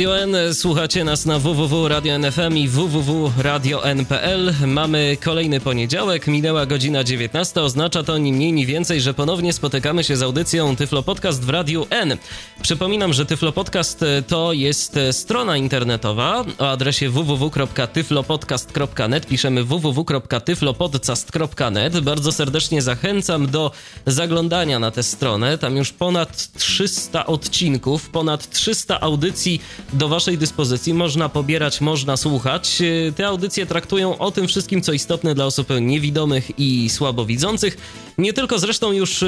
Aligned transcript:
Radio 0.00 0.18
N, 0.18 0.36
słuchacie 0.54 1.04
nas 1.04 1.26
na 1.26 1.38
www.radio.nfm 1.38 2.56
i 2.56 2.68
www.radio.n.pl. 2.68 4.54
Mamy 4.66 5.16
kolejny 5.24 5.60
poniedziałek, 5.60 6.26
minęła 6.26 6.66
godzina 6.66 7.04
19, 7.04 7.60
oznacza 7.60 8.02
to 8.02 8.18
ni 8.18 8.32
mniej 8.32 8.52
ni 8.52 8.66
więcej, 8.66 9.00
że 9.00 9.14
ponownie 9.14 9.52
spotykamy 9.52 10.04
się 10.04 10.16
z 10.16 10.22
audycją 10.22 10.76
Tyflo 10.76 11.02
Podcast 11.02 11.44
w 11.44 11.48
Radiu 11.48 11.86
N. 11.90 12.16
Przypominam, 12.62 13.12
że 13.12 13.26
Tyflo 13.26 13.52
Podcast 13.52 14.04
to 14.26 14.52
jest 14.52 14.98
strona 15.12 15.56
internetowa 15.56 16.44
o 16.58 16.70
adresie 16.70 17.10
www.tyflopodcast.net, 17.10 19.26
piszemy 19.26 19.64
www.tyflopodcast.net. 19.64 22.00
Bardzo 22.00 22.32
serdecznie 22.32 22.82
zachęcam 22.82 23.46
do 23.46 23.72
zaglądania 24.06 24.78
na 24.78 24.90
tę 24.90 25.02
stronę, 25.02 25.58
tam 25.58 25.76
już 25.76 25.92
ponad 25.92 26.52
300 26.52 27.26
odcinków, 27.26 28.10
ponad 28.10 28.50
300 28.50 29.00
audycji 29.00 29.60
do 29.92 30.08
Waszej 30.08 30.38
dyspozycji. 30.38 30.94
Można 30.94 31.28
pobierać, 31.28 31.80
można 31.80 32.16
słuchać. 32.16 32.82
E, 33.08 33.12
te 33.12 33.26
audycje 33.26 33.66
traktują 33.66 34.18
o 34.18 34.30
tym 34.30 34.48
wszystkim, 34.48 34.82
co 34.82 34.92
istotne 34.92 35.34
dla 35.34 35.46
osób 35.46 35.68
niewidomych 35.80 36.58
i 36.58 36.90
słabowidzących. 36.90 37.76
Nie 38.18 38.32
tylko 38.32 38.58
zresztą 38.58 38.92
już 38.92 39.22
e, 39.22 39.26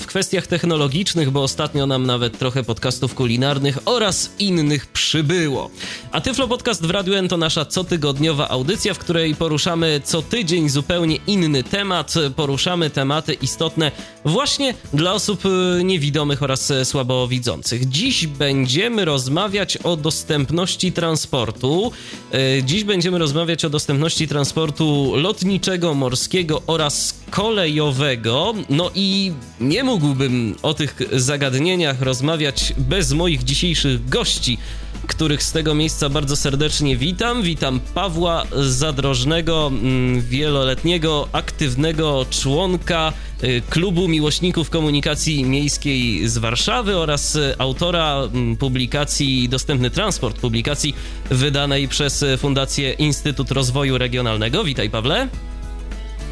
w 0.00 0.02
kwestiach 0.06 0.46
technologicznych, 0.46 1.30
bo 1.30 1.42
ostatnio 1.42 1.86
nam 1.86 2.06
nawet 2.06 2.38
trochę 2.38 2.64
podcastów 2.64 3.14
kulinarnych 3.14 3.78
oraz 3.84 4.30
innych 4.38 4.86
przybyło. 4.86 5.70
A 6.12 6.20
Tyflo 6.20 6.48
Podcast 6.48 6.86
w 6.86 6.90
Radiu 6.90 7.14
N 7.14 7.28
to 7.28 7.36
nasza 7.36 7.64
cotygodniowa 7.64 8.48
audycja, 8.48 8.94
w 8.94 8.98
której 8.98 9.34
poruszamy 9.34 10.00
co 10.04 10.22
tydzień 10.22 10.68
zupełnie 10.68 11.16
inny 11.26 11.62
temat. 11.62 12.14
Poruszamy 12.36 12.90
tematy 12.90 13.34
istotne 13.34 13.92
właśnie 14.24 14.74
dla 14.94 15.12
osób 15.12 15.42
e, 15.46 15.84
niewidomych 15.84 16.42
oraz 16.42 16.72
słabowidzących. 16.84 17.88
Dziś 17.88 18.26
będziemy 18.26 19.04
rozmawiać 19.04 19.76
o 19.76 19.96
dostępności 20.00 20.92
transportu. 20.92 21.92
E, 22.32 22.62
dziś 22.62 22.84
będziemy 22.84 23.18
rozmawiać 23.18 23.64
o 23.64 23.70
dostępności 23.70 24.28
transportu 24.28 25.12
lotniczego, 25.16 25.94
morskiego 25.94 26.62
oraz 26.66 27.14
kolejowego. 27.30 28.54
No 28.68 28.90
i 28.94 29.32
nie 29.60 29.84
mógłbym 29.84 30.54
o 30.62 30.74
tych 30.74 31.00
zagadnieniach 31.12 32.02
rozmawiać 32.02 32.74
bez 32.78 33.12
moich 33.12 33.44
dzisiejszych 33.44 34.08
gości 34.08 34.58
których 35.06 35.42
z 35.42 35.52
tego 35.52 35.74
miejsca 35.74 36.08
bardzo 36.08 36.36
serdecznie 36.36 36.96
witam. 36.96 37.42
Witam 37.42 37.80
Pawła 37.94 38.44
Zadrożnego, 38.56 39.66
mm, 39.66 40.20
wieloletniego, 40.20 41.28
aktywnego 41.32 42.26
członka 42.30 43.12
y, 43.44 43.62
Klubu 43.70 44.08
Miłośników 44.08 44.70
Komunikacji 44.70 45.44
Miejskiej 45.44 46.28
z 46.28 46.38
Warszawy 46.38 46.96
oraz 46.96 47.38
autora 47.58 48.16
mm, 48.34 48.56
publikacji 48.56 49.48
Dostępny 49.48 49.90
Transport, 49.90 50.38
publikacji 50.40 50.94
wydanej 51.30 51.88
przez 51.88 52.24
Fundację 52.38 52.92
Instytut 52.92 53.50
Rozwoju 53.50 53.98
Regionalnego. 53.98 54.64
Witaj 54.64 54.90
Pawle. 54.90 55.28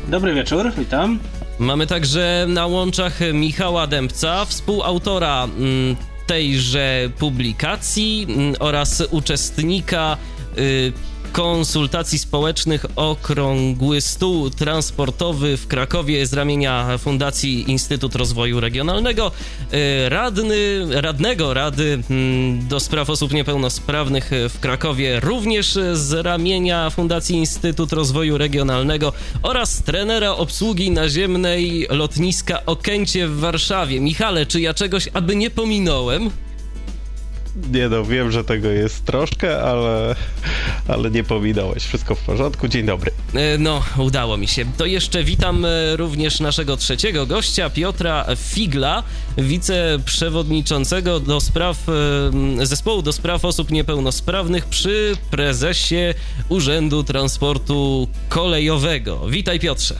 Dobry 0.09 0.35
wieczór, 0.35 0.73
witam. 0.79 1.19
Mamy 1.59 1.87
także 1.87 2.47
na 2.49 2.67
łączach 2.67 3.19
Michała 3.33 3.87
Dębca, 3.87 4.45
współautora 4.45 5.45
mm, 5.45 5.97
tejże 6.28 7.11
publikacji 7.19 8.27
mm, 8.28 8.55
oraz 8.59 9.03
uczestnika 9.11 10.16
y, 10.59 10.93
konsultacji 11.38 12.19
społecznych 12.19 12.87
Okrągły 12.97 14.00
Stół 14.00 14.50
Transportowy 14.50 15.56
w 15.56 15.66
Krakowie 15.66 16.26
z 16.26 16.32
ramienia 16.32 16.99
Fundacji 16.99 17.71
Instytut 17.71 18.15
Rozwoju 18.15 18.60
Regionalnego, 18.60 19.31
y, 19.72 20.09
radny, 20.09 20.56
radnego 21.00 21.54
Rady 21.54 22.03
mm, 22.10 22.69
do 22.69 22.81
Spraw 22.81 23.10
Osób 23.10 23.32
Niepełnosprawnych 23.32 24.31
w 24.49 24.60
Krakowie 24.60 25.21
również 25.21 25.78
z 25.93 26.26
ramienia 26.26 26.91
Fundacji 26.91 27.37
Instytut 27.37 27.93
Rozwoju 27.93 28.38
Regionalnego 28.38 29.12
oraz 29.43 29.82
trenera 29.82 30.31
obsługi 30.31 30.91
naziemnej 30.91 31.87
lotniska 31.91 32.66
Okęcie 32.66 33.28
w 33.28 33.38
Warszawie. 33.38 34.00
Michale, 34.00 34.47
czy 34.47 34.60
ja 34.60 34.75
czegoś 34.75 35.09
aby 35.12 35.37
nie 35.37 35.50
pominąłem? 35.50 36.31
Nie 37.73 37.89
no, 37.89 38.05
wiem, 38.05 38.31
że 38.31 38.45
tego 38.45 38.69
jest 38.69 39.05
troszkę, 39.05 39.63
ale, 39.63 40.15
ale 40.89 41.11
nie 41.11 41.25
pominąłeś. 41.25 41.85
Wszystko 41.85 42.15
w 42.15 42.21
porządku. 42.21 42.69
Dzień 42.69 42.87
dobry. 42.87 43.11
E, 43.35 43.59
no, 43.59 43.83
udało 43.99 44.37
mi 44.37 44.49
się. 44.49 44.65
To 44.77 44.87
jeszcze 44.87 45.25
witam 45.25 45.65
e, 45.65 45.97
również 45.97 46.41
naszego 46.41 46.77
trzeciego 46.77 47.27
gościa, 47.27 47.71
Piotra 47.71 48.27
Figla, 48.37 49.03
wiceprzewodniczącego 49.39 51.21
do 51.21 51.41
spraw, 51.41 51.89
e, 52.61 52.67
zespołu 52.67 53.03
do 53.03 53.13
spraw 53.13 53.45
osób 53.45 53.71
niepełnosprawnych 53.71 54.67
przy 54.67 55.17
prezesie 55.31 56.15
Urzędu 56.49 57.05
Transportu 57.05 58.09
Kolejowego. 58.29 59.29
Witaj 59.29 59.61
Piotrze. 59.61 59.95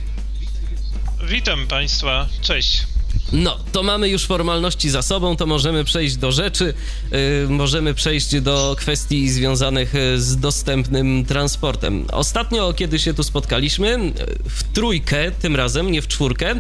Witam 1.29 1.67
Państwa, 1.67 2.29
cześć. 2.43 2.98
No, 3.33 3.59
to 3.73 3.83
mamy 3.83 4.09
już 4.09 4.27
formalności 4.27 4.91
za 4.91 5.03
sobą, 5.03 5.37
to 5.37 5.47
możemy 5.47 5.85
przejść 5.85 6.17
do 6.17 6.33
rzeczy, 6.33 6.75
yy, 7.11 7.19
możemy 7.49 7.95
przejść 7.95 8.41
do 8.41 8.77
kwestii 8.79 9.31
związanych 9.31 9.95
y, 9.95 10.21
z 10.21 10.37
dostępnym 10.37 11.25
transportem. 11.25 12.05
Ostatnio, 12.13 12.73
kiedy 12.73 12.99
się 12.99 13.15
tu 13.15 13.23
spotkaliśmy, 13.23 13.95
y, 13.97 14.13
w 14.49 14.63
trójkę, 14.63 15.31
tym 15.31 15.57
razem, 15.57 15.93
nie 15.93 16.03
w 16.03 16.09
czwórkę, 16.09 16.55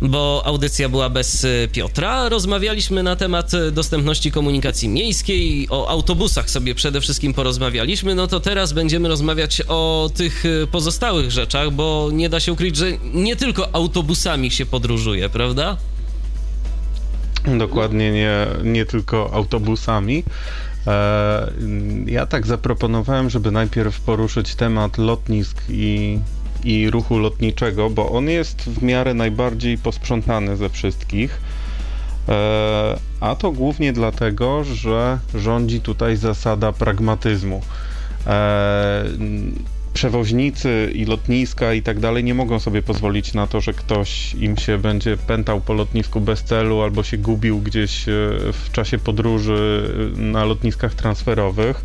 bo 0.00 0.42
audycja 0.44 0.88
była 0.88 1.10
bez 1.10 1.44
y, 1.44 1.68
Piotra. 1.72 2.28
Rozmawialiśmy 2.28 3.02
na 3.02 3.16
temat 3.16 3.52
dostępności 3.72 4.32
komunikacji 4.32 4.88
miejskiej, 4.88 5.66
o 5.70 5.88
autobusach 5.88 6.50
sobie 6.50 6.74
przede 6.74 7.00
wszystkim 7.00 7.34
porozmawialiśmy. 7.34 8.14
No 8.14 8.26
to 8.26 8.40
teraz 8.40 8.72
będziemy 8.72 9.08
rozmawiać 9.08 9.62
o 9.68 10.10
tych 10.14 10.44
pozostałych 10.70 11.30
rzeczach, 11.30 11.70
bo 11.70 12.08
nie 12.12 12.28
da 12.28 12.40
się 12.40 12.52
ukryć, 12.52 12.76
że 12.76 12.86
nie 13.14 13.36
tylko 13.36 13.74
autobusami 13.74 14.50
się 14.50 14.66
podróżuje, 14.66 15.28
prawda? 15.28 15.76
Dokładnie 17.58 18.12
nie, 18.12 18.46
nie 18.64 18.86
tylko 18.86 19.30
autobusami. 19.32 20.24
E, 20.86 21.52
ja 22.06 22.26
tak 22.26 22.46
zaproponowałem, 22.46 23.30
żeby 23.30 23.50
najpierw 23.50 24.00
poruszyć 24.00 24.54
temat 24.54 24.98
lotnisk 24.98 25.62
i, 25.68 26.18
i 26.66 26.90
ruchu 26.90 27.18
lotniczego, 27.18 27.90
bo 27.90 28.10
on 28.10 28.28
jest 28.28 28.62
w 28.62 28.82
miarę 28.82 29.14
najbardziej 29.14 29.78
posprzątany 29.78 30.56
ze 30.56 30.68
wszystkich. 30.68 31.40
E, 32.28 32.96
a 33.20 33.34
to 33.34 33.52
głównie 33.52 33.92
dlatego, 33.92 34.64
że 34.64 35.18
rządzi 35.34 35.80
tutaj 35.80 36.16
zasada 36.16 36.72
pragmatyzmu. 36.72 37.62
E, 38.26 39.04
przewoźnicy 39.94 40.90
i 40.94 41.04
lotniska 41.04 41.74
i 41.74 41.82
tak 41.82 42.00
dalej 42.00 42.24
nie 42.24 42.34
mogą 42.34 42.60
sobie 42.60 42.82
pozwolić 42.82 43.34
na 43.34 43.46
to, 43.46 43.60
że 43.60 43.72
ktoś 43.72 44.34
im 44.34 44.56
się 44.56 44.78
będzie 44.78 45.16
pętał 45.16 45.60
po 45.60 45.72
lotnisku 45.72 46.20
bez 46.20 46.42
celu 46.42 46.82
albo 46.82 47.02
się 47.02 47.18
gubił 47.18 47.58
gdzieś 47.58 48.08
e, 48.08 48.12
w 48.52 48.68
czasie 48.72 48.98
podróży 48.98 49.90
na 50.16 50.44
lotniskach 50.44 50.94
transferowych. 50.94 51.84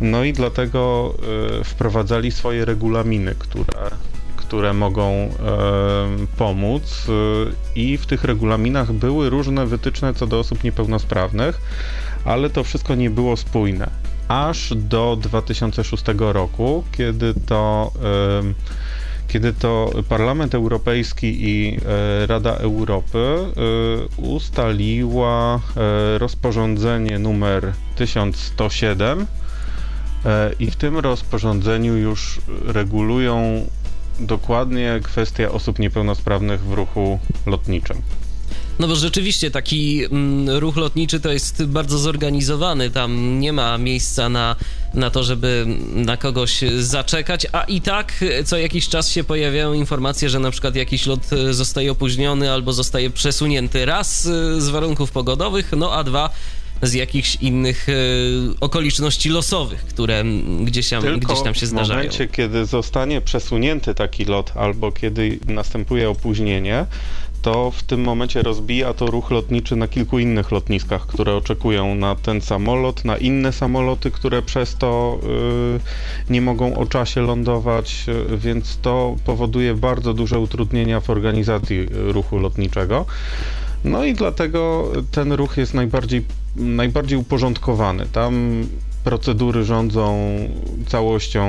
No 0.00 0.24
i 0.24 0.32
dlatego 0.32 1.14
e, 1.60 1.64
wprowadzali 1.64 2.30
swoje 2.32 2.64
regulaminy, 2.64 3.34
które, 3.38 3.90
które 4.36 4.72
mogą 4.72 5.30
pomóc 6.36 7.06
i 7.74 7.96
w 7.96 8.06
tych 8.06 8.24
regulaminach 8.24 8.92
były 8.92 9.30
różne 9.30 9.66
wytyczne 9.66 10.14
co 10.14 10.26
do 10.26 10.38
osób 10.38 10.64
niepełnosprawnych, 10.64 11.60
ale 12.24 12.50
to 12.50 12.64
wszystko 12.64 12.94
nie 12.94 13.10
było 13.10 13.36
spójne. 13.36 13.90
Aż 14.28 14.74
do 14.76 15.16
2006 15.20 16.04
roku, 16.18 16.84
kiedy 16.92 17.34
to 17.46 17.92
kiedy 19.28 19.52
to 19.52 19.90
Parlament 20.08 20.54
Europejski 20.54 21.48
i 21.48 21.78
e, 21.86 22.26
Rada 22.26 22.50
Europy 22.56 23.18
e, 23.18 24.20
ustaliła 24.20 25.54
e, 25.54 26.18
rozporządzenie 26.18 27.18
numer 27.18 27.72
1107 27.96 29.26
i 30.58 30.70
w 30.70 30.76
tym 30.76 30.98
rozporządzeniu 30.98 31.96
już 31.96 32.40
regulują 32.66 33.66
dokładnie 34.20 35.00
kwestia 35.02 35.50
osób 35.50 35.78
niepełnosprawnych 35.78 36.60
w 36.60 36.72
ruchu 36.72 37.18
lotniczym. 37.46 38.02
No 38.78 38.88
bo 38.88 38.96
rzeczywiście 38.96 39.50
taki 39.50 40.04
mm, 40.04 40.48
ruch 40.58 40.76
lotniczy 40.76 41.20
to 41.20 41.32
jest 41.32 41.64
bardzo 41.64 41.98
zorganizowany. 41.98 42.90
Tam 42.90 43.40
nie 43.40 43.52
ma 43.52 43.78
miejsca 43.78 44.28
na, 44.28 44.56
na 44.94 45.10
to, 45.10 45.24
żeby 45.24 45.66
na 45.94 46.16
kogoś 46.16 46.60
zaczekać, 46.78 47.46
a 47.52 47.64
i 47.64 47.80
tak 47.80 48.24
co 48.44 48.58
jakiś 48.58 48.88
czas 48.88 49.10
się 49.10 49.24
pojawiają 49.24 49.72
informacje, 49.72 50.30
że 50.30 50.38
na 50.38 50.50
przykład 50.50 50.76
jakiś 50.76 51.06
lot 51.06 51.30
zostaje 51.50 51.92
opóźniony 51.92 52.52
albo 52.52 52.72
zostaje 52.72 53.10
przesunięty 53.10 53.86
raz 53.86 54.22
z 54.58 54.68
warunków 54.68 55.10
pogodowych, 55.10 55.72
no 55.76 55.92
a 55.92 56.04
dwa 56.04 56.30
z 56.82 56.94
jakichś 56.94 57.36
innych 57.36 57.88
e, 57.88 57.92
okoliczności 58.60 59.28
losowych, 59.28 59.84
które 59.84 60.24
gdzieś 60.60 60.90
tam, 60.90 61.02
Tylko 61.02 61.32
gdzieś 61.32 61.44
tam 61.44 61.54
się 61.54 61.66
zdarzają. 61.66 62.00
W 62.00 62.04
momencie, 62.04 62.28
kiedy 62.28 62.66
zostanie 62.66 63.20
przesunięty 63.20 63.94
taki 63.94 64.24
lot 64.24 64.52
albo 64.56 64.92
kiedy 64.92 65.38
następuje 65.46 66.10
opóźnienie, 66.10 66.86
to 67.46 67.70
w 67.70 67.82
tym 67.82 68.00
momencie 68.00 68.42
rozbija 68.42 68.94
to 68.94 69.06
ruch 69.06 69.30
lotniczy 69.30 69.76
na 69.76 69.88
kilku 69.88 70.18
innych 70.18 70.50
lotniskach, 70.50 71.06
które 71.06 71.34
oczekują 71.34 71.94
na 71.94 72.14
ten 72.14 72.40
samolot, 72.40 73.04
na 73.04 73.16
inne 73.16 73.52
samoloty, 73.52 74.10
które 74.10 74.42
przez 74.42 74.76
to 74.76 75.18
y, 76.28 76.32
nie 76.32 76.40
mogą 76.40 76.76
o 76.76 76.86
czasie 76.86 77.20
lądować, 77.20 78.04
y, 78.32 78.36
więc 78.36 78.78
to 78.82 79.16
powoduje 79.24 79.74
bardzo 79.74 80.14
duże 80.14 80.38
utrudnienia 80.38 81.00
w 81.00 81.10
organizacji 81.10 81.86
ruchu 81.90 82.38
lotniczego. 82.38 83.06
No 83.84 84.04
i 84.04 84.14
dlatego 84.14 84.92
ten 85.10 85.32
ruch 85.32 85.56
jest 85.56 85.74
najbardziej, 85.74 86.24
najbardziej 86.56 87.18
uporządkowany. 87.18 88.06
Tam 88.12 88.64
procedury 89.04 89.64
rządzą 89.64 90.28
całością 90.86 91.48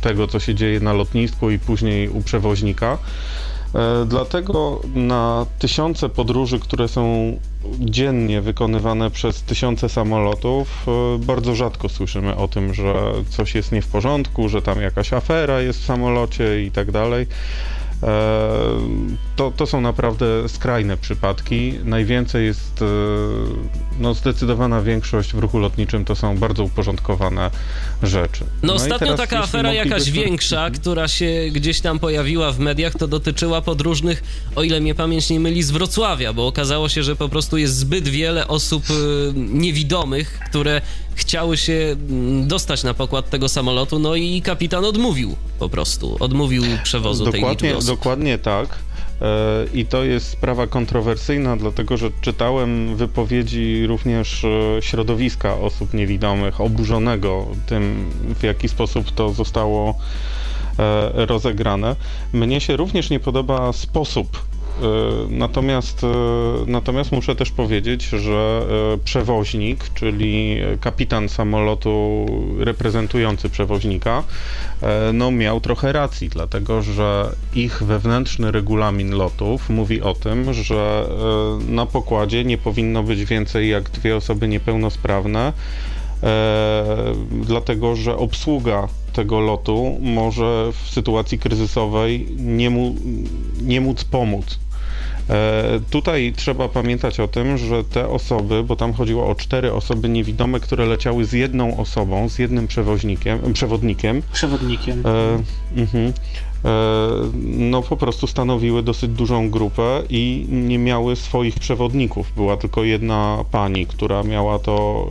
tego, 0.00 0.26
co 0.26 0.40
się 0.40 0.54
dzieje 0.54 0.80
na 0.80 0.92
lotnisku 0.92 1.50
i 1.50 1.58
później 1.58 2.08
u 2.08 2.22
przewoźnika. 2.22 2.98
E, 3.74 4.04
dlatego 4.06 4.80
na 4.94 5.46
tysiące 5.58 6.08
podróży, 6.08 6.58
które 6.58 6.88
są 6.88 7.36
dziennie 7.80 8.40
wykonywane 8.40 9.10
przez 9.10 9.42
tysiące 9.42 9.88
samolotów, 9.88 10.86
e, 10.88 11.18
bardzo 11.18 11.54
rzadko 11.54 11.88
słyszymy 11.88 12.36
o 12.36 12.48
tym, 12.48 12.74
że 12.74 12.94
coś 13.28 13.54
jest 13.54 13.72
nie 13.72 13.82
w 13.82 13.88
porządku, 13.88 14.48
że 14.48 14.62
tam 14.62 14.80
jakaś 14.80 15.12
afera 15.12 15.60
jest 15.60 15.80
w 15.80 15.84
samolocie 15.84 16.64
i 16.64 16.70
tak 16.70 16.90
dalej. 16.90 17.26
To, 19.36 19.52
to 19.56 19.66
są 19.66 19.80
naprawdę 19.80 20.48
skrajne 20.48 20.96
przypadki. 20.96 21.72
Najwięcej 21.84 22.46
jest, 22.46 22.82
e, 22.82 22.86
no 23.98 24.14
zdecydowana 24.14 24.82
większość 24.82 25.32
w 25.32 25.38
ruchu 25.38 25.58
lotniczym 25.58 26.04
to 26.04 26.16
są 26.16 26.38
bardzo 26.38 26.64
uporządkowane 26.64 27.50
rzeczy. 28.02 28.44
No, 28.44 28.66
no 28.66 28.74
ostatnio 28.74 29.16
taka 29.16 29.38
afera 29.38 29.72
jakaś 29.72 30.10
większa, 30.10 30.70
która 30.70 31.08
się 31.08 31.48
gdzieś 31.52 31.80
tam 31.80 31.98
pojawiła 31.98 32.52
w 32.52 32.58
mediach, 32.58 32.94
to 32.94 33.08
dotyczyła 33.08 33.62
podróżnych, 33.62 34.22
o 34.56 34.62
ile 34.62 34.80
mnie 34.80 34.94
pamięć 34.94 35.30
nie 35.30 35.40
myli, 35.40 35.62
z 35.62 35.70
Wrocławia, 35.70 36.32
bo 36.32 36.46
okazało 36.46 36.88
się, 36.88 37.02
że 37.02 37.16
po 37.16 37.28
prostu 37.28 37.58
jest 37.58 37.76
zbyt 37.76 38.08
wiele 38.08 38.48
osób 38.48 38.84
e, 38.90 38.94
niewidomych, 39.34 40.40
które 40.48 40.80
chciały 41.14 41.56
się 41.56 41.96
mm, 42.10 42.48
dostać 42.48 42.84
na 42.84 42.94
pokład 42.94 43.30
tego 43.30 43.48
samolotu, 43.48 43.98
no 43.98 44.14
i 44.14 44.42
kapitan 44.42 44.84
odmówił 44.84 45.36
po 45.58 45.68
prostu, 45.68 46.16
odmówił 46.20 46.62
przewozu 46.82 47.24
dokładnie, 47.24 47.42
tej 47.42 47.50
liczby 47.50 47.76
osób. 47.76 47.98
Dokładnie 47.98 48.38
tak. 48.38 48.68
E, 49.22 49.66
I 49.74 49.86
to 49.86 50.04
jest 50.04 50.28
sprawa 50.28 50.66
kontrowersyjna, 50.66 51.56
dlatego 51.56 51.96
że 51.96 52.10
czytałem 52.20 52.96
wypowiedzi 52.96 53.86
również 53.86 54.44
e, 54.44 54.82
środowiska 54.82 55.54
osób 55.54 55.94
niewidomych, 55.94 56.60
oburzonego 56.60 57.46
tym, 57.66 58.10
w 58.40 58.42
jaki 58.42 58.68
sposób 58.68 59.10
to 59.10 59.30
zostało 59.30 59.94
e, 60.78 61.26
rozegrane. 61.26 61.96
Mnie 62.32 62.60
się 62.60 62.76
również 62.76 63.10
nie 63.10 63.20
podoba 63.20 63.72
sposób 63.72 64.42
natomiast, 65.28 66.04
e, 66.04 66.06
natomiast 66.66 67.12
muszę 67.12 67.36
też 67.36 67.50
powiedzieć, 67.50 68.04
że 68.04 68.62
e, 68.94 68.98
przewoźnik, 68.98 69.84
czyli 69.94 70.56
kapitan 70.80 71.28
samolotu 71.28 72.26
reprezentujący 72.58 73.50
przewoźnika, 73.50 74.22
no 75.12 75.30
miał 75.30 75.60
trochę 75.60 75.92
racji, 75.92 76.28
dlatego 76.28 76.82
że 76.82 77.30
ich 77.54 77.82
wewnętrzny 77.82 78.50
regulamin 78.50 79.10
lotów 79.14 79.70
mówi 79.70 80.02
o 80.02 80.14
tym, 80.14 80.54
że 80.54 81.06
na 81.68 81.86
pokładzie 81.86 82.44
nie 82.44 82.58
powinno 82.58 83.02
być 83.02 83.24
więcej 83.24 83.68
jak 83.68 83.90
dwie 83.90 84.16
osoby 84.16 84.48
niepełnosprawne, 84.48 85.52
dlatego 87.30 87.96
że 87.96 88.16
obsługa 88.16 88.88
tego 89.12 89.40
lotu 89.40 89.98
może 90.00 90.72
w 90.72 90.90
sytuacji 90.90 91.38
kryzysowej 91.38 92.26
nie, 92.36 92.70
mu, 92.70 92.94
nie 93.62 93.80
móc 93.80 94.04
pomóc. 94.04 94.58
E, 95.30 95.80
tutaj 95.90 96.32
trzeba 96.36 96.68
pamiętać 96.68 97.20
o 97.20 97.28
tym, 97.28 97.58
że 97.58 97.84
te 97.84 98.08
osoby, 98.08 98.64
bo 98.64 98.76
tam 98.76 98.92
chodziło 98.92 99.28
o 99.28 99.34
cztery 99.34 99.72
osoby 99.72 100.08
niewidome, 100.08 100.60
które 100.60 100.86
leciały 100.86 101.24
z 101.24 101.32
jedną 101.32 101.76
osobą, 101.76 102.28
z 102.28 102.38
jednym 102.38 102.66
przewoźnikiem, 102.66 103.52
przewodnikiem. 103.52 104.22
Przewodnikiem. 104.32 105.02
E, 105.06 105.80
mhm. 105.80 106.12
e, 106.64 106.70
no 107.44 107.82
po 107.82 107.96
prostu 107.96 108.26
stanowiły 108.26 108.82
dosyć 108.82 109.10
dużą 109.10 109.50
grupę 109.50 110.02
i 110.10 110.46
nie 110.50 110.78
miały 110.78 111.16
swoich 111.16 111.54
przewodników. 111.54 112.32
Była 112.36 112.56
tylko 112.56 112.84
jedna 112.84 113.44
pani, 113.50 113.86
która 113.86 114.22
miała 114.22 114.58
to 114.58 115.06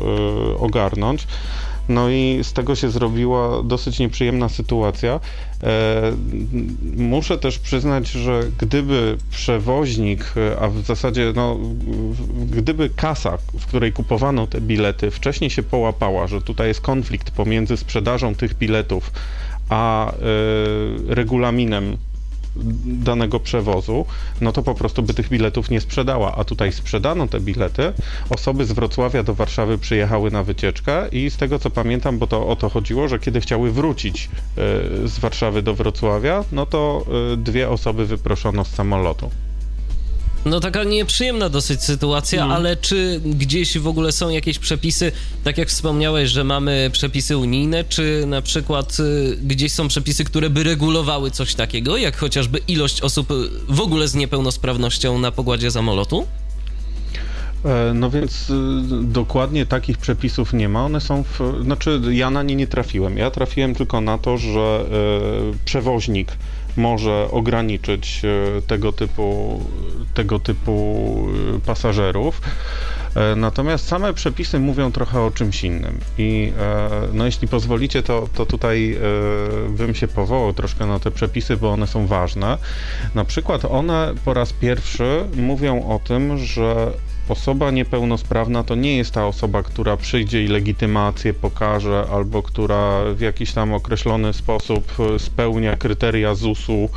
e, 0.54 0.58
ogarnąć. 0.58 1.28
No 1.90 2.10
i 2.10 2.40
z 2.44 2.54
tego 2.54 2.76
się 2.76 2.90
zrobiła 2.90 3.64
dosyć 3.64 4.00
nieprzyjemna 4.00 4.50
sytuacja. 4.50 5.20
E, 5.64 6.12
muszę 6.98 7.38
też 7.38 7.60
przyznać, 7.60 8.08
że 8.08 8.42
gdyby 8.60 9.18
przewoźnik, 9.32 10.34
a 10.62 10.68
w 10.68 10.82
zasadzie 10.82 11.34
no, 11.36 11.58
gdyby 12.52 12.90
kasa, 12.90 13.38
w 13.60 13.66
której 13.66 13.94
kupowano 13.94 14.48
te 14.48 14.62
bilety, 14.62 15.12
wcześniej 15.12 15.50
się 15.50 15.64
połapała, 15.64 16.28
że 16.28 16.42
tutaj 16.42 16.68
jest 16.68 16.82
konflikt 16.82 17.32
pomiędzy 17.32 17.78
sprzedażą 17.78 18.36
tych 18.36 18.58
biletów 18.58 19.12
a 19.70 20.12
y, 20.12 21.16
regulaminem 21.16 21.98
danego 22.86 23.40
przewozu, 23.40 24.06
no 24.42 24.52
to 24.52 24.64
po 24.64 24.76
prostu 24.76 25.04
by 25.04 25.14
tych 25.14 25.30
biletów 25.30 25.70
nie 25.70 25.82
sprzedała. 25.82 26.36
A 26.36 26.44
tutaj 26.44 26.72
sprzedano 26.72 27.28
te 27.28 27.40
bilety. 27.40 27.94
Osoby 28.30 28.66
z 28.66 28.72
Wrocławia 28.72 29.24
do 29.24 29.34
Warszawy 29.34 29.78
przyjechały 29.78 30.32
na 30.32 30.44
wycieczkę 30.44 31.08
i 31.12 31.30
z 31.30 31.38
tego 31.38 31.60
co 31.60 31.70
pamiętam, 31.70 32.18
bo 32.20 32.28
to 32.28 32.48
o 32.48 32.56
to 32.56 32.70
chodziło, 32.70 33.08
że 33.08 33.20
kiedy 33.20 33.42
chciały 33.42 33.72
wrócić 33.72 34.30
y, 35.04 35.08
z 35.08 35.20
Warszawy 35.20 35.62
do 35.62 35.74
Wrocławia, 35.74 36.44
no 36.52 36.66
to 36.66 37.06
y, 37.34 37.38
dwie 37.38 37.70
osoby 37.70 38.06
wyproszono 38.06 38.66
z 38.66 38.70
samolotu. 38.70 39.32
No 40.46 40.60
taka 40.60 40.84
nieprzyjemna 40.84 41.50
dosyć 41.50 41.84
sytuacja, 41.84 42.44
mm. 42.44 42.56
ale 42.56 42.76
czy 42.78 43.22
gdzieś 43.26 43.78
w 43.78 43.88
ogóle 43.88 44.12
są 44.12 44.30
jakieś 44.30 44.60
przepisy, 44.60 45.12
tak 45.44 45.58
jak 45.58 45.70
wspomniałeś, 45.70 46.30
że 46.30 46.44
mamy 46.44 46.90
przepisy 46.94 47.38
unijne, 47.38 47.84
czy 47.84 48.24
na 48.28 48.42
przykład 48.42 48.98
y, 49.00 49.38
gdzieś 49.44 49.74
są 49.74 49.88
przepisy, 49.88 50.24
które 50.24 50.50
by 50.50 50.64
regulowały 50.64 51.32
coś 51.32 51.56
takiego, 51.56 51.98
jak 51.98 52.18
chociażby 52.18 52.60
ilość 52.68 53.02
osób 53.02 53.32
y, 53.32 53.34
w 53.68 53.82
ogóle 53.82 54.08
z 54.08 54.16
niepełnosprawnością 54.16 55.20
na 55.20 55.32
pogładzie 55.32 55.72
samolotu? 55.72 56.28
E, 57.66 57.94
no 57.94 58.10
więc 58.10 58.50
y, 58.50 58.54
dokładnie 59.04 59.66
takich 59.66 59.98
przepisów 59.98 60.54
nie 60.54 60.70
ma. 60.70 60.86
One 60.86 61.02
są 61.02 61.24
w. 61.24 61.64
Znaczy, 61.64 62.02
ja 62.12 62.30
na 62.30 62.44
nie 62.44 62.56
nie 62.56 62.68
trafiłem. 62.68 63.18
Ja 63.18 63.32
trafiłem 63.32 63.76
tylko 63.76 64.02
na 64.02 64.18
to, 64.18 64.38
że 64.38 64.86
y, 65.54 65.66
przewoźnik 65.66 66.32
może 66.78 67.28
ograniczyć 67.32 68.22
e, 68.26 68.62
tego 68.62 68.92
typu, 68.92 69.60
tego 70.14 70.40
typu 70.40 71.28
e, 71.56 71.60
pasażerów. 71.60 72.42
E, 73.16 73.36
natomiast 73.36 73.88
same 73.88 74.14
przepisy 74.14 74.60
mówią 74.60 74.92
trochę 74.92 75.22
o 75.22 75.32
czymś 75.32 75.64
innym. 75.64 76.00
I 76.18 76.54
no, 77.14 77.26
jeśli 77.26 77.48
pozwolicie, 77.48 78.04
to, 78.04 78.28
to 78.36 78.46
tutaj 78.46 78.98
bym 79.70 79.96
się 79.96 80.08
powołał 80.08 80.54
troszkę 80.54 80.86
na 80.86 81.00
te 81.00 81.12
przepisy, 81.12 81.58
bo 81.58 81.72
one 81.72 81.88
są 81.88 82.08
ważne. 82.08 82.58
Na 83.16 83.26
przykład 83.26 83.66
one 83.66 84.14
po 84.26 84.34
raz 84.34 84.54
pierwszy 84.54 85.24
mówią 85.36 85.90
o 85.90 86.00
tym, 86.00 86.38
że 86.38 86.92
osoba 87.30 87.72
niepełnosprawna 87.72 88.64
to 88.64 88.76
nie 88.76 88.98
jest 88.98 89.14
ta 89.14 89.28
osoba, 89.28 89.64
która 89.64 89.98
przyjdzie 89.98 90.44
i 90.44 90.48
legitymację 90.48 91.34
pokaże, 91.34 92.06
albo 92.12 92.44
która 92.44 93.02
w 93.14 93.20
jakiś 93.20 93.54
tam 93.54 93.74
określony 93.74 94.34
sposób 94.34 94.94
spełnia 95.18 95.78
kryteria 95.78 96.36
ZUS-u 96.36 96.90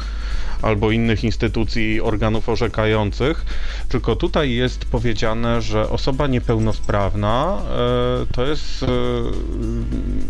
albo 0.62 0.90
innych 0.90 1.24
instytucji, 1.24 2.00
organów 2.00 2.48
orzekających, 2.48 3.46
tylko 3.88 4.16
tutaj 4.16 4.52
jest 4.52 4.84
powiedziane, 4.84 5.62
że 5.62 5.90
osoba 5.90 6.26
niepełnosprawna 6.26 7.58
e, 8.22 8.26
to 8.32 8.46
jest 8.46 8.82
e, 8.82 8.86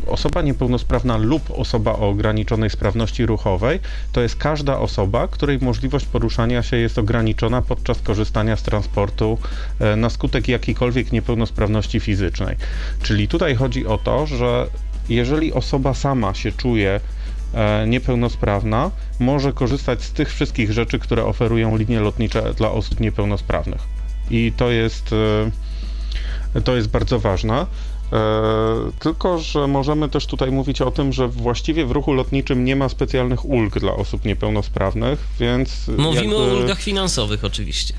osoba 0.06 0.42
niepełnosprawna 0.42 1.16
lub 1.16 1.50
osoba 1.50 1.92
o 1.92 2.08
ograniczonej 2.08 2.70
sprawności 2.70 3.26
ruchowej, 3.26 3.80
to 4.12 4.20
jest 4.20 4.36
każda 4.36 4.78
osoba, 4.78 5.28
której 5.28 5.58
możliwość 5.58 6.06
poruszania 6.06 6.62
się 6.62 6.76
jest 6.76 6.98
ograniczona 6.98 7.62
podczas 7.62 8.00
korzystania 8.00 8.56
z 8.56 8.62
transportu 8.62 9.38
e, 9.80 9.96
na 9.96 10.10
skutek 10.10 10.48
jakiejkolwiek 10.48 11.12
niepełnosprawności 11.12 12.00
fizycznej. 12.00 12.56
Czyli 13.02 13.28
tutaj 13.28 13.54
chodzi 13.54 13.86
o 13.86 13.98
to, 13.98 14.26
że 14.26 14.66
jeżeli 15.08 15.52
osoba 15.52 15.94
sama 15.94 16.34
się 16.34 16.52
czuje 16.52 17.00
niepełnosprawna 17.86 18.90
może 19.20 19.52
korzystać 19.52 20.02
z 20.02 20.12
tych 20.12 20.32
wszystkich 20.32 20.72
rzeczy, 20.72 20.98
które 20.98 21.24
oferują 21.24 21.76
linie 21.76 22.00
lotnicze 22.00 22.54
dla 22.54 22.70
osób 22.70 23.00
niepełnosprawnych. 23.00 23.80
I 24.30 24.52
to 24.56 24.70
jest, 24.70 25.10
e, 26.54 26.60
to 26.60 26.76
jest 26.76 26.88
bardzo 26.88 27.18
ważne. 27.20 27.66
E, 28.12 28.16
tylko, 28.98 29.38
że 29.38 29.66
możemy 29.66 30.08
też 30.08 30.26
tutaj 30.26 30.50
mówić 30.50 30.80
o 30.80 30.90
tym, 30.90 31.12
że 31.12 31.28
właściwie 31.28 31.86
w 31.86 31.90
ruchu 31.90 32.12
lotniczym 32.12 32.64
nie 32.64 32.76
ma 32.76 32.88
specjalnych 32.88 33.44
ulg 33.44 33.78
dla 33.78 33.92
osób 33.92 34.24
niepełnosprawnych, 34.24 35.18
więc. 35.40 35.88
Mówimy 35.88 36.14
jakby... 36.14 36.36
o 36.36 36.56
ulgach 36.56 36.80
finansowych, 36.80 37.44
oczywiście. 37.44 37.94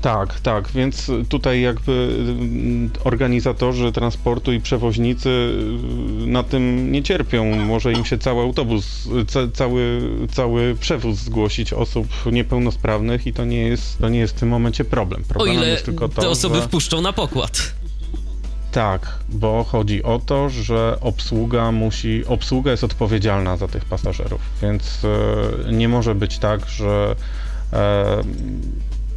Tak, 0.00 0.40
tak, 0.40 0.68
więc 0.68 1.10
tutaj 1.28 1.60
jakby 1.60 1.92
mm, 1.92 2.90
organizatorzy 3.04 3.92
transportu 3.92 4.52
i 4.52 4.60
przewoźnicy 4.60 5.28
y, 5.28 6.26
na 6.26 6.42
tym 6.42 6.92
nie 6.92 7.02
cierpią. 7.02 7.44
Może 7.44 7.92
im 7.92 8.04
się 8.04 8.18
cały 8.18 8.42
autobus, 8.42 9.08
ca, 9.28 9.40
cały, 9.54 10.00
cały 10.32 10.76
przewóz 10.80 11.16
zgłosić 11.16 11.72
osób 11.72 12.06
niepełnosprawnych 12.32 13.26
i 13.26 13.32
to 13.32 13.44
nie 13.44 13.60
jest, 13.60 13.98
to 13.98 14.08
nie 14.08 14.18
jest 14.18 14.36
w 14.36 14.40
tym 14.40 14.48
momencie 14.48 14.84
problem. 14.84 15.24
Problemem 15.28 15.56
o 15.56 15.62
ile 15.62 15.70
jest 15.70 15.84
tylko 15.84 16.08
to, 16.08 16.22
te 16.22 16.28
osoby 16.28 16.56
że... 16.56 16.62
wpuszczą 16.62 17.00
na 17.00 17.12
pokład. 17.12 17.74
Tak, 18.72 19.18
bo 19.28 19.64
chodzi 19.64 20.02
o 20.02 20.20
to, 20.26 20.48
że 20.48 20.98
obsługa 21.00 21.72
musi, 21.72 22.26
obsługa 22.26 22.70
jest 22.70 22.84
odpowiedzialna 22.84 23.56
za 23.56 23.68
tych 23.68 23.84
pasażerów, 23.84 24.40
więc 24.62 25.02
e, 25.68 25.72
nie 25.72 25.88
może 25.88 26.14
być 26.14 26.38
tak, 26.38 26.68
że 26.68 27.16
e, 27.72 28.22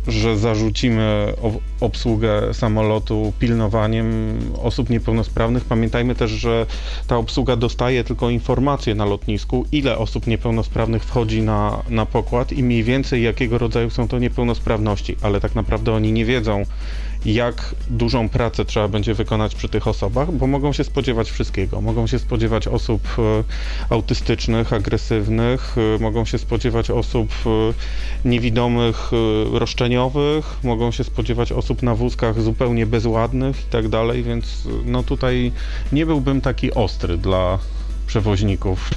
że 0.07 0.37
zarzucimy 0.37 1.33
obsługę 1.79 2.53
samolotu 2.53 3.33
pilnowaniem 3.39 4.37
osób 4.63 4.89
niepełnosprawnych. 4.89 5.65
Pamiętajmy 5.65 6.15
też, 6.15 6.31
że 6.31 6.65
ta 7.07 7.17
obsługa 7.17 7.55
dostaje 7.55 8.03
tylko 8.03 8.29
informacje 8.29 8.95
na 8.95 9.05
lotnisku, 9.05 9.65
ile 9.71 9.97
osób 9.97 10.27
niepełnosprawnych 10.27 11.03
wchodzi 11.03 11.41
na, 11.41 11.83
na 11.89 12.05
pokład 12.05 12.51
i 12.51 12.63
mniej 12.63 12.83
więcej 12.83 13.23
jakiego 13.23 13.57
rodzaju 13.57 13.89
są 13.89 14.07
to 14.07 14.19
niepełnosprawności, 14.19 15.15
ale 15.21 15.39
tak 15.39 15.55
naprawdę 15.55 15.93
oni 15.93 16.11
nie 16.11 16.25
wiedzą, 16.25 16.63
jak 17.25 17.75
dużą 17.89 18.29
pracę 18.29 18.65
trzeba 18.65 18.87
będzie 18.87 19.13
wykonać 19.13 19.55
przy 19.55 19.69
tych 19.69 19.87
osobach, 19.87 20.31
bo 20.31 20.47
mogą 20.47 20.73
się 20.73 20.83
spodziewać 20.83 21.31
wszystkiego. 21.31 21.81
Mogą 21.81 22.07
się 22.07 22.19
spodziewać 22.19 22.67
osób 22.67 23.01
e, 23.19 23.43
autystycznych, 23.93 24.73
agresywnych, 24.73 25.75
e, 25.95 26.03
mogą 26.03 26.25
się 26.25 26.37
spodziewać 26.37 26.91
osób 26.91 27.31
e, 27.45 28.29
niewidomych, 28.29 29.11
roszczeniowych, 29.51 30.57
mogą 30.63 30.91
się 30.91 31.03
spodziewać 31.03 31.51
osób 31.51 31.83
na 31.83 31.95
wózkach 31.95 32.41
zupełnie 32.41 32.85
bezładnych 32.85 33.61
i 33.61 33.71
tak 33.71 33.89
dalej, 33.89 34.23
więc 34.23 34.67
no 34.85 35.03
tutaj 35.03 35.51
nie 35.91 36.05
byłbym 36.05 36.41
taki 36.41 36.73
ostry 36.73 37.17
dla 37.17 37.59
przewoźników 38.07 38.89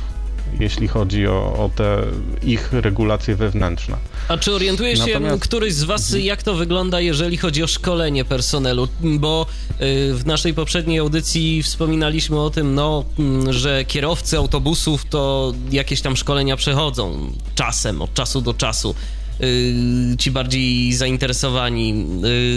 jeśli 0.61 0.89
chodzi 0.89 1.27
o, 1.27 1.65
o 1.65 1.71
te 1.77 2.03
ich 2.43 2.73
regulacje 2.73 3.37
wewnętrzne. 3.37 3.97
A 4.29 4.37
czy 4.37 4.55
orientuje 4.55 4.97
się 4.97 5.07
Natomiast... 5.07 5.43
któryś 5.43 5.75
z 5.75 5.85
Was, 5.85 6.05
mhm. 6.05 6.25
jak 6.25 6.43
to 6.43 6.55
wygląda, 6.55 7.01
jeżeli 7.01 7.37
chodzi 7.37 7.63
o 7.63 7.67
szkolenie 7.67 8.25
personelu? 8.25 8.89
Bo 9.01 9.47
y, 9.71 10.15
w 10.15 10.27
naszej 10.27 10.55
poprzedniej 10.55 10.99
audycji 10.99 11.63
wspominaliśmy 11.63 12.41
o 12.41 12.51
tym, 12.51 12.75
no, 12.75 13.05
mm, 13.19 13.53
że 13.53 13.85
kierowcy 13.85 14.37
autobusów 14.37 15.05
to 15.05 15.53
jakieś 15.71 16.01
tam 16.01 16.17
szkolenia 16.17 16.57
przechodzą 16.57 17.33
czasem, 17.55 18.03
od 18.03 18.15
czasu 18.15 18.41
do 18.41 18.55
czasu 18.55 18.95
y, 19.41 19.75
ci 20.19 20.31
bardziej 20.31 20.93
zainteresowani. 20.93 22.07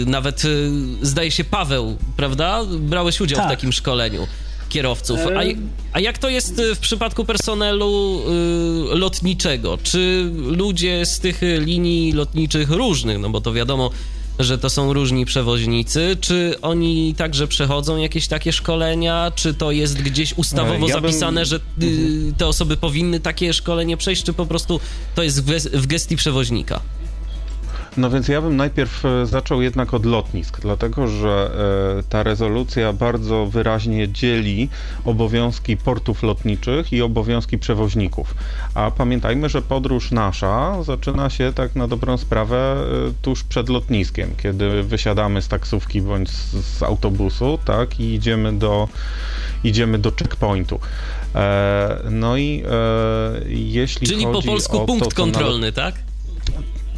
Y, 0.02 0.06
nawet 0.06 0.42
zdaje 1.02 1.30
się 1.30 1.44
Paweł, 1.44 1.96
prawda? 2.16 2.64
Brałeś 2.80 3.20
udział 3.20 3.36
tak. 3.36 3.46
w 3.46 3.50
takim 3.50 3.72
szkoleniu 3.72 4.26
kierowców. 4.68 5.18
A, 5.20 5.40
a, 5.92 6.00
jak 6.00 6.18
to 6.18 6.28
jest 6.28 6.58
y, 6.58 6.74
w 6.74 6.78
przypadku 6.78 7.24
personelu 7.24 8.20
y, 8.92 8.96
lotniczego? 8.96 9.78
Czy 9.82 10.30
ludzie 10.34 11.06
z 11.06 11.20
tych 11.20 11.40
linii 11.58 12.12
lotniczych 12.12 12.70
różnych, 12.70 13.18
no 13.18 13.30
bo 13.30 13.40
to 13.40 13.52
wiadomo, 13.52 13.90
że 14.38 14.58
to 14.58 14.70
są 14.70 14.92
różni 14.92 15.26
przewoźnicy, 15.26 16.16
czy 16.20 16.54
oni 16.62 17.14
także 17.14 17.46
przechodzą 17.46 17.96
jakieś 17.96 18.28
takie 18.28 18.52
szkolenia, 18.52 19.32
czy 19.34 19.54
to 19.54 19.70
jest 19.70 20.02
gdzieś 20.02 20.34
ustawowo 20.36 20.88
ja 20.88 20.94
zapisane, 20.94 21.40
bym... 21.40 21.44
że 21.44 21.60
mhm. 21.80 22.34
te 22.34 22.46
osoby 22.46 22.76
powinny 22.76 23.20
takie 23.20 23.52
szkolenie 23.52 23.96
przejść, 23.96 24.24
czy 24.24 24.32
po 24.32 24.46
prostu 24.46 24.80
to 25.14 25.22
jest 25.22 25.44
w 25.72 25.86
gestii 25.86 26.16
przewoźnika? 26.16 26.80
No 27.98 28.10
więc 28.10 28.28
ja 28.28 28.42
bym 28.42 28.56
najpierw 28.56 29.04
e, 29.04 29.26
zaczął 29.26 29.62
jednak 29.62 29.94
od 29.94 30.06
lotnisk, 30.06 30.60
dlatego 30.60 31.08
że 31.08 31.50
e, 31.98 32.02
ta 32.02 32.22
rezolucja 32.22 32.92
bardzo 32.92 33.46
wyraźnie 33.46 34.08
dzieli 34.08 34.68
obowiązki 35.04 35.76
portów 35.76 36.22
lotniczych 36.22 36.92
i 36.92 37.02
obowiązki 37.02 37.58
przewoźników. 37.58 38.34
A 38.74 38.90
pamiętajmy, 38.90 39.48
że 39.48 39.62
podróż 39.62 40.10
nasza 40.10 40.82
zaczyna 40.82 41.30
się 41.30 41.52
tak 41.52 41.76
na 41.76 41.88
dobrą 41.88 42.16
sprawę 42.16 42.56
e, 42.56 43.12
tuż 43.22 43.44
przed 43.44 43.68
lotniskiem, 43.68 44.30
kiedy 44.42 44.82
wysiadamy 44.82 45.42
z 45.42 45.48
taksówki 45.48 46.02
bądź 46.02 46.30
z, 46.30 46.82
autobusu, 46.82 47.58
tak, 47.64 48.00
i 48.00 48.14
idziemy 48.14 48.52
do, 48.52 48.88
idziemy 49.64 49.98
do 49.98 50.12
checkpointu. 50.12 50.80
No 52.10 52.36
i 52.36 52.62
jeśli 53.46 54.06
Czyli 54.06 54.24
po 54.24 54.42
polsku 54.42 54.86
punkt 54.86 55.04
to, 55.04 55.22
kontrolny, 55.22 55.72
tak? 55.72 56.07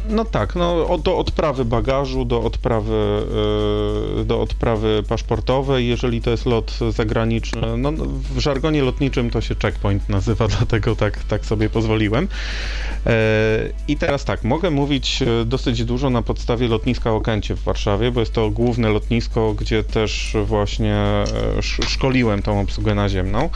No 0.09 0.25
tak, 0.25 0.55
no 0.55 0.97
do 0.97 1.17
odprawy 1.17 1.65
bagażu, 1.65 2.25
do 2.25 2.43
odprawy, 2.43 3.25
yy, 4.17 4.25
do 4.25 4.41
odprawy 4.41 5.03
paszportowej, 5.07 5.87
jeżeli 5.87 6.21
to 6.21 6.31
jest 6.31 6.45
lot 6.45 6.79
zagraniczny. 6.89 7.77
No, 7.77 7.91
w 8.35 8.39
żargonie 8.39 8.83
lotniczym 8.83 9.29
to 9.29 9.41
się 9.41 9.55
checkpoint 9.55 10.09
nazywa, 10.09 10.47
dlatego 10.57 10.95
tak, 10.95 11.23
tak 11.23 11.45
sobie 11.45 11.69
pozwoliłem. 11.69 12.27
Yy, 13.05 13.11
I 13.87 13.97
teraz 13.97 14.25
tak, 14.25 14.43
mogę 14.43 14.71
mówić 14.71 15.21
yy, 15.21 15.45
dosyć 15.45 15.85
dużo 15.85 16.09
na 16.09 16.21
podstawie 16.21 16.67
lotniska 16.67 17.11
Okęcie 17.11 17.55
w 17.55 17.63
Warszawie, 17.63 18.11
bo 18.11 18.19
jest 18.19 18.33
to 18.33 18.49
główne 18.49 18.89
lotnisko, 18.89 19.53
gdzie 19.53 19.83
też 19.83 20.35
właśnie 20.45 21.03
szkoliłem 21.87 22.41
tą 22.41 22.61
obsługę 22.61 22.95
naziemną. 22.95 23.49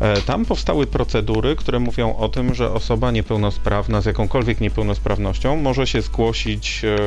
E, 0.00 0.22
tam 0.22 0.44
powstały 0.44 0.86
procedury, 0.86 1.56
które 1.56 1.80
mówią 1.80 2.16
o 2.16 2.28
tym, 2.28 2.54
że 2.54 2.72
osoba 2.72 3.10
niepełnosprawna 3.10 4.00
z 4.00 4.06
jakąkolwiek 4.06 4.60
niepełnosprawnością 4.60 5.56
może 5.56 5.86
się 5.86 6.02
zgłosić 6.02 6.82
e, 6.84 6.98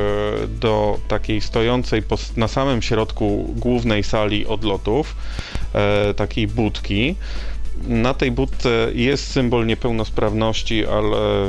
do 0.48 0.98
takiej 1.08 1.40
stojącej 1.40 2.02
na 2.36 2.48
samym 2.48 2.82
środku 2.82 3.54
głównej 3.56 4.02
sali 4.02 4.46
odlotów, 4.46 5.16
e, 5.74 6.14
takiej 6.14 6.46
budki. 6.46 7.16
Na 7.88 8.14
tej 8.14 8.30
budce 8.30 8.88
jest 8.92 9.26
symbol 9.26 9.66
niepełnosprawności, 9.66 10.86
ale, 10.86 11.46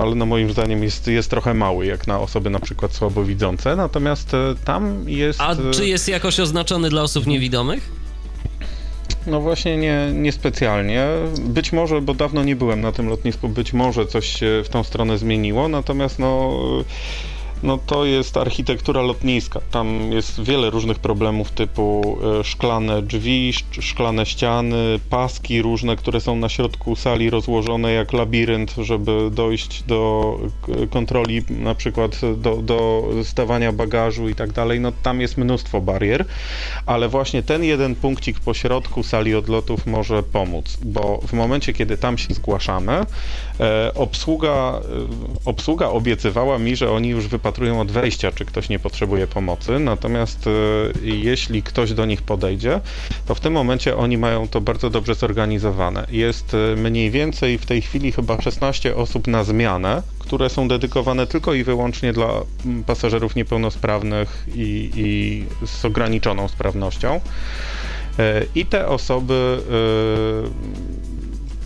ale 0.00 0.14
no 0.14 0.26
moim 0.26 0.52
zdaniem 0.52 0.82
jest, 0.82 1.06
jest 1.06 1.30
trochę 1.30 1.54
mały, 1.54 1.86
jak 1.86 2.06
na 2.06 2.20
osoby 2.20 2.50
na 2.50 2.60
przykład 2.60 2.94
słabowidzące. 2.94 3.76
Natomiast 3.76 4.32
tam 4.64 5.08
jest. 5.08 5.40
A 5.40 5.56
czy 5.72 5.86
jest 5.88 6.08
jakoś 6.08 6.40
oznaczony 6.40 6.90
dla 6.90 7.02
osób 7.02 7.26
niewidomych? 7.26 8.03
No 9.26 9.40
właśnie 9.40 9.76
nie, 9.76 10.08
niespecjalnie. 10.14 11.06
Być 11.40 11.72
może, 11.72 12.00
bo 12.00 12.14
dawno 12.14 12.44
nie 12.44 12.56
byłem 12.56 12.80
na 12.80 12.92
tym 12.92 13.08
lotnisku, 13.08 13.48
być 13.48 13.72
może 13.72 14.06
coś 14.06 14.26
się 14.26 14.62
w 14.64 14.68
tą 14.68 14.84
stronę 14.84 15.18
zmieniło, 15.18 15.68
natomiast 15.68 16.18
no 16.18 16.52
no 17.62 17.78
to 17.78 18.04
jest 18.04 18.36
architektura 18.36 19.02
lotniska. 19.02 19.60
Tam 19.70 20.12
jest 20.12 20.42
wiele 20.42 20.70
różnych 20.70 20.98
problemów 20.98 21.50
typu 21.50 22.18
e, 22.40 22.44
szklane 22.44 23.02
drzwi, 23.02 23.52
szklane 23.80 24.26
ściany, 24.26 25.00
paski 25.10 25.62
różne, 25.62 25.96
które 25.96 26.20
są 26.20 26.36
na 26.36 26.48
środku 26.48 26.96
sali 26.96 27.30
rozłożone 27.30 27.92
jak 27.92 28.12
labirynt, 28.12 28.74
żeby 28.78 29.30
dojść 29.30 29.82
do 29.82 30.38
kontroli, 30.90 31.42
na 31.50 31.74
przykład 31.74 32.20
do, 32.36 32.56
do 32.56 33.08
stawania 33.22 33.72
bagażu 33.72 34.28
i 34.28 34.34
tak 34.34 34.52
dalej. 34.52 34.80
No 34.80 34.92
tam 35.02 35.20
jest 35.20 35.36
mnóstwo 35.36 35.80
barier, 35.80 36.24
ale 36.86 37.08
właśnie 37.08 37.42
ten 37.42 37.64
jeden 37.64 37.94
punkcik 37.94 38.40
po 38.40 38.54
środku 38.54 39.02
sali 39.02 39.34
odlotów 39.34 39.86
może 39.86 40.22
pomóc, 40.22 40.78
bo 40.82 41.20
w 41.26 41.32
momencie, 41.32 41.72
kiedy 41.72 41.96
tam 41.96 42.18
się 42.18 42.34
zgłaszamy, 42.34 42.92
e, 43.60 43.94
obsługa, 43.94 44.52
e, 44.54 44.80
obsługa 45.44 45.88
obiecywała 45.88 46.58
mi, 46.58 46.76
że 46.76 46.90
oni 46.90 47.08
już 47.08 47.28
wypatrują 47.28 47.53
wypatrują 47.54 47.80
od 47.80 47.92
wejścia, 47.92 48.32
czy 48.32 48.44
ktoś 48.44 48.68
nie 48.68 48.78
potrzebuje 48.78 49.26
pomocy, 49.26 49.78
natomiast 49.78 50.46
e, 50.46 50.50
jeśli 51.02 51.62
ktoś 51.62 51.92
do 51.92 52.06
nich 52.06 52.22
podejdzie, 52.22 52.80
to 53.26 53.34
w 53.34 53.40
tym 53.40 53.52
momencie 53.52 53.96
oni 53.96 54.18
mają 54.18 54.48
to 54.48 54.60
bardzo 54.60 54.90
dobrze 54.90 55.14
zorganizowane. 55.14 56.06
Jest 56.10 56.54
e, 56.54 56.76
mniej 56.76 57.10
więcej 57.10 57.58
w 57.58 57.66
tej 57.66 57.82
chwili 57.82 58.12
chyba 58.12 58.40
16 58.40 58.96
osób 58.96 59.26
na 59.26 59.44
zmianę, 59.44 60.02
które 60.18 60.50
są 60.50 60.68
dedykowane 60.68 61.26
tylko 61.26 61.54
i 61.54 61.64
wyłącznie 61.64 62.12
dla 62.12 62.28
pasażerów 62.86 63.36
niepełnosprawnych 63.36 64.46
i, 64.54 64.90
i 64.96 65.66
z 65.66 65.84
ograniczoną 65.84 66.48
sprawnością. 66.48 67.20
E, 68.18 68.42
I 68.54 68.66
te 68.66 68.88
osoby 68.88 69.58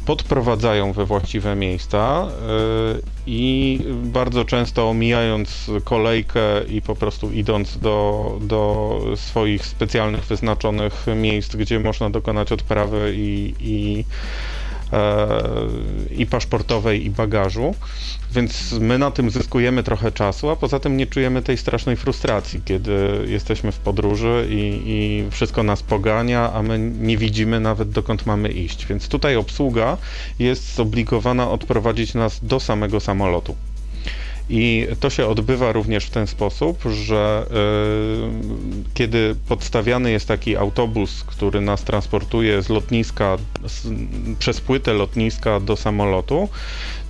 podprowadzają 0.08 0.92
we 0.92 1.04
właściwe 1.06 1.54
miejsca 1.56 2.26
y, 2.96 3.02
i 3.26 3.80
bardzo 4.04 4.44
często 4.44 4.88
omijając 4.90 5.70
kolejkę 5.84 6.40
i 6.68 6.82
po 6.82 6.96
prostu 6.96 7.32
idąc 7.32 7.78
do, 7.78 8.38
do 8.40 9.00
swoich 9.16 9.66
specjalnych 9.66 10.24
wyznaczonych 10.24 11.06
miejsc, 11.16 11.56
gdzie 11.56 11.80
można 11.80 12.10
dokonać 12.10 12.52
odprawy 12.52 13.12
i, 13.16 13.54
i 13.60 14.04
i 16.16 16.26
paszportowej, 16.26 17.06
i 17.06 17.10
bagażu. 17.10 17.74
Więc 18.32 18.73
my 18.73 18.99
na 18.99 19.11
tym 19.11 19.30
zyskujemy 19.30 19.82
trochę 19.82 20.12
czasu, 20.12 20.50
a 20.50 20.56
poza 20.56 20.80
tym 20.80 20.97
nie 20.97 21.06
czujemy 21.06 21.42
tej 21.42 21.56
strasznej 21.56 21.97
frustracji, 21.97 22.61
kiedy 22.64 23.25
jesteśmy 23.26 23.73
w 23.73 23.78
podróży 23.78 24.47
i, 24.50 24.82
i 24.87 25.25
wszystko 25.30 25.62
nas 25.62 25.82
pogania, 25.82 26.52
a 26.52 26.62
my 26.62 26.78
nie 26.78 27.18
widzimy 27.18 27.61
nawet 27.61 27.90
dokąd 27.90 28.26
mamy 28.26 28.49
iść. 28.49 28.87
Więc 28.87 29.08
tutaj 29.08 29.37
obsługa 29.37 29.97
jest 30.38 30.75
zobligowana 30.75 31.50
odprowadzić 31.50 32.14
nas 32.14 32.40
do 32.42 32.61
samego 32.61 33.00
samolotu. 33.00 33.56
I 34.50 34.87
to 35.00 35.11
się 35.11 35.26
odbywa 35.26 35.73
również 35.73 36.04
w 36.04 36.11
ten 36.11 36.26
sposób, 36.26 36.82
że 36.90 37.47
y, 37.50 38.94
kiedy 38.94 39.35
podstawiany 39.49 40.11
jest 40.11 40.28
taki 40.28 40.56
autobus, 40.56 41.25
który 41.25 41.61
nas 41.61 41.85
transportuje 41.85 42.62
z 42.62 42.68
lotniska, 42.68 43.37
z, 43.66 43.87
przez 44.38 44.61
płytę 44.61 44.92
lotniska 44.92 45.61
do 45.61 45.76
samolotu, 45.76 46.49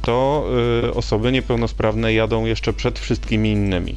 to 0.03 0.47
y, 0.85 0.95
osoby 0.95 1.33
niepełnosprawne 1.33 2.13
jadą 2.13 2.45
jeszcze 2.45 2.73
przed 2.73 2.99
wszystkimi 2.99 3.51
innymi. 3.53 3.97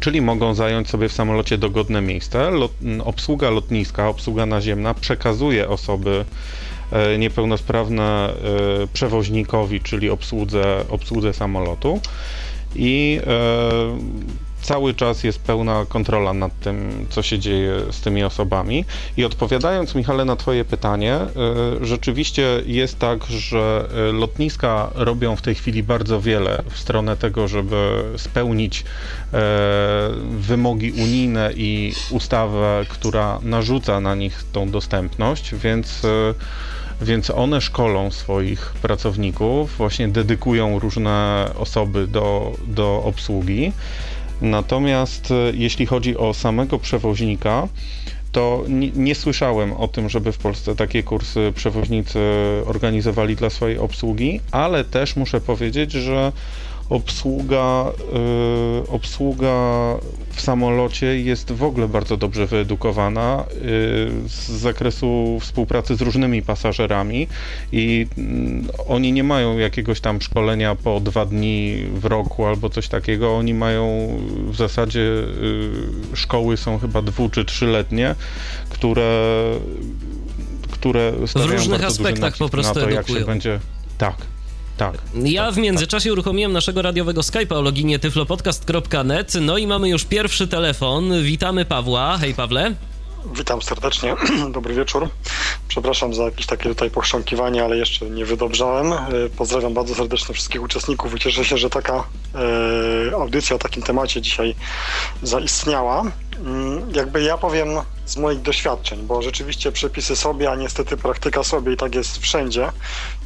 Czyli 0.00 0.20
mogą 0.20 0.54
zająć 0.54 0.88
sobie 0.88 1.08
w 1.08 1.12
samolocie 1.12 1.58
dogodne 1.58 2.00
miejsce. 2.00 2.50
Lot, 2.50 2.72
obsługa 3.04 3.50
lotniska, 3.50 4.08
obsługa 4.08 4.46
naziemna 4.46 4.94
przekazuje 4.94 5.68
osoby 5.68 6.24
E, 6.92 7.18
niepełnosprawne 7.18 8.02
e, 8.02 8.32
przewoźnikowi, 8.92 9.80
czyli 9.80 10.10
obsłudze, 10.10 10.84
obsłudze 10.88 11.32
samolotu 11.32 12.00
i 12.76 13.20
cały 14.62 14.94
czas 14.94 15.24
jest 15.24 15.38
pełna 15.38 15.84
kontrola 15.88 16.32
nad 16.32 16.60
tym, 16.60 17.06
co 17.10 17.22
się 17.22 17.38
dzieje 17.38 17.80
z 17.90 18.00
tymi 18.00 18.24
osobami. 18.24 18.84
I 19.16 19.24
odpowiadając, 19.24 19.94
Michale, 19.94 20.24
na 20.24 20.36
Twoje 20.36 20.64
pytanie, 20.64 21.18
rzeczywiście 21.80 22.62
jest 22.66 22.98
tak, 22.98 23.24
że 23.24 23.88
lotniska 24.12 24.90
robią 24.94 25.36
w 25.36 25.42
tej 25.42 25.54
chwili 25.54 25.82
bardzo 25.82 26.20
wiele 26.20 26.62
w 26.70 26.78
stronę 26.78 27.16
tego, 27.16 27.48
żeby 27.48 28.02
spełnić 28.16 28.84
wymogi 30.30 30.92
unijne 30.92 31.50
i 31.56 31.92
ustawę, 32.10 32.84
która 32.88 33.38
narzuca 33.42 34.00
na 34.00 34.14
nich 34.14 34.44
tą 34.52 34.70
dostępność, 34.70 35.54
więc 35.54 36.02
więc 37.02 37.30
one 37.30 37.60
szkolą 37.60 38.10
swoich 38.10 38.72
pracowników, 38.82 39.76
właśnie 39.76 40.08
dedykują 40.08 40.78
różne 40.78 41.46
osoby 41.58 42.06
do, 42.06 42.52
do 42.66 43.02
obsługi. 43.04 43.72
Natomiast 44.40 45.30
e, 45.30 45.34
jeśli 45.54 45.86
chodzi 45.86 46.16
o 46.16 46.34
samego 46.34 46.78
przewoźnika, 46.78 47.68
to 48.32 48.64
nie, 48.68 48.90
nie, 48.90 49.14
słyszałem 49.14 49.72
o 49.72 49.88
tym, 49.88 50.08
żeby 50.08 50.32
w 50.32 50.38
Polsce 50.38 50.76
takie 50.76 51.02
kursy 51.02 51.52
przewoźnicy 51.56 52.18
organizowali 52.66 53.36
dla 53.36 53.50
swojej 53.50 53.78
obsługi, 53.78 54.40
ale 54.50 54.84
też 54.84 55.16
muszę 55.16 55.40
powiedzieć, 55.40 55.92
że 55.92 56.32
obsługa, 56.90 57.92
y, 58.86 58.88
obsługa 58.88 59.50
w 60.30 60.40
samolocie 60.40 61.20
jest 61.20 61.52
w 61.52 61.62
ogóle 61.62 61.88
bardzo 61.88 62.16
dobrze 62.16 62.46
wyedukowana 62.46 63.44
y, 63.52 64.28
z 64.28 64.50
zakresu 64.50 65.38
współpracy 65.40 65.96
z 65.96 66.00
różnymi 66.00 66.42
pasażerami 66.42 67.28
i 67.72 68.06
y, 68.68 68.86
oni 68.86 69.12
nie 69.12 69.24
mają 69.24 69.58
jakiegoś 69.58 70.00
tam 70.00 70.20
szkolenia 70.20 70.74
po 70.74 71.00
dwa 71.00 71.26
dni 71.26 71.84
w 71.94 72.04
roku 72.04 72.46
albo 72.46 72.70
coś 72.70 72.88
takiego. 72.88 73.36
Oni 73.36 73.54
mają 73.54 74.08
w 74.46 74.56
zasadzie 74.56 75.00
y, 75.00 76.16
szkoły 76.16 76.56
są 76.56 76.78
chyba 76.78 77.02
dwu 77.02 77.28
czy 77.28 77.44
trzyletnie, 77.44 78.14
które 78.68 79.30
które 80.70 81.12
w 81.12 81.50
różnych 81.50 81.84
aspektach 81.84 82.36
po 82.36 82.48
prostu 82.48 82.74
na 82.74 82.80
to, 82.80 82.90
edukują. 82.90 82.96
jak 82.96 83.08
się 83.08 83.26
będzie 83.26 83.60
tak, 83.98 84.16
tak. 84.80 84.94
Ja 85.14 85.46
tak, 85.46 85.54
w 85.54 85.58
międzyczasie 85.58 86.08
tak. 86.08 86.12
uruchomiłem 86.12 86.52
naszego 86.52 86.82
radiowego 86.82 87.20
Skype'a 87.20 87.54
o 87.54 87.62
loginie 87.62 87.98
tyflopodcast.net, 87.98 89.34
no 89.40 89.58
i 89.58 89.66
mamy 89.66 89.88
już 89.88 90.04
pierwszy 90.04 90.48
telefon. 90.48 91.22
Witamy 91.22 91.64
Pawła. 91.64 92.18
Hej 92.18 92.34
Pawle. 92.34 92.74
Witam 93.34 93.62
serdecznie, 93.62 94.16
dobry 94.56 94.74
wieczór. 94.74 95.08
Przepraszam 95.68 96.14
za 96.14 96.24
jakieś 96.24 96.46
takie 96.46 96.64
tutaj 96.64 96.90
pochrząkiwanie, 96.90 97.64
ale 97.64 97.76
jeszcze 97.76 98.10
nie 98.10 98.24
wydobrzałem. 98.24 98.92
E, 98.92 98.98
pozdrawiam 99.36 99.74
bardzo 99.74 99.94
serdecznie 99.94 100.34
wszystkich 100.34 100.62
uczestników 100.62 101.14
i 101.14 101.18
cieszę 101.18 101.44
się, 101.44 101.58
że 101.58 101.70
taka 101.70 102.04
e, 103.10 103.14
audycja 103.14 103.56
o 103.56 103.58
takim 103.58 103.82
temacie 103.82 104.22
dzisiaj 104.22 104.54
zaistniała. 105.22 106.04
Mm, 106.44 106.82
jakby 106.94 107.22
ja 107.22 107.38
powiem 107.38 107.68
z 108.06 108.16
moich 108.16 108.42
doświadczeń, 108.42 109.02
bo 109.02 109.22
rzeczywiście 109.22 109.72
przepisy 109.72 110.16
sobie, 110.16 110.50
a 110.50 110.56
niestety 110.56 110.96
praktyka 110.96 111.44
sobie 111.44 111.72
i 111.72 111.76
tak 111.76 111.94
jest 111.94 112.18
wszędzie. 112.18 112.72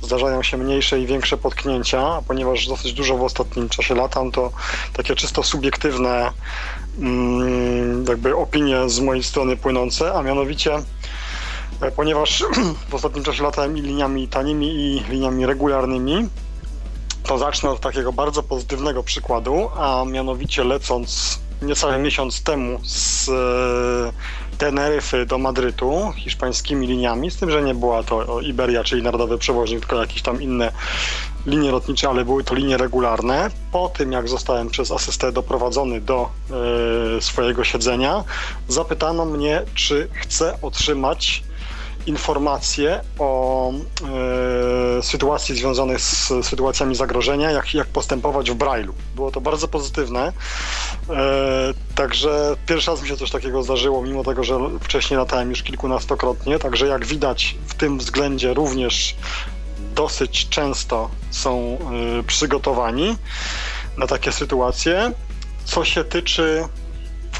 Zdarzają 0.04 0.42
się 0.42 0.56
mniejsze 0.56 1.00
i 1.00 1.06
większe 1.06 1.36
potknięcia, 1.36 2.22
ponieważ 2.28 2.66
dosyć 2.66 2.92
dużo 2.92 3.16
w 3.16 3.22
ostatnim 3.22 3.68
czasie 3.68 3.94
latam, 3.94 4.30
to 4.30 4.50
takie 4.92 5.14
czysto 5.14 5.42
subiektywne 5.42 6.30
mm, 6.98 8.04
jakby 8.08 8.36
opinie 8.36 8.88
z 8.88 9.00
mojej 9.00 9.22
strony 9.22 9.56
płynące, 9.56 10.14
a 10.14 10.22
mianowicie 10.22 10.74
e, 11.80 11.90
ponieważ 11.90 12.44
w 12.90 12.94
ostatnim 12.94 13.24
czasie 13.24 13.42
latałem 13.42 13.78
i 13.78 13.80
liniami 13.80 14.28
tanimi 14.28 14.74
i 14.74 15.04
liniami 15.08 15.46
regularnymi, 15.46 16.28
to 17.22 17.38
zacznę 17.38 17.70
od 17.70 17.80
takiego 17.80 18.12
bardzo 18.12 18.42
pozytywnego 18.42 19.02
przykładu, 19.02 19.70
a 19.76 20.04
mianowicie 20.04 20.64
lecąc 20.64 21.38
niecały 21.62 21.98
miesiąc 21.98 22.42
temu 22.42 22.80
z 22.84 23.30
Teneryfy 24.58 25.26
do 25.26 25.38
Madrytu 25.38 26.12
hiszpańskimi 26.16 26.86
liniami, 26.86 27.30
z 27.30 27.36
tym, 27.36 27.50
że 27.50 27.62
nie 27.62 27.74
była 27.74 28.02
to 28.02 28.40
Iberia, 28.40 28.84
czyli 28.84 29.02
narodowy 29.02 29.38
przewoźnik, 29.38 29.80
tylko 29.80 30.00
jakieś 30.00 30.22
tam 30.22 30.42
inne 30.42 30.72
linie 31.46 31.70
lotnicze, 31.70 32.08
ale 32.08 32.24
były 32.24 32.44
to 32.44 32.54
linie 32.54 32.76
regularne. 32.76 33.50
Po 33.72 33.88
tym, 33.88 34.12
jak 34.12 34.28
zostałem 34.28 34.68
przez 34.68 34.90
asystę 34.90 35.32
doprowadzony 35.32 36.00
do 36.00 36.30
e, 37.16 37.20
swojego 37.20 37.64
siedzenia, 37.64 38.24
zapytano 38.68 39.24
mnie, 39.24 39.62
czy 39.74 40.08
chcę 40.12 40.58
otrzymać 40.62 41.42
informacje 42.06 43.00
o 43.18 43.72
e, 44.98 45.02
sytuacji 45.02 45.56
związanej 45.56 45.98
z 45.98 46.32
sytuacjami 46.42 46.94
zagrożenia, 46.94 47.50
jak, 47.50 47.74
jak 47.74 47.86
postępować 47.86 48.50
w 48.50 48.54
Brailu. 48.54 48.94
Było 49.14 49.30
to 49.30 49.40
bardzo 49.40 49.68
pozytywne. 49.68 50.32
E, 51.10 51.74
także 51.94 52.56
pierwszy 52.66 52.90
raz 52.90 53.02
mi 53.02 53.08
się 53.08 53.16
coś 53.16 53.30
takiego 53.30 53.62
zdarzyło, 53.62 54.02
mimo 54.02 54.24
tego, 54.24 54.44
że 54.44 54.58
wcześniej 54.80 55.18
latałem 55.18 55.50
już 55.50 55.62
kilkunastokrotnie. 55.62 56.58
Także 56.58 56.86
jak 56.86 57.06
widać, 57.06 57.56
w 57.66 57.74
tym 57.74 57.98
względzie 57.98 58.54
również 58.54 59.16
dosyć 59.94 60.48
często 60.48 61.10
są 61.30 61.78
e, 62.18 62.22
przygotowani 62.22 63.16
na 63.98 64.06
takie 64.06 64.32
sytuacje. 64.32 65.12
Co 65.64 65.84
się 65.84 66.04
tyczy 66.04 66.64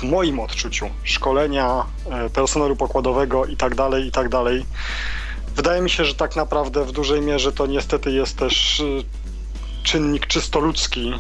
w 0.05 0.11
moim 0.11 0.41
odczuciu 0.41 0.91
szkolenia 1.03 1.85
e, 2.11 2.31
personelu 2.31 2.77
pokładowego 2.77 3.47
i 3.47 3.57
tak 3.57 3.75
dalej, 3.75 4.07
i 4.07 4.11
tak 4.11 4.29
dalej. 4.29 4.65
Wydaje 5.57 5.83
mi 5.83 5.91
się, 5.91 6.05
że 6.05 6.15
tak 6.15 6.37
naprawdę 6.37 6.85
w 6.85 6.93
dużej 6.93 7.21
mierze 7.21 7.53
to 7.53 7.67
niestety 7.67 8.13
jest 8.13 8.39
też 8.39 8.81
e, 8.81 8.85
czynnik 9.83 10.27
czysto 10.27 10.61
ludzki, 10.61 11.13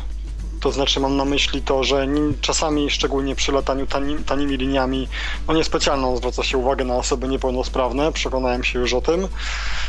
to 0.64 0.72
znaczy 0.72 1.00
mam 1.00 1.16
na 1.16 1.24
myśli 1.24 1.62
to, 1.62 1.84
że 1.84 2.06
czasami, 2.40 2.90
szczególnie 2.90 3.34
przy 3.34 3.52
lataniu 3.52 3.86
tani, 3.86 4.16
tanimi 4.16 4.56
liniami, 4.56 5.08
no 5.48 5.54
niespecjalną 5.54 6.16
zwraca 6.16 6.42
się 6.42 6.58
uwagę 6.58 6.84
na 6.84 6.96
osoby 6.96 7.28
niepełnosprawne, 7.28 8.12
przekonałem 8.12 8.64
się 8.64 8.78
już 8.78 8.94
o 8.94 9.00
tym. 9.00 9.28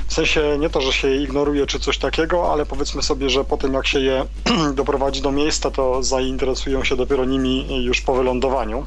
W 0.08 0.14
sensie 0.14 0.58
nie 0.60 0.70
to, 0.70 0.82
że 0.82 0.94
się 0.94 1.08
je 1.08 1.24
ignoruje 1.24 1.68
czy 1.68 1.80
coś 1.80 1.98
takiego, 1.98 2.52
ale 2.52 2.66
powiedzmy 2.66 3.04
sobie, 3.04 3.30
że 3.30 3.44
po 3.44 3.58
tym 3.58 3.74
jak 3.74 3.88
się 3.88 4.00
je 4.00 4.26
doprowadzi 4.80 5.22
do 5.22 5.32
miejsca, 5.32 5.72
to 5.72 6.04
zainteresują 6.04 6.84
się 6.84 6.96
dopiero 6.96 7.26
nimi 7.26 7.84
już 7.84 8.02
po 8.02 8.16
wylądowaniu. 8.16 8.86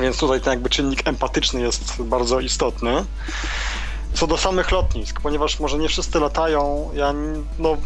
Więc 0.00 0.18
tutaj 0.18 0.40
ten 0.40 0.50
jakby 0.50 0.70
czynnik 0.70 1.08
empatyczny 1.08 1.60
jest 1.60 2.02
bardzo 2.02 2.40
istotny. 2.40 3.04
Co 4.14 4.26
do 4.26 4.36
samych 4.36 4.70
lotnisk, 4.70 5.20
ponieważ 5.20 5.60
może 5.60 5.78
nie 5.78 5.88
wszyscy 5.88 6.20
latają, 6.20 6.90
ja 6.94 7.14
no, 7.58 7.76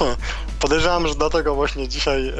podejrzewam, 0.60 1.08
że 1.08 1.14
dlatego 1.14 1.54
właśnie 1.54 1.88
dzisiaj 1.88 2.24
yy, 2.24 2.32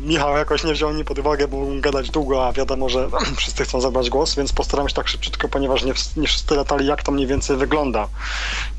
Michał 0.00 0.36
jakoś 0.36 0.64
nie 0.64 0.72
wziął 0.72 0.92
mnie 0.92 1.04
pod 1.04 1.18
uwagę, 1.18 1.48
bo 1.48 1.56
mógł 1.56 1.80
gadać 1.80 2.10
długo, 2.10 2.46
a 2.46 2.52
wiadomo, 2.52 2.88
że 2.88 3.08
wszyscy 3.36 3.64
chcą 3.64 3.80
zabrać 3.80 4.10
głos, 4.10 4.34
więc 4.34 4.52
postaram 4.52 4.88
się 4.88 4.94
tak 4.94 5.08
szybciutko, 5.08 5.48
ponieważ 5.48 5.84
nie, 5.84 5.92
nie 6.16 6.28
wszyscy 6.28 6.54
latali, 6.54 6.86
jak 6.86 7.02
to 7.02 7.12
mniej 7.12 7.26
więcej 7.26 7.56
wygląda. 7.56 8.08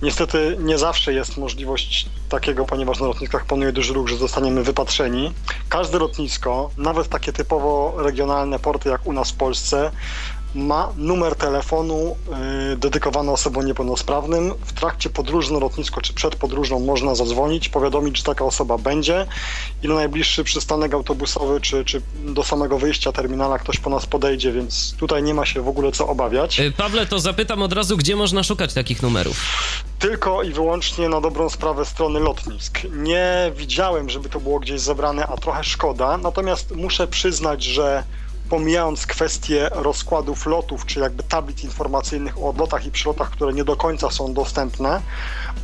Niestety 0.01 0.57
nie 0.59 0.77
zawsze 0.77 1.13
jest 1.13 1.37
możliwość 1.37 2.09
takiego, 2.29 2.65
ponieważ 2.65 2.99
na 2.99 3.07
lotniskach 3.07 3.45
panuje 3.45 3.71
duży 3.71 3.93
ruch, 3.93 4.07
że 4.07 4.17
zostaniemy 4.17 4.63
wypatrzeni. 4.63 5.33
Każde 5.69 5.99
lotnisko, 5.99 6.69
nawet 6.77 7.09
takie 7.09 7.33
typowo 7.33 7.93
regionalne 7.97 8.59
porty 8.59 8.89
jak 8.89 9.07
u 9.07 9.13
nas 9.13 9.31
w 9.31 9.35
Polsce, 9.35 9.91
ma 10.55 10.93
numer 10.97 11.35
telefonu 11.35 12.17
y, 12.73 12.77
dedykowany 12.77 13.31
osobom 13.31 13.65
niepełnosprawnym. 13.65 14.53
W 14.65 14.73
trakcie 14.73 15.09
podróży 15.09 15.53
na 15.53 15.59
lotnisko 15.59 16.01
czy 16.01 16.13
przed 16.13 16.35
podróżą 16.35 16.79
można 16.79 17.15
zadzwonić, 17.15 17.69
powiadomić, 17.69 18.17
że 18.17 18.23
taka 18.23 18.45
osoba 18.45 18.77
będzie 18.77 19.25
i 19.83 19.87
na 19.87 19.95
najbliższy 19.95 20.43
przystanek 20.43 20.93
autobusowy 20.93 21.61
czy, 21.61 21.85
czy 21.85 22.01
do 22.25 22.43
samego 22.43 22.77
wyjścia 22.77 23.11
terminala 23.11 23.59
ktoś 23.59 23.77
po 23.79 23.89
nas 23.89 24.05
podejdzie, 24.05 24.51
więc 24.51 24.95
tutaj 24.97 25.23
nie 25.23 25.33
ma 25.33 25.45
się 25.45 25.61
w 25.61 25.67
ogóle 25.67 25.91
co 25.91 26.07
obawiać. 26.07 26.59
Y, 26.59 26.71
Pawle, 26.71 27.05
to 27.05 27.19
zapytam 27.19 27.61
od 27.61 27.73
razu, 27.73 27.97
gdzie 27.97 28.15
można 28.15 28.43
szukać 28.43 28.73
takich 28.73 29.01
numerów? 29.03 29.37
Tylko 29.99 30.43
i 30.43 30.53
wyłącznie 30.53 31.09
na 31.09 31.21
dobrą 31.21 31.49
sprawę 31.49 31.85
strony 31.85 32.19
lotnisk. 32.19 32.79
Nie 32.91 33.51
widziałem, 33.55 34.09
żeby 34.09 34.29
to 34.29 34.39
było 34.39 34.59
gdzieś 34.59 34.81
zebrane, 34.81 35.27
a 35.27 35.37
trochę 35.37 35.63
szkoda. 35.63 36.17
Natomiast 36.17 36.75
muszę 36.75 37.07
przyznać, 37.07 37.63
że 37.63 38.03
pomijając 38.49 39.07
kwestie 39.07 39.69
rozkładów 39.71 40.45
lotów, 40.45 40.85
czy 40.85 40.99
jakby 40.99 41.23
tablit 41.23 41.63
informacyjnych 41.63 42.37
o 42.37 42.49
odlotach 42.49 42.85
i 42.85 42.91
przylotach, 42.91 43.29
które 43.29 43.53
nie 43.53 43.63
do 43.63 43.75
końca 43.75 44.11
są 44.11 44.33
dostępne, 44.33 45.01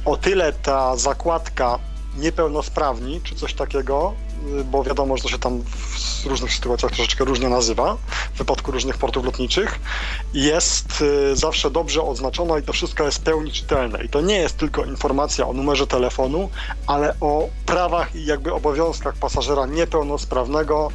o 0.05 0.17
tyle 0.17 0.53
ta 0.53 0.97
zakładka 0.97 1.79
niepełnosprawni, 2.17 3.21
czy 3.21 3.35
coś 3.35 3.53
takiego, 3.53 4.13
y, 4.59 4.63
bo 4.63 4.83
wiadomo, 4.83 5.17
że 5.17 5.23
to 5.23 5.29
się 5.29 5.39
tam 5.39 5.63
w 6.23 6.25
różnych 6.25 6.53
sytuacjach 6.53 6.91
troszeczkę 6.91 7.25
różnie 7.25 7.49
nazywa, 7.49 7.97
w 8.33 8.37
wypadku 8.37 8.71
różnych 8.71 8.97
portów 8.97 9.25
lotniczych, 9.25 9.79
jest 10.33 11.01
y, 11.01 11.35
zawsze 11.35 11.71
dobrze 11.71 12.01
oznaczona 12.01 12.59
i 12.59 12.63
to 12.63 12.73
wszystko 12.73 13.03
jest 13.03 13.17
w 13.17 13.21
pełni 13.21 13.51
czytelne. 13.51 14.03
I 14.03 14.09
to 14.09 14.21
nie 14.21 14.35
jest 14.35 14.57
tylko 14.57 14.85
informacja 14.85 15.47
o 15.47 15.53
numerze 15.53 15.87
telefonu, 15.87 16.49
ale 16.87 17.15
o 17.21 17.49
prawach 17.65 18.15
i 18.15 18.25
jakby 18.25 18.53
obowiązkach 18.53 19.15
pasażera 19.15 19.65
niepełnosprawnego, 19.65 20.91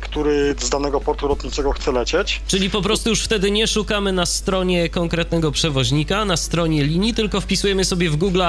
który 0.00 0.54
z 0.60 0.70
danego 0.70 1.00
portu 1.00 1.28
lotniczego 1.28 1.72
chce 1.72 1.92
lecieć. 1.92 2.40
Czyli 2.46 2.70
po 2.70 2.82
prostu 2.82 3.10
już 3.10 3.24
wtedy 3.24 3.50
nie 3.50 3.66
szukamy 3.66 4.12
na 4.12 4.26
stronie 4.26 4.88
konkretnego 4.88 5.52
przewoźnika, 5.52 6.24
na 6.24 6.36
stronie 6.36 6.84
linii, 6.84 7.14
tylko 7.14 7.40
wpisujemy 7.40 7.84
sobie 7.84 8.10
w 8.10 8.16
Google, 8.16 8.42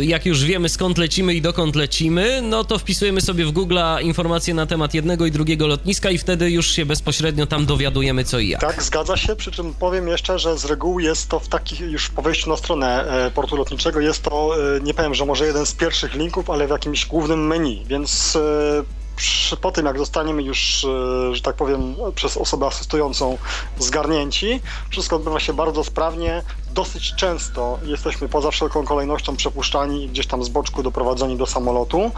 jak 0.00 0.26
już 0.26 0.44
wiemy 0.44 0.68
skąd 0.68 0.98
lecimy 0.98 1.34
i 1.34 1.42
dokąd 1.42 1.76
lecimy, 1.76 2.42
no 2.42 2.64
to 2.64 2.78
wpisujemy 2.78 3.20
sobie 3.20 3.44
w 3.44 3.52
Google 3.52 3.78
informacje 4.02 4.54
na 4.54 4.66
temat 4.66 4.94
jednego 4.94 5.26
i 5.26 5.30
drugiego 5.30 5.66
lotniska 5.66 6.10
i 6.10 6.18
wtedy 6.18 6.50
już 6.50 6.70
się 6.70 6.86
bezpośrednio 6.86 7.46
tam 7.46 7.66
dowiadujemy 7.66 8.24
co 8.24 8.38
i 8.38 8.48
jak. 8.48 8.60
Tak, 8.60 8.82
zgadza 8.82 9.16
się, 9.16 9.36
przy 9.36 9.50
czym 9.50 9.74
powiem 9.74 10.08
jeszcze, 10.08 10.38
że 10.38 10.58
z 10.58 10.64
reguły 10.64 11.02
jest 11.02 11.28
to 11.28 11.40
w 11.40 11.48
takich, 11.48 11.80
już 11.80 12.10
po 12.10 12.22
wejściu 12.22 12.50
na 12.50 12.56
stronę 12.56 13.04
e, 13.26 13.30
portu 13.30 13.56
lotniczego, 13.56 14.00
jest 14.00 14.22
to, 14.22 14.56
e, 14.76 14.80
nie 14.80 14.94
powiem, 14.94 15.14
że 15.14 15.26
może 15.26 15.46
jeden 15.46 15.66
z 15.66 15.74
pierwszych 15.74 16.14
linków, 16.14 16.50
ale 16.50 16.66
w 16.66 16.70
jakimś 16.70 17.06
głównym 17.06 17.46
menu, 17.46 17.82
więc 17.86 18.36
e, 18.36 19.01
przy, 19.16 19.56
po 19.56 19.72
tym, 19.72 19.86
jak 19.86 19.98
zostaniemy 19.98 20.42
już, 20.42 20.84
e, 20.84 21.34
że 21.34 21.42
tak 21.42 21.56
powiem, 21.56 21.94
przez 22.14 22.36
osobę 22.36 22.66
asystującą 22.66 23.38
zgarnięci, 23.78 24.60
wszystko 24.90 25.16
odbywa 25.16 25.40
się 25.40 25.52
bardzo 25.52 25.84
sprawnie. 25.84 26.42
Dosyć 26.70 27.14
często 27.14 27.78
jesteśmy 27.84 28.28
poza 28.28 28.50
wszelką 28.50 28.84
kolejnością 28.84 29.36
przepuszczani 29.36 30.04
i 30.04 30.08
gdzieś 30.08 30.26
tam 30.26 30.44
z 30.44 30.48
boczku 30.48 30.82
doprowadzeni 30.82 31.36
do 31.36 31.46
samolotu. 31.46 32.10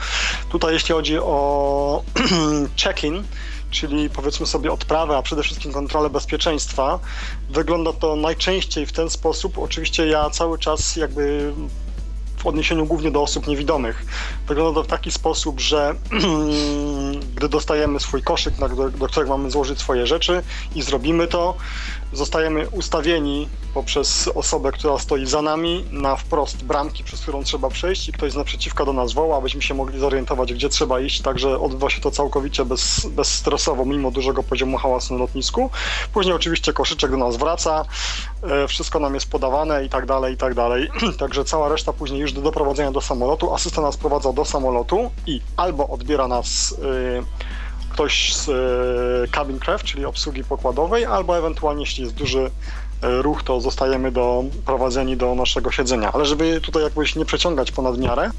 Tutaj, 0.51 0.73
jeśli 0.73 0.95
chodzi 0.95 1.19
o 1.19 2.03
check-in, 2.83 3.25
czyli 3.71 4.11
powiedzmy 4.11 4.47
sobie 4.47 4.73
odprawę, 4.73 5.17
a 5.17 5.23
przede 5.23 5.43
wszystkim 5.43 5.73
kontrolę 5.73 6.11
bezpieczeństwa, 6.11 6.99
wygląda 7.51 7.93
to 7.93 8.17
najczęściej 8.17 8.87
w 8.87 8.93
ten 8.93 9.11
sposób. 9.11 9.59
Oczywiście 9.59 10.07
ja 10.07 10.31
cały 10.31 10.59
czas 10.59 10.97
jakby 10.97 11.53
w 12.45 12.47
odniesieniu 12.47 12.87
głównie 12.87 13.11
do 13.11 13.23
osób 13.23 13.47
niewidomych. 13.47 14.05
Wygląda 14.49 14.81
to 14.81 14.85
w 14.85 14.87
taki 14.87 15.11
sposób, 15.11 15.61
że 15.61 15.95
gdy 17.37 17.49
dostajemy 17.49 18.01
swój 18.01 18.23
koszyk, 18.23 18.55
do, 18.55 18.91
do 18.91 19.07
którego 19.07 19.37
mamy 19.37 19.51
złożyć 19.51 19.79
swoje 19.79 20.07
rzeczy 20.07 20.43
i 20.75 20.83
zrobimy 20.83 21.27
to, 21.27 21.57
zostajemy 22.15 22.69
ustawieni 22.69 23.49
poprzez 23.75 24.29
osobę, 24.35 24.73
która 24.73 24.99
stoi 24.99 25.27
za 25.27 25.43
nami, 25.43 25.85
na 25.91 26.17
wprost 26.17 26.65
bramki, 26.65 27.05
przez 27.05 27.21
którą 27.21 27.45
trzeba 27.45 27.69
przejść 27.69 28.09
i 28.09 28.13
ktoś 28.13 28.33
z 28.33 28.37
naprzeciwka 28.37 28.85
do 28.85 28.93
nas 28.93 29.13
woła, 29.13 29.37
abyśmy 29.37 29.63
się 29.63 29.75
mogli 29.75 29.99
zorientować, 29.99 30.55
gdzie 30.55 30.69
trzeba 30.69 31.01
iść, 31.01 31.23
także 31.23 31.61
odbywa 31.61 31.91
się 31.91 32.01
to 32.01 32.11
całkowicie 32.11 32.65
bez, 32.65 33.07
bezstresowo, 33.07 33.85
mimo 33.85 34.11
dużego 34.11 34.43
poziomu 34.43 34.77
hałasu 34.77 35.15
na 35.15 35.21
lotnisku. 35.21 35.71
Później 36.13 36.35
oczywiście 36.35 36.73
koszyczek 36.73 37.11
do 37.11 37.17
nas 37.17 37.37
wraca, 37.37 37.85
e, 38.43 38.69
wszystko 38.69 39.01
nam 39.01 39.15
jest 39.15 39.31
podawane 39.31 39.85
i 39.85 39.89
tak 39.89 40.07
dalej, 40.07 40.35
i 40.35 40.37
tak 40.37 40.55
dalej. 40.55 40.89
Także 41.19 41.45
cała 41.45 41.69
reszta 41.69 41.93
później 41.93 42.21
już 42.21 42.33
do 42.33 42.41
doprowadzenia 42.41 42.93
do 42.93 43.01
samolotu. 43.01 43.55
Asystent 43.55 43.87
nas 43.87 43.97
prowadza 43.97 44.33
do 44.33 44.45
samolotu 44.45 45.11
i 45.27 45.41
albo 45.57 45.89
odbiera 45.89 46.29
nas 46.29 46.75
e, 46.83 47.64
ktoś 47.95 48.35
z 48.35 48.49
e, 48.49 49.37
cabin 49.37 49.59
craft, 49.59 49.85
czyli 49.85 50.05
obsługi 50.05 50.45
pokładowej, 50.45 51.05
albo 51.05 51.39
ewentualnie 51.39 51.83
jeśli 51.83 52.03
jest 52.03 52.15
duży 52.15 52.51
ruch, 53.03 53.43
to 53.43 53.61
zostajemy 53.61 54.13
do, 54.13 54.45
prowadzeni 54.67 55.17
do 55.17 55.35
naszego 55.35 55.73
siedzenia. 55.73 56.13
Ale 56.13 56.25
żeby 56.27 56.61
tutaj 56.61 56.83
jakoś 56.83 57.17
nie 57.17 57.25
przeciągać 57.25 57.73
ponad 57.73 57.99
miarę, 57.99 58.31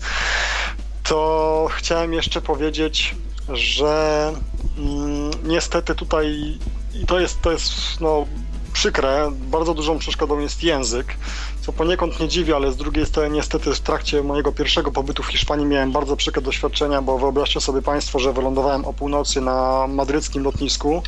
to 1.04 1.68
chciałem 1.72 2.14
jeszcze 2.14 2.42
powiedzieć, 2.42 3.16
że 3.50 4.34
mm, 4.78 5.32
niestety 5.44 5.96
tutaj 5.96 6.58
i 6.94 7.06
to 7.06 7.20
jest, 7.20 7.42
to 7.42 7.52
jest 7.52 7.74
no, 8.02 8.26
przykre, 8.74 9.32
bardzo 9.32 9.74
dużą 9.74 10.00
przeszkodą 10.00 10.40
jest 10.40 10.64
język, 10.64 11.18
co 11.66 11.74
poniekąd 11.74 12.20
nie 12.20 12.28
dziwi, 12.28 12.54
ale 12.54 12.72
z 12.72 12.78
drugiej 12.78 13.06
strony 13.06 13.30
niestety 13.30 13.74
w 13.74 13.80
trakcie 13.80 14.24
mojego 14.24 14.52
pierwszego 14.52 14.92
pobytu 14.92 15.24
w 15.24 15.28
Hiszpanii 15.28 15.66
miałem 15.66 15.92
bardzo 15.92 16.16
przykre 16.16 16.42
doświadczenia, 16.42 17.02
bo 17.02 17.18
wyobraźcie 17.18 17.62
sobie 17.62 17.82
Państwo, 17.82 18.20
że 18.20 18.34
wylądowałem 18.34 18.86
o 18.86 18.94
północy 18.94 19.42
na 19.42 19.88
madryckim 19.88 20.44
lotnisku, 20.44 21.04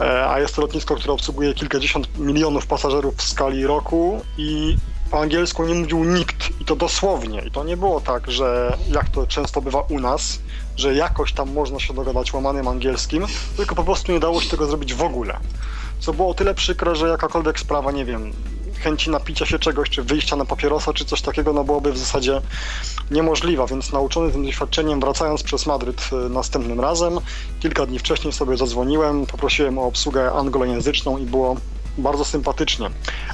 e, 0.00 0.28
a 0.28 0.40
jest 0.40 0.56
to 0.56 0.62
lotnisko, 0.62 0.94
które 0.94 1.12
obsługuje 1.12 1.54
kilkadziesiąt 1.54 2.18
milionów 2.18 2.66
pasażerów 2.66 3.16
w 3.16 3.22
skali 3.22 3.66
roku 3.66 4.20
i 4.38 4.76
po 5.10 5.20
angielsku 5.20 5.64
nie 5.64 5.74
mówił 5.74 6.04
nikt 6.04 6.60
i 6.60 6.64
to 6.64 6.76
dosłownie. 6.76 7.42
I 7.46 7.50
to 7.50 7.64
nie 7.64 7.76
było 7.76 8.00
tak, 8.00 8.30
że 8.30 8.76
jak 8.88 9.08
to 9.08 9.26
często 9.26 9.62
bywa 9.62 9.80
u 9.80 10.00
nas, 10.00 10.38
że 10.76 10.94
jakoś 10.94 11.32
tam 11.32 11.52
można 11.52 11.80
się 11.80 11.94
dogadać 11.94 12.32
łamanym 12.32 12.68
angielskim, 12.68 13.26
tylko 13.56 13.74
po 13.74 13.84
prostu 13.84 14.12
nie 14.12 14.20
dało 14.20 14.40
się 14.40 14.50
tego 14.50 14.66
zrobić 14.66 14.94
w 14.94 15.02
ogóle. 15.02 15.36
Co 16.00 16.12
było 16.12 16.28
o 16.28 16.34
tyle 16.34 16.54
przykre, 16.54 16.96
że 16.96 17.08
jakakolwiek 17.08 17.60
sprawa, 17.60 17.92
nie 17.92 18.04
wiem, 18.04 18.32
chęci 18.82 19.10
napicia 19.10 19.46
się 19.46 19.58
czegoś, 19.58 19.90
czy 19.90 20.02
wyjścia 20.02 20.36
na 20.36 20.44
papierosa, 20.44 20.92
czy 20.92 21.04
coś 21.04 21.22
takiego, 21.22 21.52
no 21.52 21.64
byłoby 21.64 21.92
w 21.92 21.98
zasadzie 21.98 22.40
niemożliwa, 23.10 23.66
więc 23.66 23.92
nauczony 23.92 24.32
tym 24.32 24.44
doświadczeniem, 24.44 25.00
wracając 25.00 25.42
przez 25.42 25.66
Madryt 25.66 26.10
y, 26.12 26.28
następnym 26.28 26.80
razem, 26.80 27.20
kilka 27.60 27.86
dni 27.86 27.98
wcześniej 27.98 28.32
sobie 28.32 28.56
zadzwoniłem, 28.56 29.26
poprosiłem 29.26 29.78
o 29.78 29.82
obsługę 29.82 30.32
anglojęzyczną 30.32 31.18
i 31.18 31.26
było 31.26 31.56
bardzo 31.98 32.24
sympatycznie. 32.24 32.90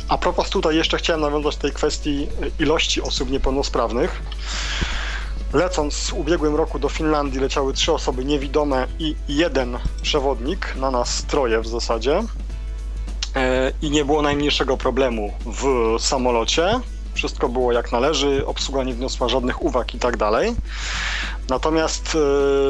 A 0.08 0.18
propos 0.18 0.50
tutaj 0.50 0.76
jeszcze 0.76 0.98
chciałem 0.98 1.20
nawiązać 1.20 1.56
do 1.56 1.62
tej 1.62 1.72
kwestii 1.72 2.28
ilości 2.58 3.02
osób 3.02 3.30
niepełnosprawnych. 3.30 4.22
Lecąc 5.52 6.08
w 6.08 6.14
ubiegłym 6.14 6.56
roku 6.56 6.78
do 6.78 6.88
Finlandii 6.88 7.40
leciały 7.40 7.72
trzy 7.72 7.92
osoby 7.92 8.24
niewidome 8.24 8.87
i 8.98 9.16
jeden 9.28 9.78
przewodnik, 10.02 10.76
na 10.76 10.90
nas 10.90 11.22
troje 11.22 11.61
w 11.61 11.66
zasadzie. 11.66 12.22
E, 13.36 13.72
I 13.82 13.90
nie 13.90 14.04
było 14.04 14.22
najmniejszego 14.22 14.76
problemu 14.76 15.32
w 15.46 15.94
samolocie. 15.98 16.80
Wszystko 17.18 17.48
było 17.48 17.72
jak 17.72 17.92
należy, 17.92 18.46
obsługa 18.46 18.85
nie 18.85 18.94
wniosła 18.94 19.28
żadnych 19.28 19.62
uwag 19.62 19.94
i 19.94 19.98
tak 19.98 20.16
dalej. 20.16 20.54
Natomiast 21.48 22.16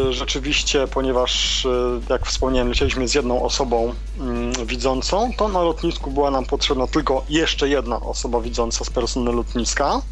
e, 0.08 0.12
rzeczywiście, 0.12 0.86
ponieważ, 0.86 1.66
e, 1.66 2.00
jak 2.08 2.26
wspomniałem, 2.26 2.68
lecieliśmy 2.68 3.08
z 3.08 3.14
jedną 3.14 3.42
osobą 3.42 3.94
mm, 4.20 4.52
widzącą, 4.66 5.30
to 5.36 5.48
na 5.48 5.62
lotnisku 5.62 6.10
była 6.10 6.30
nam 6.30 6.44
potrzebna 6.44 6.86
tylko 6.86 7.24
jeszcze 7.28 7.68
jedna 7.68 8.00
osoba 8.00 8.40
widząca 8.40 8.84
z 8.84 8.90
personelu 8.90 9.36
lotniska. 9.36 10.02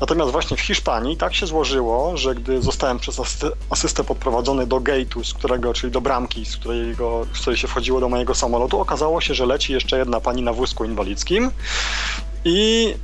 Natomiast 0.00 0.32
właśnie 0.32 0.56
w 0.56 0.60
Hiszpanii 0.60 1.16
tak 1.16 1.34
się 1.34 1.46
złożyło, 1.46 2.16
że 2.16 2.34
gdy 2.34 2.62
zostałem 2.62 2.98
przez 2.98 3.20
asystę 3.70 4.04
podprowadzony 4.04 4.66
do 4.66 4.76
gate'u, 4.76 5.24
z 5.24 5.34
którego, 5.34 5.74
czyli 5.74 5.92
do 5.92 6.00
bramki, 6.00 6.46
z, 6.46 6.56
którego, 6.56 7.26
z 7.34 7.40
której 7.40 7.56
się 7.56 7.68
wchodziło 7.68 8.00
do 8.00 8.08
mojego 8.08 8.34
samolotu, 8.34 8.80
okazało 8.80 9.20
się, 9.20 9.34
że 9.34 9.46
leci 9.46 9.72
jeszcze 9.72 9.98
jedna 9.98 10.20
pani 10.20 10.42
na 10.42 10.52
wózku 10.52 10.84
inwalidzkim 10.84 11.50
i 12.48 12.94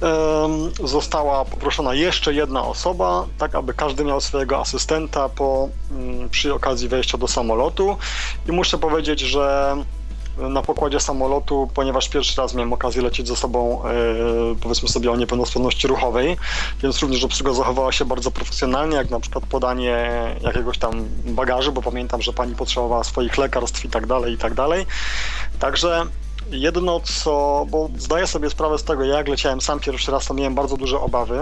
została 0.84 1.44
poproszona 1.44 1.94
jeszcze 1.94 2.34
jedna 2.34 2.62
osoba, 2.64 3.26
tak 3.38 3.54
aby 3.54 3.74
każdy 3.74 4.04
miał 4.04 4.20
swojego 4.20 4.60
asystenta 4.60 5.28
po, 5.28 5.68
um, 5.90 6.28
przy 6.30 6.54
okazji 6.54 6.88
wejścia 6.88 7.18
do 7.18 7.28
samolotu. 7.28 7.96
I 8.48 8.52
muszę 8.52 8.78
powiedzieć, 8.78 9.20
że 9.20 9.76
na 10.38 10.62
pokładzie 10.62 11.00
samolotu, 11.00 11.70
ponieważ 11.74 12.08
pierwszy 12.08 12.40
raz 12.40 12.54
miałem 12.54 12.72
okazję 12.72 13.02
lecieć 13.02 13.28
ze 13.28 13.36
sobą, 13.36 13.82
e, 13.84 13.90
powiedzmy 14.60 14.88
sobie 14.88 15.10
o 15.10 15.16
niepełnosprawności 15.16 15.88
ruchowej, 15.88 16.36
więc 16.82 17.00
również 17.00 17.24
obsługa 17.24 17.52
zachowała 17.52 17.92
się 17.92 18.04
bardzo 18.04 18.30
profesjonalnie, 18.30 18.96
jak 18.96 19.10
na 19.10 19.20
przykład 19.20 19.46
podanie 19.46 20.10
jakiegoś 20.40 20.78
tam 20.78 21.04
bagażu, 21.24 21.72
bo 21.72 21.82
pamiętam, 21.82 22.22
że 22.22 22.32
pani 22.32 22.54
potrzebowała 22.54 23.04
swoich 23.04 23.38
lekarstw 23.38 23.84
i 23.84 23.88
tak 23.88 24.06
dalej, 24.06 24.34
i 24.34 24.38
tak 24.38 24.54
dalej. 24.54 24.86
Także 25.58 26.06
jedno 26.52 27.00
co, 27.00 27.66
bo 27.70 27.88
zdaję 27.98 28.26
sobie 28.26 28.50
sprawę 28.50 28.78
z 28.78 28.84
tego, 28.84 29.04
jak 29.04 29.28
leciałem 29.28 29.60
sam 29.60 29.80
pierwszy 29.80 30.12
raz, 30.12 30.26
to 30.26 30.34
miałem 30.34 30.54
bardzo 30.54 30.76
duże 30.76 31.00
obawy, 31.00 31.40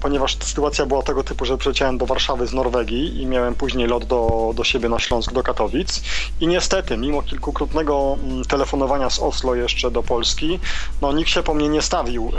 ponieważ 0.00 0.36
sytuacja 0.40 0.86
była 0.86 1.02
tego 1.02 1.24
typu, 1.24 1.44
że 1.44 1.58
przyleciałem 1.58 1.98
do 1.98 2.06
Warszawy 2.06 2.46
z 2.46 2.52
Norwegii 2.52 3.22
i 3.22 3.26
miałem 3.26 3.54
później 3.54 3.86
lot 3.86 4.04
do, 4.04 4.52
do 4.54 4.64
siebie 4.64 4.88
na 4.88 4.98
Śląsk, 4.98 5.32
do 5.32 5.42
Katowic. 5.42 6.02
I 6.40 6.46
niestety, 6.46 6.96
mimo 6.96 7.22
kilkukrotnego 7.22 8.16
mm, 8.24 8.44
telefonowania 8.44 9.10
z 9.10 9.18
Oslo 9.18 9.54
jeszcze 9.54 9.90
do 9.90 10.02
Polski, 10.02 10.58
no 11.02 11.12
nikt 11.12 11.30
się 11.30 11.42
po 11.42 11.54
mnie 11.54 11.68
nie 11.68 11.82
stawił, 11.82 12.32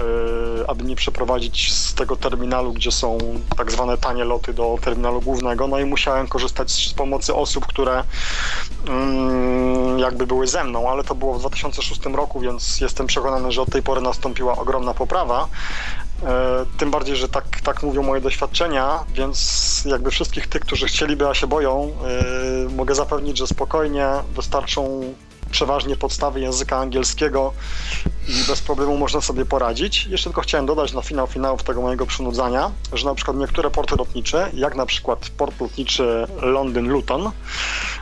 e, 0.63 0.69
aby 0.69 0.83
mnie 0.83 0.95
przeprowadzić 0.95 1.73
z 1.73 1.93
tego 1.93 2.15
terminalu, 2.15 2.73
gdzie 2.73 2.91
są 2.91 3.17
tak 3.57 3.71
zwane 3.71 3.97
tanie 3.97 4.23
loty 4.23 4.53
do 4.53 4.77
terminalu 4.81 5.21
głównego. 5.21 5.67
No 5.67 5.79
i 5.79 5.85
musiałem 5.85 6.27
korzystać 6.27 6.71
z 6.71 6.93
pomocy 6.93 7.33
osób, 7.35 7.65
które 7.65 8.03
mm, 8.87 9.99
jakby 9.99 10.27
były 10.27 10.47
ze 10.47 10.63
mną, 10.63 10.89
ale 10.89 11.03
to 11.03 11.15
było 11.15 11.33
w 11.33 11.39
2006 11.39 12.05
roku, 12.05 12.39
więc 12.39 12.81
jestem 12.81 13.07
przekonany, 13.07 13.51
że 13.51 13.61
od 13.61 13.69
tej 13.69 13.83
pory 13.83 14.01
nastąpiła 14.01 14.57
ogromna 14.57 14.93
poprawa. 14.93 15.47
E, 16.25 16.65
tym 16.77 16.91
bardziej, 16.91 17.15
że 17.15 17.29
tak, 17.29 17.61
tak 17.63 17.83
mówią 17.83 18.03
moje 18.03 18.21
doświadczenia, 18.21 19.03
więc 19.13 19.83
jakby 19.85 20.11
wszystkich 20.11 20.47
tych, 20.47 20.61
którzy 20.61 20.85
chcieliby, 20.85 21.27
a 21.27 21.33
się 21.33 21.47
boją, 21.47 21.91
e, 22.67 22.75
mogę 22.75 22.95
zapewnić, 22.95 23.37
że 23.37 23.47
spokojnie 23.47 24.07
wystarczą 24.35 25.13
przeważnie 25.51 25.95
podstawy 25.95 26.39
języka 26.39 26.77
angielskiego 26.77 27.53
i 28.27 28.47
bez 28.47 28.61
problemu 28.61 28.97
można 28.97 29.21
sobie 29.21 29.45
poradzić. 29.45 30.05
Jeszcze 30.05 30.29
tylko 30.29 30.41
chciałem 30.41 30.65
dodać 30.65 30.93
na 30.93 31.01
finał 31.01 31.27
finałów 31.27 31.63
tego 31.63 31.81
mojego 31.81 32.05
przynudzania, 32.05 32.71
że 32.93 33.05
na 33.05 33.15
przykład 33.15 33.37
niektóre 33.37 33.69
porty 33.69 33.95
lotnicze, 33.95 34.49
jak 34.53 34.75
na 34.75 34.85
przykład 34.85 35.29
port 35.37 35.61
lotniczy 35.61 36.27
Londyn-Luton, 36.41 37.31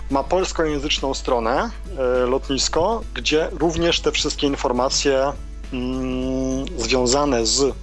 ma 0.09 0.23
polskojęzyczną 0.23 1.13
stronę 1.13 1.69
e, 1.97 2.25
lotnisko, 2.25 3.01
gdzie 3.13 3.49
również 3.51 3.99
te 3.99 4.11
wszystkie 4.11 4.47
informacje 4.47 5.31
mm, 5.73 6.65
związane 6.77 7.45
z 7.45 7.75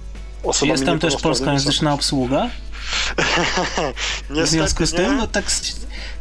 czy 0.55 0.67
jest 0.67 0.85
tam 0.85 0.99
też 0.99 1.15
polskojęzyczna 1.15 1.93
obsługa? 1.93 2.49
w 4.29 4.47
związku 4.47 4.85
z 4.85 4.91
tym, 4.91 5.17
no 5.17 5.27
tak 5.27 5.45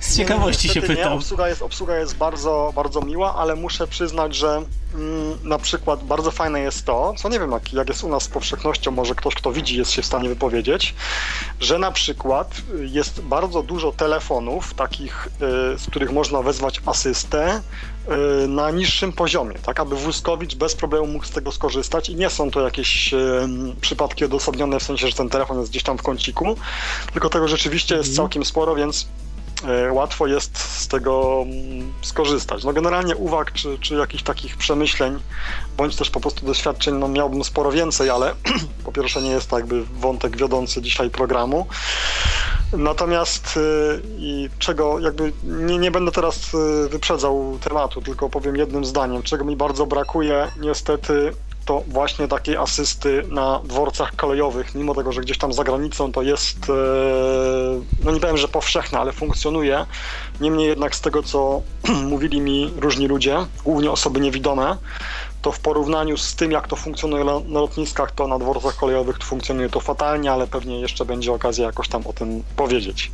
z, 0.00 0.16
ciekawości 0.16 0.68
nie, 0.68 0.74
się 0.74 0.82
pytam. 0.82 1.12
Obsługa 1.12 1.48
jest, 1.48 1.62
obsługa 1.62 1.98
jest 1.98 2.16
bardzo, 2.16 2.72
bardzo 2.74 3.00
miła, 3.00 3.34
ale 3.34 3.56
muszę 3.56 3.86
przyznać, 3.86 4.36
że 4.36 4.62
mm, 4.94 5.38
na 5.42 5.58
przykład 5.58 6.04
bardzo 6.04 6.30
fajne 6.30 6.60
jest 6.60 6.84
to, 6.84 7.14
co 7.16 7.28
nie 7.28 7.38
wiem, 7.38 7.50
jak, 7.50 7.72
jak 7.72 7.88
jest 7.88 8.04
u 8.04 8.08
nas 8.08 8.22
z 8.22 8.28
powszechnością, 8.28 8.90
może 8.90 9.14
ktoś, 9.14 9.34
kto 9.34 9.52
widzi, 9.52 9.76
jest 9.76 9.90
się 9.90 10.02
w 10.02 10.06
stanie 10.06 10.28
wypowiedzieć, 10.28 10.94
że 11.60 11.78
na 11.78 11.90
przykład 11.90 12.54
jest 12.80 13.20
bardzo 13.20 13.62
dużo 13.62 13.92
telefonów 13.92 14.74
takich, 14.74 15.26
y, 15.74 15.78
z 15.78 15.86
których 15.86 16.12
można 16.12 16.42
wezwać 16.42 16.80
asystę, 16.86 17.60
Y, 18.44 18.48
na 18.48 18.70
niższym 18.70 19.12
poziomie, 19.12 19.54
tak 19.54 19.80
aby 19.80 19.96
Wózkowicz 19.96 20.54
bez 20.54 20.74
problemu 20.74 21.06
mógł 21.06 21.24
z 21.24 21.30
tego 21.30 21.52
skorzystać 21.52 22.08
i 22.08 22.16
nie 22.16 22.30
są 22.30 22.50
to 22.50 22.60
jakieś 22.60 23.14
y, 23.14 23.18
przypadki 23.80 24.24
odosobnione 24.24 24.80
w 24.80 24.82
sensie, 24.82 25.08
że 25.08 25.14
ten 25.14 25.28
telefon 25.28 25.58
jest 25.58 25.70
gdzieś 25.70 25.82
tam 25.82 25.98
w 25.98 26.02
kąciku, 26.02 26.56
tylko 27.12 27.30
tego 27.30 27.48
rzeczywiście 27.48 27.94
jest 27.94 28.08
mhm. 28.08 28.16
całkiem 28.16 28.44
sporo, 28.44 28.74
więc 28.74 29.02
y, 29.02 29.06
łatwo 29.90 30.26
jest 30.26 30.58
z 30.58 30.88
tego 30.88 31.42
mm, 31.42 31.92
skorzystać. 32.02 32.64
No 32.64 32.72
generalnie 32.72 33.16
uwag 33.16 33.52
czy, 33.52 33.78
czy 33.78 33.94
jakichś 33.94 34.22
takich 34.22 34.56
przemyśleń, 34.56 35.18
bądź 35.76 35.96
też 35.96 36.10
po 36.10 36.20
prostu 36.20 36.46
doświadczeń, 36.46 36.94
no 36.94 37.08
miałbym 37.08 37.44
sporo 37.44 37.72
więcej, 37.72 38.10
ale 38.10 38.34
po 38.84 38.92
pierwsze 38.92 39.22
nie 39.22 39.30
jest 39.30 39.50
to 39.50 39.58
jakby 39.58 39.84
wątek 39.84 40.36
wiodący 40.36 40.82
dzisiaj 40.82 41.10
programu. 41.10 41.66
Natomiast 42.72 43.56
y, 43.56 44.02
i 44.18 44.48
czego 44.58 44.98
jakby 44.98 45.32
nie, 45.44 45.78
nie 45.78 45.90
będę 45.90 46.12
teraz 46.12 46.54
y, 46.54 46.88
wyprzedzał 46.88 47.58
tematu, 47.60 48.02
tylko 48.02 48.28
powiem 48.28 48.56
jednym 48.56 48.84
zdaniem, 48.84 49.22
czego 49.22 49.44
mi 49.44 49.56
bardzo 49.56 49.86
brakuje 49.86 50.50
niestety 50.60 51.32
to 51.68 51.82
właśnie 51.86 52.28
takiej 52.28 52.56
asysty 52.56 53.24
na 53.30 53.60
dworcach 53.64 54.16
kolejowych, 54.16 54.74
mimo 54.74 54.94
tego, 54.94 55.12
że 55.12 55.20
gdzieś 55.20 55.38
tam 55.38 55.52
za 55.52 55.64
granicą 55.64 56.12
to 56.12 56.22
jest, 56.22 56.58
y, 56.64 56.72
no 58.04 58.10
nie 58.12 58.20
powiem, 58.20 58.36
że 58.36 58.48
powszechne, 58.48 58.98
ale 58.98 59.12
funkcjonuje. 59.12 59.86
Niemniej 60.40 60.68
jednak 60.68 60.96
z 60.96 61.00
tego, 61.00 61.22
co 61.22 61.62
mówili 62.10 62.40
mi 62.40 62.70
różni 62.76 63.08
ludzie, 63.08 63.36
głównie 63.64 63.90
osoby 63.90 64.20
niewidome, 64.20 64.76
to 65.42 65.52
w 65.52 65.60
porównaniu 65.60 66.16
z 66.16 66.34
tym, 66.34 66.52
jak 66.52 66.68
to 66.68 66.76
funkcjonuje 66.76 67.24
na 67.24 67.60
lotniskach, 67.60 68.12
to 68.12 68.26
na 68.26 68.38
dworcach 68.38 68.76
kolejowych 68.76 69.18
to 69.18 69.24
funkcjonuje 69.24 69.68
to 69.68 69.80
fatalnie, 69.80 70.32
ale 70.32 70.46
pewnie 70.46 70.80
jeszcze 70.80 71.04
będzie 71.04 71.32
okazja 71.32 71.66
jakoś 71.66 71.88
tam 71.88 72.06
o 72.06 72.12
tym 72.12 72.42
powiedzieć. 72.56 73.10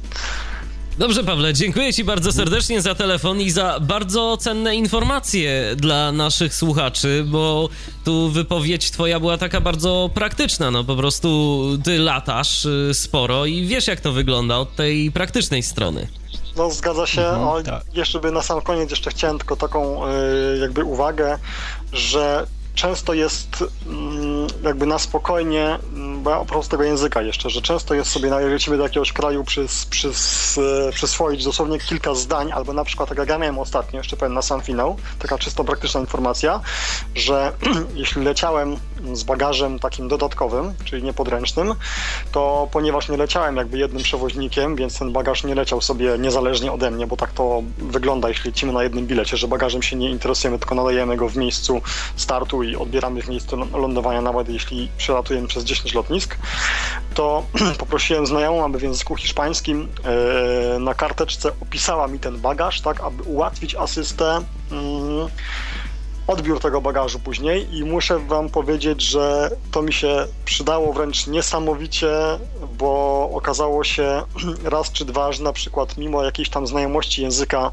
Dobrze, 0.99 1.25
Pawle, 1.25 1.55
dziękuję 1.55 1.93
Ci 1.93 2.05
bardzo 2.05 2.33
serdecznie 2.33 2.83
za 2.83 2.95
telefon 2.95 3.41
i 3.41 3.51
za 3.51 3.81
bardzo 3.81 4.37
cenne 4.37 4.77
informacje 4.77 5.77
dla 5.77 6.13
naszych 6.13 6.55
słuchaczy, 6.55 7.25
bo 7.27 7.69
tu 8.05 8.31
wypowiedź 8.31 8.91
Twoja 8.91 9.21
była 9.21 9.39
taka 9.39 9.61
bardzo 9.61 10.11
praktyczna. 10.15 10.71
No 10.71 10.85
po 10.85 10.97
prostu 10.97 11.61
Ty 11.85 11.99
latasz 11.99 12.65
y, 12.65 12.91
sporo 12.93 13.47
i 13.47 13.67
wiesz, 13.67 13.87
jak 13.87 14.01
to 14.01 14.13
wygląda 14.13 14.59
od 14.59 14.77
tej 14.77 15.13
praktycznej 15.13 15.63
strony. 15.63 16.09
No 16.57 16.71
zgadza 16.71 17.07
się, 17.07 17.23
mhm, 17.23 17.65
tak. 17.65 17.83
jeszcze 17.95 18.21
by 18.21 18.33
na 18.33 18.43
sam 18.43 18.61
koniec 18.61 18.91
jeszcze 18.91 19.11
chciałem 19.11 19.39
tylko 19.39 19.57
taką 19.57 20.09
y, 20.09 20.59
jakby 20.61 20.85
uwagę, 20.85 21.39
że 21.93 22.47
często 22.75 23.15
jest 23.15 23.65
mm, 23.87 24.47
jakby 24.63 24.87
na 24.87 24.99
spokojnie, 24.99 25.79
mm, 25.95 26.23
bo 26.23 26.31
ja 26.31 26.39
oprócz 26.39 26.69
tego 26.69 26.83
języka 26.83 27.23
jeszcze, 27.23 27.51
że 27.51 27.63
często 27.63 27.95
jest 27.95 28.11
sobie, 28.11 28.29
jeżeli 28.29 28.53
lecimy 28.53 28.77
do 28.77 28.83
jakiegoś 28.83 29.13
kraju 29.13 29.45
przys, 29.45 29.87
przys, 29.87 30.59
e, 30.89 30.93
przyswoić 30.93 31.45
dosłownie 31.45 31.79
kilka 31.79 32.15
zdań, 32.15 32.53
albo 32.53 32.73
na 32.73 32.85
przykład, 32.85 33.09
tak 33.09 33.19
jak 33.19 33.29
ja 33.29 33.39
miałem 33.39 33.59
ostatnio, 33.59 33.99
jeszcze 34.01 34.17
powiem 34.17 34.35
na 34.35 34.43
sam 34.43 34.61
finał, 34.61 34.97
taka 35.19 35.39
czysto 35.39 35.65
praktyczna 35.65 36.01
informacja, 36.01 36.61
że 37.15 37.53
jeśli 37.95 38.25
leciałem 38.25 38.77
z 39.13 39.23
bagażem 39.23 39.79
takim 39.79 40.09
dodatkowym, 40.09 40.75
czyli 40.85 41.03
niepodręcznym, 41.03 41.75
to 42.33 42.69
ponieważ 42.73 43.09
nie 43.09 43.17
leciałem 43.17 43.57
jakby 43.57 43.79
jednym 43.79 44.03
przewoźnikiem, 44.03 44.77
więc 44.77 44.99
ten 44.99 45.13
bagaż 45.13 45.45
nie 45.45 45.55
leciał 45.55 45.81
sobie 45.81 46.19
niezależnie 46.19 46.73
ode 46.73 46.91
mnie, 46.91 47.07
bo 47.07 47.17
tak 47.17 47.33
to 47.33 47.63
wygląda, 47.79 48.29
jeśli 48.29 48.51
lecimy 48.51 48.73
na 48.73 48.83
jednym 48.83 49.07
bilecie, 49.07 49.37
że 49.37 49.49
bagażem 49.49 49.83
się 49.83 49.97
nie 49.97 50.11
interesujemy, 50.11 50.59
tylko 50.59 50.75
nadajemy 50.75 51.17
go 51.17 51.29
w 51.29 51.37
miejscu 51.37 51.83
startu 52.17 52.63
i 52.63 52.77
odbieramy 52.77 53.23
w 53.23 53.29
miejscu 53.29 53.57
lądowania, 53.57 54.23
nawet 54.23 54.49
jeśli 54.49 54.89
przelatujemy 54.97 55.49
przez 55.49 55.65
10 55.65 55.95
lotnisk, 55.95 56.39
to 57.15 57.43
poprosiłem 57.79 58.27
znajomą, 58.27 58.65
aby 58.65 58.79
w 58.79 58.83
języku 58.83 59.17
hiszpańskim 59.17 59.89
e, 60.05 60.79
na 60.79 60.95
karteczce 60.95 61.51
opisała 61.61 62.09
mi 62.09 62.19
ten 62.19 62.41
bagaż, 62.41 62.81
tak, 62.81 63.01
aby 63.01 63.23
ułatwić 63.23 63.75
asystę 63.75 64.41
mm, 64.73 65.29
odbiór 66.27 66.61
tego 66.61 66.81
bagażu 66.81 67.19
później 67.19 67.77
i 67.77 67.85
muszę 67.85 68.19
wam 68.19 68.49
powiedzieć, 68.49 69.03
że 69.03 69.51
to 69.71 69.83
mi 69.83 69.93
się 69.93 70.27
przydało 70.45 70.93
wręcz 70.93 71.27
niesamowicie, 71.27 72.13
bo 72.79 73.31
okazało 73.35 73.85
się 73.85 74.23
raz 74.65 74.93
czy 74.93 75.05
dwa, 75.05 75.33
że 75.33 75.43
na 75.43 75.53
przykład 75.53 75.99
mimo 75.99 76.25
jakiejś 76.25 76.49
tam 76.49 76.67
znajomości 76.67 77.23
języka 77.23 77.71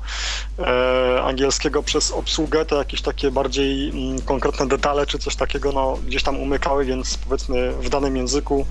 e, 0.60 1.22
angielskiego 1.24 1.84
przez 1.84 2.12
obsługę, 2.12 2.66
to 2.66 2.78
jakieś 2.78 3.02
takie 3.02 3.32
bardziej 3.32 3.90
m, 3.90 3.98
mm, 3.98 4.22
konkretne 4.22 4.68
detale 4.68 5.06
czy 5.06 5.20
coś 5.20 5.36
takiego 5.36 5.72
no, 5.72 5.98
gdzieś 6.08 6.24
tam 6.24 6.38
umykały, 6.38 6.86
więc 6.86 7.18
powiedzmy 7.18 7.72
w 7.72 7.90
danym 7.90 8.18
języku 8.18 8.66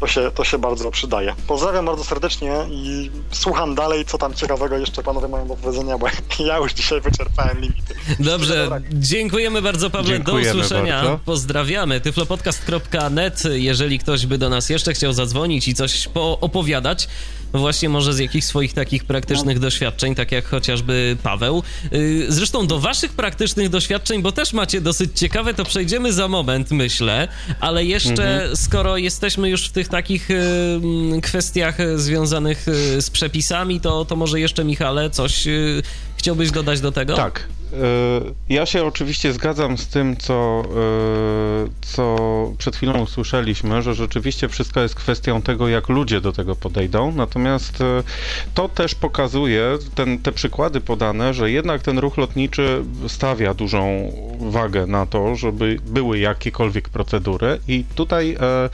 to 0.00 0.06
się, 0.06 0.30
to 0.34 0.44
się 0.44 0.58
bardzo 0.58 0.90
przydaje. 0.90 1.34
Pozdrawiam 1.46 1.86
bardzo 1.86 2.04
serdecznie 2.04 2.52
i 2.70 3.10
słucham 3.30 3.74
dalej, 3.74 4.04
co 4.04 4.18
tam 4.18 4.34
ciekawego 4.34 4.78
jeszcze 4.78 5.02
panowie 5.02 5.28
mają 5.28 5.48
do 5.48 5.56
powiedzenia, 5.56 5.98
bo 5.98 6.06
ja 6.46 6.58
już 6.58 6.72
dzisiaj 6.72 7.00
wyczerpałem 7.00 7.60
limity. 7.60 7.94
Dobrze, 8.20 8.68
dziękuję 8.92 9.17
Dziękujemy 9.18 9.62
bardzo, 9.62 9.90
Pawle. 9.90 10.14
Dziękujemy 10.14 10.52
do 10.52 10.58
usłyszenia. 10.58 11.02
Bardzo. 11.02 11.20
Pozdrawiamy. 11.24 12.00
tyflopodcast.net. 12.00 13.42
Jeżeli 13.52 13.98
ktoś 13.98 14.26
by 14.26 14.38
do 14.38 14.48
nas 14.48 14.70
jeszcze 14.70 14.92
chciał 14.92 15.12
zadzwonić 15.12 15.68
i 15.68 15.74
coś 15.74 16.08
opowiadać, 16.14 17.08
właśnie 17.52 17.88
może 17.88 18.14
z 18.14 18.18
jakichś 18.18 18.46
swoich 18.46 18.72
takich 18.72 19.04
praktycznych 19.04 19.56
no. 19.56 19.62
doświadczeń, 19.62 20.14
tak 20.14 20.32
jak 20.32 20.44
chociażby 20.44 21.16
Paweł. 21.22 21.62
Y, 21.92 22.26
zresztą 22.28 22.66
do 22.66 22.78
waszych 22.78 23.12
praktycznych 23.12 23.68
doświadczeń, 23.68 24.22
bo 24.22 24.32
też 24.32 24.52
macie 24.52 24.80
dosyć 24.80 25.10
ciekawe, 25.14 25.54
to 25.54 25.64
przejdziemy 25.64 26.12
za 26.12 26.28
moment, 26.28 26.70
myślę, 26.70 27.28
ale 27.60 27.84
jeszcze 27.84 28.34
mhm. 28.34 28.56
skoro 28.56 28.96
jesteśmy 28.96 29.48
już 29.48 29.68
w 29.68 29.72
tych 29.72 29.88
takich 29.88 30.30
y, 30.30 30.40
kwestiach 31.22 31.76
związanych 31.96 32.68
y, 32.68 33.02
z 33.02 33.10
przepisami, 33.10 33.80
to, 33.80 34.04
to 34.04 34.16
może 34.16 34.40
jeszcze 34.40 34.64
Michale 34.64 35.10
coś 35.10 35.48
chciałbyś 36.16 36.50
dodać 36.50 36.80
do 36.80 36.92
tego? 36.92 37.16
Tak. 37.16 37.57
Ja 38.48 38.66
się 38.66 38.84
oczywiście 38.84 39.32
zgadzam 39.32 39.78
z 39.78 39.88
tym, 39.88 40.16
co, 40.16 40.62
co 41.80 42.16
przed 42.58 42.76
chwilą 42.76 43.02
usłyszeliśmy, 43.02 43.82
że 43.82 43.94
rzeczywiście 43.94 44.48
wszystko 44.48 44.80
jest 44.80 44.94
kwestią 44.94 45.42
tego, 45.42 45.68
jak 45.68 45.88
ludzie 45.88 46.20
do 46.20 46.32
tego 46.32 46.56
podejdą. 46.56 47.12
Natomiast 47.12 47.80
e, 47.80 48.02
to 48.54 48.68
też 48.68 48.94
pokazuje, 48.94 49.78
ten, 49.94 50.18
te 50.18 50.32
przykłady 50.32 50.80
podane, 50.80 51.34
że 51.34 51.50
jednak 51.50 51.82
ten 51.82 51.98
ruch 51.98 52.16
lotniczy 52.16 52.84
stawia 53.08 53.54
dużą 53.54 54.12
wagę 54.40 54.86
na 54.86 55.06
to, 55.06 55.36
żeby 55.36 55.76
były 55.86 56.18
jakiekolwiek 56.18 56.88
procedury 56.88 57.60
i 57.68 57.84
tutaj, 57.94 58.36
e, 58.40 58.70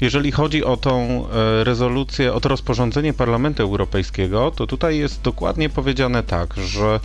jeżeli 0.00 0.32
chodzi 0.32 0.64
o 0.64 0.76
tą 0.76 1.24
e, 1.28 1.64
rezolucję, 1.64 2.34
o 2.34 2.40
to 2.40 2.48
rozporządzenie 2.48 3.12
Parlamentu 3.12 3.62
Europejskiego, 3.62 4.52
to 4.56 4.66
tutaj 4.66 4.98
jest 4.98 5.22
dokładnie 5.22 5.68
powiedziane 5.68 6.22
tak, 6.22 6.54
że 6.54 7.00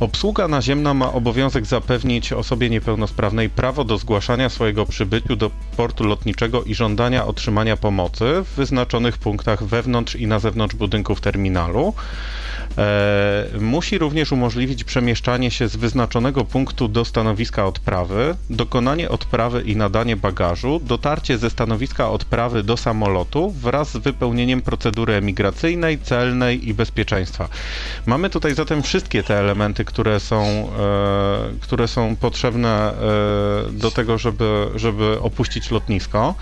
obsługa 0.00 0.48
ma 0.92 1.12
obowiązek 1.12 1.66
zapewnić 1.66 2.32
osobie 2.32 2.70
niepełnosprawnej 2.70 3.50
prawo 3.50 3.84
do 3.84 3.98
zgłaszania 3.98 4.48
swojego 4.48 4.86
przybytu 4.86 5.36
do 5.36 5.50
portu 5.76 6.04
lotniczego 6.04 6.62
i 6.62 6.74
żądania 6.74 7.26
otrzymania 7.26 7.76
pomocy 7.76 8.24
w 8.44 8.54
wyznaczonych 8.56 9.18
punktach 9.18 9.64
wewnątrz 9.64 10.16
i 10.16 10.26
na 10.26 10.38
zewnątrz 10.38 10.74
budynków 10.74 11.20
terminalu. 11.20 11.94
E, 12.78 13.46
musi 13.60 13.98
również 13.98 14.32
umożliwić 14.32 14.84
przemieszczanie 14.84 15.50
się 15.50 15.68
z 15.68 15.76
wyznaczonego 15.76 16.44
punktu 16.44 16.88
do 16.88 17.04
stanowiska 17.04 17.66
odprawy, 17.66 18.34
dokonanie 18.50 19.08
odprawy 19.08 19.62
i 19.62 19.76
nadanie 19.76 20.16
bagażu, 20.16 20.80
dotarcie 20.84 21.38
ze 21.38 21.50
stanowiska 21.50 22.10
odprawy 22.10 22.62
do 22.62 22.76
samolotu 22.76 23.50
wraz 23.50 23.90
z 23.90 23.96
wypełnieniem 23.96 24.62
procedury 24.62 25.14
emigracyjnej, 25.14 25.98
celnej 25.98 26.68
i 26.68 26.74
bezpieczeństwa. 26.74 27.48
Mamy 28.06 28.30
tutaj 28.30 28.54
zatem 28.54 28.82
wszystkie 28.82 29.22
te 29.22 29.38
elementy, 29.38 29.84
które 29.84 30.20
są, 30.20 30.42
e, 30.42 31.60
które 31.60 31.88
są 31.88 32.16
potrzebne 32.16 32.92
e, 32.92 32.94
do 33.72 33.90
tego, 33.90 34.18
żeby, 34.18 34.68
żeby 34.74 35.20
opuścić 35.20 35.70
lotnisko. 35.70 36.34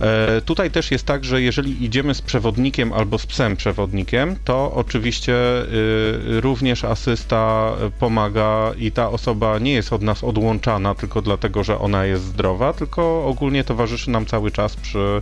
E, 0.00 0.40
tutaj 0.40 0.70
też 0.70 0.90
jest 0.90 1.06
tak, 1.06 1.24
że 1.24 1.42
jeżeli 1.42 1.84
idziemy 1.84 2.14
z 2.14 2.22
przewodnikiem 2.22 2.92
albo 2.92 3.18
z 3.18 3.26
psem 3.26 3.56
przewodnikiem, 3.56 4.36
to 4.44 4.72
oczywiście 4.74 5.34
y, 5.34 6.40
również 6.40 6.84
asysta 6.84 7.72
pomaga 7.98 8.72
i 8.78 8.92
ta 8.92 9.10
osoba 9.10 9.58
nie 9.58 9.72
jest 9.72 9.92
od 9.92 10.02
nas 10.02 10.24
odłączana 10.24 10.94
tylko 10.94 11.22
dlatego, 11.22 11.64
że 11.64 11.78
ona 11.78 12.04
jest 12.04 12.24
zdrowa, 12.24 12.72
tylko 12.72 13.26
ogólnie 13.26 13.64
towarzyszy 13.64 14.10
nam 14.10 14.26
cały 14.26 14.50
czas 14.50 14.76
przy 14.76 14.98
e, 14.98 15.20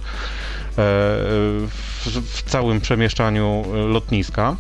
w, 0.77 2.23
w 2.25 2.43
całym 2.43 2.81
przemieszczaniu 2.81 3.65
lotniska. 3.89 4.57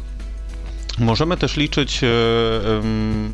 Możemy 0.99 1.37
też 1.37 1.57
liczyć, 1.57 2.01
e, 2.05 2.09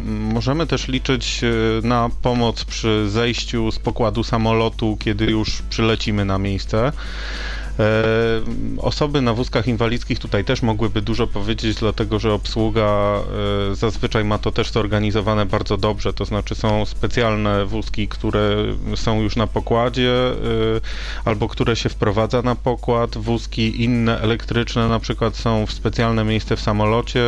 możemy 0.07 0.66
też 0.66 0.88
liczyć 0.88 1.40
e, 1.44 1.87
na 1.87 2.11
pomoc 2.22 2.64
przy 2.64 3.11
zejściu 3.11 3.70
z 3.70 3.79
pokładu 3.79 4.25
samolotu, 4.25 4.96
kiedy 5.01 5.25
już 5.25 5.62
przylecimy 5.62 6.25
na 6.25 6.38
miejsce. 6.38 6.92
E, 7.78 8.02
osoby 8.78 9.20
na 9.20 9.35
wózkach 9.35 9.68
inwalidzkich 9.68 10.18
tutaj 10.18 10.44
też 10.44 10.62
mogłyby 10.62 11.02
dużo 11.02 11.26
powiedzieć, 11.26 11.76
dlatego 11.76 12.18
że 12.18 12.32
obsługa 12.32 13.18
e, 13.70 13.74
zazwyczaj 13.74 14.24
ma 14.24 14.38
to 14.38 14.52
też 14.52 14.70
zorganizowane 14.70 15.46
bardzo 15.46 15.76
dobrze, 15.76 16.12
to 16.12 16.24
znaczy 16.24 16.54
są 16.54 16.85
specjalne 16.87 17.66
wózki, 17.66 18.08
które 18.08 18.56
są 18.94 19.20
już 19.20 19.37
na 19.37 19.46
pokładzie 19.46 20.11
e, 20.11 20.35
albo 21.24 21.48
które 21.48 21.76
się 21.76 21.88
wprowadza 21.88 22.42
na 22.42 22.54
pokład, 22.54 23.18
wózki 23.18 23.82
inne 23.85 24.20
elektryczne 24.20 24.88
na 24.88 25.00
przykład 25.00 25.37
są 25.37 25.66
w 25.66 25.72
specjalne 25.72 26.24
miejsce 26.24 26.56
w 26.56 26.61
samolocie 26.61 27.22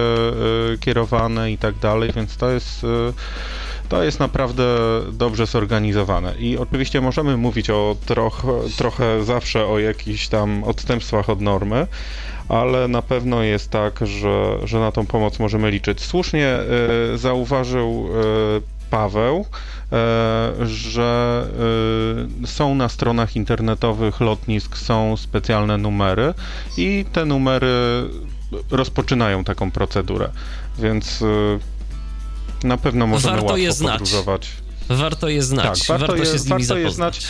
kierowane 0.81 1.53
i 1.53 1.59
tak 1.59 1.79
dalej, 1.79 2.11
więc 2.17 2.37
to 2.37 2.51
jest 2.51 2.87
to 3.95 4.03
jest 4.03 4.21
naprawdę 4.21 4.65
dobrze 5.13 5.47
zorganizowane. 5.47 6.35
I 6.39 6.59
oczywiście 6.59 7.01
możemy 7.01 7.37
mówić 7.37 7.71
o 7.71 7.97
trochę, 8.07 8.49
trochę 8.77 9.25
zawsze 9.25 9.67
o 9.67 9.79
jakichś 9.79 10.29
tam 10.29 10.65
odstępstwach 10.65 11.31
od 11.31 11.41
normy, 11.41 11.87
ale 12.49 12.89
na 12.89 13.03
pewno 13.03 13.43
jest 13.43 13.71
tak, 13.71 14.07
że, 14.07 14.59
że 14.65 14.81
na 14.81 14.93
tą 14.93 15.07
pomoc 15.07 15.39
możemy 15.39 15.71
liczyć. 15.71 16.01
Słusznie 16.01 16.59
y, 17.15 17.19
zauważył 17.19 18.09
y, 18.59 18.91
Paweł, 18.91 19.41
y, 20.63 20.67
że 20.67 21.47
są 22.47 22.75
na 22.75 22.89
stronach 22.89 23.37
internetowych 23.37 24.21
lotnisk 24.21 24.77
są 24.77 25.17
specjalne 25.17 25.79
numery 25.79 26.35
i 26.77 27.05
te 27.13 27.25
numery 27.25 27.69
rozpoczynają 28.71 29.45
taką 29.45 29.71
procedurę. 29.71 30.31
Więc 30.79 31.25
na 32.65 32.77
pewno 32.77 33.07
możemy 33.07 33.31
warto 33.31 33.45
łatwo 33.45 33.57
je 33.57 33.73
znać. 33.73 33.93
podróżować. 33.93 34.49
Warto 34.89 35.29
je 35.29 35.43
znać, 35.43 35.79
tak, 35.79 35.89
warto, 35.89 36.07
warto 36.07 36.25
je, 36.25 36.33
się 36.33 36.39
z 36.39 36.47
nimi 36.47 36.65
warto 36.65 36.79
je 36.79 36.91
znać. 36.91 37.27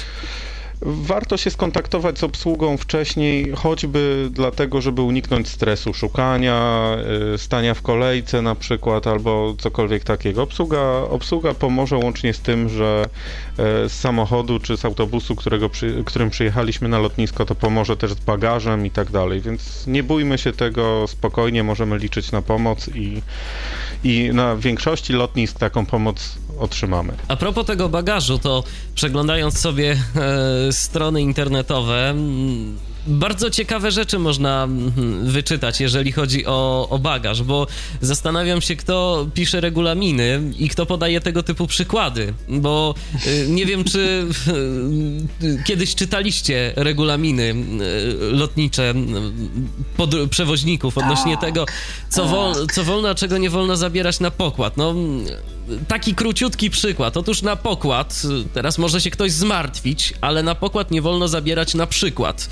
Warto 0.86 1.36
się 1.36 1.50
skontaktować 1.50 2.18
z 2.18 2.24
obsługą 2.24 2.76
wcześniej, 2.76 3.52
choćby 3.54 4.28
dlatego, 4.30 4.80
żeby 4.80 5.02
uniknąć 5.02 5.48
stresu 5.48 5.94
szukania, 5.94 6.88
y, 7.34 7.38
stania 7.38 7.74
w 7.74 7.82
kolejce 7.82 8.42
na 8.42 8.54
przykład, 8.54 9.06
albo 9.06 9.54
cokolwiek 9.58 10.04
takiego. 10.04 10.42
Obsługa, 10.42 10.80
obsługa 11.10 11.54
pomoże 11.54 11.96
łącznie 11.96 12.34
z 12.34 12.40
tym, 12.40 12.68
że 12.68 13.04
y, 13.04 13.88
z 13.88 13.92
samochodu 13.92 14.58
czy 14.58 14.76
z 14.76 14.84
autobusu, 14.84 15.36
którego 15.36 15.68
przy, 15.68 16.02
którym 16.06 16.30
przyjechaliśmy 16.30 16.88
na 16.88 16.98
lotnisko, 16.98 17.44
to 17.44 17.54
pomoże 17.54 17.96
też 17.96 18.12
z 18.12 18.20
bagażem 18.20 18.86
i 18.86 18.90
tak 18.90 19.10
dalej, 19.10 19.40
więc 19.40 19.86
nie 19.86 20.02
bójmy 20.02 20.38
się 20.38 20.52
tego, 20.52 21.04
spokojnie 21.08 21.62
możemy 21.62 21.98
liczyć 21.98 22.32
na 22.32 22.42
pomoc 22.42 22.88
i, 22.94 23.22
i 24.04 24.30
na 24.32 24.56
większości 24.56 25.12
lotnisk 25.12 25.58
taką 25.58 25.86
pomoc 25.86 26.38
otrzymamy. 26.58 27.12
A 27.28 27.36
propos 27.36 27.66
tego 27.66 27.88
bagażu, 27.88 28.38
to 28.38 28.64
przeglądając 28.94 29.58
sobie 29.58 29.96
e, 30.16 30.72
strony 30.72 31.22
internetowe, 31.22 32.14
bardzo 33.06 33.50
ciekawe 33.50 33.90
rzeczy 33.90 34.18
można 34.18 34.64
mhm, 34.64 35.30
wyczytać, 35.30 35.80
jeżeli 35.80 36.12
chodzi 36.12 36.46
o, 36.46 36.88
o 36.90 36.98
bagaż, 36.98 37.42
bo 37.42 37.66
zastanawiam 38.00 38.60
się, 38.60 38.76
kto 38.76 39.26
pisze 39.34 39.60
regulaminy 39.60 40.42
i 40.58 40.68
kto 40.68 40.86
podaje 40.86 41.20
tego 41.20 41.42
typu 41.42 41.66
przykłady, 41.66 42.34
bo 42.48 42.94
y, 43.26 43.46
nie 43.48 43.66
wiem, 43.66 43.84
czy 43.84 44.26
y, 45.42 45.62
kiedyś 45.66 45.94
czytaliście 45.94 46.72
regulaminy 46.76 47.42
y, 47.42 47.54
lotnicze 48.32 48.94
pod, 49.96 50.10
przewoźników 50.30 50.98
odnośnie 50.98 51.36
tego, 51.36 51.66
co, 52.08 52.24
wol, 52.24 52.66
co 52.74 52.84
wolno, 52.84 53.08
a 53.08 53.14
czego 53.14 53.38
nie 53.38 53.50
wolno 53.50 53.76
zabierać 53.76 54.20
na 54.20 54.30
pokład. 54.30 54.76
No, 54.76 54.94
taki 55.88 56.14
króciutki 56.14 56.70
przykład. 56.70 57.16
Otóż 57.16 57.42
na 57.42 57.56
pokład, 57.56 58.22
teraz 58.54 58.78
może 58.78 59.00
się 59.00 59.10
ktoś 59.10 59.32
zmartwić, 59.32 60.14
ale 60.20 60.42
na 60.42 60.54
pokład 60.54 60.90
nie 60.90 61.02
wolno 61.02 61.28
zabierać 61.28 61.74
na 61.74 61.86
przykład 61.86 62.48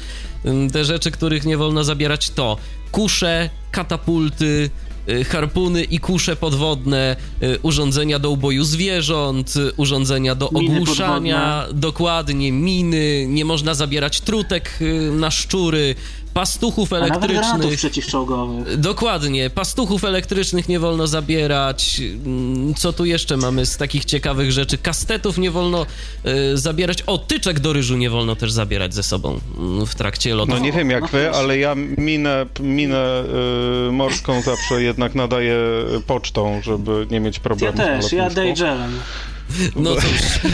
te 0.72 0.85
rzeczy, 0.85 1.11
których 1.11 1.44
nie 1.44 1.57
wolno 1.57 1.85
zabierać 1.85 2.31
to 2.31 2.57
kusze, 2.92 3.50
katapulty, 3.70 4.70
y, 5.09 5.24
harpuny 5.24 5.85
i 5.85 5.98
kusze 5.98 6.37
podwodne, 6.37 7.16
y, 7.42 7.59
urządzenia 7.62 8.18
do 8.18 8.31
uboju 8.31 8.64
zwierząt, 8.64 9.57
y, 9.57 9.72
urządzenia 9.76 10.35
do 10.35 10.50
ogłuszania, 10.50 11.66
dokładnie, 11.72 12.52
miny, 12.52 13.26
nie 13.28 13.44
można 13.44 13.74
zabierać 13.74 14.20
trutek 14.20 14.78
na 15.12 15.31
szczury, 15.31 15.94
pastuchów 16.35 16.92
elektrycznych. 16.92 17.77
przeciwczołgowych. 17.77 18.81
Dokładnie, 18.81 19.51
pastuchów 19.51 20.05
elektrycznych 20.05 20.68
nie 20.68 20.81
wolno 20.81 21.07
zabierać. 21.07 22.01
Mm, 22.27 22.75
co 22.75 22.92
tu 22.92 23.05
jeszcze 23.05 23.37
mamy 23.37 23.66
z 23.66 23.77
takich 23.77 24.05
ciekawych 24.05 24.53
rzeczy? 24.53 24.79
Kastetów 24.79 25.38
nie 25.38 25.51
wolno 25.51 25.87
y, 26.27 26.59
zabierać. 26.59 27.03
O, 27.03 27.18
tyczek 27.18 27.61
do 27.61 27.73
ryżu 27.73 27.97
nie 27.97 28.11
wolno 28.11 28.37
też 28.37 28.53
zabierać 28.53 28.95
ze 28.95 29.03
sobą 29.03 29.40
mm, 29.59 29.87
w 29.87 29.95
trakcie 29.95 30.35
lotu. 30.35 30.53
No 30.53 30.59
nie 30.59 30.73
wiem 30.73 30.90
jak 30.90 31.07
wy, 31.07 31.31
ale 31.31 31.59
ja 31.59 31.75
minę, 31.99 32.47
minę 32.61 33.25
y, 33.88 33.92
morską 33.92 34.42
zawsze 34.42 34.83
jednak 34.83 35.14
nadaję 35.14 35.57
pocztą, 36.07 36.61
żeby 36.62 37.07
nie 37.11 37.21
mieć 37.21 37.38
problemu. 37.38 37.79
Ja 37.79 38.01
też, 38.01 38.12
ja 38.12 38.31
Daygelem. 38.31 39.01
No 39.77 39.95
cóż, 39.97 40.05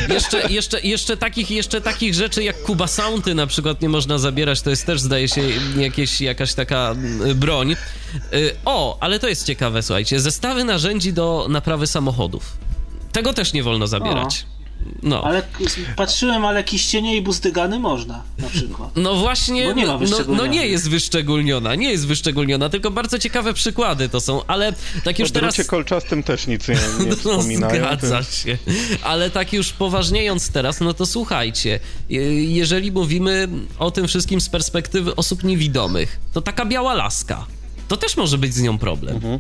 jeszcze, 0.09 0.53
jeszcze, 0.53 0.81
jeszcze, 0.81 1.17
takich, 1.17 1.51
jeszcze 1.51 1.81
takich 1.81 2.15
rzeczy 2.15 2.43
jak 2.43 2.63
Kuba 2.63 2.87
Soundy 2.87 3.35
na 3.35 3.47
przykład 3.47 3.83
nie 3.83 3.89
można 3.89 4.19
zabierać, 4.19 4.63
to 4.63 4.71
jest 4.71 4.87
też 4.87 5.01
zdaje 5.01 5.29
się 5.29 5.43
jakieś, 5.77 6.21
jakaś 6.21 6.55
taka 6.55 6.91
mm, 6.91 7.39
broń. 7.39 7.77
Y, 8.35 8.57
o, 8.65 8.99
ale 9.01 9.19
to 9.19 9.29
jest 9.29 9.47
ciekawe, 9.47 9.83
słuchajcie, 9.83 10.21
zestawy 10.21 10.65
narzędzi 10.65 11.13
do 11.13 11.47
naprawy 11.51 11.87
samochodów. 11.87 12.57
Tego 13.13 13.33
też 13.33 13.53
nie 13.53 13.63
wolno 13.63 13.87
zabierać. 13.87 14.47
O. 14.55 14.58
No. 15.03 15.25
Ale 15.25 15.43
patrzyłem, 15.97 16.45
ale 16.45 16.65
kiścienie 16.65 17.17
i 17.17 17.23
buzdygany 17.23 17.79
można 17.79 18.23
na 18.39 18.49
przykład. 18.49 18.91
No 18.97 19.15
właśnie, 19.15 19.75
nie 19.75 19.87
no, 19.87 20.01
no, 20.29 20.47
nie 20.47 20.67
jest 20.67 20.91
wyszczególniona, 20.91 21.75
nie 21.75 21.91
jest 21.91 22.07
wyszczególniona, 22.07 22.69
tylko 22.69 22.91
bardzo 22.91 23.19
ciekawe 23.19 23.55
przykłady 23.55 24.09
to 24.09 24.21
są, 24.21 24.47
ale 24.47 24.73
tak 25.05 25.19
już 25.19 25.31
o 25.31 25.33
teraz... 25.33 25.67
kolczastym 25.67 26.23
też 26.23 26.47
nic 26.47 26.69
nie, 26.69 26.75
nie 26.75 27.11
no. 27.61 27.69
Zgadza 27.69 28.23
się. 28.23 28.59
Ale 29.03 29.31
tak 29.31 29.53
już 29.53 29.73
poważniejąc 29.73 30.51
teraz, 30.51 30.81
no 30.81 30.95
to 30.95 31.07
słuchajcie, 31.07 31.81
jeżeli 32.09 32.93
mówimy 32.93 33.49
o 33.79 33.91
tym 33.91 34.09
wszystkim 34.09 34.41
z 34.41 34.49
perspektywy 34.49 35.17
osób 35.17 35.45
niewidomych, 35.45 36.21
to 36.33 36.43
taka 36.43 36.67
biała 36.67 36.95
laska, 36.95 37.47
to 37.89 37.97
też 37.97 38.17
może 38.17 38.39
być 38.39 38.55
z 38.55 38.63
nią 38.63 38.79
problem. 38.79 39.15
Mhm. 39.17 39.39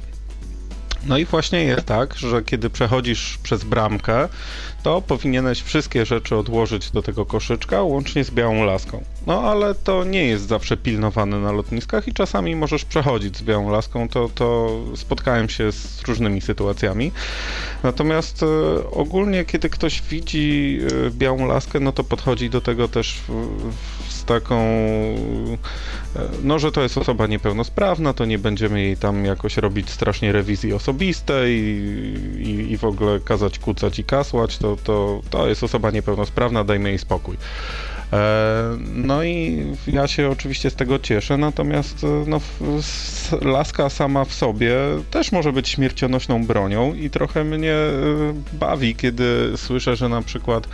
No 1.06 1.18
i 1.18 1.24
właśnie 1.24 1.64
jest 1.64 1.86
tak, 1.86 2.18
że 2.18 2.42
kiedy 2.42 2.70
przechodzisz 2.70 3.38
przez 3.42 3.64
bramkę, 3.64 4.28
to 4.88 5.02
powinieneś 5.02 5.62
wszystkie 5.62 6.06
rzeczy 6.06 6.36
odłożyć 6.36 6.90
do 6.90 7.02
tego 7.02 7.26
koszyczka, 7.26 7.82
łącznie 7.82 8.24
z 8.24 8.30
białą 8.30 8.64
laską. 8.64 9.04
no 9.26 9.42
ale 9.42 9.74
to 9.74 10.04
nie 10.04 10.26
jest 10.26 10.48
zawsze 10.48 10.76
pilnowane 10.76 11.38
na 11.38 11.52
lotniskach 11.52 12.08
i 12.08 12.12
czasami 12.12 12.56
możesz 12.56 12.84
przechodzić 12.84 13.36
z 13.36 13.42
białą 13.42 13.70
laską, 13.70 14.08
to, 14.08 14.30
to 14.34 14.70
spotkałem 14.96 15.48
się 15.48 15.72
z 15.72 16.02
różnymi 16.08 16.40
sytuacjami. 16.40 17.12
Natomiast 17.82 18.42
e, 18.42 18.46
ogólnie, 18.90 19.44
kiedy 19.44 19.70
ktoś 19.70 20.02
widzi 20.02 20.78
e, 21.06 21.10
białą 21.10 21.46
laskę, 21.46 21.80
no 21.80 21.92
to 21.92 22.04
podchodzi 22.04 22.50
do 22.50 22.60
tego 22.60 22.88
też 22.88 23.20
z 23.97 23.97
taką, 24.28 24.56
e, 24.56 26.28
no 26.42 26.58
że 26.58 26.72
to 26.72 26.82
jest 26.82 26.98
osoba 26.98 27.26
niepełnosprawna, 27.26 28.12
to 28.12 28.24
nie 28.24 28.38
będziemy 28.38 28.82
jej 28.82 28.96
tam 28.96 29.24
jakoś 29.24 29.56
robić 29.56 29.90
strasznie 29.90 30.32
rewizji 30.32 30.72
osobistej 30.72 31.52
i, 32.38 32.72
i, 32.72 32.78
w 32.78 32.84
ogóle 32.84 33.20
kazać 33.20 33.58
kucać 33.58 33.98
i 33.98 34.04
kasłać, 34.04 34.58
to, 34.58 34.76
to, 34.84 35.20
to 35.30 35.48
jest 35.48 35.62
osoba 35.64 35.90
niepełnosprawna, 35.90 36.64
dajmy 36.64 36.88
jej 36.88 36.98
spokój. 36.98 37.36
E, 38.12 38.76
no 38.94 39.24
i 39.24 39.66
ja 39.86 40.06
się 40.06 40.30
oczywiście 40.30 40.70
z 40.70 40.74
tego 40.74 40.98
cieszę, 40.98 41.36
natomiast 41.36 42.04
e, 42.04 42.24
no, 42.26 42.40
laska 43.42 43.90
sama 43.90 44.24
w 44.24 44.34
sobie 44.34 44.76
też 45.10 45.32
może 45.32 45.52
być 45.52 45.68
śmiercionośną 45.68 46.46
bronią 46.46 46.94
i 46.94 47.10
trochę 47.10 47.44
mnie 47.44 47.72
e, 47.72 47.92
bawi, 48.52 48.94
kiedy 48.94 49.52
słyszę, 49.56 49.96
że 49.96 50.08
na 50.08 50.22
przykład 50.22 50.68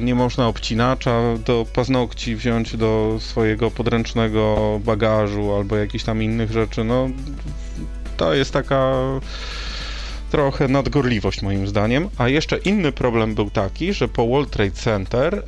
nie 0.00 0.14
można 0.14 0.48
obcinacza 0.48 1.20
do 1.46 1.66
paznokci 1.74 2.36
wziąć 2.36 2.76
do 2.76 3.16
swojego 3.20 3.70
podręcznego 3.70 4.80
bagażu 4.84 5.54
albo 5.54 5.76
jakichś 5.76 6.04
tam 6.04 6.22
innych 6.22 6.52
rzeczy. 6.52 6.84
No, 6.84 7.08
to 8.16 8.34
jest 8.34 8.52
taka 8.52 8.92
trochę 10.32 10.68
nadgorliwość 10.68 11.42
moim 11.42 11.66
zdaniem. 11.66 12.08
A 12.18 12.28
jeszcze 12.28 12.58
inny 12.58 12.92
problem 12.92 13.34
był 13.34 13.50
taki, 13.50 13.92
że 13.92 14.08
po 14.08 14.26
World 14.26 14.50
Trade 14.50 14.70
Center 14.70 15.34
e, 15.34 15.42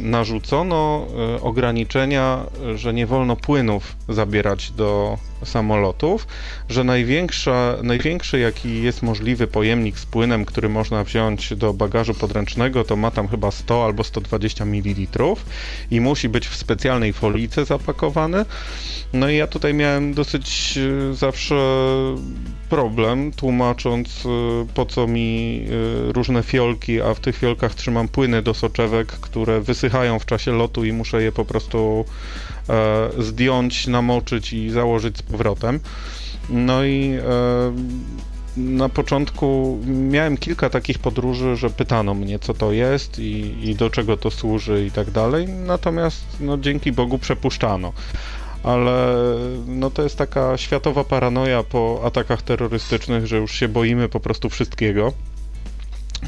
narzucono 0.00 1.06
e, 1.36 1.40
ograniczenia, 1.42 2.44
że 2.74 2.94
nie 2.94 3.06
wolno 3.06 3.36
płynów 3.36 3.96
zabierać 4.08 4.70
do 4.70 5.18
samolotów, 5.44 6.26
że 6.68 6.84
największa, 6.84 7.76
największy 7.82 8.38
jaki 8.38 8.82
jest 8.82 9.02
możliwy 9.02 9.46
pojemnik 9.46 9.98
z 9.98 10.06
płynem, 10.06 10.44
który 10.44 10.68
można 10.68 11.04
wziąć 11.04 11.54
do 11.54 11.72
bagażu 11.72 12.14
podręcznego, 12.14 12.84
to 12.84 12.96
ma 12.96 13.10
tam 13.10 13.28
chyba 13.28 13.50
100 13.50 13.84
albo 13.84 14.04
120 14.04 14.64
ml 14.64 15.22
i 15.90 16.00
musi 16.00 16.28
być 16.28 16.48
w 16.48 16.56
specjalnej 16.56 17.12
folice 17.12 17.64
zapakowany. 17.64 18.44
No 19.12 19.28
i 19.28 19.36
ja 19.36 19.46
tutaj 19.46 19.74
miałem 19.74 20.14
dosyć 20.14 20.78
e, 20.78 21.14
zawsze 21.14 21.54
problem, 22.68 23.32
tłumacząc 23.32 24.26
e, 24.26 24.28
po 24.74 24.86
co 24.86 25.06
mi 25.06 25.60
e, 26.08 26.12
różne 26.12 26.42
fiolki, 26.42 27.00
a 27.00 27.14
w 27.14 27.20
tych 27.20 27.36
fiolkach 27.36 27.74
trzymam 27.74 28.08
płyny 28.08 28.42
do 28.42 28.54
soczewek, 28.54 29.06
które 29.06 29.60
wysychają 29.60 30.18
w 30.18 30.26
czasie 30.26 30.52
lotu 30.52 30.84
i 30.84 30.92
muszę 30.92 31.22
je 31.22 31.32
po 31.32 31.44
prostu 31.44 32.04
zdjąć, 33.18 33.86
namoczyć 33.86 34.52
i 34.52 34.70
założyć 34.70 35.18
z 35.18 35.22
powrotem. 35.22 35.80
No 36.50 36.84
i 36.84 37.18
na 38.56 38.88
początku 38.88 39.78
miałem 39.86 40.36
kilka 40.36 40.70
takich 40.70 40.98
podróży, 40.98 41.56
że 41.56 41.70
pytano 41.70 42.14
mnie, 42.14 42.38
co 42.38 42.54
to 42.54 42.72
jest 42.72 43.18
i, 43.18 43.68
i 43.70 43.74
do 43.74 43.90
czego 43.90 44.16
to 44.16 44.30
służy 44.30 44.86
i 44.86 44.90
tak 44.90 45.10
dalej. 45.10 45.48
Natomiast 45.48 46.24
no, 46.40 46.58
dzięki 46.58 46.92
Bogu 46.92 47.18
przepuszczano 47.18 47.92
ale 48.62 49.16
no 49.66 49.90
to 49.90 50.02
jest 50.02 50.18
taka 50.18 50.56
światowa 50.56 51.04
paranoja 51.04 51.62
po 51.62 52.00
atakach 52.04 52.42
terrorystycznych, 52.42 53.26
że 53.26 53.36
już 53.36 53.52
się 53.52 53.68
boimy 53.68 54.08
po 54.08 54.20
prostu 54.20 54.50
wszystkiego. 54.50 55.12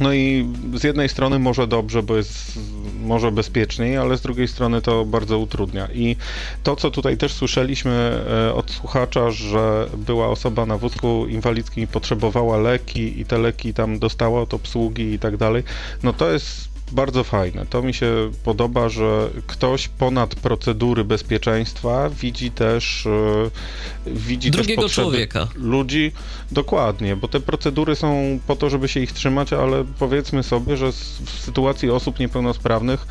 No 0.01 0.13
i 0.13 0.49
z 0.75 0.85
jednej 0.85 1.09
strony 1.09 1.39
może 1.39 1.67
dobrze, 1.67 2.03
bo 2.03 2.17
jest 2.17 2.59
może 3.01 3.33
bezpieczniej, 3.33 3.97
ale 3.97 4.19
z 4.19 4.21
drugiej 4.21 4.49
strony 4.49 4.83
to 4.83 5.05
bardzo 5.05 5.39
utrudnia. 5.39 5.89
I 5.93 6.17
to, 6.63 6.77
co 6.77 6.91
tutaj 6.91 7.17
też 7.17 7.33
słyszeliśmy 7.33 8.25
e, 8.49 8.55
od 8.55 8.71
słuchacza, 8.71 9.31
że 9.31 9.87
była 9.97 10.29
osoba 10.29 10.67
na 10.67 10.79
wózku 10.79 11.27
inwalidzkim 11.27 11.85
i 11.85 11.87
potrzebowała 11.87 12.57
leki 12.57 13.21
i 13.21 13.25
te 13.25 13.39
leki 13.39 13.75
tam 13.75 13.99
dostała 13.99 14.41
od 14.41 14.55
obsługi 14.55 15.13
i 15.13 15.19
tak 15.19 15.37
dalej, 15.37 15.63
no 16.03 16.13
to 16.13 16.33
jest 16.33 16.74
bardzo 16.93 17.25
fajne. 17.25 17.67
To 17.67 17.83
mi 17.83 17.95
się 17.95 18.31
podoba, 18.45 18.89
że 18.89 19.31
ktoś 19.47 19.89
ponad 19.89 20.35
procedury 20.35 21.05
bezpieczeństwa 21.05 22.11
widzi 22.11 22.51
też 22.51 23.09
yy, 24.07 24.15
widzi 24.15 24.51
drugiego 24.51 24.83
też 24.83 24.93
człowieka. 24.93 25.49
Ludzi 25.55 26.13
dokładnie, 26.53 27.17
bo 27.17 27.29
te 27.29 27.41
procedury 27.41 27.97
są 27.97 28.39
po 28.47 28.57
to, 28.57 28.71
żeby 28.71 28.89
się 28.89 29.01
ich 29.01 29.13
trzymać, 29.13 29.53
ale 29.53 29.85
powiedzmy 29.99 30.43
sobie, 30.43 30.77
że 30.77 30.93
w 30.93 31.31
sytuacji 31.41 31.91
osób 31.91 32.19
niepełnosprawnych 32.19 33.07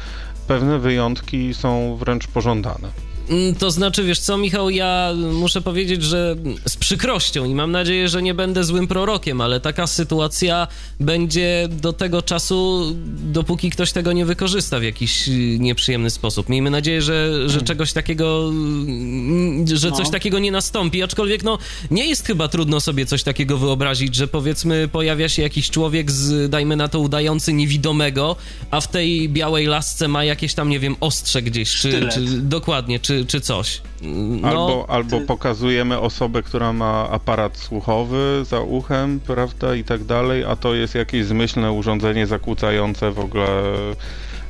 pewne 0.47 0.80
wyjątki 0.80 1.53
są 1.53 1.95
wręcz 1.95 2.28
pożądane. 2.28 3.12
Mm, 3.30 3.55
to 3.55 3.71
znaczy, 3.71 4.03
wiesz 4.03 4.19
co, 4.19 4.38
Michał, 4.38 4.69
ja 4.69 5.13
muszę 5.34 5.61
powiedzieć, 5.61 6.03
że 6.03 6.36
z 6.67 6.78
przykrością 6.78 7.45
i 7.45 7.55
mam 7.55 7.71
nadzieję, 7.71 8.09
że 8.09 8.21
nie 8.21 8.34
będę 8.34 8.63
złym 8.63 8.88
prorokiem, 8.88 9.41
ale 9.41 9.59
taka 9.59 9.88
sytuacja 9.88 10.67
będzie 10.99 11.67
do 11.71 11.93
tego 11.93 12.21
czasu, 12.21 12.91
dopóki 13.32 13.69
ktoś 13.69 13.91
tego 13.91 14.13
nie 14.13 14.26
wykorzysta 14.26 14.80
w 14.80 14.84
jakiś 14.84 15.30
nieprzyjemny 15.59 16.09
sposób. 16.09 16.49
Miejmy 16.49 16.69
nadzieję, 16.69 17.01
że, 17.01 17.32
że 17.43 17.47
hmm. 17.47 17.65
czegoś 17.65 17.93
takiego, 17.93 18.49
mm, 18.49 19.67
że 19.67 19.91
coś 19.91 20.05
no. 20.05 20.11
takiego 20.11 20.39
nie 20.39 20.51
nastąpi, 20.51 21.03
aczkolwiek 21.03 21.43
no, 21.43 21.57
nie 21.91 22.07
jest 22.07 22.28
chyba 22.28 22.47
trudno 22.47 22.80
sobie 22.80 23.05
coś 23.05 23.24
takiego 23.24 23.57
wyobrazić, 23.57 24.15
że 24.15 24.28
powiedzmy 24.28 24.88
pojawia 24.88 25.30
się 25.30 25.41
jakiś 25.41 25.69
człowiek 25.69 26.11
z, 26.11 26.49
dajmy 26.49 26.76
na 26.76 26.88
to, 26.88 26.99
udający 26.99 27.53
niewidomego, 27.53 28.36
a 28.71 28.82
w 28.82 28.88
tej 28.88 29.30
białej 29.30 29.65
lasce 29.65 30.07
ma 30.07 30.24
jakieś 30.24 30.53
tam, 30.53 30.69
nie 30.69 30.80
wiem, 30.80 30.95
ostrze 30.99 31.41
gdzieś, 31.41 31.76
czy, 31.76 32.09
czy 32.13 32.21
dokładnie, 32.41 32.99
czy 32.99 33.12
czy, 33.14 33.26
czy 33.26 33.41
coś. 33.41 33.82
No, 34.01 34.47
albo, 34.47 34.86
albo 34.89 35.22
pokazujemy 35.22 35.99
osobę, 35.99 36.43
która 36.43 36.74
ma 36.74 37.09
aparat 37.09 37.57
słuchowy 37.57 38.45
za 38.45 38.59
uchem, 38.59 39.20
prawda, 39.20 39.76
i 39.76 39.84
tak 39.84 40.03
dalej, 40.03 40.43
a 40.43 40.55
to 40.55 40.74
jest 40.74 40.95
jakieś 40.95 41.26
zmyślne 41.26 41.72
urządzenie 41.72 42.28
zakłócające 42.28 43.11
w 43.11 43.20
ogóle 43.20 43.47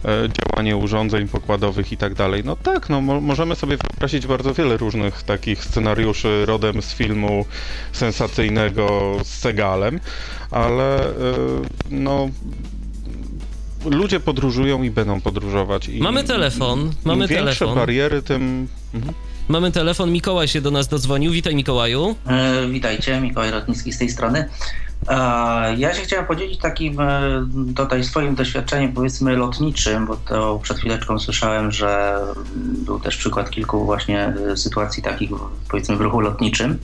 e, 0.05 0.30
działanie 0.30 0.78
urządzeń 0.78 1.28
pokładowych 1.28 1.91
i 1.91 1.97
tak 1.97 2.14
dalej. 2.14 2.41
No 2.45 2.55
tak, 2.55 2.89
no 2.89 3.01
mo 3.01 3.22
możemy 3.22 3.55
sobie 3.55 3.78
wyobrazić 3.78 4.28
bardzo 4.28 4.53
wiele 4.53 4.78
różnych 4.78 5.24
takich 5.24 5.64
scenariuszy 5.64 6.45
rodem 6.45 6.82
z 6.82 6.93
filmu 6.93 7.45
sensacyjnego 7.91 9.18
z 9.24 9.28
Segalem, 9.28 9.99
ale 10.51 10.99
e, 10.99 11.14
no 11.91 12.30
ludzie 13.86 14.19
podróżują 14.19 14.84
i 14.84 14.91
będą 14.91 15.21
podróżować. 15.21 15.89
I 15.89 16.01
mamy 16.01 16.23
telefon, 16.23 16.91
mamy 17.05 17.23
im 17.23 17.29
większe 17.29 17.59
telefon. 17.59 17.75
bariery, 17.75 18.21
tym... 18.21 18.67
Mhm. 18.93 19.13
Mamy 19.47 19.71
telefon, 19.71 20.11
Mikołaj 20.11 20.47
się 20.47 20.61
do 20.61 20.71
nas 20.71 20.88
dodzwonił. 20.88 21.31
Witaj 21.31 21.55
Mikołaju. 21.55 22.15
E, 22.27 22.67
witajcie, 22.67 23.21
Mikołaj 23.21 23.51
Rotnicki 23.51 23.93
z 23.93 23.97
tej 23.97 24.09
strony. 24.09 24.49
E, 25.09 25.15
ja 25.77 25.93
się 25.93 26.01
chciałem 26.01 26.25
podzielić 26.25 26.59
takim 26.59 26.99
e, 26.99 27.45
tutaj 27.75 28.03
swoim 28.03 28.36
doświadczeniem 28.36 28.93
powiedzmy 28.93 29.38
lotniczym, 29.38 30.05
bo 30.05 30.15
to 30.15 30.59
przed 30.63 30.77
chwileczką 30.77 31.19
słyszałem, 31.19 31.71
że 31.71 32.19
był 32.55 32.99
też 32.99 33.17
przykład 33.17 33.49
kilku 33.49 33.86
właśnie 33.86 34.34
e, 34.51 34.57
sytuacji 34.57 35.03
takich 35.03 35.29
powiedzmy 35.69 35.95
w 35.95 36.01
ruchu 36.01 36.19
lotniczym. 36.19 36.77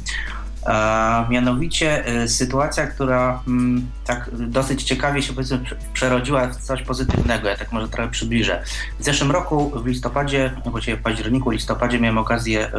Mianowicie 1.30 2.22
y, 2.24 2.28
sytuacja, 2.28 2.88
która 2.88 3.44
mm, 3.48 3.88
tak 4.06 4.30
dosyć 4.34 4.84
ciekawie 4.84 5.22
się 5.22 5.34
powiedzmy 5.34 5.60
przerodziła 5.94 6.48
w 6.48 6.56
coś 6.56 6.82
pozytywnego. 6.82 7.50
Ja 7.50 7.58
tak 7.58 7.72
może 7.72 7.88
trochę 7.88 8.12
przybliżę. 8.12 8.64
W 9.00 9.04
zeszłym 9.04 9.32
roku 9.32 9.72
w 9.76 9.86
listopadzie, 9.86 10.52
właściwie 10.66 10.98
w 10.98 11.02
październiku, 11.02 11.50
listopadzie 11.50 12.00
miałem 12.00 12.18
okazję 12.18 12.68
y, 12.68 12.72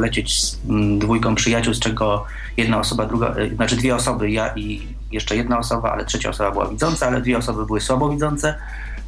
lecieć 0.00 0.42
z 0.42 0.58
mm, 0.68 0.98
dwójką 0.98 1.34
przyjaciół, 1.34 1.74
z 1.74 1.80
czego 1.80 2.24
jedna 2.56 2.78
osoba, 2.78 3.06
druga, 3.06 3.34
y, 3.38 3.54
znaczy 3.54 3.76
dwie 3.76 3.94
osoby, 3.94 4.30
ja 4.30 4.52
i 4.56 4.86
jeszcze 5.12 5.36
jedna 5.36 5.58
osoba, 5.58 5.92
ale 5.92 6.04
trzecia 6.04 6.30
osoba 6.30 6.50
była 6.50 6.68
widząca, 6.68 7.06
ale 7.06 7.20
dwie 7.20 7.38
osoby 7.38 7.66
były 7.66 7.80
słabowidzące. 7.80 8.54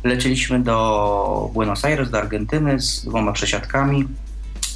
Lecieliśmy 0.05 0.61
do 0.61 1.51
Buenos 1.55 1.85
Aires, 1.85 2.11
do 2.11 2.19
Argentyny 2.19 2.81
z 2.81 3.05
dwoma 3.05 3.33
przesiadkami 3.33 4.09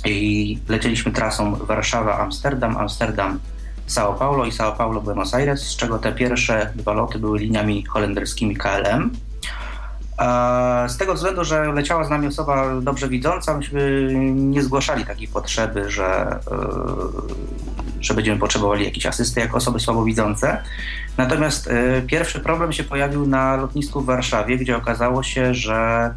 i 0.04 0.58
lecieliśmy 0.68 1.12
trasą 1.12 1.54
Warszawa-Amsterdam, 1.54 2.76
Amsterdam-São 2.76 4.18
Paulo 4.18 4.44
i 4.44 4.50
São 4.50 4.76
Paulo-Buenos 4.76 5.34
Aires, 5.34 5.62
z 5.62 5.76
czego 5.76 5.98
te 5.98 6.12
pierwsze 6.12 6.72
dwa 6.74 6.92
loty 6.92 7.18
były 7.18 7.38
liniami 7.38 7.84
holenderskimi 7.84 8.56
KLM. 8.56 9.10
Z 10.88 10.96
tego 10.96 11.14
względu, 11.14 11.44
że 11.44 11.72
leciała 11.72 12.04
z 12.04 12.10
nami 12.10 12.26
osoba 12.26 12.80
dobrze 12.80 13.08
widząca, 13.08 13.56
myśmy 13.56 14.08
nie 14.34 14.62
zgłaszali 14.62 15.04
takiej 15.04 15.28
potrzeby, 15.28 15.90
że, 15.90 16.04
e, 16.06 16.66
że 18.00 18.14
będziemy 18.14 18.40
potrzebowali 18.40 18.84
jakiejś 18.84 19.06
asysty 19.06 19.40
jako 19.40 19.56
osoby 19.56 19.80
słabowidzące. 19.80 20.62
Natomiast 21.16 21.68
e, 21.68 22.02
pierwszy 22.02 22.40
problem 22.40 22.72
się 22.72 22.84
pojawił 22.84 23.26
na 23.26 23.56
lotnisku 23.56 24.00
w 24.00 24.06
Warszawie, 24.06 24.58
gdzie 24.58 24.76
okazało 24.76 25.22
się, 25.22 25.54
że 25.54 26.14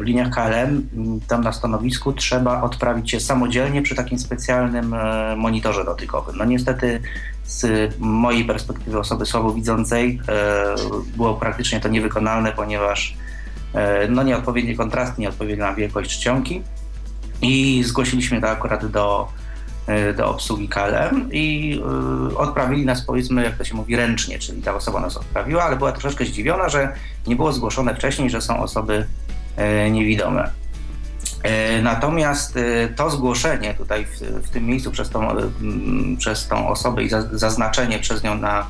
w 0.00 0.02
liniach 0.02 0.30
KLM, 0.30 0.88
mm, 0.94 1.20
tam 1.20 1.44
na 1.44 1.52
stanowisku 1.52 2.12
trzeba 2.12 2.62
odprawić 2.62 3.10
się 3.10 3.20
samodzielnie 3.20 3.82
przy 3.82 3.94
takim 3.94 4.18
specjalnym 4.18 4.94
e, 4.94 5.36
monitorze 5.36 5.84
dotykowym. 5.84 6.36
No 6.36 6.44
niestety 6.44 7.00
z 7.44 7.92
mojej 7.98 8.44
perspektywy 8.44 8.98
osoby 8.98 9.26
słabowidzącej 9.26 10.20
e, 10.28 10.74
było 11.16 11.34
praktycznie 11.34 11.80
to 11.80 11.88
niewykonalne, 11.88 12.52
ponieważ 12.52 13.16
no 14.08 14.22
nieodpowiednie 14.22 14.76
kontrasty, 14.76 15.20
nieodpowiednia 15.20 15.74
wielkość 15.74 16.18
czcionki 16.18 16.62
i 17.42 17.82
zgłosiliśmy 17.84 18.40
to 18.40 18.48
akurat 18.48 18.86
do, 18.86 19.28
do 20.16 20.30
obsługi 20.30 20.68
KLM 20.68 21.28
i 21.32 21.80
odprawili 22.36 22.86
nas 22.86 23.02
powiedzmy, 23.02 23.44
jak 23.44 23.56
to 23.56 23.64
się 23.64 23.74
mówi, 23.74 23.96
ręcznie, 23.96 24.38
czyli 24.38 24.62
ta 24.62 24.74
osoba 24.74 25.00
nas 25.00 25.16
odprawiła, 25.16 25.62
ale 25.62 25.76
była 25.76 25.92
troszeczkę 25.92 26.24
zdziwiona, 26.24 26.68
że 26.68 26.92
nie 27.26 27.36
było 27.36 27.52
zgłoszone 27.52 27.94
wcześniej, 27.94 28.30
że 28.30 28.40
są 28.40 28.62
osoby 28.62 29.06
niewidome. 29.90 30.50
E, 31.42 31.82
natomiast 31.82 32.56
e, 32.56 32.88
to 32.88 33.10
zgłoszenie 33.10 33.74
tutaj 33.74 34.06
w, 34.06 34.20
w 34.20 34.50
tym 34.50 34.66
miejscu 34.66 34.90
przez 34.90 35.10
tą, 35.10 35.30
e, 35.30 35.36
przez 36.18 36.48
tą 36.48 36.68
osobę 36.68 37.02
i 37.02 37.10
zaznaczenie 37.32 37.98
przez 37.98 38.22
nią 38.22 38.34
na, 38.34 38.66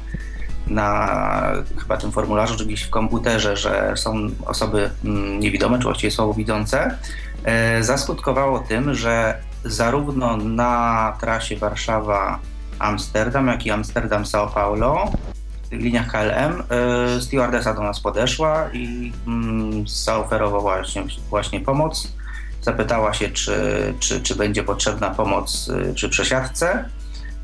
na 0.67 1.53
chyba 1.79 1.97
tym 1.97 2.13
formularzu, 2.13 2.57
czy 2.59 2.67
gdzieś 2.67 2.83
w 2.83 2.91
komputerze, 2.91 3.57
że 3.57 3.93
są 3.97 4.31
osoby 4.47 4.91
niewidome, 5.39 5.79
czy 5.79 5.85
właściwie 5.85 6.11
słabowidzące, 6.11 6.99
zaskutkowało 7.81 8.59
tym, 8.59 8.95
że 8.95 9.43
zarówno 9.65 10.37
na 10.37 11.17
trasie 11.21 11.57
Warszawa-Amsterdam, 11.57 13.47
jak 13.47 13.67
i 13.67 13.71
Amsterdam-São 13.71 14.51
Paulo 14.51 15.13
w 15.71 15.73
liniach 15.73 16.07
KLM 16.13 16.63
stewardesa 17.21 17.75
do 17.75 17.83
nas 17.83 18.01
podeszła 18.01 18.71
i 18.73 19.13
zaoferowała 19.87 20.61
właśnie, 20.61 21.05
właśnie 21.31 21.61
pomoc. 21.61 22.13
Zapytała 22.63 23.13
się, 23.13 23.31
czy, 23.31 23.55
czy, 23.99 24.21
czy 24.21 24.35
będzie 24.35 24.63
potrzebna 24.63 25.11
pomoc 25.11 25.69
y, 25.69 25.95
przy 25.95 26.09
przesiadce, 26.09 26.89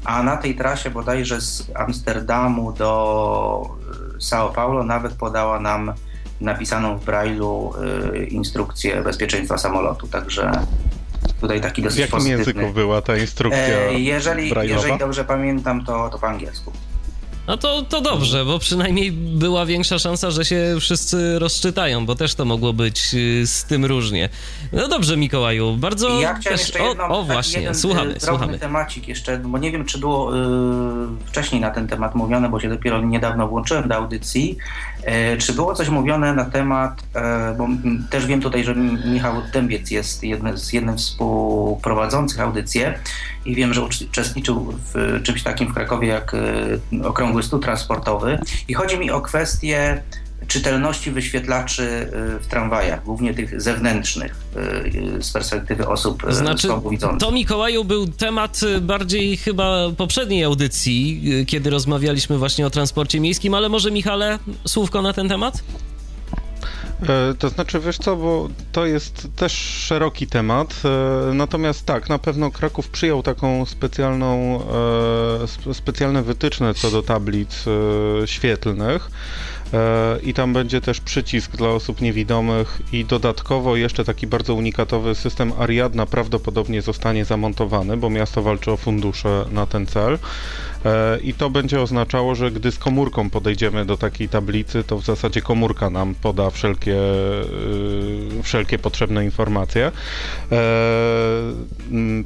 a 0.04 0.22
na 0.22 0.36
tej 0.36 0.54
trasie 0.54 0.90
bodajże 0.90 1.40
z 1.40 1.70
Amsterdamu 1.74 2.72
do 2.72 3.70
y, 4.16 4.18
São 4.18 4.52
Paulo 4.52 4.84
nawet 4.84 5.12
podała 5.12 5.60
nam 5.60 5.92
napisaną 6.40 6.98
w 6.98 7.04
Braille'u 7.04 7.82
y, 8.14 8.24
instrukcję 8.24 9.02
bezpieczeństwa 9.02 9.58
samolotu, 9.58 10.08
także 10.08 10.50
tutaj 11.40 11.60
taki 11.60 11.82
dosyć 11.82 11.96
W 11.96 12.00
jakim 12.00 12.12
pozytywny. 12.18 12.38
języku 12.62 12.74
była 12.74 13.02
ta 13.02 13.16
instrukcja 13.16 13.58
e, 13.58 14.00
jeżeli, 14.00 14.52
jeżeli 14.62 14.98
dobrze 14.98 15.24
pamiętam, 15.24 15.84
to, 15.84 16.08
to 16.08 16.18
po 16.18 16.26
angielsku. 16.28 16.72
No 17.46 17.56
to, 17.56 17.82
to 17.82 18.00
dobrze, 18.00 18.44
bo 18.44 18.58
przynajmniej 18.58 19.12
była 19.12 19.66
większa 19.66 19.98
szansa, 19.98 20.30
że 20.30 20.44
się 20.44 20.76
wszyscy 20.80 21.38
rozczytają, 21.38 22.06
bo 22.06 22.14
też 22.14 22.34
to 22.34 22.44
mogło 22.44 22.72
być 22.72 23.14
y, 23.14 23.46
z 23.46 23.64
tym 23.64 23.84
różnie. 23.84 24.28
No 24.72 24.88
dobrze, 24.88 25.16
Mikołaju, 25.16 25.76
bardzo... 25.76 26.20
Ja 26.20 26.34
chciałem 26.34 26.58
jeszcze 26.58 26.82
jedno, 26.82 27.04
o, 27.04 27.08
o 27.08 27.22
właśnie, 27.22 27.60
jeden 27.60 27.74
słuchamy, 27.74 28.14
słuchamy. 28.20 28.58
temacik 28.58 29.08
jeszcze, 29.08 29.38
bo 29.38 29.58
nie 29.58 29.72
wiem, 29.72 29.84
czy 29.84 29.98
było 29.98 30.36
y, 30.36 30.40
wcześniej 31.26 31.60
na 31.60 31.70
ten 31.70 31.88
temat 31.88 32.14
mówione, 32.14 32.48
bo 32.48 32.60
się 32.60 32.68
dopiero 32.68 33.00
niedawno 33.00 33.48
włączyłem 33.48 33.88
do 33.88 33.94
audycji. 33.94 34.56
E, 35.02 35.36
czy 35.36 35.52
było 35.52 35.74
coś 35.74 35.88
mówione 35.88 36.34
na 36.34 36.44
temat, 36.44 37.02
e, 37.14 37.54
bo 37.58 37.68
też 38.10 38.26
wiem 38.26 38.40
tutaj, 38.40 38.64
że 38.64 38.74
Michał 39.04 39.34
Dębiec 39.52 39.90
jest 39.90 40.24
jednym 40.24 40.58
z 40.58 40.72
jednym 40.72 40.96
współprowadzących 40.96 42.40
audycję 42.40 42.98
i 43.44 43.54
wiem, 43.54 43.74
że 43.74 43.82
uczestniczył 43.82 44.74
w 44.94 45.20
czymś 45.22 45.42
takim 45.42 45.68
w 45.68 45.74
Krakowie 45.74 46.08
jak 46.08 46.34
e, 46.34 47.08
Okrągły 47.08 47.42
Stół 47.42 47.60
Transportowy. 47.60 48.38
I 48.68 48.74
chodzi 48.74 48.98
mi 48.98 49.10
o 49.10 49.20
kwestię 49.20 50.02
czytelności 50.48 51.10
wyświetlaczy 51.10 52.10
w 52.40 52.46
tramwajach, 52.46 53.04
głównie 53.04 53.34
tych 53.34 53.60
zewnętrznych 53.60 54.36
z 55.20 55.30
perspektywy 55.30 55.88
osób 55.88 56.22
znaczy, 56.28 56.66
słabowidzących. 56.66 57.20
To 57.20 57.32
Mikołaju 57.32 57.84
był 57.84 58.06
temat 58.06 58.60
bardziej 58.80 59.36
chyba 59.36 59.90
poprzedniej 59.96 60.44
audycji, 60.44 61.22
kiedy 61.46 61.70
rozmawialiśmy 61.70 62.38
właśnie 62.38 62.66
o 62.66 62.70
transporcie 62.70 63.20
miejskim, 63.20 63.54
ale 63.54 63.68
może 63.68 63.90
Michale, 63.90 64.38
słówko 64.66 65.02
na 65.02 65.12
ten 65.12 65.28
temat? 65.28 65.62
E, 67.02 67.34
to 67.38 67.48
znaczy, 67.48 67.80
wiesz 67.80 67.98
co, 67.98 68.16
bo 68.16 68.48
to 68.72 68.86
jest 68.86 69.28
też 69.36 69.52
szeroki 69.52 70.26
temat, 70.26 70.74
e, 70.84 71.34
natomiast 71.34 71.86
tak, 71.86 72.08
na 72.08 72.18
pewno 72.18 72.50
Kraków 72.50 72.88
przyjął 72.88 73.22
taką 73.22 73.66
specjalną, 73.66 74.60
e, 75.66 75.74
specjalne 75.74 76.22
wytyczne 76.22 76.74
co 76.74 76.90
do 76.90 77.02
tablic 77.02 77.64
świetlnych 78.26 79.10
i 80.22 80.34
tam 80.34 80.52
będzie 80.52 80.80
też 80.80 81.00
przycisk 81.00 81.56
dla 81.56 81.68
osób 81.68 82.00
niewidomych 82.00 82.80
i 82.92 83.04
dodatkowo 83.04 83.76
jeszcze 83.76 84.04
taki 84.04 84.26
bardzo 84.26 84.54
unikatowy 84.54 85.14
system 85.14 85.52
Ariadna 85.58 86.06
prawdopodobnie 86.06 86.82
zostanie 86.82 87.24
zamontowany, 87.24 87.96
bo 87.96 88.10
miasto 88.10 88.42
walczy 88.42 88.72
o 88.72 88.76
fundusze 88.76 89.44
na 89.52 89.66
ten 89.66 89.86
cel. 89.86 90.18
E, 90.84 91.18
i 91.20 91.34
to 91.34 91.50
będzie 91.50 91.80
oznaczało, 91.80 92.34
że 92.34 92.50
gdy 92.50 92.72
z 92.72 92.78
komórką 92.78 93.30
podejdziemy 93.30 93.84
do 93.84 93.96
takiej 93.96 94.28
tablicy, 94.28 94.84
to 94.84 94.98
w 94.98 95.04
zasadzie 95.04 95.42
komórka 95.42 95.90
nam 95.90 96.14
poda 96.22 96.50
wszelkie, 96.50 96.96
e, 96.96 98.42
wszelkie 98.42 98.78
potrzebne 98.78 99.24
informacje. 99.24 99.92
E, 100.52 100.58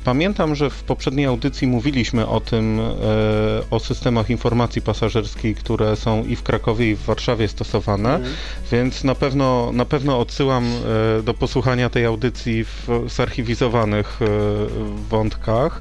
pamiętam, 0.04 0.54
że 0.54 0.70
w 0.70 0.82
poprzedniej 0.82 1.26
audycji 1.26 1.66
mówiliśmy 1.66 2.26
o 2.26 2.40
tym, 2.40 2.80
o 3.70 3.80
systemach 3.80 4.30
informacji 4.30 4.82
pasażerskiej, 4.82 5.54
które 5.54 5.96
są 5.96 6.24
i 6.24 6.36
w 6.36 6.42
Krakowie, 6.42 6.90
i 6.90 6.96
w 6.96 7.02
Warszawie 7.02 7.31
stosowane, 7.48 8.14
mhm. 8.14 8.34
więc 8.72 9.04
na 9.04 9.14
pewno, 9.14 9.70
na 9.72 9.84
pewno 9.84 10.18
odsyłam 10.18 10.64
do 11.22 11.34
posłuchania 11.34 11.90
tej 11.90 12.04
audycji 12.04 12.64
w 12.64 12.88
zarchiwizowanych 13.08 14.20
wątkach. 15.10 15.80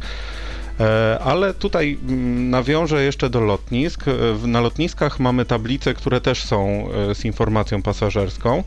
E, 0.81 1.19
ale 1.19 1.53
tutaj 1.53 1.97
mm, 2.03 2.49
nawiążę 2.49 3.03
jeszcze 3.03 3.29
do 3.29 3.41
lotnisk. 3.41 4.07
E, 4.07 4.47
na 4.47 4.61
lotniskach 4.61 5.19
mamy 5.19 5.45
tablice, 5.45 5.93
które 5.93 6.21
też 6.21 6.43
są 6.43 6.87
e, 7.09 7.15
z 7.15 7.25
informacją 7.25 7.81
pasażerską 7.81 8.63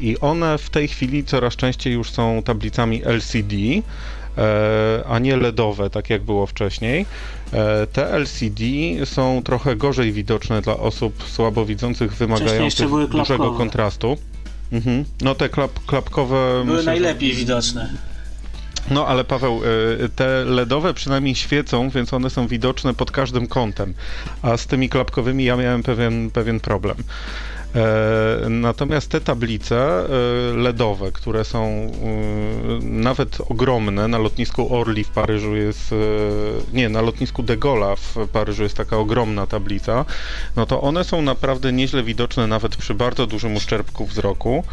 i 0.00 0.16
one 0.20 0.58
w 0.58 0.70
tej 0.70 0.88
chwili 0.88 1.24
coraz 1.24 1.56
częściej 1.56 1.92
już 1.92 2.10
są 2.10 2.42
tablicami 2.42 3.02
LCD 3.04 3.56
a 5.08 5.18
nie 5.18 5.36
LEDowe, 5.36 5.90
tak 5.90 6.10
jak 6.10 6.22
było 6.22 6.46
wcześniej. 6.46 7.06
Te 7.92 8.10
LCD 8.10 8.64
są 9.04 9.42
trochę 9.44 9.76
gorzej 9.76 10.12
widoczne 10.12 10.62
dla 10.62 10.76
osób 10.76 11.24
słabowidzących, 11.28 12.14
wymagających 12.14 12.88
dużego 13.08 13.52
kontrastu. 13.52 14.16
Mhm. 14.72 15.04
No 15.20 15.34
te 15.34 15.48
klap, 15.48 15.70
klapkowe... 15.86 16.62
Były 16.66 16.82
najlepiej 16.82 17.32
widoczne. 17.32 17.90
No 18.90 19.06
ale 19.06 19.24
Paweł, 19.24 19.60
y, 20.04 20.08
te 20.08 20.44
LEDowe 20.44 20.94
przynajmniej 20.94 21.34
świecą, 21.34 21.90
więc 21.90 22.14
one 22.14 22.30
są 22.30 22.46
widoczne 22.46 22.94
pod 22.94 23.10
każdym 23.10 23.46
kątem, 23.46 23.94
a 24.42 24.56
z 24.56 24.66
tymi 24.66 24.88
klapkowymi 24.88 25.44
ja 25.44 25.56
miałem 25.56 25.82
pewien, 25.82 26.30
pewien 26.30 26.60
problem. 26.60 26.96
E, 27.74 28.48
natomiast 28.48 29.10
te 29.10 29.20
tablice 29.20 29.76
e, 29.76 30.06
LEDowe, 30.56 31.12
które 31.12 31.44
są 31.44 31.64
e, 31.64 31.90
nawet 32.82 33.38
ogromne, 33.48 34.08
na 34.08 34.18
lotnisku 34.18 34.76
Orly 34.76 35.04
w 35.04 35.08
Paryżu 35.08 35.56
jest, 35.56 35.94
nie, 36.72 36.88
na 36.88 37.00
lotnisku 37.00 37.42
de 37.42 37.56
Gaulle'a 37.56 37.96
w 37.96 38.28
Paryżu 38.28 38.62
jest 38.62 38.76
taka 38.76 38.96
ogromna 38.96 39.46
tablica, 39.46 40.04
no 40.56 40.66
to 40.66 40.80
one 40.80 41.04
są 41.04 41.22
naprawdę 41.22 41.72
nieźle 41.72 42.02
widoczne 42.02 42.46
nawet 42.46 42.76
przy 42.76 42.94
bardzo 42.94 43.26
dużym 43.26 43.56
uszczerbku 43.56 44.06
wzroku. 44.06 44.64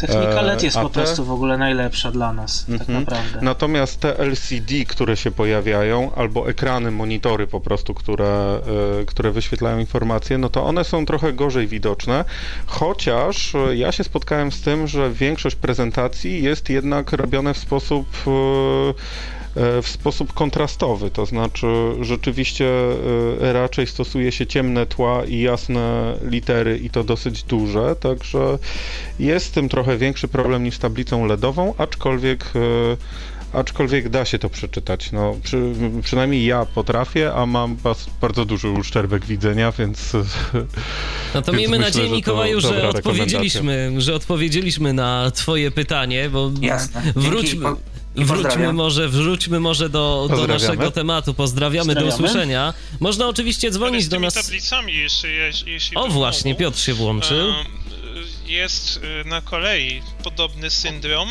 Technika 0.00 0.42
LED 0.42 0.62
jest 0.62 0.76
po 0.76 0.88
te... 0.88 0.94
prostu 0.94 1.24
w 1.24 1.30
ogóle 1.30 1.58
najlepsza 1.58 2.10
dla 2.10 2.32
nas, 2.32 2.64
tak 2.64 2.80
mhm. 2.80 3.00
naprawdę. 3.00 3.38
Natomiast 3.42 4.00
te 4.00 4.18
LCD, 4.18 4.84
które 4.88 5.16
się 5.16 5.30
pojawiają, 5.30 6.14
albo 6.14 6.48
ekrany, 6.48 6.90
monitory 6.90 7.46
po 7.46 7.60
prostu, 7.60 7.94
które, 7.94 8.60
które 9.06 9.30
wyświetlają 9.30 9.78
informacje, 9.78 10.38
no 10.38 10.48
to 10.48 10.64
one 10.64 10.84
są 10.84 11.06
trochę 11.06 11.32
gorzej 11.32 11.66
widoczne, 11.66 12.24
Chociaż 12.66 13.54
e, 13.54 13.76
ja 13.76 13.92
się 13.92 14.04
spotkałem 14.04 14.52
z 14.52 14.60
tym, 14.60 14.86
że 14.86 15.10
większość 15.10 15.56
prezentacji 15.56 16.42
jest 16.42 16.70
jednak 16.70 17.12
robione 17.12 17.54
w 17.54 17.58
sposób 17.58 18.06
e, 18.26 18.30
e, 18.30 19.37
w 19.82 19.88
sposób 19.88 20.32
kontrastowy, 20.32 21.10
to 21.10 21.26
znaczy 21.26 21.66
rzeczywiście 22.00 22.70
raczej 23.40 23.86
stosuje 23.86 24.32
się 24.32 24.46
ciemne 24.46 24.86
tła 24.86 25.24
i 25.24 25.40
jasne 25.40 26.14
litery 26.22 26.78
i 26.78 26.90
to 26.90 27.04
dosyć 27.04 27.42
duże, 27.42 27.96
także 27.96 28.58
jest 29.18 29.46
z 29.46 29.50
tym 29.50 29.68
trochę 29.68 29.96
większy 29.98 30.28
problem 30.28 30.64
niż 30.64 30.74
z 30.74 30.78
tablicą 30.78 31.26
LEDową, 31.26 31.74
aczkolwiek 31.78 32.52
aczkolwiek 33.52 34.08
da 34.08 34.24
się 34.24 34.38
to 34.38 34.50
przeczytać. 34.50 35.12
No, 35.12 35.36
przy, 35.42 35.72
przynajmniej 36.02 36.46
ja 36.46 36.66
potrafię, 36.66 37.32
a 37.34 37.46
mam 37.46 37.76
bardzo 38.20 38.44
duży 38.44 38.68
uszczerbek 38.70 39.26
widzenia, 39.26 39.72
więc. 39.72 40.12
No 41.34 41.42
to 41.42 41.52
miejmy 41.52 41.78
nadzieję, 41.78 42.10
Mikołaju, 42.10 42.60
że 42.60 42.88
odpowiedzieliśmy, 42.88 43.92
że 43.98 44.14
odpowiedzieliśmy 44.14 44.92
na 44.92 45.30
Twoje 45.30 45.70
pytanie, 45.70 46.30
bo 46.30 46.50
Jasne. 46.60 47.02
wróćmy. 47.16 47.68
Wróćmy 48.24 48.72
może, 48.72 49.08
wróćmy 49.08 49.60
może 49.60 49.88
do, 49.88 50.28
do 50.30 50.46
naszego 50.46 50.90
tematu. 50.90 51.34
Pozdrawiamy, 51.34 51.94
do 51.94 52.04
usłyszenia. 52.04 52.74
Można 53.00 53.26
oczywiście 53.26 53.70
dzwonić 53.70 54.08
do 54.08 54.20
nas. 54.20 54.34
tablicami, 54.34 54.94
jeśli, 54.94 55.30
jeśli 55.66 55.96
O 55.96 56.08
właśnie, 56.08 56.54
Piotr 56.54 56.78
się 56.78 56.94
włączył. 56.94 57.52
Jest 58.46 59.00
y, 59.24 59.28
na 59.28 59.40
kolei 59.40 60.02
podobny 60.24 60.70
syndrom, 60.70 61.28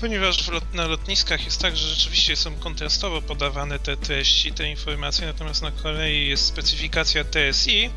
ponieważ 0.00 0.48
lot, 0.48 0.74
na 0.74 0.86
lotniskach 0.86 1.44
jest 1.44 1.60
tak, 1.60 1.76
że 1.76 1.88
rzeczywiście 1.88 2.36
są 2.36 2.54
kontrastowo 2.54 3.22
podawane 3.22 3.78
te 3.78 3.96
treści, 3.96 4.52
te 4.52 4.70
informacje, 4.70 5.26
natomiast 5.26 5.62
na 5.62 5.70
kolei 5.70 6.28
jest 6.28 6.46
specyfikacja 6.46 7.24
TSI 7.24 7.84
e, 7.84 7.90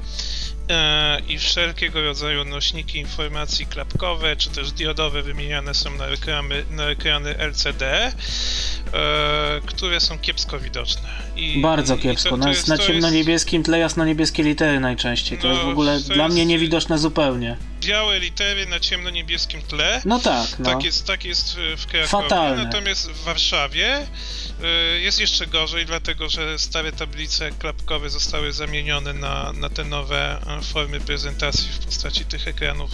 i 1.27 1.39
wszelkiego 1.39 2.01
rodzaju 2.01 2.45
nośniki 2.45 2.99
informacji 2.99 3.65
klapkowe 3.65 4.35
czy 4.35 4.49
też 4.49 4.71
diodowe 4.71 5.21
wymieniane 5.21 5.73
są 5.73 5.95
na 5.95 6.05
ekrany, 6.07 6.65
na 6.71 6.83
ekrany 6.83 7.37
LCD, 7.37 8.11
które 9.65 9.99
są 9.99 10.19
kiepsko 10.19 10.59
widoczne. 10.59 11.09
I, 11.35 11.61
Bardzo 11.61 11.97
kiepsko. 11.97 12.29
I 12.29 12.31
to, 12.31 12.37
to 12.37 12.49
jest, 12.49 12.67
na 12.67 12.77
ciemno-niebieskim 12.77 13.63
tle 13.63 13.79
jasno-niebieskie 13.79 14.43
litery 14.43 14.79
najczęściej. 14.79 15.37
To 15.37 15.47
no, 15.47 15.53
jest 15.53 15.65
w 15.65 15.69
ogóle 15.69 15.99
dla 15.99 16.27
mnie 16.27 16.45
niewidoczne 16.45 16.97
zupełnie 16.97 17.57
białe 17.81 18.19
litery 18.19 18.65
na 18.65 18.79
ciemno-niebieskim 18.79 19.61
tle. 19.61 20.01
No 20.05 20.19
tak. 20.19 20.59
No. 20.59 20.69
Tak, 20.69 20.83
jest, 20.83 21.07
tak 21.07 21.25
jest 21.25 21.57
w 21.77 21.85
Krakowie. 21.85 22.07
Fatalne. 22.07 22.63
Natomiast 22.63 23.11
w 23.11 23.23
Warszawie 23.23 24.07
y, 24.97 25.01
jest 25.01 25.19
jeszcze 25.19 25.47
gorzej, 25.47 25.85
dlatego 25.85 26.29
że 26.29 26.59
stare 26.59 26.91
tablice 26.91 27.51
klapkowe 27.51 28.09
zostały 28.09 28.53
zamienione 28.53 29.13
na, 29.13 29.53
na 29.53 29.69
te 29.69 29.83
nowe 29.83 30.41
e, 30.47 30.60
formy 30.65 30.99
prezentacji 30.99 31.69
w 31.71 31.85
postaci 31.85 32.25
tych 32.25 32.47
ekranów 32.47 32.91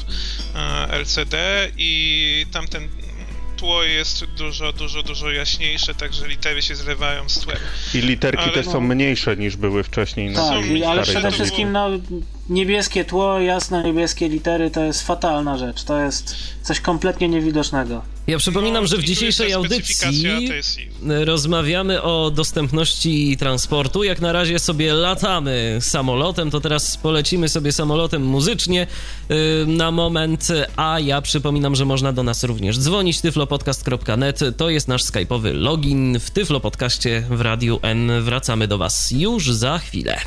e, 0.55 0.87
LCD 0.91 1.67
i 1.77 2.45
tamten 2.51 2.89
tło 3.57 3.83
jest 3.83 4.25
dużo, 4.25 4.73
dużo, 4.73 5.03
dużo 5.03 5.31
jaśniejsze, 5.31 5.95
także 5.95 6.27
litery 6.27 6.61
się 6.61 6.75
zlewają 6.75 7.29
z 7.29 7.39
tłem. 7.39 7.57
I 7.93 7.97
literki 7.97 8.43
ale... 8.43 8.53
te 8.53 8.63
są 8.63 8.81
mniejsze 8.81 9.37
niż 9.37 9.57
były 9.57 9.83
wcześniej. 9.83 10.29
Na 10.29 10.49
tak, 10.49 10.63
ale 10.87 11.03
przede 11.03 11.31
wszystkim 11.31 11.71
no, 11.71 11.89
niebieskie 12.49 13.05
tło, 13.05 13.39
jasno 13.39 13.81
niebieskie 13.81 14.29
litery 14.29 14.71
to 14.71 14.83
jest 14.83 15.07
fatalna 15.07 15.57
rzecz. 15.57 15.83
To 15.83 15.99
jest 15.99 16.35
coś 16.61 16.79
kompletnie 16.79 17.29
niewidocznego. 17.29 18.01
Ja 18.27 18.37
przypominam, 18.37 18.83
no, 18.83 18.87
że 18.87 18.97
w 18.97 19.03
dzisiejszej 19.03 19.53
audycji 19.53 19.95
rozmawiamy 21.25 22.01
o 22.01 22.31
dostępności 22.31 23.37
transportu. 23.37 24.03
Jak 24.03 24.21
na 24.21 24.31
razie 24.31 24.59
sobie 24.59 24.93
latamy 24.93 25.77
samolotem, 25.81 26.51
to 26.51 26.59
teraz 26.59 26.97
polecimy 26.97 27.49
sobie 27.49 27.71
samolotem 27.71 28.25
muzycznie 28.25 28.87
y, 29.31 29.65
na 29.67 29.91
moment, 29.91 30.47
a 30.75 30.99
ja 30.99 31.21
przypominam, 31.21 31.75
że 31.75 31.85
można 31.85 32.13
do 32.13 32.23
nas 32.23 32.43
również 32.43 32.79
dzwonić 32.79 33.21
tyflopodcast.net. 33.21 34.39
To 34.57 34.69
jest 34.69 34.87
nasz 34.87 35.03
skype'owy 35.03 35.53
login 35.53 36.19
w 36.19 36.31
Tyflopodcaście 36.31 37.23
w 37.29 37.41
Radiu 37.41 37.79
N. 37.81 38.21
Wracamy 38.21 38.67
do 38.67 38.77
Was 38.77 39.11
już 39.11 39.51
za 39.51 39.79
chwilę. 39.79 40.19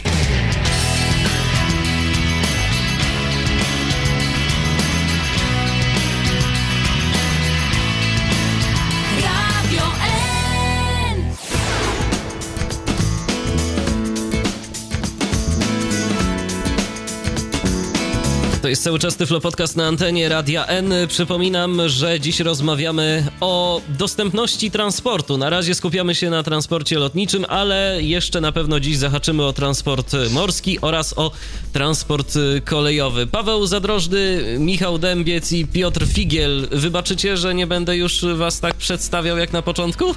Jest 18.70 18.82
cały 18.82 18.98
czas 18.98 19.16
Tyflo 19.16 19.40
Podcast 19.40 19.76
na 19.76 19.86
antenie 19.86 20.28
Radia 20.28 20.66
N. 20.66 20.94
Przypominam, 21.08 21.88
że 21.88 22.20
dziś 22.20 22.40
rozmawiamy 22.40 23.26
o 23.40 23.80
dostępności 23.88 24.70
transportu. 24.70 25.38
Na 25.38 25.50
razie 25.50 25.74
skupiamy 25.74 26.14
się 26.14 26.30
na 26.30 26.42
transporcie 26.42 26.98
lotniczym, 26.98 27.46
ale 27.48 28.02
jeszcze 28.02 28.40
na 28.40 28.52
pewno 28.52 28.80
dziś 28.80 28.96
zahaczymy 28.96 29.44
o 29.44 29.52
transport 29.52 30.16
morski 30.30 30.80
oraz 30.80 31.18
o 31.18 31.30
transport 31.72 32.34
kolejowy. 32.64 33.26
Paweł 33.26 33.66
Zadrożny, 33.66 34.44
Michał 34.58 34.98
Dębiec 34.98 35.52
i 35.52 35.66
Piotr 35.66 36.06
Figiel. 36.06 36.68
Wybaczycie, 36.70 37.36
że 37.36 37.54
nie 37.54 37.66
będę 37.66 37.96
już 37.96 38.24
was 38.24 38.60
tak 38.60 38.74
przedstawiał 38.74 39.38
jak 39.38 39.52
na 39.52 39.62
początku? 39.62 40.14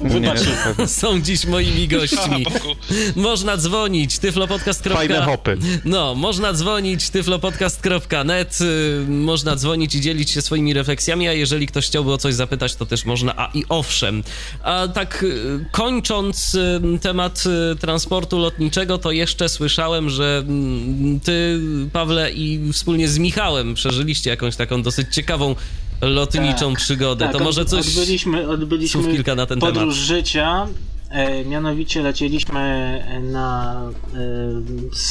Wybaczcie. 0.00 0.50
Są 0.86 1.20
dziś 1.20 1.44
moimi 1.44 1.88
gośćmi. 1.88 2.46
Można 3.16 3.56
dzwonić 3.56 4.18
tyflopodcast. 4.18 4.84
Fajne 4.84 5.22
hopy. 5.22 5.58
No, 5.84 6.14
można 6.14 6.52
dzwonić 6.52 7.10
tyflopodcast.net, 7.10 8.58
y, 8.60 9.04
można 9.08 9.56
dzwonić 9.56 9.94
i 9.94 10.00
dzielić 10.00 10.30
się 10.30 10.42
swoimi 10.42 10.74
refleksjami, 10.74 11.28
a 11.28 11.32
jeżeli 11.32 11.66
ktoś 11.66 11.86
chciałby 11.86 12.12
o 12.12 12.18
coś 12.18 12.34
zapytać, 12.34 12.74
to 12.74 12.86
też 12.86 13.04
można, 13.04 13.36
a 13.36 13.50
i 13.54 13.64
owszem. 13.68 14.22
A 14.62 14.88
tak 14.88 15.22
y, 15.22 15.64
kończąc 15.70 16.54
y, 16.54 16.80
temat 17.02 17.44
transportu 17.80 18.38
lotniczego, 18.38 18.98
to 18.98 19.10
jeszcze 19.10 19.48
słyszałem, 19.48 20.10
że 20.10 20.44
mm, 20.48 21.20
ty, 21.20 21.60
Pawle, 21.92 22.32
i 22.32 22.72
wspólnie 22.72 23.08
z 23.08 23.18
Michałem 23.18 23.74
przeżyliście 23.74 24.30
jakąś 24.30 24.56
taką 24.56 24.82
dosyć 24.82 25.14
ciekawą 25.14 25.54
lotniczą 26.00 26.70
tak, 26.70 26.78
przygodę. 26.78 27.24
Tak, 27.24 27.36
to 27.36 27.44
może 27.44 27.64
coś. 27.64 27.88
Odbyliśmy, 27.88 28.48
odbyliśmy 28.48 29.12
kilka 29.12 29.34
na 29.34 29.46
ten 29.46 29.58
podróż 29.58 29.80
temat. 29.80 29.94
życia. 29.94 30.66
E, 31.10 31.44
mianowicie 31.44 32.02
lecieliśmy 32.02 33.02
na 33.22 33.80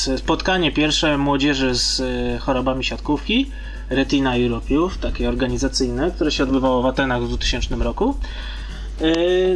e, 0.07 0.17
spotkanie 0.17 0.71
pierwsze 0.71 1.17
młodzieży 1.17 1.75
z 1.75 1.99
e, 1.99 2.39
chorobami 2.39 2.83
siatkówki 2.83 3.51
Retina 3.89 4.35
Europeów, 4.35 4.97
takie 4.97 5.29
organizacyjne, 5.29 6.11
które 6.11 6.31
się 6.31 6.43
odbywało 6.43 6.81
w 6.81 6.85
Atenach 6.85 7.21
w 7.21 7.27
2000 7.27 7.75
roku. 7.75 8.17
E, 9.01 9.05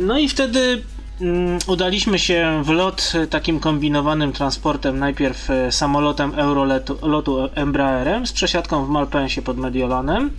no 0.02 0.20
i 0.20 0.30
wtedy 0.30 0.82
mm, 1.22 1.60
udaliśmy 1.68 2.20
się 2.20 2.62
w 2.66 2.70
lot 2.70 3.14
takim 3.30 3.60
kombinowanym 3.60 4.34
transportem, 4.34 5.00
najpierw 5.00 5.50
e, 5.50 5.72
samolotem 5.72 6.34
Eurolotu 6.36 7.50
Embraerem 7.56 8.28
z 8.28 8.34
przesiadką 8.34 8.86
w 8.86 8.90
Malpensie 8.90 9.42
pod 9.42 9.58
Mediolanem 9.58 10.32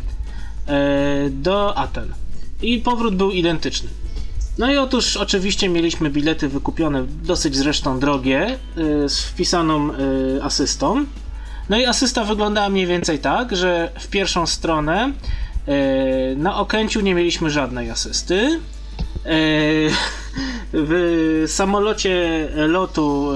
do 1.31 1.79
Aten. 1.79 2.13
I 2.63 2.79
powrót 2.79 3.17
był 3.17 3.31
identyczny. 3.31 3.89
No 4.59 4.73
i 4.73 4.77
otóż 4.77 5.17
oczywiście 5.17 5.69
mieliśmy 5.69 6.11
bilety 6.11 6.49
wykupione, 6.49 7.07
dosyć 7.23 7.57
zresztą 7.57 8.01
drogie, 8.01 8.47
e, 8.47 9.09
z 9.09 9.21
wpisaną 9.21 9.91
e, 9.93 9.97
asystą. 10.43 11.05
No 11.69 11.79
i 11.79 11.87
asysta 11.87 12.25
wyglądała 12.25 12.69
mniej 12.69 12.87
więcej 12.87 13.19
tak, 13.19 13.57
że 13.57 13.91
w 13.99 14.09
pierwszą 14.09 14.47
stronę 14.47 15.13
na 16.37 16.57
Okęciu 16.57 17.01
nie 17.01 17.15
mieliśmy 17.15 17.51
żadnej 17.51 17.91
asysty. 17.91 18.61
W 20.73 21.45
samolocie 21.47 22.49
lotu, 22.55 23.29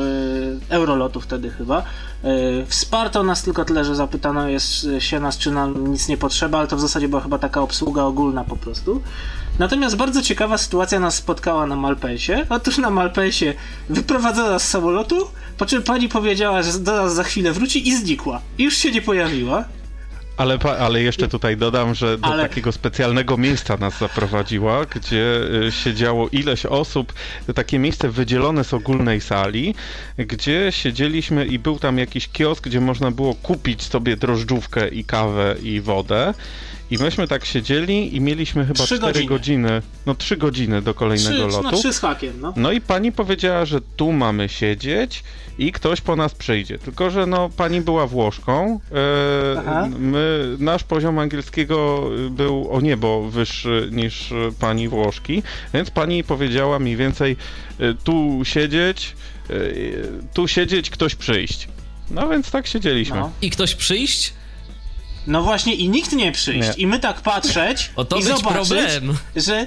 Eurolotu 0.69 1.21
wtedy 1.21 1.51
chyba, 1.51 1.83
E, 1.83 2.04
wsparto 2.67 3.23
nas 3.23 3.43
tylko 3.43 3.65
tyle, 3.65 3.85
że 3.85 3.95
zapytano 3.95 4.49
jest, 4.49 4.87
się 4.99 5.21
nas, 5.21 5.39
czy 5.39 5.51
nam 5.51 5.87
nic 5.87 6.09
nie 6.09 6.17
potrzeba, 6.17 6.59
ale 6.59 6.69
to 6.69 6.77
w 6.77 6.81
zasadzie 6.81 7.09
była 7.09 7.23
chyba 7.23 7.39
taka 7.39 7.61
obsługa 7.61 8.03
ogólna 8.03 8.45
po 8.45 8.57
prostu. 8.57 9.03
Natomiast 9.59 9.97
bardzo 9.97 10.23
ciekawa 10.23 10.59
sytuacja 10.59 11.01
nas 11.01 11.15
spotkała 11.15 11.67
na 11.67 11.77
Malpensie. 11.77 12.47
Otóż 12.49 12.79
na 12.79 12.91
Malpensie 12.91 13.55
wyprowadzono 13.89 14.59
z 14.59 14.63
samolotu, 14.63 15.17
po 15.59 15.67
czym 15.67 15.83
pani 15.83 16.09
powiedziała, 16.09 16.63
że 16.63 16.79
do 16.79 16.93
nas 16.93 17.15
za 17.15 17.25
chwilę 17.25 17.53
wróci 17.53 17.89
i 17.89 17.97
znikła. 17.97 18.41
I 18.59 18.65
już 18.65 18.77
się 18.77 18.91
nie 18.91 19.03
pojawiła. 19.03 19.65
Ale, 20.37 20.59
ale 20.79 21.03
jeszcze 21.03 21.29
tutaj 21.29 21.57
dodam, 21.57 21.95
że 21.95 22.19
do 22.19 22.27
ale... 22.27 22.43
takiego 22.49 22.73
specjalnego 22.73 23.37
miejsca 23.37 23.77
nas 23.77 23.99
zaprowadziła, 23.99 24.87
gdzie 24.87 25.41
y, 25.67 25.73
siedziało 25.73 26.29
ileś 26.29 26.67
osób, 26.67 27.13
takie 27.55 27.79
miejsce 27.79 28.09
wydzielone 28.09 28.65
z 28.65 28.75
ogólnej 28.75 29.21
sali, 29.21 29.75
gdzie 30.19 30.73
siedzieliśmy 30.73 31.47
i 31.47 31.59
był 31.59 31.79
tam 31.79 31.99
jakiś 31.99 32.29
kiosk, 32.29 32.65
gdzie 32.65 32.81
można 32.81 33.11
było 33.11 33.35
kupić 33.35 33.83
sobie 33.83 34.17
drożdżówkę 34.17 34.89
i 34.89 35.05
kawę 35.05 35.57
i 35.63 35.81
wodę. 35.81 36.35
I 36.91 36.99
myśmy 36.99 37.29
tak 37.29 37.45
siedzieli 37.45 38.17
i 38.17 38.21
mieliśmy 38.21 38.67
chyba 38.67 38.85
4 38.85 39.01
godziny. 39.01 39.27
godziny. 39.27 39.83
no 40.07 40.15
3 40.15 40.37
godziny 40.37 40.83
do 40.83 40.95
kolejnego 40.95 41.49
3, 41.49 41.57
lotu. 41.57 41.63
No 41.63 41.79
3 41.79 41.93
z 41.93 41.99
hakiem, 41.99 42.41
no. 42.41 42.53
No 42.57 42.73
i 42.73 42.81
pani 42.81 43.13
powiedziała, 43.13 43.65
że 43.65 43.81
tu 43.81 44.13
mamy 44.13 44.49
siedzieć 44.49 45.25
i 45.59 45.73
ktoś 45.73 46.01
po 46.01 46.17
nas 46.17 46.35
przyjdzie. 46.35 46.79
Tylko, 46.79 47.11
że 47.11 47.27
no 47.27 47.51
pani 47.57 47.81
była 47.81 48.07
Włoszką, 48.07 48.81
e, 48.93 49.91
my, 49.99 50.57
nasz 50.59 50.85
poziom 50.85 51.19
angielskiego 51.19 52.09
był 52.31 52.71
o 52.71 52.81
niebo 52.81 53.23
wyższy 53.23 53.89
niż 53.93 54.33
pani 54.61 54.89
Włoszki, 54.89 55.43
więc 55.75 55.91
pani 55.91 56.25
powiedziała 56.25 56.79
mniej 56.79 56.97
więcej 56.97 57.37
e, 57.79 57.95
tu 57.95 58.41
siedzieć, 58.43 59.17
e, 59.51 59.55
tu 60.35 60.49
siedzieć, 60.49 60.91
ktoś 60.91 61.15
przyjść. 61.15 61.69
No 62.11 62.29
więc 62.29 62.51
tak 62.51 62.67
siedzieliśmy. 62.67 63.17
No. 63.17 63.31
I 63.43 63.51
ktoś 63.51 63.75
przyjść? 63.75 64.33
No 65.27 65.43
właśnie 65.43 65.75
i 65.75 65.89
nikt 65.89 66.13
nie 66.13 66.33
przyjść. 66.33 66.69
Nie. 66.69 66.83
I 66.83 66.87
my 66.87 66.99
tak 66.99 67.21
patrzeć 67.21 67.91
o 67.97 68.05
to 68.05 68.17
i 68.17 68.23
zobaczyć, 68.23 68.69
problem. 68.69 69.17
że 69.37 69.67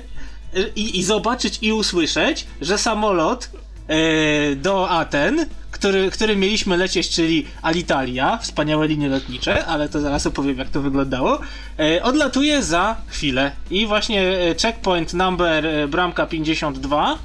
i, 0.75 0.99
i, 0.99 1.03
zobaczyć 1.03 1.59
i 1.61 1.73
usłyszeć, 1.73 2.45
że 2.61 2.77
samolot 2.77 3.49
e, 3.87 4.55
do 4.55 4.89
Aten, 4.89 5.45
który, 5.71 6.11
który 6.11 6.35
mieliśmy 6.35 6.77
lecieć, 6.77 7.09
czyli 7.09 7.45
Alitalia, 7.61 8.37
wspaniałe 8.37 8.87
linie 8.87 9.09
lotnicze, 9.09 9.65
ale 9.65 9.89
to 9.89 10.01
zaraz 10.01 10.27
opowiem 10.27 10.57
jak 10.57 10.69
to 10.69 10.81
wyglądało, 10.81 11.39
e, 11.79 12.03
odlatuje 12.03 12.63
za 12.63 12.95
chwilę. 13.07 13.51
I 13.71 13.87
właśnie 13.87 14.21
e, 14.21 14.55
checkpoint 14.55 15.13
number 15.13 15.89
bramka 15.89 16.25
52 16.25 17.17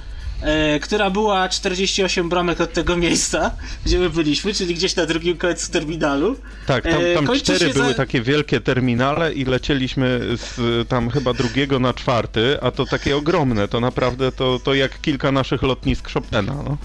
e, 0.42 0.80
która 0.80 1.10
była 1.10 1.48
48 1.48 2.28
bramek 2.28 2.60
od 2.60 2.72
tego 2.72 2.96
miejsca, 2.96 3.50
gdzie 3.86 3.98
my 3.98 4.10
byliśmy, 4.10 4.54
czyli 4.54 4.74
gdzieś 4.74 4.96
na 4.96 5.06
drugim 5.06 5.36
końcu 5.36 5.72
terminalu. 5.72 6.36
Tak, 6.66 6.84
tam, 6.84 7.02
e, 7.04 7.14
tam 7.14 7.36
cztery 7.36 7.68
były 7.74 7.88
za... 7.88 7.94
takie 7.94 8.22
wielkie 8.22 8.60
terminale 8.60 9.32
i 9.32 9.44
lecieliśmy 9.44 10.20
z 10.36 10.88
tam 10.88 11.10
chyba 11.10 11.34
drugiego 11.34 11.78
na 11.78 11.94
czwarty, 11.94 12.58
a 12.62 12.70
to 12.70 12.86
takie 12.86 13.16
ogromne, 13.16 13.68
to 13.68 13.80
naprawdę 13.80 14.32
to, 14.32 14.60
to 14.64 14.74
jak 14.74 15.00
kilka 15.00 15.32
naszych 15.32 15.62
lotnisk 15.62 16.12
Chopina, 16.12 16.42
no. 16.42 16.76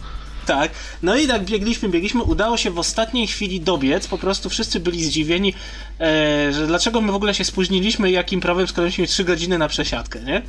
tak. 0.45 0.71
No 1.03 1.15
i 1.15 1.27
tak 1.27 1.45
biegliśmy, 1.45 1.89
biegliśmy. 1.89 2.23
Udało 2.23 2.57
się 2.57 2.71
w 2.71 2.79
ostatniej 2.79 3.27
chwili 3.27 3.61
dobiec. 3.61 4.07
Po 4.07 4.17
prostu 4.17 4.49
wszyscy 4.49 4.79
byli 4.79 5.03
zdziwieni, 5.03 5.53
e, 5.99 6.53
że 6.53 6.67
dlaczego 6.67 7.01
my 7.01 7.11
w 7.11 7.15
ogóle 7.15 7.33
się 7.33 7.45
spóźniliśmy 7.45 8.09
i 8.09 8.13
jakim 8.13 8.39
prawem 8.41 8.67
skończyliśmy 8.67 9.07
3 9.07 9.23
godziny 9.23 9.57
na 9.57 9.67
przesiadkę, 9.67 10.19
nie? 10.19 10.41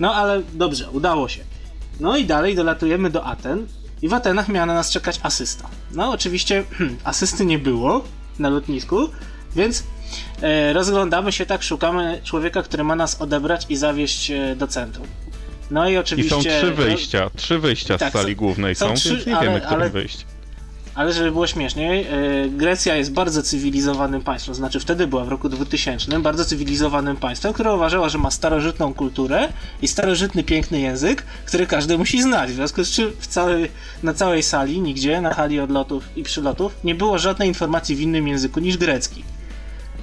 No 0.00 0.14
ale 0.14 0.42
dobrze, 0.54 0.90
udało 0.90 1.28
się. 1.28 1.53
No 2.00 2.16
i 2.16 2.24
dalej 2.24 2.54
dolatujemy 2.54 3.10
do 3.10 3.24
Aten. 3.24 3.66
I 4.02 4.08
w 4.08 4.14
Atenach 4.14 4.48
miała 4.48 4.66
na 4.66 4.74
nas 4.74 4.90
czekać 4.90 5.20
asysta. 5.22 5.68
No 5.92 6.10
oczywiście 6.10 6.64
hmm, 6.78 6.96
asysty 7.04 7.46
nie 7.46 7.58
było 7.58 8.04
na 8.38 8.50
lotnisku, 8.50 9.08
więc 9.56 9.84
e, 10.42 10.72
rozglądamy 10.72 11.32
się 11.32 11.46
tak, 11.46 11.62
szukamy 11.62 12.20
człowieka, 12.24 12.62
który 12.62 12.84
ma 12.84 12.96
nas 12.96 13.20
odebrać 13.20 13.66
i 13.68 13.76
zawieźć 13.76 14.30
e, 14.30 14.56
do 14.56 14.66
centrum. 14.66 15.06
No 15.70 15.88
i 15.88 15.96
oczywiście... 15.96 16.36
I 16.38 16.42
są 16.42 16.50
trzy 16.50 16.72
wyjścia, 16.72 17.30
trzy 17.36 17.58
wyjścia 17.58 17.98
tak, 17.98 18.10
z 18.10 18.12
sali 18.12 18.36
głównej 18.36 18.74
są, 18.74 18.88
są 18.88 18.94
trzy, 18.94 19.24
nie 19.26 19.36
ale, 19.36 19.46
wiemy, 19.46 19.60
którym 19.60 19.80
ale, 19.80 19.90
wyjść. 19.90 20.26
Ale 20.94 21.12
żeby 21.12 21.32
było 21.32 21.46
śmieszniej, 21.46 22.06
yy, 22.42 22.50
Grecja 22.50 22.96
jest 22.96 23.12
bardzo 23.12 23.42
cywilizowanym 23.42 24.22
państwem, 24.22 24.54
znaczy 24.54 24.80
wtedy 24.80 25.06
była 25.06 25.24
w 25.24 25.28
roku 25.28 25.48
2000 25.48 26.20
bardzo 26.20 26.44
cywilizowanym 26.44 27.16
państwem, 27.16 27.52
które 27.52 27.74
uważało, 27.74 28.08
że 28.08 28.18
ma 28.18 28.30
starożytną 28.30 28.94
kulturę 28.94 29.48
i 29.82 29.88
starożytny 29.88 30.44
piękny 30.44 30.80
język, 30.80 31.22
który 31.46 31.66
każdy 31.66 31.98
musi 31.98 32.22
znać. 32.22 32.50
W 32.50 32.54
związku 32.54 32.84
z 32.84 32.90
czym 32.90 33.12
całej, 33.28 33.70
na 34.02 34.14
całej 34.14 34.42
sali, 34.42 34.80
nigdzie, 34.80 35.20
na 35.20 35.34
hali 35.34 35.60
odlotów 35.60 36.04
i 36.16 36.22
przylotów, 36.22 36.76
nie 36.84 36.94
było 36.94 37.18
żadnej 37.18 37.48
informacji 37.48 37.96
w 37.96 38.00
innym 38.00 38.28
języku 38.28 38.60
niż 38.60 38.76
grecki. 38.76 39.24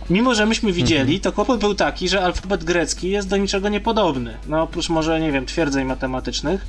Mimo, 0.09 0.35
że 0.35 0.45
myśmy 0.45 0.71
widzieli, 0.71 1.19
to 1.19 1.31
kłopot 1.31 1.59
był 1.59 1.75
taki, 1.75 2.09
że 2.09 2.23
alfabet 2.23 2.63
grecki 2.63 3.09
jest 3.09 3.27
do 3.27 3.37
niczego 3.37 3.69
niepodobny. 3.69 4.37
No 4.47 4.61
oprócz 4.61 4.89
może, 4.89 5.19
nie 5.19 5.31
wiem, 5.31 5.45
twierdzeń 5.45 5.85
matematycznych. 5.85 6.65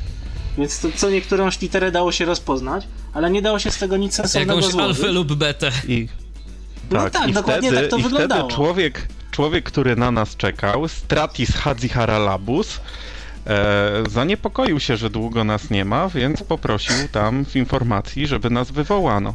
Więc 0.58 0.80
to, 0.80 0.88
co 0.96 1.10
niektórą 1.10 1.48
literę 1.62 1.92
dało 1.92 2.12
się 2.12 2.24
rozpoznać, 2.24 2.88
ale 3.14 3.30
nie 3.30 3.42
dało 3.42 3.58
się 3.58 3.70
z 3.70 3.78
tego 3.78 3.96
nic 3.96 4.14
sensownego 4.14 4.54
Jakąś 4.54 4.72
złożyć. 4.72 4.88
alfę 4.88 5.12
lub 5.12 5.34
betę. 5.34 5.70
I, 5.88 6.08
no 6.90 7.00
tak, 7.00 7.12
tak 7.12 7.28
i 7.28 7.32
dokładnie 7.32 7.68
wtedy, 7.68 7.82
tak 7.82 7.90
to 7.90 7.96
i 7.96 8.02
wyglądało. 8.02 8.42
Wtedy 8.42 8.54
człowiek, 8.54 9.08
człowiek, 9.30 9.64
który 9.64 9.96
na 9.96 10.10
nas 10.10 10.36
czekał, 10.36 10.88
Stratis 10.88 11.56
Hadziharalabus, 11.56 12.80
e, 13.46 14.02
zaniepokoił 14.10 14.80
się, 14.80 14.96
że 14.96 15.10
długo 15.10 15.44
nas 15.44 15.70
nie 15.70 15.84
ma, 15.84 16.08
więc 16.08 16.42
poprosił 16.42 17.08
tam 17.12 17.44
w 17.44 17.56
informacji, 17.56 18.26
żeby 18.26 18.50
nas 18.50 18.70
wywołano. 18.70 19.34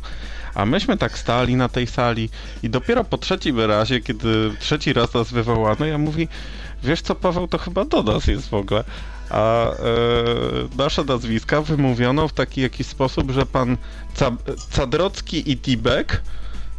A 0.56 0.66
myśmy 0.66 0.98
tak 0.98 1.18
stali 1.18 1.56
na 1.56 1.70
tej 1.70 1.88
sali 1.88 2.30
i 2.64 2.70
dopiero 2.70 3.04
po 3.04 3.18
trzecim 3.18 3.60
razie, 3.60 4.02
kiedy 4.02 4.52
trzeci 4.60 4.94
raz 4.94 5.14
nas 5.14 5.32
wywołano, 5.32 5.86
ja 5.86 5.98
mówi, 5.98 6.28
wiesz 6.84 7.02
co 7.02 7.16
Paweł, 7.16 7.48
to 7.48 7.58
chyba 7.58 7.86
do 7.86 8.04
nas 8.04 8.28
jest 8.28 8.50
w 8.50 8.54
ogóle. 8.54 8.84
A 9.30 9.72
e, 9.72 9.76
nasze 10.78 11.04
nazwiska 11.04 11.62
wymówiono 11.62 12.28
w 12.28 12.34
taki 12.34 12.62
jakiś 12.62 12.88
sposób, 12.88 13.32
że 13.32 13.46
pan 13.46 13.78
Cadrocki 14.76 15.52
i 15.52 15.58
Tibek 15.58 16.22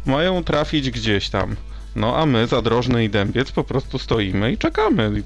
mają 0.05 0.43
trafić 0.43 0.91
gdzieś 0.91 1.29
tam. 1.29 1.55
No 1.95 2.17
a 2.17 2.25
my, 2.25 2.47
Zadrożny 2.47 3.03
i 3.03 3.09
Dębiec, 3.09 3.51
po 3.51 3.63
prostu 3.63 3.99
stoimy 3.99 4.51
i 4.51 4.57
czekamy 4.57 5.23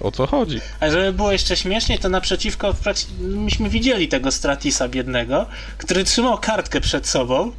o 0.00 0.10
co 0.10 0.26
chodzi. 0.26 0.60
A 0.80 0.90
żeby 0.90 1.12
było 1.12 1.32
jeszcze 1.32 1.56
śmieszniej, 1.56 1.98
to 1.98 2.08
naprzeciwko 2.08 2.74
myśmy 3.20 3.68
widzieli 3.68 4.08
tego 4.08 4.32
Stratisa 4.32 4.88
biednego, 4.88 5.46
który 5.78 6.04
trzymał 6.04 6.38
kartkę 6.38 6.80
przed 6.80 7.06
sobą, 7.06 7.52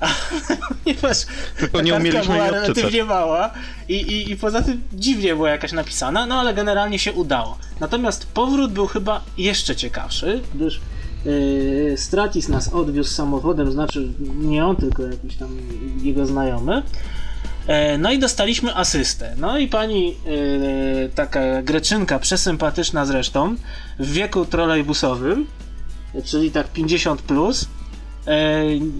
ponieważ 0.84 1.16
Tylko 1.58 1.80
nie 1.80 1.94
umieliśmy 1.94 2.34
była 2.34 2.50
relatywnie 2.50 3.04
mała 3.04 3.50
i, 3.88 3.94
i, 3.94 4.32
i 4.32 4.36
poza 4.36 4.62
tym 4.62 4.82
dziwnie 4.92 5.34
była 5.34 5.50
jakaś 5.50 5.72
napisana, 5.72 6.26
no 6.26 6.34
ale 6.34 6.54
generalnie 6.54 6.98
się 6.98 7.12
udało. 7.12 7.58
Natomiast 7.80 8.26
powrót 8.26 8.72
był 8.72 8.86
chyba 8.86 9.20
jeszcze 9.38 9.76
ciekawszy, 9.76 10.42
gdyż 10.54 10.80
yy, 11.24 11.94
Stratis 11.96 12.48
nas 12.48 12.72
odwiózł 12.72 13.10
samochodem, 13.10 13.72
znaczy 13.72 14.08
nie 14.34 14.64
on, 14.64 14.76
tylko 14.76 15.02
jakiś 15.02 15.36
tam 15.36 15.48
jego 16.02 16.26
znajomy. 16.26 16.82
E, 17.66 17.98
no 17.98 18.12
i 18.12 18.18
dostaliśmy 18.18 18.76
asystę. 18.76 19.34
No 19.38 19.58
i 19.58 19.68
pani 19.68 20.06
yy, 20.26 21.10
taka 21.14 21.62
greczynka, 21.62 22.18
przesympatyczna 22.18 23.06
zresztą, 23.06 23.56
w 23.98 24.12
wieku 24.12 24.44
trolejbusowym, 24.44 25.46
czyli 26.24 26.50
tak 26.50 26.72
50 26.72 27.22
plus, 27.22 27.68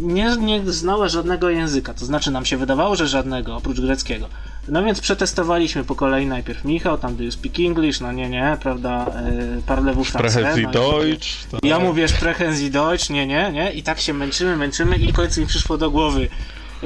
nie, 0.01 0.37
nie 0.37 0.73
znała 0.73 1.09
żadnego 1.09 1.51
języka. 1.51 1.95
To 1.95 2.07
znaczy 2.07 2.31
nam 2.31 2.45
się 2.45 2.57
wydawało, 2.57 2.97
że 2.97 3.09
żadnego, 3.09 3.57
oprócz 3.57 3.81
greckiego. 3.81 4.29
No 4.69 4.85
więc 4.85 5.01
przetestowaliśmy 5.01 5.85
po 5.85 5.95
kolei 5.95 6.27
najpierw 6.27 6.65
Michał, 6.65 6.99
tam 6.99 7.17
do 7.17 7.23
you 7.23 7.31
speak 7.31 7.61
English, 7.61 8.01
no 8.01 8.13
nie, 8.13 8.29
nie, 8.29 8.57
prawda, 8.63 9.07
e, 9.07 9.63
parlez-vous 9.67 10.13
français. 10.13 10.63
No, 10.63 10.71
Deutsch. 10.71 11.51
Tak. 11.51 11.65
Ja 11.65 11.79
mówię 11.79 12.09
sprechen 12.09 12.57
Sie 12.57 12.71
Deutsch, 12.71 13.11
nie, 13.11 13.27
nie, 13.27 13.53
nie, 13.53 13.73
i 13.73 13.83
tak 13.83 14.01
się 14.01 14.15
męczymy, 14.15 14.57
męczymy 14.57 14.97
i 14.97 15.13
w 15.13 15.15
końcu 15.15 15.41
mi 15.41 15.47
przyszło 15.47 15.79
do 15.79 15.91
głowy 15.91 16.29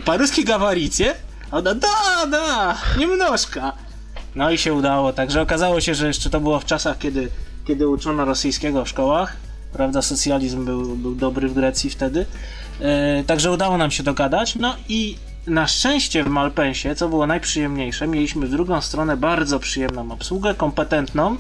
paruski 0.05 0.45
gawaricie? 0.45 1.15
Ona, 1.51 1.75
da, 1.75 2.27
da, 2.31 2.77
niemnożka. 2.99 3.73
No 4.35 4.51
i 4.51 4.59
się 4.59 4.75
udało, 4.75 5.13
także 5.13 5.43
okazało 5.43 5.81
się, 5.81 5.95
że 5.95 6.07
jeszcze 6.07 6.31
to 6.31 6.41
było 6.41 6.61
w 6.61 6.65
czasach, 6.65 6.99
kiedy, 6.99 7.29
kiedy 7.67 7.89
uczono 7.89 8.25
rosyjskiego 8.25 8.85
w 8.85 8.89
szkołach. 8.89 9.37
Prawda, 9.75 10.03
socjalizm 10.03 10.65
był, 10.65 10.97
był 10.97 11.15
dobry 11.15 11.49
w 11.49 11.55
Grecji 11.55 11.91
wtedy. 11.91 12.27
E, 12.81 13.25
także 13.25 13.53
udało 13.53 13.79
nam 13.79 13.91
się 13.91 14.03
dogadać. 14.03 14.55
No 14.57 14.77
i 14.89 15.17
na 15.47 15.67
szczęście 15.67 16.25
w 16.25 16.29
Malpensie, 16.29 16.95
co 16.95 17.09
było 17.09 17.27
najprzyjemniejsze, 17.27 18.07
mieliśmy 18.09 18.47
w 18.47 18.51
drugą 18.51 18.81
stronę 18.81 19.17
bardzo 19.17 19.59
przyjemną 19.59 20.13
obsługę, 20.13 20.55
kompetentną, 20.55 21.37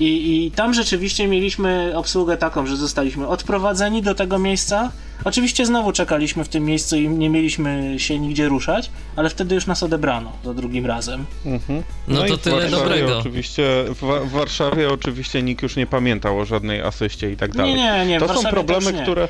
i, 0.00 0.44
I 0.46 0.50
tam 0.50 0.74
rzeczywiście 0.74 1.28
mieliśmy 1.28 1.92
obsługę 1.96 2.36
taką, 2.36 2.66
że 2.66 2.76
zostaliśmy 2.76 3.28
odprowadzeni 3.28 4.02
do 4.02 4.14
tego 4.14 4.38
miejsca. 4.38 4.90
Oczywiście 5.24 5.66
znowu 5.66 5.92
czekaliśmy 5.92 6.44
w 6.44 6.48
tym 6.48 6.64
miejscu 6.64 6.96
i 6.96 7.08
nie 7.08 7.30
mieliśmy 7.30 7.94
się 7.98 8.18
nigdzie 8.18 8.48
ruszać, 8.48 8.90
ale 9.16 9.30
wtedy 9.30 9.54
już 9.54 9.66
nas 9.66 9.82
odebrano 9.82 10.32
za 10.44 10.54
drugim 10.54 10.86
razem. 10.86 11.24
Mhm. 11.46 11.82
No, 12.08 12.20
no 12.20 12.26
to 12.26 12.36
tyle 12.36 12.68
dobrego. 12.68 13.18
Oczywiście, 13.18 13.84
w, 13.88 14.28
w, 14.28 14.30
Warszawie 14.30 14.92
oczywiście 14.92 15.42
nikt 15.42 15.62
już 15.62 15.76
nie 15.76 15.86
pamiętał 15.86 16.40
o 16.40 16.44
żadnej 16.44 16.82
asyście 16.82 17.32
i 17.32 17.36
tak 17.36 17.52
dalej. 17.52 17.74
Nie, 17.74 17.98
nie, 17.98 18.06
nie. 18.06 18.20
To 18.20 18.34
są 18.34 18.50
problemy, 18.50 18.92
które 19.02 19.28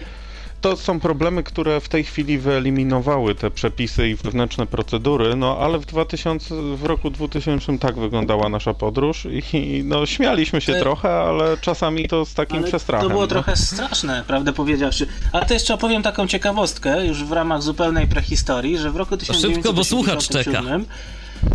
to 0.64 0.76
są 0.76 1.00
problemy, 1.00 1.42
które 1.42 1.80
w 1.80 1.88
tej 1.88 2.04
chwili 2.04 2.38
wyeliminowały 2.38 3.34
te 3.34 3.50
przepisy 3.50 4.08
i 4.08 4.14
wewnętrzne 4.14 4.66
procedury, 4.66 5.36
no 5.36 5.58
ale 5.58 5.78
w 5.78 5.86
2000, 5.86 6.54
w 6.76 6.84
roku 6.84 7.10
2000 7.10 7.78
tak 7.78 7.98
wyglądała 7.98 8.48
nasza 8.48 8.74
podróż 8.74 9.26
i 9.30 9.82
no 9.84 10.06
śmialiśmy 10.06 10.60
się 10.60 10.74
trochę, 10.74 11.14
ale 11.14 11.58
czasami 11.58 12.08
to 12.08 12.24
z 12.24 12.34
takim 12.34 12.58
ale 12.58 12.66
przestrachem. 12.66 13.08
To 13.08 13.10
było 13.10 13.22
no. 13.22 13.26
trochę 13.26 13.56
straszne, 13.56 14.24
prawdę 14.26 14.52
powiedziawszy. 14.52 15.06
Ale 15.32 15.46
to 15.46 15.54
jeszcze 15.54 15.74
opowiem 15.74 16.02
taką 16.02 16.26
ciekawostkę, 16.26 17.06
już 17.06 17.24
w 17.24 17.32
ramach 17.32 17.62
zupełnej 17.62 18.06
prehistorii, 18.06 18.78
że 18.78 18.90
w 18.90 18.96
roku 18.96 19.16
1987 19.16 19.54
Szybko, 19.54 19.72
bo 19.72 19.84
słuchacz 19.84 20.28
czeka. 20.28 20.62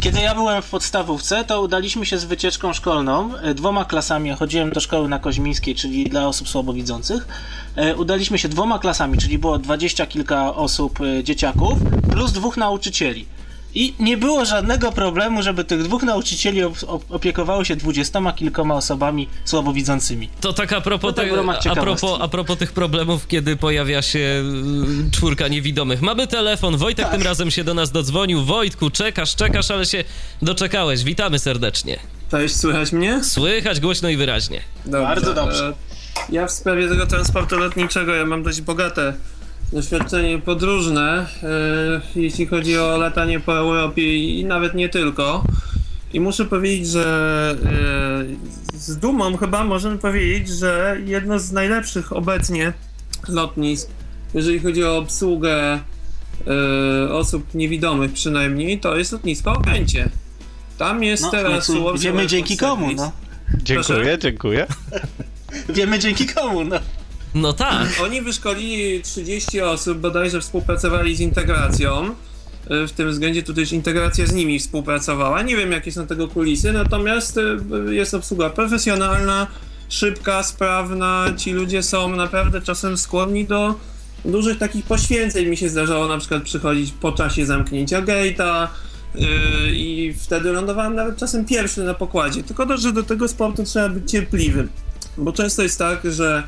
Kiedy 0.01 0.21
ja 0.21 0.35
byłem 0.35 0.61
w 0.61 0.69
podstawówce, 0.69 1.43
to 1.43 1.61
udaliśmy 1.61 2.05
się 2.05 2.17
z 2.17 2.25
wycieczką 2.25 2.73
szkolną, 2.73 3.35
e, 3.35 3.53
dwoma 3.53 3.85
klasami, 3.85 4.31
chodziłem 4.31 4.69
do 4.69 4.79
szkoły 4.79 5.09
na 5.09 5.19
Koźmińskiej, 5.19 5.75
czyli 5.75 6.09
dla 6.09 6.27
osób 6.27 6.49
słabowidzących. 6.49 7.27
E, 7.75 7.95
udaliśmy 7.95 8.37
się 8.37 8.49
dwoma 8.49 8.79
klasami, 8.79 9.17
czyli 9.17 9.37
było 9.37 9.57
dwadzieścia 9.57 10.05
kilka 10.05 10.55
osób, 10.55 10.99
e, 11.01 11.23
dzieciaków, 11.23 11.73
plus 12.11 12.31
dwóch 12.31 12.57
nauczycieli. 12.57 13.25
I 13.75 13.93
nie 13.99 14.17
było 14.17 14.45
żadnego 14.45 14.91
problemu, 14.91 15.43
żeby 15.43 15.63
tych 15.63 15.83
dwóch 15.83 16.03
nauczycieli 16.03 16.61
opiekowało 17.09 17.63
się 17.63 17.75
dwudziestoma 17.75 18.33
kilkoma 18.33 18.75
osobami 18.75 19.27
słabowidzącymi. 19.45 20.29
To 20.41 20.53
tak 20.53 20.73
a 20.73 20.81
propos, 20.81 21.15
te, 21.15 21.21
a, 21.71 21.75
propos, 21.75 22.19
a 22.21 22.27
propos 22.27 22.57
tych 22.57 22.71
problemów, 22.73 23.27
kiedy 23.27 23.55
pojawia 23.55 24.01
się 24.01 24.43
y, 25.07 25.11
czwórka 25.11 25.47
niewidomych. 25.47 26.01
Mamy 26.01 26.27
telefon, 26.27 26.77
Wojtek 26.77 27.05
tak. 27.05 27.13
tym 27.13 27.23
razem 27.23 27.51
się 27.51 27.63
do 27.63 27.73
nas 27.73 27.91
dodzwonił. 27.91 28.43
Wojtku, 28.43 28.89
czekasz, 28.89 29.35
czekasz, 29.35 29.71
ale 29.71 29.85
się 29.85 30.03
doczekałeś. 30.41 31.03
Witamy 31.03 31.39
serdecznie. 31.39 31.99
Cześć, 32.31 32.55
słychać 32.55 32.91
mnie? 32.91 33.23
Słychać 33.23 33.79
głośno 33.79 34.09
i 34.09 34.17
wyraźnie. 34.17 34.61
Dobrze. 34.85 35.07
Bardzo 35.07 35.33
dobrze. 35.33 35.67
E, 35.67 35.73
ja 36.29 36.47
w 36.47 36.51
sprawie 36.51 36.87
tego 36.87 37.07
transportu 37.07 37.57
lotniczego, 37.57 38.15
ja 38.15 38.25
mam 38.25 38.43
dość 38.43 38.61
bogate 38.61 39.13
doświadczenie 39.73 40.39
podróżne, 40.39 41.27
e, 41.43 42.01
jeśli 42.15 42.47
chodzi 42.47 42.77
o 42.77 42.97
latanie 42.97 43.39
po 43.39 43.57
Europie 43.57 44.17
i 44.39 44.45
nawet 44.45 44.73
nie 44.73 44.89
tylko. 44.89 45.43
I 46.13 46.19
muszę 46.19 46.45
powiedzieć, 46.45 46.87
że 46.87 47.55
e, 48.73 48.77
z 48.77 48.97
dumą 48.97 49.37
chyba 49.37 49.63
możemy 49.63 49.97
powiedzieć, 49.97 50.49
że 50.49 50.97
jedno 51.05 51.39
z 51.39 51.51
najlepszych 51.51 52.13
obecnie 52.13 52.73
lotnisk, 53.27 53.89
jeżeli 54.33 54.59
chodzi 54.59 54.83
o 54.83 54.97
obsługę 54.97 55.79
e, 57.07 57.13
osób 57.13 57.53
niewidomych 57.53 58.13
przynajmniej, 58.13 58.79
to 58.79 58.97
jest 58.97 59.11
lotnisko 59.11 59.53
Okęcie. 59.53 60.09
Tam 60.77 61.03
jest 61.03 61.23
no, 61.23 61.31
teraz... 61.31 61.71
Wiemy 61.99 62.27
dzięki 62.27 62.57
komu, 62.57 62.91
no. 62.91 63.11
Dziękuję, 63.63 63.99
Proszę? 63.99 64.19
dziękuję. 64.19 64.67
Wiemy 65.69 65.99
dzięki 65.99 66.27
komu, 66.27 66.63
no. 66.63 66.79
No 67.35 67.53
tak. 67.53 67.87
Oni 68.03 68.21
wyszkolili 68.21 69.01
30 69.01 69.61
osób, 69.61 69.97
bodajże 69.97 70.41
współpracowali 70.41 71.15
z 71.15 71.19
integracją. 71.19 72.15
E, 72.69 72.87
w 72.87 72.91
tym 72.91 73.11
względzie 73.11 73.43
tu 73.43 73.53
też 73.53 73.71
integracja 73.71 74.25
z 74.25 74.33
nimi 74.33 74.59
współpracowała. 74.59 75.41
Nie 75.41 75.57
wiem, 75.57 75.71
jakie 75.71 75.91
są 75.91 76.07
tego 76.07 76.27
kulisy, 76.27 76.73
natomiast 76.73 77.37
e, 77.37 77.93
jest 77.93 78.13
obsługa 78.13 78.49
profesjonalna, 78.49 79.47
szybka, 79.89 80.43
sprawna. 80.43 81.25
Ci 81.37 81.51
ludzie 81.51 81.83
są 81.83 82.15
naprawdę 82.15 82.61
czasem 82.61 82.97
skłonni 82.97 83.45
do 83.45 83.75
dużych 84.25 84.57
takich 84.57 84.85
poświęceń. 84.85 85.45
Mi 85.45 85.57
się 85.57 85.69
zdarzało 85.69 86.07
na 86.07 86.17
przykład 86.17 86.43
przychodzić 86.43 86.91
po 86.91 87.11
czasie 87.11 87.45
zamknięcia 87.45 88.01
gate'a 88.01 88.67
yy, 89.15 89.27
i 89.71 90.13
wtedy 90.13 90.51
lądowałem 90.51 90.95
nawet 90.95 91.17
czasem 91.17 91.45
pierwszy 91.45 91.83
na 91.83 91.93
pokładzie. 91.93 92.43
Tylko 92.43 92.77
że 92.77 92.91
do 92.91 93.03
tego 93.03 93.27
sportu 93.27 93.63
trzeba 93.63 93.89
być 93.89 94.11
cierpliwym. 94.11 94.69
Bo 95.17 95.31
często 95.31 95.63
jest 95.63 95.79
tak, 95.79 96.01
że 96.11 96.43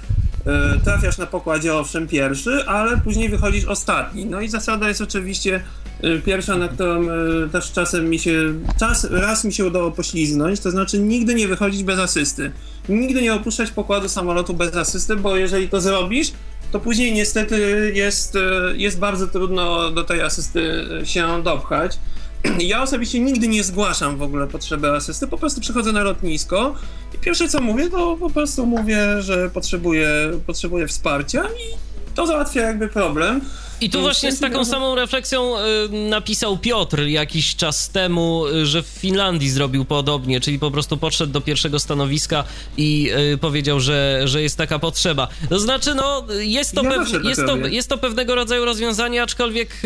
trafiasz 0.83 1.17
na 1.17 1.25
pokładzie 1.25 1.75
owszem 1.75 2.07
pierwszy, 2.07 2.65
ale 2.67 2.97
później 2.97 3.29
wychodzisz 3.29 3.65
ostatni. 3.65 4.25
No 4.25 4.41
i 4.41 4.49
zasada 4.49 4.87
jest 4.87 5.01
oczywiście 5.01 5.63
yy, 6.03 6.21
pierwsza, 6.21 6.57
na 6.57 6.67
którą 6.67 7.01
yy, 7.01 7.49
też 7.51 7.71
czasem 7.71 8.09
mi 8.09 8.19
się, 8.19 8.53
czas, 8.79 9.07
raz 9.11 9.43
mi 9.43 9.53
się 9.53 9.65
udało 9.65 9.91
pośliznąć, 9.91 10.59
to 10.59 10.71
znaczy 10.71 10.99
nigdy 10.99 11.35
nie 11.35 11.47
wychodzić 11.47 11.83
bez 11.83 11.99
asysty. 11.99 12.51
Nigdy 12.89 13.21
nie 13.21 13.33
opuszczać 13.33 13.71
pokładu 13.71 14.09
samolotu 14.09 14.53
bez 14.53 14.75
asysty, 14.75 15.15
bo 15.15 15.35
jeżeli 15.35 15.69
to 15.69 15.81
zrobisz, 15.81 16.31
to 16.71 16.79
później 16.79 17.13
niestety 17.13 17.91
jest, 17.95 18.35
e, 18.35 18.39
jest 18.77 18.99
bardzo 18.99 19.27
trudno 19.27 19.91
do 19.91 20.03
tej 20.03 20.21
asysty 20.21 20.85
się 21.03 21.43
dopchać. 21.43 21.99
Ja 22.59 22.81
osobiście 22.81 23.19
nigdy 23.19 23.47
nie 23.47 23.63
zgłaszam 23.63 24.17
w 24.17 24.21
ogóle 24.21 24.47
potrzeby 24.47 24.91
asysty, 24.91 25.27
po 25.27 25.37
prostu 25.37 25.61
przychodzę 25.61 25.91
na 25.91 26.03
lotnisko 26.03 26.75
i 27.15 27.17
pierwsze 27.17 27.49
co 27.49 27.61
mówię, 27.61 27.89
to 27.89 28.17
po 28.17 28.29
prostu 28.29 28.65
mówię, 28.65 29.21
że 29.21 29.49
potrzebuję, 29.49 30.07
potrzebuję 30.47 30.87
wsparcia 30.87 31.43
i 31.43 31.91
to 32.15 32.27
załatwia 32.27 32.61
jakby 32.61 32.87
problem. 32.87 33.41
I 33.81 33.89
tu 33.89 34.01
właśnie 34.01 34.31
z 34.31 34.39
taką 34.39 34.65
samą 34.65 34.95
refleksją 34.95 35.55
y, 35.57 36.09
napisał 36.09 36.57
Piotr 36.57 37.01
jakiś 37.03 37.55
czas 37.55 37.89
temu, 37.89 38.47
y, 38.47 38.65
że 38.65 38.83
w 38.83 38.85
Finlandii 38.87 39.49
zrobił 39.49 39.85
podobnie, 39.85 40.39
czyli 40.39 40.59
po 40.59 40.71
prostu 40.71 40.97
podszedł 40.97 41.33
do 41.33 41.41
pierwszego 41.41 41.79
stanowiska 41.79 42.43
i 42.77 43.11
y, 43.33 43.37
powiedział, 43.37 43.79
że, 43.79 44.21
że 44.25 44.41
jest 44.41 44.57
taka 44.57 44.79
potrzeba. 44.79 45.27
To 45.49 45.59
znaczy, 45.59 45.95
no, 45.95 46.25
jest 46.39 46.75
to, 46.75 46.83
Ja 46.83 46.89
pew, 46.89 47.11
tak 47.11 47.23
jest 47.23 47.41
to, 47.45 47.57
jest 47.57 47.89
to 47.89 47.97
pewnego 47.97 48.35
rodzaju 48.35 48.65
rozwiązanie, 48.65 49.23
aczkolwiek 49.23 49.81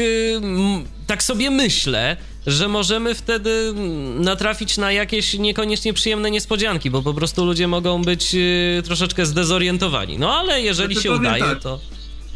tak 1.08 1.24
sobie 1.24 1.50
myślę, 1.50 2.18
że 2.48 2.68
możemy 2.68 3.16
wtedy 3.16 3.74
natrafić 4.20 4.78
na 4.78 4.92
jakieś 4.92 5.34
niekoniecznie 5.34 5.94
przyjemne 5.94 6.32
niespodzianki, 6.32 6.90
bo 6.90 7.02
po 7.02 7.14
prostu 7.14 7.46
ludzie 7.46 7.68
mogą 7.68 8.02
być 8.02 8.36
y, 8.36 8.82
troszeczkę 8.86 9.26
zdezorientowani. 9.26 10.20
No 10.20 10.36
ale 10.36 10.62
jeżeli 10.62 10.94
Znaczy, 10.94 11.08
się 11.08 11.16
udaje, 11.16 11.44
tak. 11.44 11.60
to... 11.60 11.80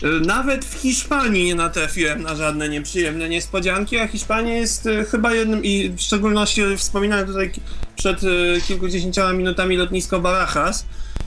Y, 0.04 0.20
Nawet 0.20 0.66
w 0.66 0.74
Hiszpanii 0.74 1.46
nie 1.46 1.56
natrafiłem 1.56 2.24
na 2.24 2.36
żadne 2.36 2.70
nieprzyjemne 2.70 3.30
niespodzianki, 3.30 3.98
a 3.98 4.08
Hiszpania 4.08 4.54
jest 4.54 4.86
y, 4.86 5.06
chyba 5.12 5.34
jednym, 5.34 5.64
i 5.64 5.90
w 5.90 6.02
szczególności 6.02 6.62
wspominałem 6.78 7.28
tutaj 7.28 7.52
przed 7.96 8.22
kilkudziesięcioma 8.68 9.34
minutami 9.34 9.78
lotnisko 9.78 10.20
Barajas. 10.20 10.86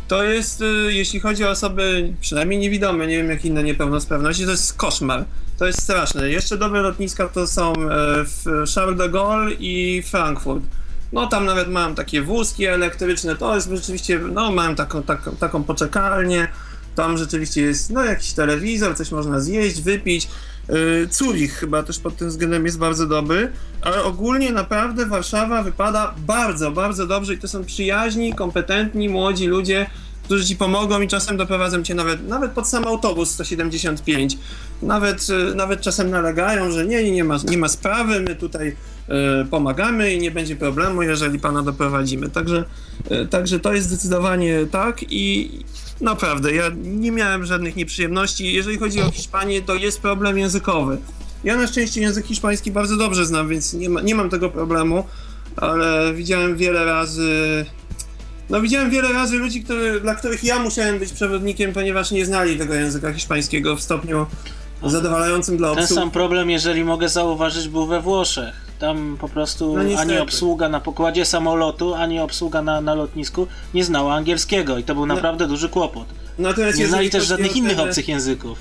To 0.09 0.25
jest, 0.25 0.65
jeśli 0.89 1.21
chodzi 1.21 1.45
o 1.45 1.51
osoby 1.51 2.13
przynajmniej 2.21 2.59
niewidome, 2.59 3.07
nie 3.07 3.17
wiem 3.17 3.31
jak 3.31 3.45
inne 3.45 3.63
niepełnosprawności, 3.63 4.45
to 4.45 4.51
jest 4.51 4.75
koszmar. 4.75 5.25
To 5.59 5.67
jest 5.67 5.83
straszne. 5.83 6.31
Jeszcze 6.31 6.59
dobre 6.59 6.83
lotniska 6.83 7.29
to 7.29 7.47
są 7.47 7.73
e, 7.73 8.25
Charles 8.75 8.99
de 8.99 9.09
Gaulle 9.09 9.53
i 9.53 10.03
Frankfurt. 10.03 10.63
No 11.13 11.27
tam 11.27 11.45
nawet 11.45 11.69
mam 11.69 11.95
takie 11.95 12.23
wózki 12.23 12.67
elektryczne, 12.67 13.37
to 13.37 13.55
jest 13.55 13.71
rzeczywiście, 13.71 14.19
no 14.19 14.53
mam 14.53 14.77
taką, 14.77 15.03
taką, 15.03 15.37
taką 15.37 15.65
poczekalnię, 15.65 16.49
tam 16.95 17.19
rzeczywiście 17.19 17.63
jest 17.63 17.91
no 17.91 18.05
jakiś 18.05 18.33
telewizor, 18.33 18.97
coś 18.97 19.11
można 19.11 19.41
zjeść, 19.41 19.83
wypić. 19.83 20.29
Yy, 20.69 21.09
Zurich 21.11 21.53
chyba 21.53 21.83
też 21.83 21.99
pod 21.99 22.17
tym 22.17 22.29
względem 22.29 22.67
jest 22.67 22.79
bardzo 22.79 23.07
dobry, 23.07 23.53
ale 23.81 24.05
ogólnie 24.05 24.53
naprawdę 24.53 25.07
Warszawa 25.07 25.63
wypada 25.63 26.15
bardzo, 26.27 26.71
bardzo 26.71 27.07
dobrze 27.07 27.35
i 27.35 27.39
to 27.39 27.49
są 27.49 27.65
przyjaźni, 27.65 28.35
kompetentni, 28.35 29.09
młodzi 29.09 29.47
ludzie, 29.47 29.87
którzy 30.23 30.47
ci 30.47 30.57
pomogą 30.57 31.01
i 31.01 31.09
czasem 31.09 31.37
doprowadzą 31.37 31.83
cię 31.83 31.95
nawet, 31.95 32.29
nawet 32.29 32.53
pod 32.53 32.69
sam 32.69 32.85
autobus 32.87 33.31
175. 33.31 34.39
Nawet, 34.83 35.29
yy, 35.29 35.55
nawet 35.55 35.81
czasem 35.81 36.11
nalegają, 36.11 36.71
że 36.71 36.87
nie, 36.87 37.11
nie, 37.13 37.25
ma, 37.25 37.39
nie 37.49 37.59
ma 37.59 37.69
sprawy, 37.69 38.21
my 38.21 38.37
tutaj 38.37 38.77
yy, 39.09 39.15
pomagamy 39.51 40.15
i 40.15 40.19
nie 40.19 40.31
będzie 40.31 40.57
problemu, 40.57 41.03
jeżeli 41.03 41.39
pana 41.39 41.63
doprowadzimy. 41.63 42.31
Także, 42.31 42.65
yy, 43.11 43.27
także 43.27 43.61
to 43.61 43.73
jest 43.73 43.89
zdecydowanie 43.89 44.67
tak 44.71 45.13
i 45.13 45.51
naprawdę, 46.01 46.55
ja 46.55 46.71
nie 46.83 47.13
miałem 47.13 47.45
żadnych 47.45 47.77
nieprzyjemności. 47.77 48.53
Jeżeli 48.53 48.79
chodzi 48.79 49.01
o 49.01 49.11
Hiszpanię, 49.11 49.63
to 49.63 49.75
jest 49.75 50.01
problem 50.01 50.39
językowy. 50.39 50.99
Ja 51.45 51.57
na 51.57 51.67
szczęście 51.67 52.01
język 52.01 52.27
hiszpański 52.27 52.71
bardzo 52.71 52.97
dobrze 52.97 53.27
znam, 53.27 53.49
więc 53.49 53.75
nie, 53.75 53.89
ma, 53.89 54.01
nie 54.01 54.15
mam 54.15 54.31
tego 54.31 54.51
problemu, 54.51 55.05
ale 55.57 56.15
widziałem 56.15 56.57
wiele 56.57 56.85
razy. 56.85 57.67
No, 58.53 58.61
widziałem 58.61 58.91
wiele 58.91 59.13
razy 59.13 59.37
ludzi, 59.37 59.65
który, 59.65 60.01
dla 60.01 60.15
których 60.15 60.45
ja 60.45 60.59
musiałem 60.59 60.99
być 60.99 61.13
przewodnikiem, 61.13 61.73
ponieważ 61.73 62.11
nie 62.11 62.27
znali 62.27 62.59
tego 62.59 62.75
języka 62.75 63.13
hiszpańskiego 63.13 63.77
w 63.77 63.83
stopniu 63.83 64.27
zadowalającym 64.87 65.57
dla 65.57 65.75
Ten 65.75 65.79
obsługi. 65.79 66.01
sam 66.01 66.11
problem, 66.11 66.51
jeżeli 66.51 66.85
mogę 66.85 67.09
zauważyć, 67.09 67.69
był 67.69 67.87
we 67.87 68.01
Włoszech. 68.01 68.55
Tam 68.79 69.17
po 69.21 69.29
prostu 69.29 69.77
No 69.77 70.01
ani 70.01 70.19
obsługa 70.19 70.69
na 70.69 70.81
pokładzie 70.81 71.25
samolotu, 71.25 71.95
ani 71.95 72.21
obsługa 72.21 72.63
na, 72.63 72.81
na 72.81 72.95
lotnisku 72.95 73.47
nie 73.75 73.85
znała 73.85 74.15
angielskiego 74.15 74.79
i 74.79 74.85
to 74.85 74.95
był 74.95 75.07
naprawdę 75.07 75.47
duży 75.49 75.69
kłopot. 75.69 76.07
Natomiast 76.39 76.79
Nie 76.79 76.89
znali 76.89 77.11
też 77.11 77.27
żadnych 77.27 77.57
innych 77.57 77.79
obcych 77.79 78.09
języków. 78.09 78.59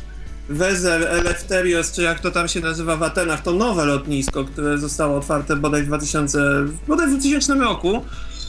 Wezer, 0.49 1.03
Eleftherios, 1.03 1.91
czy 1.91 2.01
jak 2.01 2.19
to 2.19 2.31
tam 2.31 2.47
się 2.47 2.59
nazywa 2.59 2.95
w 2.97 3.03
Atenach, 3.03 3.41
to 3.41 3.51
nowe 3.51 3.85
lotnisko, 3.85 4.43
które 4.45 4.77
zostało 4.77 5.17
otwarte 5.17 5.55
bodaj 5.55 5.83
w 5.83 5.87
2000, 5.87 6.39
bodaj 6.87 7.07
w 7.07 7.09
2000 7.09 7.55
roku, 7.55 8.01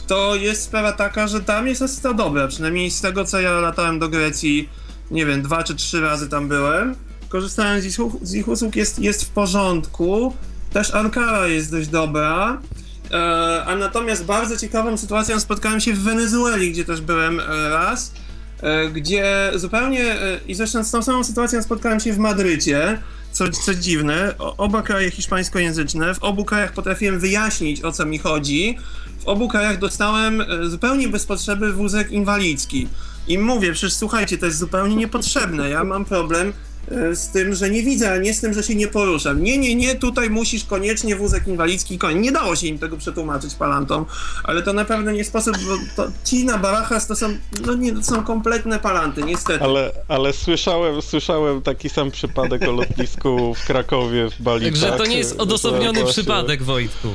to 0.07 0.35
jest 0.35 0.63
sprawa 0.63 0.91
taka, 0.91 1.27
że 1.27 1.41
tam 1.41 1.67
jest 1.67 1.81
asysta 1.81 2.13
dobra, 2.13 2.47
przynajmniej 2.47 2.91
z 2.91 3.01
tego 3.01 3.25
co 3.25 3.41
ja 3.41 3.51
latałem 3.51 3.99
do 3.99 4.09
Grecji, 4.09 4.69
nie 5.11 5.25
wiem, 5.25 5.41
dwa 5.41 5.63
czy 5.63 5.75
trzy 5.75 6.01
razy 6.01 6.29
tam 6.29 6.47
byłem, 6.47 6.95
korzystałem 7.29 7.81
z 7.81 7.85
ich, 7.85 7.97
z 8.21 8.33
ich 8.33 8.47
usług, 8.47 8.75
jest, 8.75 8.99
jest 8.99 9.23
w 9.23 9.29
porządku, 9.29 10.33
też 10.73 10.95
Ankara 10.95 11.47
jest 11.47 11.71
dość 11.71 11.87
dobra, 11.87 12.61
e, 13.11 13.63
a 13.65 13.75
natomiast 13.75 14.25
bardzo 14.25 14.57
ciekawą 14.57 14.97
sytuacją 14.97 15.39
spotkałem 15.39 15.79
się 15.79 15.93
w 15.93 15.99
Wenezueli, 15.99 16.71
gdzie 16.71 16.85
też 16.85 17.01
byłem 17.01 17.39
e, 17.39 17.69
raz, 17.69 18.13
e, 18.61 18.89
gdzie 18.89 19.51
zupełnie, 19.55 20.21
e, 20.21 20.39
i 20.47 20.55
zresztą 20.55 20.83
z 20.83 20.91
tą 20.91 21.03
samą 21.03 21.23
sytuacją 21.23 21.63
spotkałem 21.63 21.99
się 21.99 22.13
w 22.13 22.17
Madrycie, 22.17 22.99
co, 23.33 23.49
co 23.49 23.75
dziwne, 23.75 24.35
oba 24.37 24.81
kraje 24.81 25.11
hiszpańskojęzyczne, 25.11 26.15
w 26.15 26.23
obu 26.23 26.45
krajach 26.45 26.73
potrafiłem 26.73 27.19
wyjaśnić 27.19 27.83
o 27.83 27.91
co 27.91 28.05
mi 28.05 28.17
chodzi, 28.19 28.77
w 29.19 29.27
obu 29.27 29.47
krajach 29.47 29.79
dostałem 29.79 30.41
e, 30.41 30.45
zupełnie 30.69 31.07
bez 31.07 31.25
potrzeby 31.25 31.73
wózek 31.73 32.11
inwalidzki. 32.11 32.87
I 33.27 33.37
mówię, 33.37 33.71
przecież 33.73 33.93
słuchajcie, 33.93 34.37
to 34.37 34.45
jest 34.45 34.57
zupełnie 34.57 34.95
niepotrzebne, 34.95 35.69
ja 35.69 35.83
mam 35.83 36.05
problem 36.05 36.53
z 37.13 37.27
tym, 37.29 37.55
że 37.55 37.69
nie 37.69 37.83
widzę, 37.83 38.11
a 38.11 38.17
nie 38.17 38.33
z 38.33 38.41
tym, 38.41 38.53
że 38.53 38.63
się 38.63 38.75
nie 38.75 38.87
poruszam. 38.87 39.43
Nie, 39.43 39.57
nie, 39.57 39.75
nie, 39.75 39.95
tutaj 39.95 40.29
musisz 40.29 40.63
koniecznie 40.63 41.15
wózek 41.15 41.47
inwalidzki, 41.47 41.97
koń. 41.97 42.19
Nie 42.19 42.31
dało 42.31 42.55
się 42.55 42.67
im 42.67 42.79
tego 42.79 42.97
przetłumaczyć 42.97 43.55
palantom, 43.55 44.05
ale 44.43 44.61
to 44.61 44.73
naprawdę 44.73 45.13
nie 45.13 45.25
sposób, 45.25 45.57
bo 45.57 46.03
to, 46.03 46.11
ci 46.25 46.45
na 46.45 46.57
Barachas 46.57 47.07
to 47.07 47.15
są, 47.15 47.37
no 47.65 47.73
nie, 47.75 47.93
to 47.93 48.03
są 48.03 48.23
kompletne 48.23 48.79
palanty, 48.79 49.23
niestety. 49.23 49.63
Ale, 49.63 49.91
ale 50.07 50.33
słyszałem, 50.33 51.01
słyszałem 51.01 51.61
taki 51.61 51.89
sam 51.89 52.11
przypadek 52.11 52.67
o 52.67 52.71
lotnisku 52.71 53.53
w 53.53 53.65
Krakowie, 53.65 54.29
w 54.29 54.41
Bali. 54.41 54.65
Także 54.65 54.91
to 54.91 55.05
nie 55.05 55.17
jest 55.17 55.39
odosobniony 55.39 55.99
właśnie- 56.01 56.13
przypadek, 56.23 56.63
Wojtku. 56.63 57.07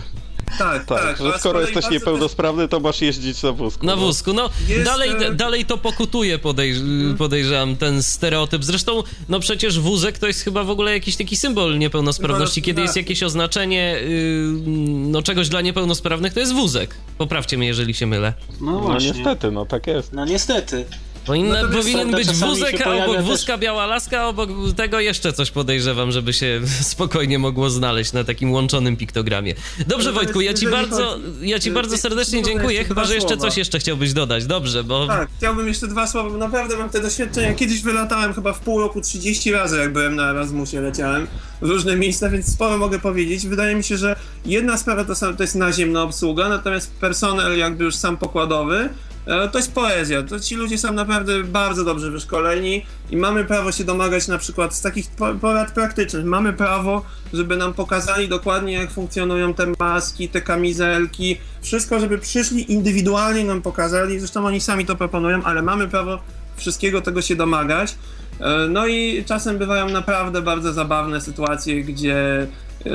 Tak, 0.59 0.85
Tak, 0.85 1.19
tak. 1.19 1.19
że 1.19 1.39
skoro 1.39 1.61
jesteś 1.61 1.91
niepełnosprawny, 1.91 2.69
to 2.69 2.81
masz 2.81 3.01
jeździć 3.01 3.43
na 3.43 3.53
wózku. 3.53 3.87
Na 3.87 3.97
no. 3.97 4.03
wózku, 4.03 4.33
no 4.33 4.51
Jest, 4.69 4.85
dalej, 4.85 5.11
dalej 5.37 5.65
to 5.65 5.79
pokutuje, 5.79 6.39
podejrz, 6.39 6.79
podejrzewam, 7.19 7.77
ten 7.77 8.03
stereotyp. 8.03 8.65
Zresztą, 8.65 9.03
no 9.29 9.41
przecież 9.41 9.81
wózek 9.81 10.19
to 10.19 10.27
jest 10.27 10.41
chyba 10.45 10.65
w 10.65 10.71
ogóle 10.71 10.93
jakiś 10.93 11.17
taki 11.17 11.37
symbol 11.37 11.79
niepełnosprawności. 11.79 12.63
Kiedy 12.63 12.83
jest 12.83 12.97
jakieś 12.97 13.23
oznaczenie 13.23 13.97
yy, 14.03 14.53
no 14.87 15.23
czegoś 15.23 15.49
dla 15.49 15.61
niepełnosprawnych, 15.61 16.33
to 16.35 16.41
jest 16.41 16.53
wózek. 16.55 16.95
Poprawcie 17.19 17.59
mnie, 17.59 17.67
jeżeli 17.67 17.95
się 17.95 18.07
mylę. 18.07 18.33
No 18.61 18.73
No 18.73 18.79
właśnie. 18.81 19.11
niestety, 19.11 19.51
no 19.51 19.67
tak 19.67 19.87
jest. 19.87 20.13
No 20.13 20.25
niestety. 20.25 20.85
Powinna, 21.29 21.63
No 21.63 21.69
wiesz, 21.69 21.79
powinien 21.79 22.11
być 22.11 22.29
wózek, 22.33 22.87
a 22.87 23.05
obok 23.05 23.23
wózka 23.23 23.53
też- 23.53 23.61
biała 23.63 23.87
laska, 23.87 24.21
a 24.21 24.27
obok 24.27 24.51
tego 24.77 25.01
jeszcze 25.01 25.33
coś 25.33 25.51
podejrzewam, 25.51 26.13
żeby 26.13 26.33
się 26.33 26.61
spokojnie 26.93 27.39
mogło 27.39 27.71
znaleźć 27.71 28.13
na 28.13 28.25
takim 28.25 28.53
łączonym 28.53 28.97
piktogramie. 28.97 29.55
Dobrze, 29.87 30.09
No 30.09 30.15
Wojtku, 30.15 30.41
ja 30.41 30.55
ci 30.55 30.69
bardzo, 30.69 31.07
chodzi- 31.07 31.49
ja 31.49 31.59
ci 31.59 31.71
bardzo 31.71 31.91
jeżeli- 31.95 32.03
serdecznie 32.03 32.43
dziękuję, 32.43 32.85
chyba 32.85 33.05
że 33.05 33.15
jeszcze 33.15 33.37
coś 33.37 33.57
jeszcze 33.57 33.79
chciałbyś 33.79 34.13
dodać. 34.13 34.47
Dobrze, 34.47 34.85
bo... 34.85 35.07
Tak, 35.07 35.29
chciałbym 35.39 35.69
jeszcze 35.69 35.87
dwa 35.87 36.07
słowa, 36.07 36.31
bo 36.31 36.37
naprawdę 36.37 36.77
mam 36.77 36.91
te 36.91 37.01
doświadczenia. 37.01 37.55
Kiedyś 37.55 37.83
wylatałem 37.83 38.35
chyba 38.35 38.53
w 38.53 38.61
pół 38.61 38.81
roku 38.81 39.01
30 39.01 39.53
razy, 39.53 39.79
jak 39.79 39.93
byłem 39.93 40.17
na 40.17 40.31
Erasmusie, 40.31 40.81
leciałem 40.81 41.27
w 41.63 41.69
różne 41.69 41.97
miejsca, 41.97 42.31
więc 42.31 42.53
sporo 42.53 42.79
mogę 42.79 42.99
powiedzieć. 42.99 43.47
Wydaje 43.47 43.75
mi 43.75 43.85
się, 43.85 43.97
że 43.97 44.17
jedna 44.47 44.77
sprawa 44.77 45.05
to, 45.05 45.15
to 45.35 45.43
jest 45.43 45.55
naziemna 45.55 46.03
obsługa, 46.03 46.49
natomiast 46.49 46.91
personel 47.01 47.59
jakby 47.59 47.85
już 47.85 47.95
sam 47.95 48.17
pokładowy 48.17 48.77
E, 48.79 49.18
to 49.53 49.59
jest 49.59 49.73
poezja. 49.73 50.23
To 50.23 50.41
ci 50.41 50.57
ludzie 50.57 50.79
są 50.79 50.93
naprawdę 50.93 51.45
bardzo 51.45 51.85
dobrze 51.85 52.11
wyszkoleni 52.11 52.87
i 53.11 53.17
mamy 53.17 53.45
prawo 53.45 53.73
się 53.73 53.85
domagać 53.85 54.29
na 54.29 54.39
przykład 54.39 54.75
z 54.75 54.83
takich 54.83 55.11
porad 55.41 55.73
praktycznych. 55.73 56.25
Mamy 56.25 56.53
prawo, 56.53 57.05
żeby 57.33 57.57
nam 57.57 57.75
pokazali 57.75 58.29
dokładnie, 58.29 58.73
jak 58.73 58.91
funkcjonują 58.91 59.55
te 59.55 59.73
maski, 59.79 60.29
te 60.29 60.41
kamizelki, 60.41 61.39
wszystko, 61.63 62.01
żeby 62.01 62.19
przyszli 62.19 62.73
indywidualnie 62.73 63.45
nam 63.45 63.63
pokazali. 63.63 64.21
Zresztą 64.21 64.47
oni 64.47 64.61
sami 64.61 64.87
to 64.87 64.97
proponują, 64.97 65.45
ale 65.45 65.63
mamy 65.63 65.89
prawo 65.89 66.19
wszystkiego 66.57 67.01
tego 67.01 67.23
się 67.23 67.37
domagać. 67.37 67.97
E, 68.41 68.69
no 68.69 68.87
i 68.87 69.25
czasem 69.25 69.59
bywają 69.59 69.89
naprawdę 69.89 70.43
bardzo 70.43 70.73
zabawne 70.73 71.21
sytuacje, 71.21 71.85
gdzie 71.85 72.47
e, 72.87 72.91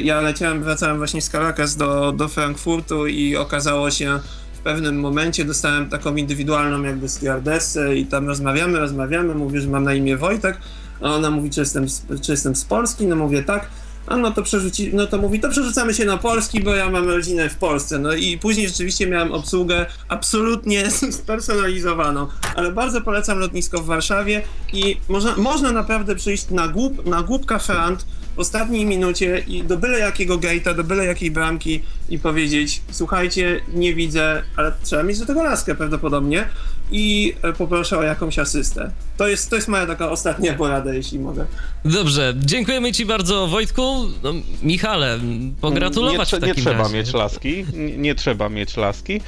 ja 0.00 0.20
leciałem, 0.20 0.62
wracałem 0.62 0.98
właśnie 0.98 1.22
z 1.22 1.28
Caracas 1.28 1.76
do, 1.76 2.12
do 2.12 2.28
Frankfurtu 2.28 3.06
i 3.06 3.36
okazało 3.36 3.90
się, 3.90 4.20
w 4.58 4.60
pewnym 4.60 5.00
momencie 5.00 5.44
dostałem 5.44 5.88
taką 5.88 6.16
indywidualną 6.16 6.82
jakby 6.82 7.08
stewardessę 7.08 7.96
i 7.96 8.06
tam 8.06 8.28
rozmawiamy, 8.28 8.78
rozmawiamy, 8.78 9.34
mówię, 9.34 9.60
że 9.60 9.68
mam 9.68 9.84
na 9.84 9.94
imię 9.94 10.16
Wojtek, 10.16 10.58
a 11.00 11.14
ona 11.14 11.30
mówi, 11.30 11.50
czy 11.50 11.60
jestem, 11.60 11.86
czy 12.22 12.32
jestem 12.32 12.56
z 12.56 12.64
Polski, 12.64 13.06
no 13.06 13.16
mówię 13.16 13.42
tak, 13.42 13.68
a 14.06 14.16
no 14.16 14.30
to 14.30 14.42
przerzuci, 14.42 14.90
no 14.94 15.06
to 15.06 15.18
mówi, 15.18 15.40
to 15.40 15.48
przerzucamy 15.48 15.94
się 15.94 16.04
na 16.04 16.16
Polski, 16.16 16.60
bo 16.60 16.74
ja 16.74 16.90
mam 16.90 17.08
rodzinę 17.08 17.50
w 17.50 17.56
Polsce. 17.56 17.98
No 17.98 18.12
i 18.12 18.38
później 18.38 18.68
rzeczywiście 18.68 19.06
miałem 19.06 19.32
obsługę 19.32 19.86
absolutnie 20.08 20.90
spersonalizowaną, 21.22 22.26
ale 22.56 22.72
bardzo 22.72 23.00
polecam 23.00 23.38
lotnisko 23.38 23.80
w 23.80 23.86
Warszawie 23.86 24.42
i 24.72 24.96
można, 25.08 25.36
można 25.36 25.72
naprawdę 25.72 26.14
przyjść 26.14 26.50
na, 26.50 26.68
głup, 26.68 27.06
na 27.06 27.22
głupka 27.22 27.58
frant 27.58 28.06
w 28.38 28.40
ostatniej 28.40 28.86
minucie 28.86 29.42
i 29.46 29.62
do 29.62 29.76
byle 29.76 29.98
jakiego 29.98 30.38
gate'a, 30.38 30.74
do 30.74 30.84
byle 30.84 31.04
jakiej 31.06 31.30
bramki 31.30 31.82
i 32.08 32.18
powiedzieć, 32.18 32.82
słuchajcie, 32.90 33.60
nie 33.74 33.94
widzę, 33.94 34.42
ale 34.56 34.72
trzeba 34.82 35.02
mieć 35.02 35.18
do 35.18 35.26
tego 35.26 35.42
laskę 35.42 35.74
prawdopodobnie 35.74 36.48
i 36.90 37.34
e, 37.42 37.52
poproszę 37.52 37.98
o 37.98 38.02
jakąś 38.02 38.38
asystę. 38.38 38.90
To 39.16 39.28
jest, 39.28 39.50
to 39.50 39.56
jest 39.56 39.68
moja 39.68 39.86
taka 39.86 40.10
ostatnia 40.10 40.54
porada, 40.54 40.94
jeśli 40.94 41.18
mogę. 41.18 41.46
Dobrze, 41.84 42.34
dziękujemy 42.36 42.92
Ci 42.92 43.06
bardzo, 43.06 43.46
Wojtku. 43.46 44.06
No, 44.22 44.32
Michale, 44.62 45.18
pogratulować 45.60 46.32
nie, 46.32 46.38
w 46.38 46.40
takim 46.40 46.56
Nie 46.56 46.62
trzeba 46.62 46.82
razie. 46.82 46.94
mieć 46.96 47.12
laski, 47.14 47.64
nie, 47.74 47.96
nie 47.96 48.14
trzeba 48.14 48.48
mieć 48.48 48.76
laski. 48.76 49.20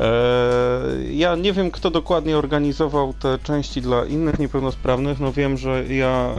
E, 0.00 1.12
ja 1.12 1.36
nie 1.36 1.52
wiem, 1.52 1.70
kto 1.70 1.90
dokładnie 1.90 2.38
organizował 2.38 3.14
te 3.14 3.38
części 3.38 3.80
dla 3.82 4.04
innych 4.04 4.38
niepełnosprawnych. 4.38 5.20
No 5.20 5.32
wiem, 5.32 5.58
że 5.58 5.84
ja, 5.94 6.34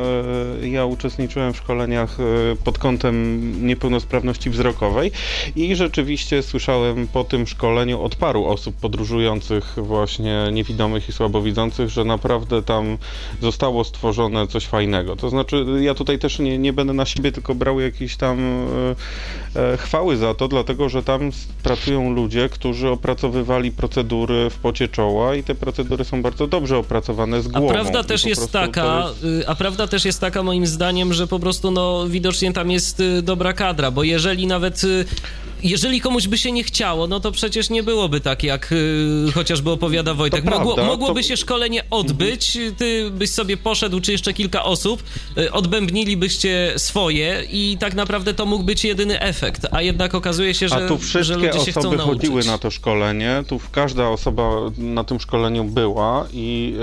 e, 0.62 0.68
ja 0.68 0.86
uczestniczyłem 0.86 1.54
w 1.54 1.58
szkoleniach 1.58 2.18
e, 2.20 2.24
pod 2.64 2.78
kątem 2.78 3.68
niepełnosprawności 3.68 4.50
wzrokowej 4.50 5.12
i 5.56 5.76
rzeczywiście 5.76 6.44
słyszałem 6.44 7.08
po 7.08 7.24
tym 7.24 7.48
szkoleniu 7.48 8.02
od 8.02 8.16
paru 8.16 8.46
osób 8.46 8.76
podróżujących 8.76 9.74
właśnie 9.78 10.48
niewidomych 10.52 11.10
i 11.10 11.12
słabowidzących, 11.12 11.90
że 11.90 12.04
naprawdę 12.04 12.64
tam 12.64 12.98
zostało 13.42 13.84
stworzone 13.84 14.48
coś 14.48 14.66
fajnego. 14.66 15.16
To 15.16 15.30
znaczy, 15.30 15.66
ja 15.80 15.94
tutaj 15.94 16.20
też 16.20 16.40
nie, 16.40 16.58
nie 16.58 16.74
będę 16.74 16.94
na 16.94 17.06
siebie 17.06 17.32
tylko 17.32 17.56
brał 17.56 17.80
jakiś 17.80 18.18
tam 18.18 18.68
chwały 19.78 20.18
za 20.18 20.34
to, 20.34 20.48
dlatego 20.48 20.90
że 20.90 21.04
tam 21.04 21.30
pracują 21.64 22.14
ludzie, 22.14 22.50
którzy 22.50 22.90
opracowywali 23.44 23.72
procedury 23.72 24.50
w 24.50 24.58
pocie 24.58 24.88
czoła 24.88 25.36
i 25.36 25.44
te 25.44 25.56
procedury 25.56 26.04
są 26.04 26.22
bardzo 26.22 26.48
dobrze 26.48 26.78
opracowane 26.78 27.42
z 27.42 27.48
głową. 27.48 27.70
A 27.70 27.74
prawda 27.74 28.04
też 28.04 28.26
jest 28.26 28.52
taka, 28.52 29.06
jest... 29.10 29.24
Y, 29.24 29.48
a 29.48 29.56
prawda 29.56 29.88
też 29.88 30.06
jest 30.06 30.22
taka 30.22 30.44
moim 30.44 30.68
zdaniem, 30.68 31.14
że 31.14 31.28
po 31.28 31.40
prostu 31.40 31.72
no 31.72 32.08
widocznie 32.08 32.54
tam 32.54 32.72
jest 32.72 33.00
y, 33.00 33.22
dobra 33.22 33.54
kadra, 33.54 33.92
bo 33.92 34.04
jeżeli 34.04 34.48
nawet 34.48 34.84
y, 34.84 35.06
jeżeli 35.64 36.02
komuś 36.02 36.28
by 36.28 36.38
się 36.38 36.52
nie 36.52 36.64
chciało, 36.64 37.08
no 37.08 37.20
to 37.20 37.32
przecież 37.32 37.70
nie 37.70 37.84
byłoby 37.84 38.22
tak, 38.22 38.44
jak 38.44 38.72
y, 38.72 39.32
chociażby 39.34 39.72
opowiada 39.72 40.14
Wojtek. 40.14 40.46
Mogło, 40.46 40.78
mogłoby 40.78 41.22
to... 41.22 41.28
się 41.28 41.38
szkolenie 41.38 41.84
odbyć, 41.90 42.58
ty 42.78 43.12
byś 43.12 43.30
sobie 43.30 43.58
poszedł, 43.58 44.02
czy 44.02 44.12
jeszcze 44.12 44.34
kilka 44.34 44.64
osób, 44.64 45.04
y, 45.38 45.52
odbębnilibyście 45.52 46.74
swoje 46.78 47.44
i 47.52 47.78
tak 47.80 47.94
naprawdę 47.94 48.34
to 48.34 48.46
mógł 48.46 48.64
być 48.64 48.86
jedyny 48.86 49.22
efekt, 49.22 49.68
a 49.72 49.82
jednak 49.82 50.16
okazuje 50.16 50.54
się, 50.54 50.70
że, 50.70 50.76
a 50.76 50.88
tu 50.88 50.98
wszystkie 50.98 51.24
że 51.24 51.36
ludzie 51.36 51.60
się 51.60 51.72
chcą 51.72 51.80
osoby 51.80 51.98
nauczyć. 51.98 52.22
chodziły 52.22 52.44
na 52.44 52.58
to 52.58 52.72
szkolenie, 52.72 53.44
tu 53.48 53.60
każda 53.72 54.10
osoba 54.10 54.50
na 54.78 55.04
tym 55.04 55.20
szkoleniu 55.20 55.64
była 55.64 56.28
i 56.34 56.76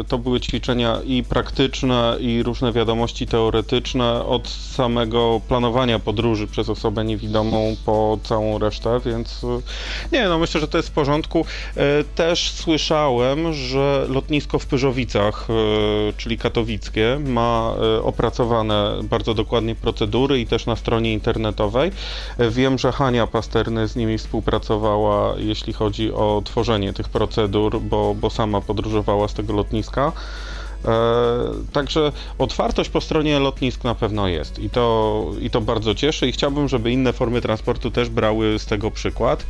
y, 0.00 0.04
to 0.04 0.18
były 0.18 0.40
ćwiczenia 0.40 0.98
i 1.06 1.22
praktyczne, 1.22 2.16
i 2.20 2.42
różne 2.42 2.72
wiadomości 2.72 3.26
teoretyczne 3.26 4.24
od 4.24 4.48
samego 4.48 5.40
planowania 5.48 5.98
podróży 5.98 6.46
przez 6.46 6.68
osobę 6.68 7.04
niewidomą 7.04 7.76
po 7.84 8.17
całą 8.20 8.58
resztę, 8.58 9.00
więc 9.06 9.44
e, 9.44 9.60
nie, 10.12 10.28
no 10.28 10.38
myślę, 10.38 10.60
że 10.60 10.68
to 10.68 10.78
jest 10.78 10.88
w 10.88 10.92
porządku. 10.92 11.44
E, 11.76 12.04
też 12.04 12.50
słyszałem, 12.50 13.52
że 13.52 14.06
lotnisko 14.08 14.58
w 14.58 14.66
Pyrzowicach, 14.66 15.46
e, 15.50 16.12
czyli 16.12 16.38
katowickie, 16.38 17.20
ma 17.26 17.74
opracowane 18.02 19.00
bardzo 19.02 19.34
dokładnie 19.34 19.74
procedury 19.74 20.40
i 20.40 20.46
też 20.46 20.66
na 20.66 20.76
stronie 20.76 21.12
internetowej. 21.12 21.90
Wiem, 22.38 22.78
że 22.78 22.92
Hania 22.92 23.26
Pasterny 23.26 23.88
z 23.88 23.96
nimi 23.96 24.18
współpracowała, 24.18 25.34
jeśli 25.38 25.72
chodzi 25.72 26.12
o 26.12 26.42
tworzenie 26.44 26.92
tych 26.92 27.08
procedur, 27.08 27.80
bo, 27.80 28.14
bo 28.14 28.30
sama 28.30 28.60
podróżowała 28.60 29.28
z 29.28 29.34
tego 29.34 29.52
lotniska. 29.52 30.12
E, 30.84 31.72
także 31.72 32.12
otwartość 32.38 32.90
po 32.90 33.00
stronie 33.00 33.38
lotnisk 33.38 33.84
na 33.84 33.94
pewno 33.94 34.28
jest 34.28 34.58
i 34.58 34.70
to, 34.70 35.24
i 35.40 35.50
to 35.50 35.60
bardzo 35.60 35.94
cieszy 35.94 36.28
i 36.28 36.32
chciałbym, 36.32 36.68
żeby 36.68 36.92
inne 36.92 37.12
formy 37.12 37.40
transportu 37.40 37.90
też 37.90 38.08
brały 38.08 38.58
z 38.58 38.66
tego 38.66 38.90
przykład. 38.90 39.44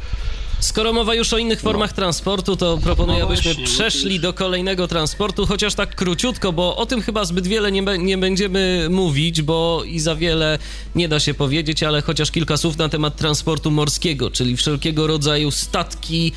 Skoro 0.60 0.92
mowa 0.92 1.14
już 1.14 1.32
o 1.32 1.38
innych 1.38 1.60
formach 1.60 1.90
no. 1.90 1.96
transportu, 1.96 2.56
to 2.56 2.78
proponuję, 2.78 3.20
no 3.20 3.26
abyśmy 3.26 3.54
przeszli 3.54 4.20
do 4.20 4.32
kolejnego 4.32 4.88
transportu, 4.88 5.46
chociaż 5.46 5.74
tak 5.74 5.94
króciutko, 5.94 6.52
bo 6.52 6.76
o 6.76 6.86
tym 6.86 7.02
chyba 7.02 7.24
zbyt 7.24 7.46
wiele 7.46 7.72
nie, 7.72 7.82
nie 7.98 8.18
będziemy 8.18 8.86
mówić, 8.90 9.42
bo 9.42 9.82
i 9.86 10.00
za 10.00 10.16
wiele 10.16 10.58
nie 10.94 11.08
da 11.08 11.20
się 11.20 11.34
powiedzieć, 11.34 11.82
ale 11.82 12.02
chociaż 12.02 12.30
kilka 12.30 12.56
słów 12.56 12.78
na 12.78 12.88
temat 12.88 13.16
transportu 13.16 13.70
morskiego, 13.70 14.30
czyli 14.30 14.56
wszelkiego 14.56 15.06
rodzaju 15.06 15.50
statki, 15.50 16.32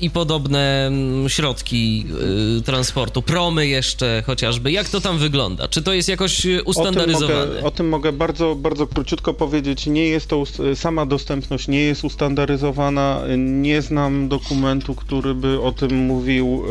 i 0.00 0.10
podobne 0.10 0.86
mm, 0.86 1.28
środki 1.28 2.06
y, 2.58 2.62
transportu, 2.62 3.22
promy 3.22 3.66
jeszcze 3.66 4.22
chociażby. 4.26 4.72
Jak 4.72 4.88
to 4.88 5.00
tam 5.00 5.18
wygląda? 5.18 5.68
Czy 5.68 5.82
to 5.82 5.92
jest 5.92 6.08
jakoś 6.08 6.46
ustandaryzowane? 6.64 7.34
O 7.34 7.38
tym 7.38 7.48
mogę, 7.54 7.66
o 7.66 7.70
tym 7.70 7.88
mogę 7.88 8.12
bardzo, 8.12 8.54
bardzo 8.54 8.86
króciutko 8.86 9.34
powiedzieć. 9.34 9.86
Nie 9.86 10.08
jest 10.08 10.28
to, 10.28 10.42
sama 10.74 11.06
dostępność 11.06 11.68
nie 11.68 11.80
jest 11.80 12.04
ustandaryzowana. 12.04 13.22
Nie 13.36 13.82
znam 13.82 14.28
dokumentu, 14.28 14.94
który 14.94 15.34
by 15.34 15.60
o 15.60 15.72
tym 15.72 15.96
mówił. 15.96 16.62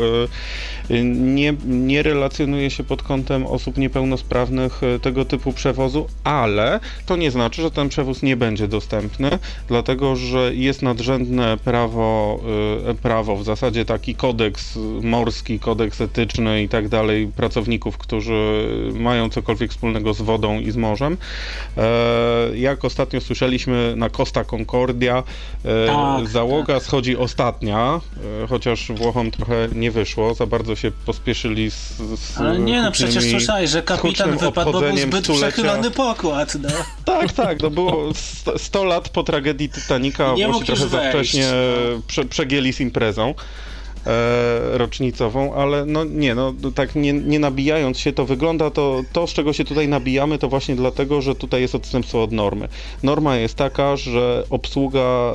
Nie, 1.04 1.54
nie 1.66 2.02
relacjonuje 2.02 2.70
się 2.70 2.84
pod 2.84 3.02
kątem 3.02 3.46
osób 3.46 3.76
niepełnosprawnych 3.76 4.80
tego 5.02 5.24
typu 5.24 5.52
przewozu, 5.52 6.06
ale 6.24 6.80
to 7.06 7.16
nie 7.16 7.30
znaczy, 7.30 7.62
że 7.62 7.70
ten 7.70 7.88
przewóz 7.88 8.22
nie 8.22 8.36
będzie 8.36 8.68
dostępny, 8.68 9.38
dlatego 9.68 10.16
że 10.16 10.54
jest 10.54 10.82
nadrzędne 10.82 11.56
prawo 11.56 12.40
prawo, 13.02 13.36
w 13.36 13.44
zasadzie 13.44 13.84
taki 13.84 14.14
kodeks 14.14 14.78
morski, 15.02 15.60
kodeks 15.60 16.00
etyczny 16.00 16.62
i 16.62 16.68
tak 16.68 16.88
dalej 16.88 17.26
pracowników, 17.36 17.98
którzy 17.98 18.68
mają 18.94 19.30
cokolwiek 19.30 19.70
wspólnego 19.70 20.14
z 20.14 20.20
wodą 20.20 20.60
i 20.60 20.70
z 20.70 20.76
morzem. 20.76 21.16
E, 21.76 21.82
jak 22.54 22.84
ostatnio 22.84 23.20
słyszeliśmy 23.20 23.94
na 23.96 24.10
Costa 24.10 24.44
Concordia, 24.44 25.22
e, 25.64 25.86
tak, 25.86 26.28
załoga 26.28 26.74
tak. 26.74 26.82
schodzi 26.82 27.16
ostatnia, 27.16 28.00
chociaż 28.48 28.92
Włochom 28.92 29.30
trochę 29.30 29.68
nie 29.74 29.90
wyszło, 29.90 30.34
za 30.34 30.46
bardzo 30.46 30.76
się 30.76 30.90
pospieszyli 31.06 31.70
z, 31.70 31.96
z 32.20 32.38
Ale 32.38 32.58
nie, 32.58 32.82
no 32.82 32.92
przecież 32.92 33.30
słyszałeś, 33.30 33.70
że 33.70 33.82
kapitan 33.82 34.38
wypadł, 34.38 34.72
bo 34.72 34.80
był 34.80 34.96
zbyt 34.96 35.24
stulecia. 35.24 35.46
przechylony 35.46 35.90
pokład, 35.90 36.54
no. 36.54 36.68
Tak, 37.04 37.32
tak, 37.32 37.58
to 37.58 37.70
było 37.70 38.12
100 38.56 38.84
lat 38.84 39.08
po 39.08 39.22
tragedii 39.22 39.68
Titanica, 39.68 40.34
Włosi 40.34 40.66
trochę 40.66 40.88
za 40.88 41.10
wcześnie 41.10 41.46
prze, 42.06 42.24
przegięli 42.48 42.72
z 42.72 42.80
imprezą 42.80 43.34
e, 44.06 44.78
rocznicową, 44.78 45.54
ale 45.54 45.84
no 45.86 46.04
nie, 46.04 46.34
no 46.34 46.54
tak 46.74 46.94
nie, 46.94 47.12
nie 47.12 47.38
nabijając 47.38 47.98
się, 47.98 48.12
to 48.12 48.24
wygląda 48.24 48.70
to, 48.70 49.02
to, 49.12 49.26
z 49.26 49.32
czego 49.32 49.52
się 49.52 49.64
tutaj 49.64 49.88
nabijamy, 49.88 50.38
to 50.38 50.48
właśnie 50.48 50.76
dlatego, 50.76 51.20
że 51.20 51.34
tutaj 51.34 51.60
jest 51.60 51.74
odstępstwo 51.74 52.22
od 52.22 52.32
normy. 52.32 52.68
Norma 53.02 53.36
jest 53.36 53.54
taka, 53.54 53.96
że 53.96 54.44
obsługa 54.50 55.34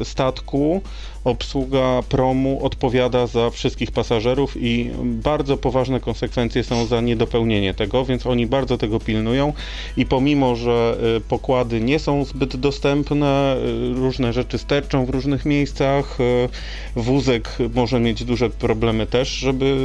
y, 0.00 0.04
statku 0.04 0.82
obsługa 1.26 2.02
promu 2.08 2.64
odpowiada 2.64 3.26
za 3.26 3.50
wszystkich 3.50 3.90
pasażerów 3.90 4.56
i 4.56 4.90
bardzo 5.04 5.56
poważne 5.56 6.00
konsekwencje 6.00 6.64
są 6.64 6.86
za 6.86 7.00
niedopełnienie 7.00 7.74
tego, 7.74 8.04
więc 8.04 8.26
oni 8.26 8.46
bardzo 8.46 8.78
tego 8.78 9.00
pilnują 9.00 9.52
i 9.96 10.06
pomimo, 10.06 10.56
że 10.56 10.98
y, 11.16 11.20
pokłady 11.20 11.80
nie 11.80 11.98
są 11.98 12.24
zbyt 12.24 12.56
dostępne, 12.56 13.56
y, 13.56 13.94
różne 13.94 14.32
rzeczy 14.32 14.58
sterczą 14.58 15.06
w 15.06 15.10
różnych 15.10 15.44
miejscach, 15.44 16.18
y, 16.20 16.48
wózek 16.96 17.58
może 17.74 18.00
mieć 18.00 18.24
duże 18.24 18.50
problemy 18.50 19.06
też, 19.06 19.28
żeby 19.28 19.76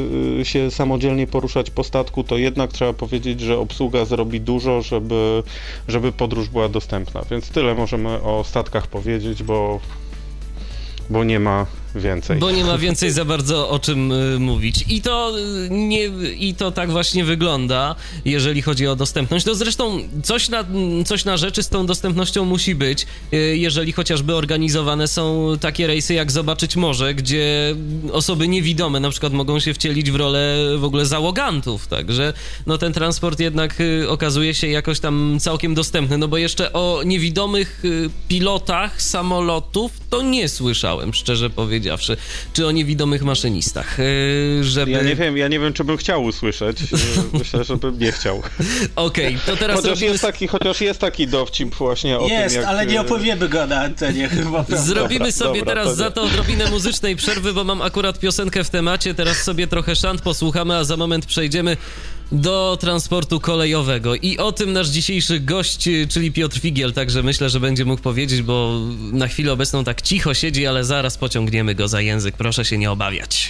się 0.43 0.71
samodzielnie 0.71 1.27
poruszać 1.27 1.69
po 1.69 1.83
statku, 1.83 2.23
to 2.23 2.37
jednak 2.37 2.73
trzeba 2.73 2.93
powiedzieć, 2.93 3.39
że 3.39 3.59
obsługa 3.59 4.05
zrobi 4.05 4.41
dużo, 4.41 4.81
żeby, 4.81 5.43
żeby 5.87 6.11
podróż 6.11 6.49
była 6.49 6.69
dostępna. 6.69 7.21
Więc 7.31 7.49
tyle 7.49 7.75
możemy 7.75 8.09
o 8.09 8.43
statkach 8.43 8.87
powiedzieć, 8.87 9.43
bo 9.43 9.79
bo 11.12 11.24
nie 11.24 11.39
ma 11.39 11.66
więcej. 11.95 12.39
Bo 12.39 12.51
nie 12.51 12.63
ma 12.63 12.77
więcej 12.77 13.11
za 13.11 13.25
bardzo 13.25 13.69
o 13.69 13.79
czym 13.79 14.11
y, 14.11 14.39
mówić. 14.39 14.85
I 14.89 15.01
to, 15.01 15.33
y, 15.39 15.69
nie, 15.69 16.05
I 16.39 16.55
to 16.55 16.71
tak 16.71 16.91
właśnie 16.91 17.25
wygląda, 17.25 17.95
jeżeli 18.25 18.61
chodzi 18.61 18.87
o 18.87 18.95
dostępność. 18.95 19.45
To 19.45 19.55
zresztą 19.55 19.99
coś 20.23 20.49
na, 20.49 20.65
coś 21.05 21.25
na 21.25 21.37
rzeczy 21.37 21.63
z 21.63 21.69
tą 21.69 21.85
dostępnością 21.85 22.45
musi 22.45 22.75
być, 22.75 23.05
y, 23.33 23.57
jeżeli 23.57 23.91
chociażby 23.91 24.35
organizowane 24.35 25.07
są 25.07 25.53
takie 25.61 25.87
rejsy 25.87 26.13
jak 26.13 26.31
Zobaczyć 26.31 26.75
Morze, 26.75 27.13
gdzie 27.13 27.75
osoby 28.11 28.47
niewidome 28.47 28.99
na 28.99 29.09
przykład 29.09 29.33
mogą 29.33 29.59
się 29.59 29.73
wcielić 29.73 30.11
w 30.11 30.15
rolę 30.15 30.57
w 30.77 30.83
ogóle 30.83 31.05
załogantów, 31.05 31.87
także 31.87 32.33
no 32.65 32.77
ten 32.77 32.93
transport 32.93 33.39
jednak 33.39 33.75
okazuje 34.07 34.53
się 34.53 34.67
jakoś 34.67 34.99
tam 34.99 35.37
całkiem 35.39 35.75
dostępny, 35.75 36.17
no 36.17 36.27
bo 36.27 36.37
jeszcze 36.37 36.73
o 36.73 37.01
niewidomych 37.05 37.83
pilotach 38.27 39.01
samolotów 39.01 39.91
to 40.09 40.21
nie 40.21 40.49
słyszałem, 40.49 41.13
szczerze 41.13 41.49
powiedziawszy, 41.49 41.80
czy 42.53 42.67
o 42.67 42.71
niewidomych 42.71 43.23
maszynistach, 43.23 43.99
e, 43.99 44.03
żeby... 44.63 44.91
Ja 44.91 45.01
nie 45.01 45.15
wiem, 45.15 45.38
ja 45.38 45.47
nie 45.47 45.59
wiem, 45.59 45.73
czy 45.73 45.84
bym 45.84 45.97
chciał 45.97 46.23
usłyszeć, 46.23 46.77
e, 46.82 46.86
myślę, 47.39 47.63
że 47.63 47.77
bym 47.77 47.99
nie 47.99 48.11
chciał. 48.11 48.38
Okej, 48.95 49.36
okay, 49.36 49.39
to 49.45 49.57
teraz 49.57 49.75
chociaż 49.75 49.91
robimy... 49.91 50.11
jest 50.11 50.21
taki, 50.21 50.47
Chociaż 50.47 50.82
jest 50.82 50.99
taki 50.99 51.27
dowcip 51.27 51.75
właśnie 51.75 52.19
o 52.19 52.27
jest, 52.27 52.55
tym, 52.55 52.61
jak... 52.61 52.71
ale 52.71 52.86
nie 52.86 52.97
e, 52.97 53.01
opowiemy 53.01 53.49
go 53.49 53.67
na 53.67 53.82
antenie 53.82 54.29
chyba. 54.36 54.65
Zrobimy 54.69 55.19
dobra, 55.19 55.32
sobie 55.32 55.59
dobra, 55.59 55.75
teraz 55.75 55.97
za 55.97 56.11
to 56.11 56.21
odrobinę 56.23 56.69
muzycznej 56.69 57.15
przerwy, 57.15 57.53
bo 57.53 57.63
mam 57.63 57.82
akurat 57.82 58.19
piosenkę 58.19 58.63
w 58.63 58.69
temacie, 58.69 59.13
teraz 59.13 59.38
sobie 59.38 59.67
trochę 59.67 59.95
szant 59.95 60.21
posłuchamy, 60.21 60.75
a 60.75 60.84
za 60.84 60.97
moment 60.97 61.25
przejdziemy 61.25 61.77
do 62.32 62.77
transportu 62.79 63.39
kolejowego. 63.39 64.15
I 64.15 64.38
o 64.38 64.51
tym 64.51 64.73
nasz 64.73 64.88
dzisiejszy 64.88 65.39
gość, 65.39 65.89
czyli 66.09 66.32
Piotr 66.32 66.59
Figiel, 66.59 66.93
także 66.93 67.23
myślę, 67.23 67.49
że 67.49 67.59
będzie 67.59 67.86
mógł 67.86 68.01
powiedzieć, 68.01 68.41
bo 68.41 68.79
na 69.11 69.27
chwilę 69.27 69.53
obecną 69.53 69.84
tak 69.84 70.01
cicho 70.01 70.34
siedzi, 70.34 70.67
ale 70.67 70.84
zaraz 70.84 71.17
pociągniemy 71.17 71.75
go 71.75 71.88
za 71.88 72.01
język. 72.01 72.38
Proszę 72.38 72.65
się 72.65 72.77
nie 72.77 72.91
obawiać. 72.91 73.47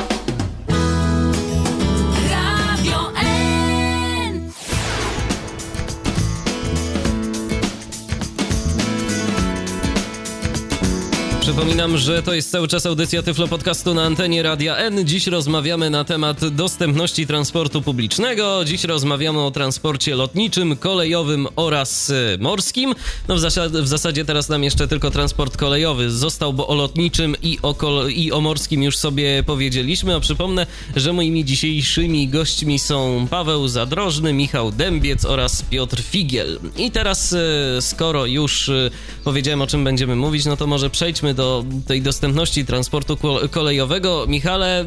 Przypominam, 11.42 11.98
że 11.98 12.24
to 12.24 12.34
jest 12.34 12.52
cały 12.52 12.68
czas 12.68 12.86
audycja 12.86 13.24
Tyflo 13.24 13.48
Podcastu 13.48 13.94
na 13.94 14.04
antenie 14.04 14.44
Radia 14.44 14.76
N. 14.76 15.08
Dziś 15.08 15.28
rozmawiamy 15.28 15.90
na 15.90 16.04
temat 16.04 16.48
dostępności 16.50 17.28
transportu 17.28 17.82
publicznego. 17.82 18.66
Dziś 18.66 18.84
rozmawiamy 18.84 19.40
o 19.42 19.52
transporcie 19.52 20.16
lotniczym, 20.16 20.78
kolejowym 20.78 21.48
oraz 21.56 22.10
e, 22.10 22.38
morskim. 22.40 22.96
No 23.28 23.36
w, 23.36 23.40
w 23.82 23.88
zasadzie 23.88 24.26
teraz 24.26 24.50
nam 24.50 24.64
jeszcze 24.64 24.88
tylko 24.88 25.12
transport 25.12 25.58
kolejowy 25.58 26.12
został, 26.12 26.54
bo 26.54 26.68
o 26.68 26.76
lotniczym 26.76 27.36
i 27.44 27.60
o, 27.64 27.76
i 28.08 28.32
o 28.32 28.42
morskim 28.42 28.84
już 28.84 28.98
sobie 28.98 29.44
powiedzieliśmy. 29.44 30.16
A 30.16 30.20
przypomnę, 30.20 30.68
że 30.96 31.14
moimi 31.14 31.46
dzisiejszymi 31.46 32.28
gośćmi 32.28 32.80
są 32.80 33.28
Paweł 33.30 33.68
Zadrożny, 33.68 34.34
Michał 34.34 34.72
Dębiec 34.72 35.26
oraz 35.26 35.62
Piotr 35.62 36.02
Figiel. 36.02 36.60
I 36.78 36.92
teraz, 36.92 37.34
e, 37.34 37.82
skoro 37.82 38.26
już 38.26 38.70
e, 38.70 38.92
powiedziałem 39.24 39.62
o 39.62 39.68
czym 39.68 39.84
będziemy 39.84 40.16
mówić, 40.16 40.46
no 40.46 40.58
to 40.58 40.68
może 40.68 40.90
przejdźmy 40.90 41.31
do 41.34 41.66
tej 41.88 42.02
dostępności 42.02 42.66
transportu 42.66 43.18
kolejowego. 43.52 44.26
Michale, 44.28 44.86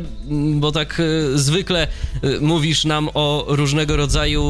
bo 0.54 0.72
tak 0.72 1.00
e, 1.00 1.38
zwykle 1.38 1.88
e, 2.22 2.40
mówisz 2.40 2.84
nam 2.84 3.08
o 3.14 3.44
różnego 3.48 3.96
rodzaju 3.96 4.42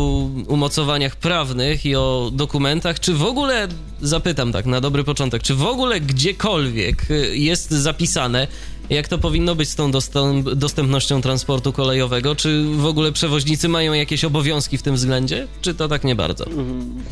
umocowaniach 0.48 1.16
prawnych 1.16 1.86
i 1.86 1.96
o 1.96 2.30
dokumentach. 2.32 3.00
Czy 3.00 3.14
w 3.14 3.24
ogóle, 3.24 3.68
zapytam 4.02 4.52
tak 4.52 4.66
na 4.66 4.80
dobry 4.80 5.04
początek, 5.04 5.42
czy 5.42 5.54
w 5.54 5.66
ogóle 5.66 6.00
gdziekolwiek 6.00 7.10
e, 7.10 7.14
jest 7.36 7.70
zapisane, 7.70 8.48
jak 8.90 9.08
to 9.08 9.18
powinno 9.18 9.54
być 9.54 9.68
z 9.68 9.74
tą 9.74 9.90
dostępnością 10.56 11.20
transportu 11.20 11.72
kolejowego? 11.72 12.36
Czy 12.36 12.64
w 12.64 12.86
ogóle 12.86 13.12
przewoźnicy 13.12 13.68
mają 13.68 13.92
jakieś 13.92 14.24
obowiązki 14.24 14.78
w 14.78 14.82
tym 14.82 14.94
względzie? 14.94 15.46
Czy 15.62 15.74
to 15.74 15.88
tak 15.88 16.04
nie 16.04 16.14
bardzo? 16.14 16.46
Mhm. 16.46 17.02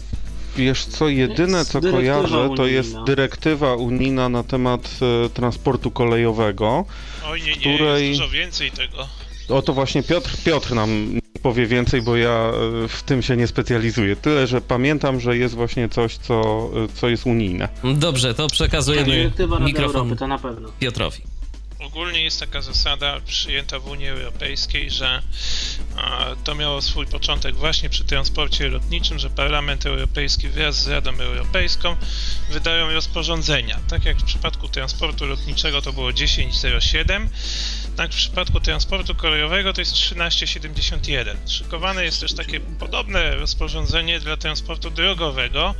Wiesz 0.56 0.84
co, 0.84 1.08
jedyne 1.08 1.64
co 1.64 1.80
kojarzę 1.80 2.38
unijna. 2.38 2.56
to 2.56 2.66
jest 2.66 2.96
dyrektywa 3.06 3.74
unijna 3.74 4.28
na 4.28 4.42
temat 4.42 4.98
e, 5.24 5.28
transportu 5.28 5.90
kolejowego. 5.90 6.84
Oj 7.26 7.42
nie, 7.42 7.46
nie, 7.46 7.56
której... 7.56 8.08
jest 8.08 8.20
dużo 8.20 8.32
więcej 8.32 8.70
tego. 8.70 9.08
O 9.48 9.62
to 9.62 9.72
właśnie 9.72 10.02
Piotr, 10.02 10.36
Piotr 10.44 10.74
nam 10.74 11.20
powie 11.42 11.66
więcej, 11.66 12.02
bo 12.02 12.16
ja 12.16 12.52
e, 12.84 12.88
w 12.88 13.02
tym 13.02 13.22
się 13.22 13.36
nie 13.36 13.46
specjalizuję. 13.46 14.16
Tyle, 14.16 14.46
że 14.46 14.60
pamiętam, 14.60 15.20
że 15.20 15.36
jest 15.36 15.54
właśnie 15.54 15.88
coś, 15.88 16.16
co, 16.16 16.68
e, 16.84 16.88
co 16.94 17.08
jest 17.08 17.26
unijne. 17.26 17.68
Dobrze, 17.94 18.34
to 18.34 18.46
przekazujemy 18.46 19.32
mikrofon 19.60 19.96
Europy, 19.96 20.16
to 20.16 20.26
na 20.26 20.38
pewno. 20.38 20.68
Piotrowi. 20.80 21.31
Ogólnie 21.82 22.22
jest 22.22 22.40
taka 22.40 22.62
zasada 22.62 23.20
przyjęta 23.20 23.78
w 23.78 23.86
Unii 23.86 24.08
Europejskiej, 24.08 24.90
że 24.90 25.22
to 26.44 26.54
miało 26.54 26.82
swój 26.82 27.06
początek 27.06 27.54
właśnie 27.54 27.88
przy 27.88 28.04
transporcie 28.04 28.68
lotniczym, 28.68 29.18
że 29.18 29.30
Parlament 29.30 29.86
Europejski 29.86 30.48
wraz 30.48 30.82
z 30.82 30.88
Radą 30.88 31.10
Europejską 31.20 31.96
wydają 32.50 32.92
rozporządzenia. 32.92 33.78
Tak 33.88 34.04
jak 34.04 34.16
w 34.18 34.24
przypadku 34.24 34.68
transportu 34.68 35.26
lotniczego 35.26 35.82
to 35.82 35.92
było 35.92 36.12
1007, 36.12 37.28
tak 37.96 38.12
w 38.12 38.16
przypadku 38.16 38.60
transportu 38.60 39.14
kolejowego 39.14 39.72
to 39.72 39.80
jest 39.80 39.92
1371. 39.92 41.36
Szykowane 41.48 42.04
jest 42.04 42.20
też 42.20 42.34
takie 42.34 42.60
podobne 42.60 43.36
rozporządzenie 43.36 44.20
dla 44.20 44.36
transportu 44.36 44.90
drogowego. 44.90 45.74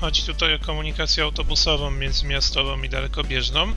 Chodzi 0.00 0.22
tutaj 0.22 0.54
o 0.54 0.58
komunikację 0.58 1.24
autobusową 1.24 1.90
międzymiastową 1.90 2.82
i 2.82 2.88
dalekobieżną. 2.88 3.72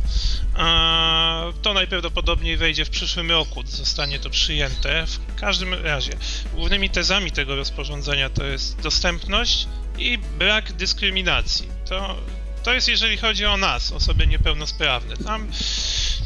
To 1.61 1.73
najprawdopodobniej 1.73 2.57
wejdzie 2.57 2.85
w 2.85 2.89
przyszłym 2.89 3.31
roku, 3.31 3.63
zostanie 3.65 4.19
to 4.19 4.29
przyjęte. 4.29 5.05
W 5.07 5.35
każdym 5.35 5.73
razie, 5.73 6.11
głównymi 6.53 6.89
tezami 6.89 7.31
tego 7.31 7.55
rozporządzenia 7.55 8.29
to 8.29 8.43
jest 8.43 8.81
dostępność 8.81 9.67
i 9.97 10.17
brak 10.17 10.73
dyskryminacji. 10.73 11.67
To, 11.89 12.15
to 12.64 12.74
jest 12.74 12.88
jeżeli 12.88 13.18
chodzi 13.18 13.45
o 13.45 13.57
nas, 13.57 13.91
osoby 13.91 14.28
niepełnosprawne. 14.28 15.18
Tam 15.18 15.47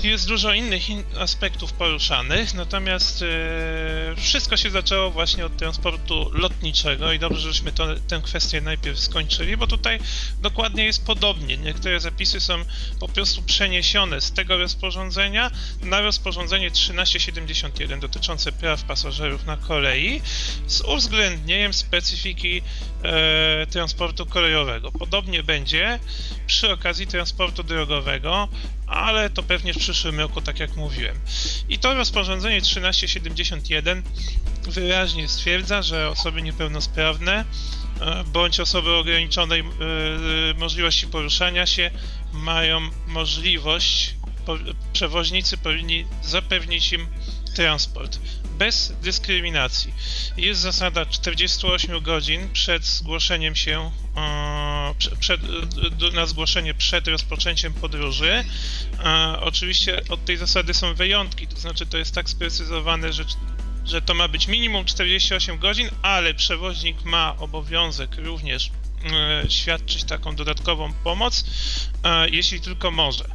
jest 0.04 0.28
dużo 0.28 0.54
innych 0.54 0.90
in 0.90 1.04
aspektów 1.20 1.74
poruszanych, 1.74 2.54
natomiast 2.54 3.22
e, 3.22 4.16
wszystko 4.16 4.58
się 4.58 4.70
zaczęło 4.70 5.12
właśnie 5.12 5.46
od 5.46 5.58
transportu 5.58 6.30
lotniczego 6.34 7.14
i 7.14 7.20
dobrze, 7.20 7.54
żeśmy 7.54 7.72
to, 7.72 7.88
tę 8.08 8.22
kwestię 8.24 8.62
najpierw 8.62 9.00
skończyli, 9.00 9.58
bo 9.58 9.68
tutaj 9.68 10.00
dokładnie 10.42 10.86
jest 10.86 11.06
podobnie. 11.06 11.58
Niektóre 11.58 12.00
zapisy 12.00 12.40
są 12.40 12.66
po 13.00 13.08
prostu 13.08 13.42
przeniesione 13.42 14.22
z 14.22 14.32
tego 14.32 14.58
rozporządzenia 14.58 15.52
na 15.82 16.02
rozporządzenie 16.02 16.72
1371 16.72 18.00
dotyczące 18.00 18.52
praw 18.52 18.84
pasażerów 18.84 19.46
na 19.46 19.58
kolei 19.58 20.22
z 20.68 20.82
uwzględnieniem 20.82 21.74
specyfiki 21.74 22.62
e, 23.04 23.68
transportu 23.68 24.26
kolejowego. 24.26 24.92
Podobnie 24.92 25.44
będzie 25.44 26.00
przy 26.48 26.72
okazji 26.72 27.08
transportu 27.08 27.64
drogowego, 27.64 28.48
ale 28.88 29.30
to 29.30 29.44
pewnie 29.44 29.74
w 29.74 29.78
przyszłym 29.78 30.20
roku, 30.20 30.42
tak 30.42 30.60
jak 30.60 30.76
mówiłem. 30.76 31.20
I 31.70 31.80
to 31.80 31.94
rozporządzenie 31.94 32.62
1371 32.62 34.04
wyraźnie 34.64 35.28
stwierdza, 35.28 35.82
że 35.82 36.10
osoby 36.10 36.42
niepełnosprawne 36.42 37.46
e, 38.02 38.24
bądź 38.24 38.60
osoby 38.60 38.92
ograniczonej 38.96 39.62
e, 39.62 39.66
możliwości 40.58 41.08
poruszania 41.08 41.66
się 41.66 41.92
mają 42.34 42.90
możliwość, 43.08 44.16
przewoźnicy 44.94 45.58
powinni 45.58 46.06
zapewnić 46.24 46.94
im 46.94 47.08
transport 47.56 48.20
bez 48.54 48.94
dyskryminacji. 49.02 49.94
Jest 50.38 50.62
zasada 50.62 51.06
48 51.06 52.02
godzin 52.02 52.50
przed 52.54 52.86
zgłoszeniem 52.86 53.56
się, 53.56 53.92
przed, 55.20 55.42
na 56.14 56.26
zgłoszenie 56.26 56.74
przed 56.74 57.08
rozpoczęciem 57.08 57.74
podróży. 57.74 58.44
Oczywiście 59.40 60.02
od 60.10 60.26
tej 60.26 60.38
zasady 60.38 60.74
są 60.74 60.94
wyjątki, 60.94 61.48
to 61.48 61.60
znaczy 61.60 61.86
to 61.86 61.98
jest 61.98 62.16
tak 62.16 62.30
sprecyzowane, 62.30 63.14
że 63.14 63.26
że 63.86 64.02
to 64.02 64.14
ma 64.14 64.28
być 64.28 64.48
minimum 64.48 64.86
48 64.86 65.60
godzin, 65.60 65.90
ale 66.02 66.34
przewoźnik 66.34 67.04
ma 67.04 67.36
obowiązek 67.38 68.16
również 68.18 68.72
e, 69.06 69.52
świadczyć 69.52 70.04
taką 70.04 70.36
dodatkową 70.36 70.94
pomoc, 70.94 71.46
e, 72.04 72.30
jeśli 72.30 72.62
tylko 72.62 72.92
może. 72.92 73.26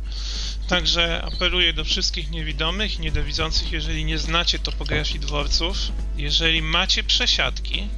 Także 0.69 1.23
apeluję 1.23 1.73
do 1.73 1.85
wszystkich 1.85 2.31
niewidomych 2.31 2.99
i 2.99 3.01
niedowidzących, 3.01 3.73
jeżeli 3.73 4.05
nie 4.05 4.19
znacie 4.19 4.59
topografii 4.59 5.21
dworców, 5.21 5.77
jeżeli 6.17 6.63
macie 6.63 7.05
przesiadki, 7.05 7.89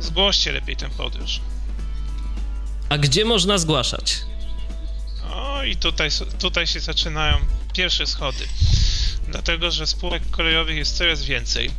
zgłoście 0.00 0.52
lepiej 0.52 0.76
tę 0.76 0.90
podróż. 0.90 1.40
A 2.88 2.98
gdzie 2.98 3.24
można 3.24 3.58
zgłaszać? 3.58 4.16
O 5.30 5.64
i 5.64 5.76
tutaj, 5.76 6.08
tutaj 6.38 6.66
się 6.66 6.80
zaczynają 6.80 7.36
pierwsze 7.74 8.06
schody. 8.06 8.48
Dlatego, 9.28 9.70
że 9.70 9.86
spółek 9.86 10.22
kolejowych 10.30 10.76
jest 10.76 10.96
coraz 10.96 11.24
więcej. 11.24 11.70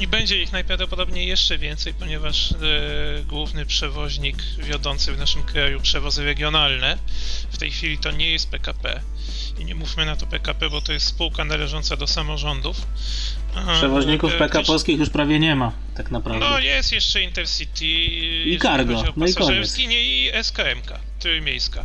I 0.00 0.06
będzie 0.06 0.42
ich 0.42 0.52
najprawdopodobniej 0.52 1.28
jeszcze 1.28 1.58
więcej, 1.58 1.94
ponieważ 1.94 2.52
e, 2.52 2.54
główny 3.24 3.66
przewoźnik 3.66 4.36
wiodący 4.58 5.12
w 5.12 5.18
naszym 5.18 5.42
kraju 5.42 5.80
przewozy 5.80 6.24
regionalne, 6.24 6.98
w 7.50 7.58
tej 7.58 7.70
chwili 7.70 7.98
to 7.98 8.10
nie 8.10 8.30
jest 8.30 8.50
PKP, 8.50 9.00
i 9.58 9.64
nie 9.64 9.74
mówmy 9.74 10.06
na 10.06 10.16
to 10.16 10.26
PKP, 10.26 10.70
bo 10.70 10.80
to 10.80 10.92
jest 10.92 11.06
spółka 11.06 11.44
należąca 11.44 11.96
do 11.96 12.06
samorządów. 12.06 12.76
Przewoźników 13.76 14.34
PKP-owskich 14.34 14.98
już 14.98 15.10
prawie 15.10 15.38
nie 15.38 15.56
ma, 15.56 15.72
tak 15.96 16.10
naprawdę. 16.10 16.50
No 16.50 16.58
jest 16.58 16.92
jeszcze 16.92 17.22
Intercity 17.22 17.84
i 17.84 18.58
Cargo, 18.58 19.04
no 19.16 19.26
i 19.26 19.34
koniec. 19.34 19.78
i 19.78 20.30
SKMK 20.42 20.98
trójmiejska. 21.18 21.84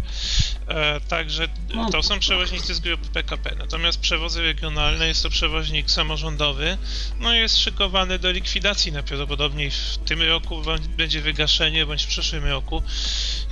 E, 0.70 1.00
także 1.00 1.48
no, 1.74 1.90
to 1.90 2.04
są 2.04 2.20
przewoźnicy 2.20 2.74
z 2.74 2.80
grupy 2.80 3.10
PKP. 3.10 3.56
Natomiast 3.56 4.00
przewozy 4.00 4.42
regionalne 4.42 5.08
jest 5.08 5.24
to 5.24 5.30
przewoźnik 5.30 5.92
samorządowy, 5.92 6.78
no 7.20 7.34
jest 7.34 7.58
szykowany 7.58 8.20
do 8.20 8.32
likwidacji 8.32 8.92
najprawdopodobniej 8.92 9.72
w 9.72 9.98
tym 10.06 10.22
roku 10.22 10.62
będzie 10.98 11.22
wygaszenie, 11.22 11.86
bądź 11.86 12.04
w 12.04 12.08
przyszłym 12.08 12.46
roku. 12.46 12.84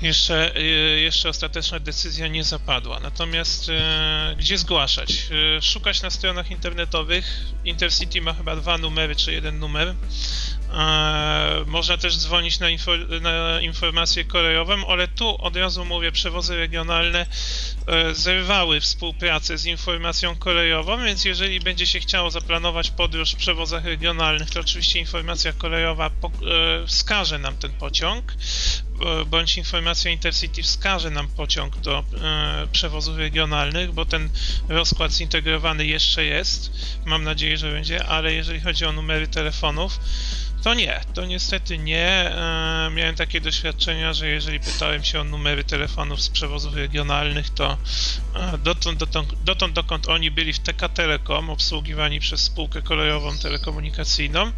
Jeszcze, 0.02 0.56
e, 0.56 0.61
jeszcze 0.99 1.30
ostateczna 1.30 1.80
decyzja 1.80 2.27
nie 2.27 2.44
zapadła. 2.44 2.99
Natomiast 2.99 3.69
e, 3.69 4.35
gdzie 4.38 4.57
zgłaszać? 4.57 5.27
Szukać 5.61 6.02
na 6.02 6.10
stronach 6.10 6.52
internetowych. 6.52 7.45
Intercity 7.65 8.22
ma 8.22 8.34
chyba 8.34 8.56
dwa 8.56 8.77
numery, 8.77 9.15
czy 9.15 9.31
jeden 9.31 9.60
numer. 9.60 9.95
E, 10.73 11.64
można 11.65 11.98
też 11.98 12.18
dzwonić 12.18 12.60
na, 12.60 12.69
info, 12.69 12.91
na, 13.22 13.61
informację 13.61 14.26
kolejową, 14.26 14.88
ale 14.88 15.07
tu 15.07 15.41
od 15.41 15.56
razu 15.56 15.85
mówię, 15.85 16.11
przewozy 16.11 16.56
regionalne 16.56 17.26
e, 17.88 18.15
zerwały 18.15 18.80
współpracę 18.80 19.57
z 19.57 19.65
informacją 19.65 20.35
kolejową, 20.35 21.03
więc 21.03 21.26
jeżeli 21.26 21.60
będzie 21.60 21.88
się 21.88 21.99
chciało 21.99 22.31
zaplanować 22.31 22.91
podróż 22.91 23.31
w 23.31 23.35
przewozach 23.35 23.85
regionalnych, 23.85 24.49
to 24.49 24.60
oczywiście 24.60 24.99
informacja 24.99 25.53
kolejowa 25.53 26.07
e, 26.07 26.88
wskaże 26.88 27.39
nam 27.39 27.57
ten 27.57 27.72
pociąg, 27.72 28.34
bądź 29.26 29.57
informacja 29.57 30.11
Intercity 30.11 30.64
wskaże 30.64 31.10
nam 31.10 31.27
pociąg 31.27 31.77
do 31.77 32.03
przewozów 32.72 33.18
regionalnych, 33.18 33.91
bo 33.91 34.06
ten 34.06 34.30
rozkład 34.69 35.11
zintegrowany 35.11 35.85
jeszcze 35.85 36.26
jest. 36.26 36.72
Mam 37.06 37.23
nadzieję, 37.23 37.57
że 37.57 37.72
będzie, 37.72 38.06
ale 38.06 38.34
jeżeli 38.34 38.60
chodzi 38.60 38.85
o 38.85 38.91
numery 38.91 39.27
telefonów, 39.27 39.99
to 40.64 40.74
nie, 40.74 41.02
to 41.14 41.26
niestety 41.26 41.78
nie. 41.78 42.08
E, 42.08 42.90
miałem 42.94 43.16
takie 43.16 43.42
doświadczenia, 43.42 44.14
że 44.14 44.28
jeżeli 44.28 44.60
pytałem 44.60 45.04
się 45.04 45.20
o 45.20 45.24
numery 45.24 45.64
telefonów 45.64 46.22
z 46.22 46.30
przewozów 46.30 46.76
regionalnych, 46.76 47.50
to 47.50 47.78
e, 48.36 48.58
dotąd, 48.58 49.00
dotąd, 49.00 49.34
dotąd 49.44 49.74
dokąd 49.74 50.08
oni 50.08 50.32
byli 50.32 50.54
w 50.54 50.60
TK 50.60 50.90
Telekom, 50.90 51.50
obsługiwani 51.50 52.20
przez 52.20 52.42
spółkę 52.42 52.82
kolejową 52.82 53.38
telekomunikacyjną, 53.38 54.52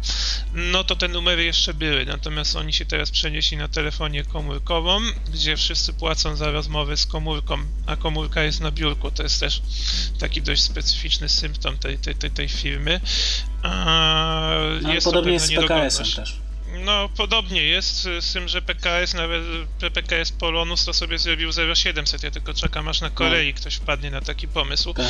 no 0.54 0.84
to 0.84 0.96
te 0.96 1.08
numery 1.08 1.44
jeszcze 1.44 1.74
były. 1.74 2.06
Natomiast 2.06 2.56
oni 2.56 2.72
się 2.72 2.84
teraz 2.84 3.10
przenieśli 3.10 3.56
na 3.56 3.68
telefonię 3.68 4.24
komórkową, 4.24 5.00
gdzie 5.32 5.56
wszyscy 5.56 5.92
płacą 5.92 6.36
za 6.36 6.50
rozmowy 6.50 6.96
z 6.96 7.06
komórką, 7.06 7.58
a 7.86 7.96
komórka 7.96 8.42
jest 8.42 8.60
na 8.60 8.70
biurku. 8.70 9.10
To 9.10 9.22
jest 9.22 9.40
też 9.40 9.62
taki 10.18 10.42
dość 10.42 10.62
specyficzny 10.62 11.28
symptom 11.28 11.78
tej, 11.78 11.98
tej, 11.98 12.14
tej, 12.14 12.30
tej 12.30 12.48
firmy. 12.48 13.00
No, 14.82 14.94
jest 14.94 15.04
podobnie 15.04 15.32
jest 15.32 15.46
z 15.46 15.54
PKS-em 15.54 16.06
też. 16.16 16.49
No, 16.72 17.08
podobnie 17.16 17.62
jest, 17.62 18.02
z 18.02 18.32
tym, 18.32 18.48
że 18.48 18.62
PKS, 18.62 19.14
nawet 19.14 19.42
PKS 19.94 20.32
Polonus 20.32 20.84
to 20.84 20.92
sobie 20.92 21.18
zrobił 21.18 21.50
0700. 21.74 22.22
Ja 22.22 22.30
tylko 22.30 22.54
czekam, 22.54 22.88
aż 22.88 23.00
na 23.00 23.10
Korei 23.10 23.54
ktoś 23.54 23.74
wpadnie 23.74 24.10
na 24.10 24.20
taki 24.20 24.48
pomysł. 24.48 24.94
Tak. 24.94 25.06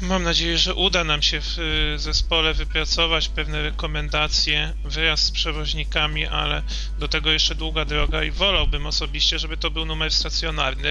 Mam 0.00 0.22
nadzieję, 0.22 0.58
że 0.58 0.74
uda 0.74 1.04
nam 1.04 1.22
się 1.22 1.40
w 1.40 1.56
zespole 1.96 2.54
wypracować 2.54 3.28
pewne 3.28 3.62
rekomendacje 3.62 4.74
wraz 4.84 5.20
z 5.20 5.30
przewoźnikami, 5.30 6.26
ale 6.26 6.62
do 6.98 7.08
tego 7.08 7.32
jeszcze 7.32 7.54
długa 7.54 7.84
droga 7.84 8.24
i 8.24 8.30
wolałbym 8.30 8.86
osobiście, 8.86 9.38
żeby 9.38 9.56
to 9.56 9.70
był 9.70 9.84
numer 9.86 10.12
stacjonarny. 10.12 10.90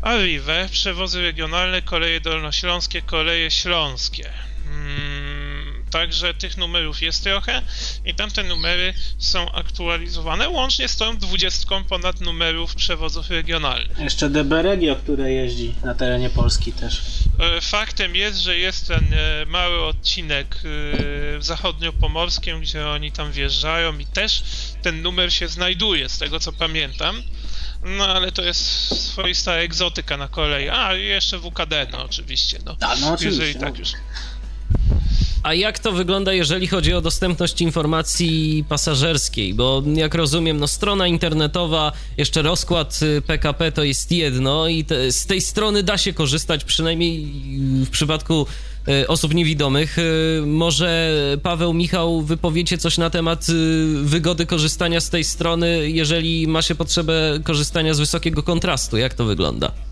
Arrive, 0.00 0.68
przewozy 0.70 1.22
regionalne, 1.22 1.82
koleje 1.82 2.20
dolnośląskie, 2.20 3.02
koleje 3.02 3.50
śląskie. 3.50 4.30
Hmm 4.64 5.41
Także 5.92 6.34
tych 6.34 6.56
numerów 6.56 7.02
jest 7.02 7.24
trochę 7.24 7.62
i 8.04 8.14
tamte 8.14 8.42
numery 8.42 8.94
są 9.18 9.52
aktualizowane 9.52 10.48
łącznie 10.48 10.88
z 10.88 10.96
tą 10.96 11.16
dwudziestką 11.16 11.84
ponad 11.84 12.20
numerów 12.20 12.74
przewozów 12.74 13.30
regionalnych. 13.30 13.98
Jeszcze 13.98 14.30
DB 14.30 14.62
Regio, 14.62 14.96
które 14.96 15.32
jeździ 15.32 15.74
na 15.84 15.94
terenie 15.94 16.30
Polski 16.30 16.72
też. 16.72 17.02
E, 17.38 17.60
faktem 17.60 18.16
jest, 18.16 18.38
że 18.38 18.56
jest 18.58 18.88
ten 18.88 19.14
e, 19.14 19.46
mały 19.46 19.84
odcinek 19.84 20.62
e, 21.36 21.42
zachodniopomorskim, 21.42 22.60
gdzie 22.60 22.88
oni 22.88 23.12
tam 23.12 23.32
wjeżdżają 23.32 23.98
i 23.98 24.06
też 24.06 24.42
ten 24.82 25.02
numer 25.02 25.32
się 25.32 25.48
znajduje, 25.48 26.08
z 26.08 26.18
tego 26.18 26.40
co 26.40 26.52
pamiętam. 26.52 27.22
No 27.84 28.06
ale 28.06 28.32
to 28.32 28.42
jest 28.42 28.60
swoista 29.10 29.52
egzotyka 29.52 30.16
na 30.16 30.28
kolei. 30.28 30.68
A, 30.68 30.96
i 30.96 31.04
jeszcze 31.04 31.38
WKD, 31.38 31.86
no 31.92 32.04
oczywiście. 32.04 32.58
No, 32.64 32.76
A, 32.80 32.96
no 32.96 33.12
oczywiście. 33.12 33.42
Jeżeli 33.42 33.60
tak 33.60 33.72
no. 33.72 33.78
już 33.78 33.92
a 35.42 35.54
jak 35.54 35.78
to 35.78 35.92
wygląda, 35.92 36.32
jeżeli 36.32 36.66
chodzi 36.66 36.94
o 36.94 37.00
dostępność 37.00 37.60
informacji 37.60 38.64
pasażerskiej? 38.68 39.54
Bo 39.54 39.82
jak 39.94 40.14
rozumiem, 40.14 40.56
no 40.56 40.66
strona 40.66 41.06
internetowa, 41.06 41.92
jeszcze 42.16 42.42
rozkład 42.42 43.00
PKP 43.26 43.66
y, 43.66 43.72
to 43.72 43.84
jest 43.84 44.12
jedno 44.12 44.68
i 44.68 44.84
te, 44.84 45.12
z 45.12 45.26
tej 45.26 45.40
strony 45.40 45.82
da 45.82 45.98
się 45.98 46.12
korzystać, 46.12 46.64
przynajmniej 46.64 47.26
w 47.84 47.90
przypadku 47.90 48.46
y, 48.88 49.08
osób 49.08 49.34
niewidomych. 49.34 49.98
Y, 49.98 50.42
może 50.46 51.16
Paweł, 51.42 51.72
Michał, 51.72 52.22
wypowiecie 52.22 52.78
coś 52.78 52.98
na 52.98 53.10
temat 53.10 53.46
wygody 54.02 54.46
korzystania 54.46 55.00
z 55.00 55.10
tej 55.10 55.24
strony, 55.24 55.90
jeżeli 55.90 56.46
ma 56.48 56.62
się 56.62 56.74
potrzebę 56.74 57.40
korzystania 57.44 57.94
z 57.94 57.98
wysokiego 57.98 58.42
kontrastu. 58.42 58.96
Jak 58.96 59.14
to 59.14 59.24
wygląda? 59.24 59.91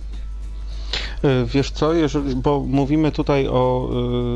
E, 1.25 1.45
wiesz 1.45 1.71
co, 1.71 1.95
jeżeli, 1.95 2.37
bo 2.37 2.61
mówimy 2.61 3.13
tutaj 3.13 3.49
o 3.49 3.91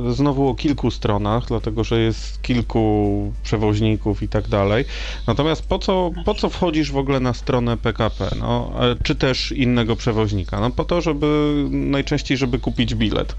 e, 0.09 0.13
znowu 0.13 0.49
o 0.49 0.55
kilku 0.55 0.91
stronach, 0.91 1.45
dlatego 1.49 1.85
że 1.85 2.01
jest 2.01 2.43
kilku 2.43 3.33
przewoźników 3.43 4.23
i 4.23 4.29
tak 4.29 4.49
dalej. 4.49 4.85
Natomiast 5.27 5.67
po 5.67 5.79
co, 5.79 6.11
po 6.25 6.35
co 6.35 6.49
wchodzisz 6.49 6.93
w 6.93 6.97
ogóle 6.97 7.21
na 7.21 7.35
stronę 7.35 7.77
PKP, 7.77 8.31
no, 8.41 8.71
e, 8.81 8.97
czy 9.03 9.15
też 9.15 9.53
innego 9.53 9.97
przewoźnika? 9.97 10.61
No 10.61 10.71
po 10.71 10.85
to, 10.85 11.01
żeby 11.01 11.55
najczęściej, 11.71 12.37
żeby 12.37 12.59
kupić 12.59 12.95
bilet. 12.95 13.37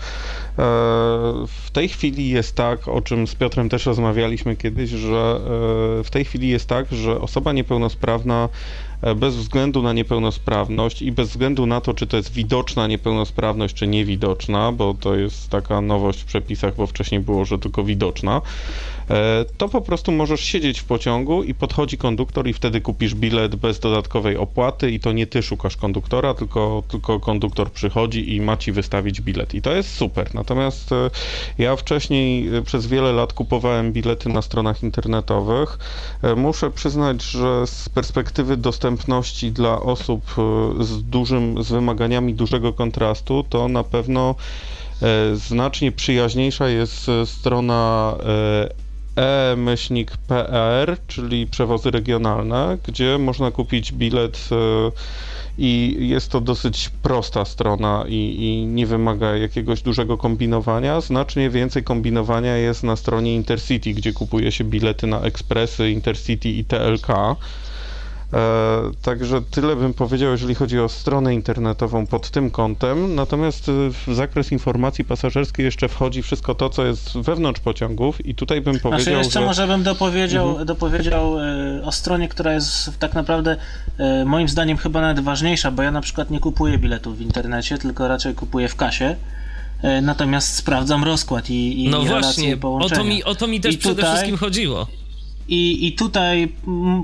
W 1.48 1.70
tej 1.74 1.90
chwili 1.90 2.30
jest 2.30 2.56
tak, 2.56 2.88
o 2.88 3.02
czym 3.02 3.28
z 3.28 3.36
Piotrem 3.36 3.70
też 3.70 3.86
rozmawialiśmy 3.86 4.56
kiedyś, 4.56 4.90
że 4.90 5.40
w 6.04 6.10
tej 6.12 6.26
chwili 6.26 6.48
jest 6.48 6.70
tak, 6.70 6.92
że 6.92 7.22
osoba 7.22 7.54
niepełnosprawna 7.54 8.50
bez 9.16 9.36
względu 9.36 9.82
na 9.82 9.94
niepełnosprawność 9.94 11.02
i 11.02 11.12
bez 11.12 11.30
względu 11.30 11.66
na 11.66 11.82
to, 11.82 11.94
czy 11.94 12.08
to 12.08 12.18
jest 12.18 12.34
widoczna 12.34 12.88
niepełnosprawność, 12.88 13.76
czy 13.76 13.88
niewidoczna, 13.88 14.72
bo 14.72 14.94
to 15.00 15.16
jest 15.16 15.50
taka 15.50 15.82
nowość 15.82 16.22
w 16.22 16.26
przepisach, 16.26 16.76
bo 16.76 16.88
wcześniej 16.88 17.22
było, 17.22 17.46
że 17.46 17.60
tylko 17.60 17.84
widoczna, 17.84 18.42
e, 19.10 19.46
to 19.58 19.70
po 19.70 19.82
prostu 19.82 20.12
możesz 20.12 20.42
siedzieć 20.42 20.80
w 20.80 20.84
pociągu 20.84 21.44
i 21.44 21.54
podchodzi 21.54 21.98
konduktor 21.98 22.48
i 22.48 22.54
wtedy 22.54 22.82
kupisz 22.82 23.16
bilet 23.16 23.56
bez 23.56 23.80
dodatkowej 23.80 24.38
opłaty 24.38 24.92
i 24.92 25.00
to 25.00 25.12
nie 25.12 25.28
ty 25.28 25.44
szukasz 25.44 25.78
konduktora, 25.78 26.34
tylko, 26.34 26.84
tylko 26.88 27.20
konduktor 27.20 27.72
przychodzi 27.72 28.36
i 28.36 28.42
ma 28.42 28.58
ci 28.58 28.72
wystawić 28.72 29.22
bilet. 29.22 29.54
I 29.54 29.62
to 29.62 29.76
jest 29.76 29.96
super. 29.96 30.36
Natomiast 30.36 30.92
e, 30.92 31.10
ja 31.58 31.76
wcześniej 31.76 32.50
przez 32.66 32.88
wiele 32.88 33.14
lat 33.14 33.34
kupowałem 33.34 33.94
bilety 33.94 34.30
na 34.30 34.42
stronach 34.42 34.84
internetowych. 34.84 35.78
Muszę 36.36 36.72
przyznać, 36.72 37.24
że 37.24 37.68
z 37.68 37.90
perspektywy 37.90 38.58
dostępności 38.58 38.95
dostępności 38.96 39.52
dla 39.52 39.80
osób 39.82 40.24
e, 40.80 40.84
z 40.84 41.04
dużym, 41.04 41.64
z 41.64 41.72
wymaganiami 41.72 42.34
dużego 42.34 42.74
kontrastu, 42.74 43.44
to 43.50 43.68
na 43.68 43.84
pewno 43.84 44.36
e, 45.02 45.36
znacznie 45.36 45.92
przyjaźniejsza 45.92 46.70
jest 46.70 47.10
e, 47.10 47.26
strona 47.26 48.16
e-pr, 49.16 50.98
czyli 51.08 51.48
przewozy 51.48 51.92
regionalne, 51.92 52.78
gdzie 52.88 53.18
można 53.18 53.52
kupić 53.52 53.94
bilet 53.94 54.50
i 55.58 55.96
jest 56.00 56.32
to 56.32 56.42
dosyć 56.42 56.90
prosta 57.02 57.46
strona 57.46 58.06
i, 58.08 58.36
i, 58.40 58.66
nie 58.66 58.88
wymaga 58.88 59.36
jakiegoś 59.38 59.82
dużego 59.82 60.18
kombinowania. 60.18 61.02
Znacznie 61.02 61.50
więcej 61.50 61.84
kombinowania 61.84 62.58
jest 62.58 62.84
na 62.84 62.96
stronie 62.96 63.36
Intercity, 63.36 63.94
gdzie 63.94 64.14
kupuje 64.14 64.52
się 64.52 64.64
bilety 64.64 65.08
na 65.08 65.22
ekspresy 65.22 65.92
Intercity 65.92 66.50
i 66.50 66.66
TLK. 66.66 67.08
E, 68.36 68.92
także 69.02 69.42
tyle 69.42 69.76
bym 69.76 69.94
powiedział, 69.94 70.32
jeżeli 70.32 70.56
chodzi 70.56 70.80
o 70.80 70.90
stronę 70.90 71.34
internetową 71.34 72.08
pod 72.08 72.30
tym 72.30 72.52
kątem. 72.52 73.16
Natomiast 73.16 73.70
y, 73.70 73.72
w 74.08 74.16
zakres 74.16 74.52
informacji 74.52 75.06
pasażerskiej 75.06 75.66
jeszcze 75.66 75.90
wchodzi 75.90 76.22
wszystko 76.22 76.56
to, 76.56 76.70
co 76.70 76.86
jest 76.86 77.18
wewnątrz 77.18 77.60
pociągów 77.60 78.26
i 78.26 78.36
tutaj 78.36 78.62
bym 78.62 78.74
znaczy, 78.74 78.84
powiedział, 78.84 79.04
znaczy 79.04 79.18
jeszcze 79.18 79.40
że... 79.40 79.46
może 79.46 79.68
bym 79.68 79.84
dopowiedział, 79.84 80.50
mhm. 80.50 80.68
dopowiedział 80.68 81.40
y, 81.40 81.84
o 81.84 81.92
stronie, 81.92 82.28
która 82.28 82.54
jest 82.54 83.00
tak 83.00 83.14
naprawdę 83.14 83.58
moim 84.26 84.50
zdaniem 84.50 84.78
chyba 84.78 85.02
nawet 85.02 85.20
ważniejsza, 85.20 85.72
bo 85.72 85.84
ja 85.84 85.92
na 85.92 86.02
przykład 86.02 86.30
nie 86.32 86.40
kupuję 86.40 86.78
biletów 86.78 87.18
w 87.18 87.22
internecie, 87.22 87.78
tylko 87.78 88.08
raczej 88.08 88.36
kupuję 88.36 88.68
w 88.68 88.76
kasie 88.76 89.16
natomiast 90.02 90.56
sprawdzam 90.56 91.04
rozkład 91.04 91.50
i, 91.50 91.84
i 91.84 91.90
No 91.90 92.02
właśnie, 92.02 92.58
o 92.62 92.90
to, 92.90 93.04
mi, 93.04 93.24
o 93.24 93.36
to 93.36 93.48
mi 93.48 93.62
też 93.62 93.76
I 93.76 93.78
przede 93.78 93.96
tutaj, 93.96 94.12
wszystkim 94.12 94.38
chodziło. 94.38 94.88
I, 95.48 95.88
I 95.88 95.94
tutaj 95.94 96.54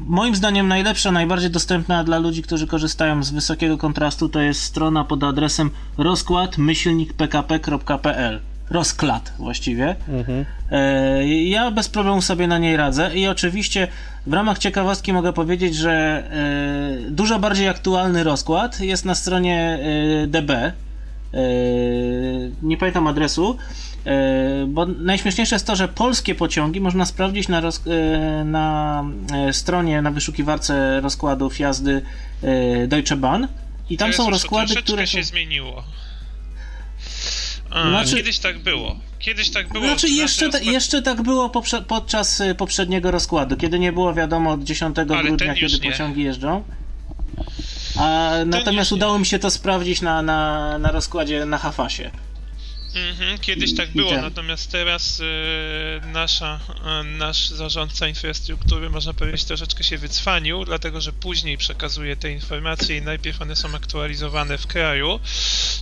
moim 0.08 0.36
zdaniem 0.36 0.68
najlepsza, 0.68 1.12
najbardziej 1.12 1.50
dostępna 1.50 2.04
dla 2.04 2.18
ludzi, 2.18 2.42
którzy 2.42 2.68
korzystają 2.68 3.24
z 3.24 3.32
wysokiego 3.32 3.78
kontrastu 3.78 4.30
to 4.30 4.40
jest 4.40 4.62
strona 4.62 5.04
pod 5.04 5.24
adresem 5.24 5.72
rozkład-pkp.pl 5.98 8.40
rozkład 8.72 9.34
właściwie. 9.38 9.96
Mhm. 10.10 10.46
E, 10.72 11.28
ja 11.28 11.72
bez 11.72 11.90
problemu 11.90 12.22
sobie 12.22 12.48
na 12.48 12.58
niej 12.58 12.78
radzę 12.78 13.16
i 13.16 13.28
oczywiście 13.28 13.88
w 14.28 14.34
ramach 14.34 14.60
ciekawostki 14.60 15.14
mogę 15.14 15.34
powiedzieć, 15.34 15.76
że 15.76 15.92
e, 15.92 17.12
dużo 17.12 17.40
bardziej 17.40 17.68
aktualny 17.68 18.24
rozkład 18.24 18.80
jest 18.80 19.06
na 19.06 19.16
stronie 19.16 19.80
e, 20.24 20.28
DB. 20.28 20.74
Nie 22.64 22.78
pamiętam 22.78 23.08
adresu, 23.08 23.58
bo 24.68 24.86
najśmieszniejsze 24.86 25.56
jest 25.56 25.68
to, 25.68 25.76
że 25.76 25.88
polskie 25.88 26.36
pociągi 26.36 26.82
można 26.82 27.06
sprawdzić 27.06 27.48
na, 27.48 27.62
roz, 27.62 27.82
e, 27.88 28.44
na 28.46 29.06
e, 29.34 29.54
stronie, 29.54 30.02
na 30.02 30.12
wyszukiwarce 30.12 31.02
rozkładów 31.02 31.60
jazdy 31.60 32.02
Deutsche 32.88 33.16
Bahn 33.16 33.46
i 33.90 33.98
tam 33.98 34.14
są 34.14 34.30
rozkłady, 34.30 34.76
które 34.76 35.08
się 35.08 35.24
zmieniło. 35.24 35.84
A, 37.70 37.90
znaczy, 37.90 38.16
kiedyś 38.16 38.40
tak 38.40 38.60
było. 38.60 38.96
Kiedyś 39.20 39.50
tak 39.50 39.70
było. 39.70 39.86
Znaczy, 39.86 40.10
jeszcze, 40.10 40.50
ta, 40.50 40.60
jeszcze 40.60 41.02
tak 41.02 41.22
było 41.22 41.50
poprze 41.50 41.82
podczas 41.82 42.44
poprzedniego 42.58 43.12
rozkładu, 43.12 43.58
kiedy 43.58 43.80
nie 43.80 43.92
było 43.92 44.14
wiadomo 44.14 44.52
od 44.52 44.64
10 44.64 45.00
Ale 45.00 45.24
grudnia, 45.24 45.54
kiedy 45.54 45.80
nie. 45.80 45.92
pociągi 45.92 46.24
jeżdżą. 46.24 46.64
A 48.00 48.32
natomiast 48.46 48.92
udało 48.92 49.20
mi 49.20 49.26
się 49.26 49.40
to 49.40 49.52
sprawdzić 49.52 50.02
na, 50.02 50.22
na, 50.22 50.78
na 50.78 50.92
rozkładzie 50.92 51.46
na 51.46 51.58
Hafasie. 51.58 52.12
Mhm, 52.96 53.40
kiedyś 53.40 53.76
tak 53.76 53.92
było, 53.92 54.12
natomiast 54.22 54.72
teraz 54.72 55.20
y, 55.20 55.24
nasza, 56.06 56.60
y, 57.02 57.04
nasz 57.04 57.50
zarządca 57.50 58.08
infrastruktury, 58.08 58.90
można 58.90 59.14
powiedzieć, 59.14 59.44
troszeczkę 59.44 59.84
się 59.84 59.98
wycwanił, 59.98 60.66
dlatego 60.66 61.02
że 61.02 61.14
później 61.14 61.58
przekazuje 61.58 62.16
te 62.16 62.32
informacje 62.32 62.98
i 62.98 63.02
najpierw 63.02 63.42
one 63.42 63.56
są 63.56 63.76
aktualizowane 63.76 64.58
w 64.58 64.68
kraju. 64.68 65.20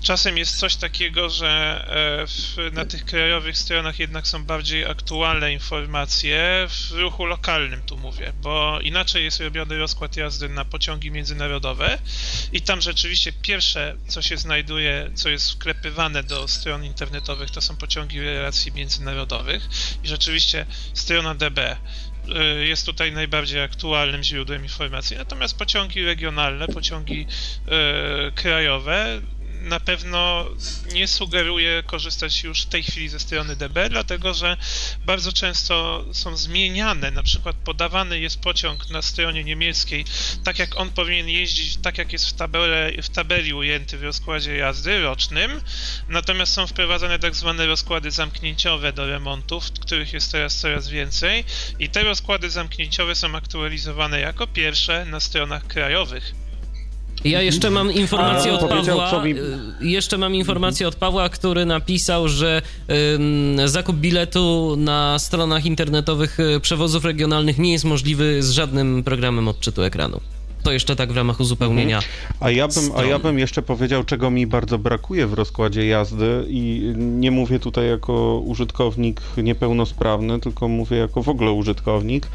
Czasem 0.03 0.37
jest 0.37 0.57
coś 0.57 0.75
takiego, 0.75 1.29
że 1.29 1.81
y, 2.23 2.27
w, 2.27 2.73
na 2.73 2.85
tych 2.85 3.05
krajowych 3.05 3.57
stronach 3.57 3.99
jednak 3.99 4.27
są 4.27 4.43
bardziej 4.43 4.85
aktualne 4.85 5.53
informacje 5.53 6.67
w 6.69 6.91
ruchu 6.91 7.25
lokalnym, 7.25 7.81
tu 7.81 7.97
mówię, 7.97 8.33
bo 8.41 8.79
inaczej 8.81 9.23
jest 9.23 9.39
robiony 9.39 9.77
rozkład 9.77 10.17
jazdy 10.17 10.49
na 10.49 10.65
pociągi 10.65 11.11
międzynarodowe 11.11 11.97
i 12.51 12.61
tam 12.61 12.81
rzeczywiście 12.81 13.33
pierwsze, 13.33 13.95
co 14.07 14.21
się 14.21 14.37
znajduje, 14.37 15.11
co 15.15 15.29
jest 15.29 15.51
wklepywane 15.51 16.23
do 16.23 16.47
stron 16.47 16.85
internetowych, 16.85 16.98
internetowych 16.99 17.51
to 17.51 17.61
są 17.61 17.77
pociągi 17.77 18.21
relacji 18.21 18.71
międzynarodowych 18.71 19.69
i 20.03 20.07
rzeczywiście 20.07 20.65
strona 20.93 21.35
DB 21.35 21.59
y, 21.59 22.67
jest 22.67 22.85
tutaj 22.85 23.11
najbardziej 23.11 23.61
aktualnym 23.61 24.23
źródłem 24.23 24.63
informacji. 24.63 25.17
Natomiast 25.17 25.57
pociągi 25.57 26.05
regionalne, 26.05 26.67
pociągi 26.67 27.25
y, 28.27 28.31
krajowe 28.31 29.21
na 29.59 29.79
pewno 29.79 30.45
nie 30.93 31.07
sugeruję 31.07 31.83
korzystać 31.83 32.43
już 32.43 32.61
w 32.61 32.65
tej 32.65 32.83
chwili 32.83 33.09
ze 33.09 33.19
strony 33.19 33.55
DB, 33.55 33.89
dlatego 33.89 34.33
że 34.33 34.57
bardzo 35.05 35.33
często 35.33 36.05
są 36.13 36.37
zmieniane, 36.37 37.11
na 37.11 37.23
przykład 37.23 37.55
podawany 37.55 38.19
jest 38.19 38.41
pociąg 38.41 38.89
na 38.89 39.01
stronie 39.01 39.43
niemieckiej, 39.43 40.05
tak 40.43 40.59
jak 40.59 40.79
on 40.79 40.89
powinien 40.89 41.29
jeździć, 41.29 41.77
tak 41.77 41.97
jak 41.97 42.13
jest 42.13 42.29
w, 42.29 42.33
tabele, 42.33 42.91
w 43.01 43.09
tabeli 43.09 43.53
ujęty 43.53 43.97
w 43.97 44.03
rozkładzie 44.03 44.55
jazdy 44.55 45.01
rocznym, 45.01 45.61
natomiast 46.07 46.53
są 46.53 46.67
wprowadzane 46.67 47.19
tak 47.19 47.35
zwane 47.35 47.65
rozkłady 47.65 48.11
zamknięciowe 48.11 48.93
do 48.93 49.05
remontów, 49.05 49.71
których 49.71 50.13
jest 50.13 50.31
teraz 50.31 50.57
coraz 50.57 50.89
więcej. 50.89 51.45
I 51.79 51.89
te 51.89 52.03
rozkłady 52.03 52.49
zamknięciowe 52.49 53.15
są 53.15 53.35
aktualizowane 53.35 54.19
jako 54.19 54.47
pierwsze 54.47 55.05
na 55.05 55.19
stronach 55.19 55.67
krajowych. 55.67 56.48
Ja 57.23 57.41
jeszcze 57.41 57.69
mam 57.69 57.91
informację 57.91 58.53
od 58.53 58.69
Pawła. 58.69 59.23
Mi... 59.23 59.31
Y, 59.31 59.59
jeszcze 59.81 60.17
mam 60.17 60.35
informację 60.35 60.87
od 60.87 60.95
Pawła, 60.95 61.29
który 61.29 61.65
napisał, 61.65 62.27
że 62.27 62.61
zakup 63.65 63.95
biletu 63.95 64.75
na 64.77 65.19
stronach 65.19 65.65
internetowych 65.65 66.39
y, 66.39 66.59
przewozów 66.59 67.05
regionalnych 67.05 67.57
nie 67.57 67.71
jest 67.71 67.85
możliwy 67.85 68.43
z 68.43 68.49
żadnym 68.49 69.03
programem 69.03 69.47
odczytu 69.47 69.81
ekranu. 69.81 70.21
To 70.63 70.71
jeszcze 70.71 70.95
tak 70.95 71.11
w 71.11 71.17
ramach 71.17 71.39
uzupełnienia. 71.39 71.97
Mhm. 71.97 72.13
A, 72.39 72.51
ja 72.51 72.67
bym, 72.67 72.91
a 72.95 73.03
ja 73.03 73.19
bym 73.19 73.39
jeszcze 73.39 73.61
powiedział, 73.61 74.03
czego 74.03 74.29
mi 74.29 74.47
bardzo 74.47 74.77
brakuje 74.77 75.27
w 75.27 75.33
rozkładzie 75.33 75.87
jazdy 75.87 76.45
i 76.47 76.93
nie 76.95 77.31
mówię 77.31 77.59
tutaj 77.59 77.87
jako 77.87 78.39
użytkownik 78.45 79.21
niepełnosprawny, 79.37 80.39
tylko 80.39 80.67
mówię 80.67 80.97
jako 80.97 81.23
w 81.23 81.29
ogóle 81.29 81.51
użytkownik. 81.51 82.27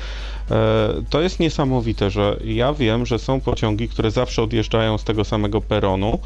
E, 0.50 0.88
to 1.10 1.20
jest 1.20 1.40
niesamowite, 1.40 2.10
że 2.10 2.36
ja 2.44 2.72
wiem, 2.72 3.06
że 3.06 3.18
są 3.18 3.40
pociągi, 3.40 3.88
które 3.88 4.10
zawsze 4.10 4.42
odjeżdżają 4.42 4.98
z 4.98 5.04
tego 5.04 5.24
samego 5.24 5.60
peronu, 5.60 6.18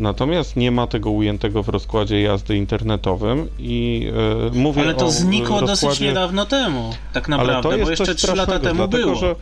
Natomiast 0.00 0.56
nie 0.56 0.70
ma 0.70 0.86
tego 0.86 1.10
ujętego 1.10 1.62
w 1.62 1.68
rozkładzie 1.68 2.22
jazdy 2.22 2.56
internetowym 2.56 3.48
i 3.58 4.10
e, 4.52 4.58
mówię 4.58 4.82
Ale 4.82 4.94
to 4.94 5.10
znikło 5.10 5.60
rozkładzie... 5.60 5.86
dosyć 5.86 6.00
niedawno 6.00 6.46
temu, 6.46 6.94
tak 7.12 7.28
naprawdę, 7.28 7.78
bo 7.78 7.90
jeszcze 7.90 8.14
3 8.14 8.34
lata 8.34 8.58
temu 8.58 8.74
dlatego, 8.74 9.04
było. 9.04 9.14
Że 9.14 9.34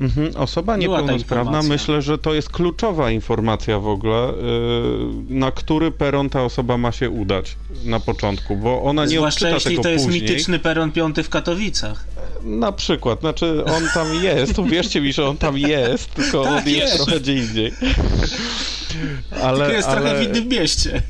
Mhm. 0.00 0.36
Osoba 0.36 0.76
niepełnosprawna, 0.76 1.62
myślę, 1.62 2.02
że 2.02 2.18
to 2.18 2.34
jest 2.34 2.50
kluczowa 2.50 3.10
informacja 3.10 3.78
w 3.78 3.86
ogóle, 3.86 4.32
yy, 5.28 5.38
na 5.38 5.52
który 5.52 5.90
peron 5.90 6.30
ta 6.30 6.44
osoba 6.44 6.78
ma 6.78 6.92
się 6.92 7.10
udać 7.10 7.56
na 7.84 8.00
początku, 8.00 8.56
bo 8.56 8.82
ona 8.82 9.04
nie 9.04 9.16
Zwłaszcza 9.16 9.48
jeśli 9.48 9.78
to 9.78 9.88
jest 9.88 10.04
później. 10.04 10.22
mityczny 10.22 10.58
peron 10.58 10.92
piąty 10.92 11.22
w 11.22 11.28
Katowicach. 11.28 12.06
Na 12.44 12.72
przykład, 12.72 13.20
znaczy 13.20 13.64
on 13.64 13.82
tam 13.94 14.24
jest, 14.24 14.58
uwierzcie 14.58 15.00
mi, 15.00 15.12
że 15.12 15.26
on 15.26 15.36
tam 15.36 15.58
jest, 15.58 16.14
tylko 16.14 16.44
tak, 16.44 16.52
on 16.52 16.68
jest, 16.68 16.68
jest 16.68 16.96
trochę 16.96 17.20
gdzie 17.20 17.34
indziej. 17.34 17.72
Ale, 19.42 19.58
tylko 19.58 19.72
jest 19.72 19.88
ale... 19.88 20.00
trochę 20.00 20.18
w 20.18 20.28
innym 20.28 20.48
mieście. 20.48 21.02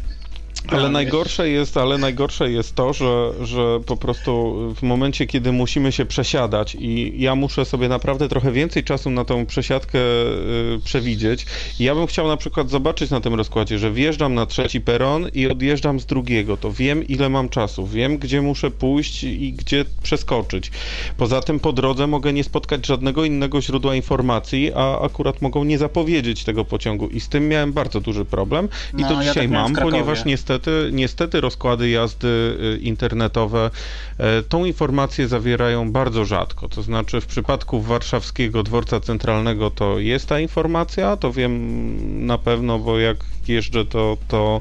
Ale 0.68 0.88
najgorsze 0.88 1.48
jest, 1.48 1.76
ale 1.76 1.98
najgorsze 1.98 2.50
jest 2.50 2.74
to, 2.74 2.92
że, 2.92 3.30
że 3.40 3.80
po 3.86 3.96
prostu 3.96 4.54
w 4.74 4.82
momencie, 4.82 5.26
kiedy 5.26 5.52
musimy 5.52 5.92
się 5.92 6.04
przesiadać 6.04 6.76
i 6.80 7.22
ja 7.22 7.34
muszę 7.34 7.64
sobie 7.64 7.88
naprawdę 7.88 8.28
trochę 8.28 8.52
więcej 8.52 8.84
czasu 8.84 9.10
na 9.10 9.24
tą 9.24 9.46
przesiadkę 9.46 9.98
y, 9.98 10.80
przewidzieć. 10.84 11.46
Ja 11.80 11.94
bym 11.94 12.06
chciał 12.06 12.28
na 12.28 12.36
przykład 12.36 12.70
zobaczyć 12.70 13.10
na 13.10 13.20
tym 13.20 13.34
rozkładzie, 13.34 13.78
że 13.78 13.92
wjeżdżam 13.92 14.34
na 14.34 14.46
trzeci 14.46 14.80
peron 14.80 15.28
i 15.34 15.48
odjeżdżam 15.48 16.00
z 16.00 16.06
drugiego. 16.06 16.56
To 16.56 16.72
wiem, 16.72 17.06
ile 17.08 17.28
mam 17.28 17.48
czasu, 17.48 17.86
wiem, 17.86 18.18
gdzie 18.18 18.42
muszę 18.42 18.70
pójść 18.70 19.24
i 19.24 19.52
gdzie 19.52 19.84
przeskoczyć. 20.02 20.70
Poza 21.16 21.40
tym 21.40 21.60
po 21.60 21.72
drodze 21.72 22.06
mogę 22.06 22.32
nie 22.32 22.44
spotkać 22.44 22.86
żadnego 22.86 23.24
innego 23.24 23.62
źródła 23.62 23.94
informacji, 23.94 24.72
a 24.74 25.00
akurat 25.00 25.42
mogą 25.42 25.64
nie 25.64 25.78
zapowiedzieć 25.78 26.44
tego 26.44 26.64
pociągu. 26.64 27.08
I 27.08 27.20
z 27.20 27.28
tym 27.28 27.48
miałem 27.48 27.72
bardzo 27.72 28.00
duży 28.00 28.24
problem. 28.24 28.68
I 28.98 29.02
No, 29.02 29.08
to 29.08 29.14
ja 29.14 29.20
dzisiaj 29.20 29.34
tak 29.34 29.50
miałem 29.50 29.72
w 29.72 29.76
mam, 29.76 29.84
ponieważ 29.84 30.18
Krakowie. 30.18 30.30
Niestety, 30.52 30.90
niestety 30.92 31.40
rozkłady 31.40 31.90
jazdy 31.90 32.28
y, 32.28 32.78
internetowe 32.82 33.70
e, 34.18 34.42
tą 34.42 34.64
informację 34.64 35.28
zawierają 35.28 35.92
bardzo 35.92 36.24
rzadko. 36.24 36.68
To 36.68 36.82
znaczy 36.82 37.20
w 37.20 37.26
przypadku 37.26 37.80
warszawskiego 37.80 38.62
dworca 38.62 39.00
centralnego 39.00 39.70
to 39.70 39.98
jest 39.98 40.28
ta 40.28 40.40
informacja, 40.40 41.16
to 41.16 41.32
wiem 41.32 42.26
na 42.26 42.38
pewno, 42.38 42.78
bo 42.78 42.98
jak 42.98 43.16
jeżdżę 43.48 43.84
to, 43.84 44.16
to, 44.28 44.60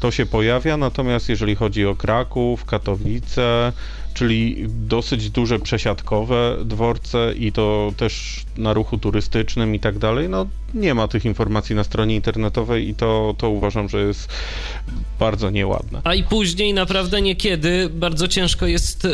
to 0.00 0.10
się 0.10 0.26
pojawia, 0.26 0.76
natomiast 0.76 1.28
jeżeli 1.28 1.54
chodzi 1.54 1.86
o 1.86 1.94
Kraków, 1.94 2.64
Katowice, 2.64 3.72
czyli 4.14 4.64
dosyć 4.68 5.30
duże 5.30 5.58
przesiadkowe 5.58 6.56
dworce 6.64 7.34
i 7.38 7.52
to 7.52 7.92
też 7.96 8.44
na 8.56 8.72
ruchu 8.72 8.98
turystycznym 8.98 9.74
i 9.74 9.80
tak 9.80 9.98
dalej, 9.98 10.28
no 10.28 10.46
nie 10.74 10.94
ma 10.94 11.08
tych 11.08 11.24
informacji 11.24 11.74
na 11.74 11.84
stronie 11.84 12.14
internetowej 12.14 12.88
i 12.88 12.94
to, 12.94 13.34
to 13.38 13.50
uważam, 13.50 13.88
że 13.88 14.00
jest 14.00 14.28
bardzo 15.18 15.50
nieładne. 15.50 16.00
A 16.04 16.14
i 16.14 16.24
później 16.24 16.74
naprawdę 16.74 17.22
niekiedy 17.22 17.88
bardzo 17.90 18.28
ciężko 18.28 18.66
jest 18.66 19.08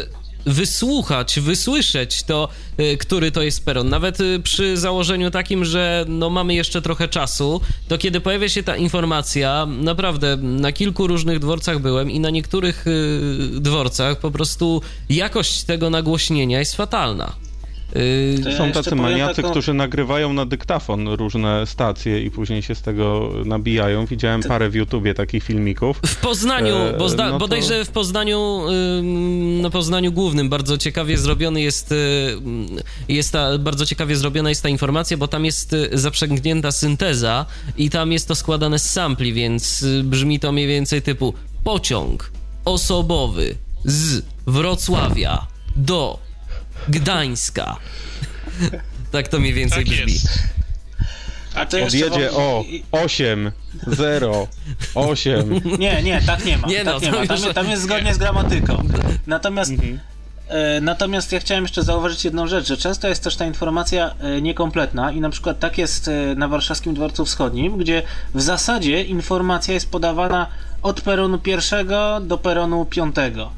wysłuchać, 0.47 1.41
wysłyszeć 1.41 2.23
to, 2.23 2.49
y, 2.81 2.97
który 2.97 3.33
to 3.33 3.43
jest 3.43 3.65
peron. 3.65 3.89
Nawet 3.89 4.21
y, 4.21 4.41
przy 4.41 4.77
założeniu 4.77 5.31
takim, 5.31 5.65
że 5.65 6.05
no 6.09 6.31
mamy 6.31 6.55
jeszcze 6.55 6.83
trochę 6.83 7.09
czasu, 7.09 7.61
to 7.89 7.99
kiedy 7.99 8.21
pojawia 8.21 8.49
się 8.49 8.63
ta 8.63 8.77
informacja, 8.77 9.67
naprawdę 9.67 10.37
na 10.37 10.73
kilku 10.73 11.07
różnych 11.07 11.39
dworcach 11.39 11.79
byłem 11.79 12.11
i 12.11 12.21
na 12.21 12.31
niektórych 12.31 12.87
y, 12.87 13.21
dworcach 13.61 14.19
po 14.19 14.31
prostu 14.31 14.83
jakość 15.09 15.63
tego 15.63 15.91
nagłośnienia 15.91 16.59
jest 16.59 16.77
fatalna. 16.77 17.52
Y, 17.97 18.41
To 18.43 18.51
ja 18.51 18.59
Są 18.59 18.73
tacy 18.73 18.95
maniacy, 18.95 19.37
taką- 19.43 19.51
którzy 19.51 19.75
nagrywają 19.75 20.33
na 20.33 20.47
dyktafon 20.47 21.09
różne 21.09 21.67
stacje 21.67 22.23
i 22.23 22.31
później 22.31 22.63
się 22.63 22.75
z 22.75 22.83
tego 22.83 23.31
nabijają. 23.45 24.07
Widziałem 24.07 24.43
parę 24.43 24.71
w 24.71 24.75
YouTubie 24.75 25.15
takich 25.15 25.45
filmików. 25.45 26.01
W 26.07 26.17
Poznaniu, 26.17 26.75
E, 26.77 26.97
bo 26.99 27.09
zda, 27.09 27.25
no 27.27 27.31
to- 27.33 27.39
bodajże 27.39 27.85
w 27.85 27.89
Poznaniu, 27.91 28.61
na 29.63 29.71
Poznaniu 29.71 30.13
Głównym 30.13 30.49
bardzo 30.49 30.79
ciekawie 30.79 31.19
zrobiony 31.19 31.61
jest, 31.61 31.93
ym, 31.93 32.67
jest 33.09 33.33
ta, 33.33 33.59
bardzo 33.59 33.87
ciekawie 33.87 34.17
zrobiona 34.17 34.49
jest 34.49 34.63
ta 34.63 34.69
informacja, 34.69 35.17
bo 35.17 35.29
tam 35.29 35.45
jest 35.45 35.73
y, 35.73 35.89
zaprzęgnięta 35.93 36.73
synteza 36.73 37.47
i 37.77 37.91
tam 37.91 38.13
jest 38.13 38.29
to 38.29 38.35
składane 38.35 38.79
z 38.79 38.91
sampli, 38.91 39.33
więc 39.33 39.83
y, 39.83 40.03
brzmi 40.05 40.41
to 40.41 40.53
mniej 40.53 40.67
więcej 40.67 41.03
typu 41.03 41.35
pociąg 41.65 42.31
osobowy 42.65 43.55
z 43.85 44.23
Wrocławia 44.47 45.47
do 45.77 46.19
Gdańska. 46.89 47.77
Tak 49.11 49.29
to 49.29 49.41
mniej 49.41 49.53
więcej 49.55 49.85
Tak 49.85 49.95
brzmi. 49.95 50.13
jest. 50.13 50.29
A 51.55 51.67
to 51.67 51.83
Odjedzie 51.85 52.31
wam- 52.31 52.37
o 52.37 52.65
8, 52.93 53.53
0, 53.87 54.49
8. 54.95 55.61
Nie, 55.79 56.03
nie, 56.03 56.23
tak 56.27 56.45
nie 56.45 56.59
ma. 56.59 56.69
Nie 56.69 56.85
no, 56.85 56.93
tak 57.01 57.03
nie 57.03 57.11
to 57.13 57.19
ma. 57.21 57.27
Tam, 57.27 57.37
już- 57.37 57.47
Mhm. 57.47 57.55
tam 57.55 57.71
jest 57.71 57.83
zgodnie 57.83 58.15
z 58.15 58.19
gramatyką. 58.19 58.83
Natomiast, 59.27 59.73
e, 60.49 60.81
natomiast 60.81 61.33
ja 61.33 61.41
chciałem 61.41 61.65
jeszcze 61.65 61.83
zauważyć 61.83 62.25
jedną 62.25 62.47
rzecz, 62.47 62.67
że 62.69 62.77
często 62.77 63.09
jest 63.09 63.25
też 63.25 63.37
ta 63.37 63.47
informacja 63.47 64.15
e, 64.21 64.43
niekompletna 64.43 65.13
i 65.13 65.21
na 65.21 65.31
przykład 65.31 65.59
tak 65.59 65.79
jest 65.79 66.09
e, 66.09 66.35
na 66.37 66.49
warszawskim 66.49 66.95
dworcu 66.95 67.25
wschodnim, 67.25 67.79
gdzie 67.79 68.03
w 68.35 68.43
zasadzie 68.43 69.03
informacja 69.03 69.75
jest 69.75 69.91
podawana 69.91 70.47
od 70.83 71.01
peronu 71.01 71.39
pierwszego 71.39 72.21
do 72.21 72.39
peronu 72.39 72.85
piątego, 72.85 73.53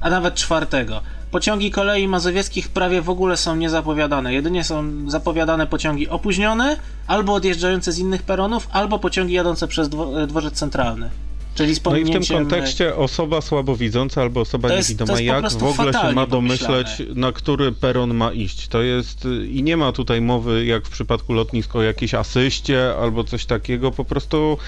a 0.00 0.10
nawet 0.10 0.34
czwartego. 0.34 1.00
Pociągi 1.30 1.70
kolei 1.70 2.08
mazowieckich 2.08 2.68
prawie 2.68 3.02
w 3.02 3.10
ogóle 3.10 3.36
są 3.36 3.56
niezapowiadane. 3.56 4.34
Jedynie 4.34 4.64
są 4.64 5.10
zapowiadane 5.10 5.66
pociągi 5.66 6.08
opóźnione, 6.08 6.76
albo 7.06 7.34
odjeżdżające 7.34 7.92
z 7.92 7.98
innych 7.98 8.22
peronów, 8.22 8.68
albo 8.72 8.98
pociągi 8.98 9.34
jadące 9.34 9.68
przez 9.68 9.88
dwo- 9.88 10.26
dworzec 10.26 10.54
centralny. 10.54 11.10
Czyli 11.54 11.74
z 11.74 11.84
No 11.84 11.96
i 11.96 12.00
w 12.00 12.04
tym 12.04 12.12
pominięciem, 12.12 12.36
e, 12.36 12.40
kontekście 12.40 12.96
osoba 12.96 13.40
słabowidząca 13.40 14.22
albo 14.22 14.40
osoba 14.40 14.72
jest- 14.72 14.88
niewidoma, 14.88 15.20
jak 15.20 15.50
w 15.52 15.62
ogóle 15.64 15.92
się 15.92 16.12
ma 16.12 16.26
domyśleć, 16.26 16.86
pomyślane. 16.88 17.20
na 17.20 17.32
który 17.32 17.72
peron 17.72 18.14
ma 18.14 18.32
iść. 18.32 18.68
To 18.68 18.82
jest 18.82 19.24
y, 19.24 19.46
i 19.46 19.62
nie 19.62 19.76
ma 19.76 19.92
tutaj 19.92 20.20
mowy, 20.20 20.64
jak 20.64 20.86
w 20.86 20.90
przypadku 20.90 21.32
lotnisk, 21.32 21.76
o 21.76 21.82
jakiejś 21.82 22.14
asyście 22.14 22.94
albo 23.02 23.24
coś 23.24 23.46
takiego. 23.46 23.90
Po 23.90 24.04
prostu 24.04 24.58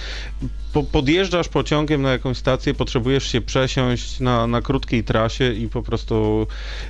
po, 0.73 0.83
podjeżdżasz 0.83 1.49
pociągiem 1.49 2.03
na 2.03 2.13
jakąś 2.13 2.37
stację, 2.37 2.75
potrzebujesz 2.75 3.33
się 3.33 3.41
przesiąść 3.41 4.21
na, 4.21 4.47
na 4.47 4.63
krótkiej 4.63 5.05
trasie 5.05 5.53
i 5.53 5.69
po 5.69 5.83
prostu 5.83 6.47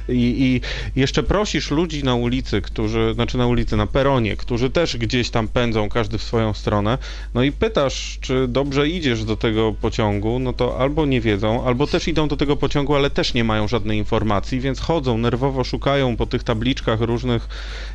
i, 0.09 0.61
i 0.95 1.01
jeszcze 1.01 1.23
prosisz 1.23 1.71
ludzi 1.71 2.05
na 2.05 2.15
ulicy, 2.15 2.61
którzy, 2.61 3.15
znaczy 3.15 3.39
na 3.39 3.47
ulicy, 3.47 3.77
na 3.77 3.87
peronie, 3.87 4.37
którzy 4.37 4.71
też 4.71 4.97
gdzieś 4.97 5.31
tam 5.31 5.49
pędzą, 5.49 5.89
każdy 5.89 6.19
w 6.19 6.23
swoją 6.23 6.55
stronę, 6.55 6.99
no 7.35 7.43
i 7.43 7.53
pytasz, 7.53 8.19
czy 8.21 8.49
dobrze 8.49 8.89
idziesz 8.89 9.25
do 9.25 9.37
tego 9.37 9.73
pociągu, 9.73 10.39
no 10.39 10.53
to 10.53 10.79
albo 10.79 11.07
nie 11.07 11.21
wiedzą, 11.21 11.65
albo 11.65 11.87
też 11.87 12.09
idą 12.09 12.29
do 12.29 12.37
tego 12.37 12.57
pociągu, 12.57 12.95
ale 12.95 13.11
też 13.11 13.35
nie 13.35 13.45
mają 13.45 13.69
żadnej 13.69 13.99
informacji, 13.99 14.61
więc 14.61 14.81
chodzą, 14.81 15.19
nerwowo 15.19 15.65
szukają 15.65 16.17
po 16.17 16.27
tych 16.27 16.43
tabliczkach 16.43 17.01
różnych 17.01 17.49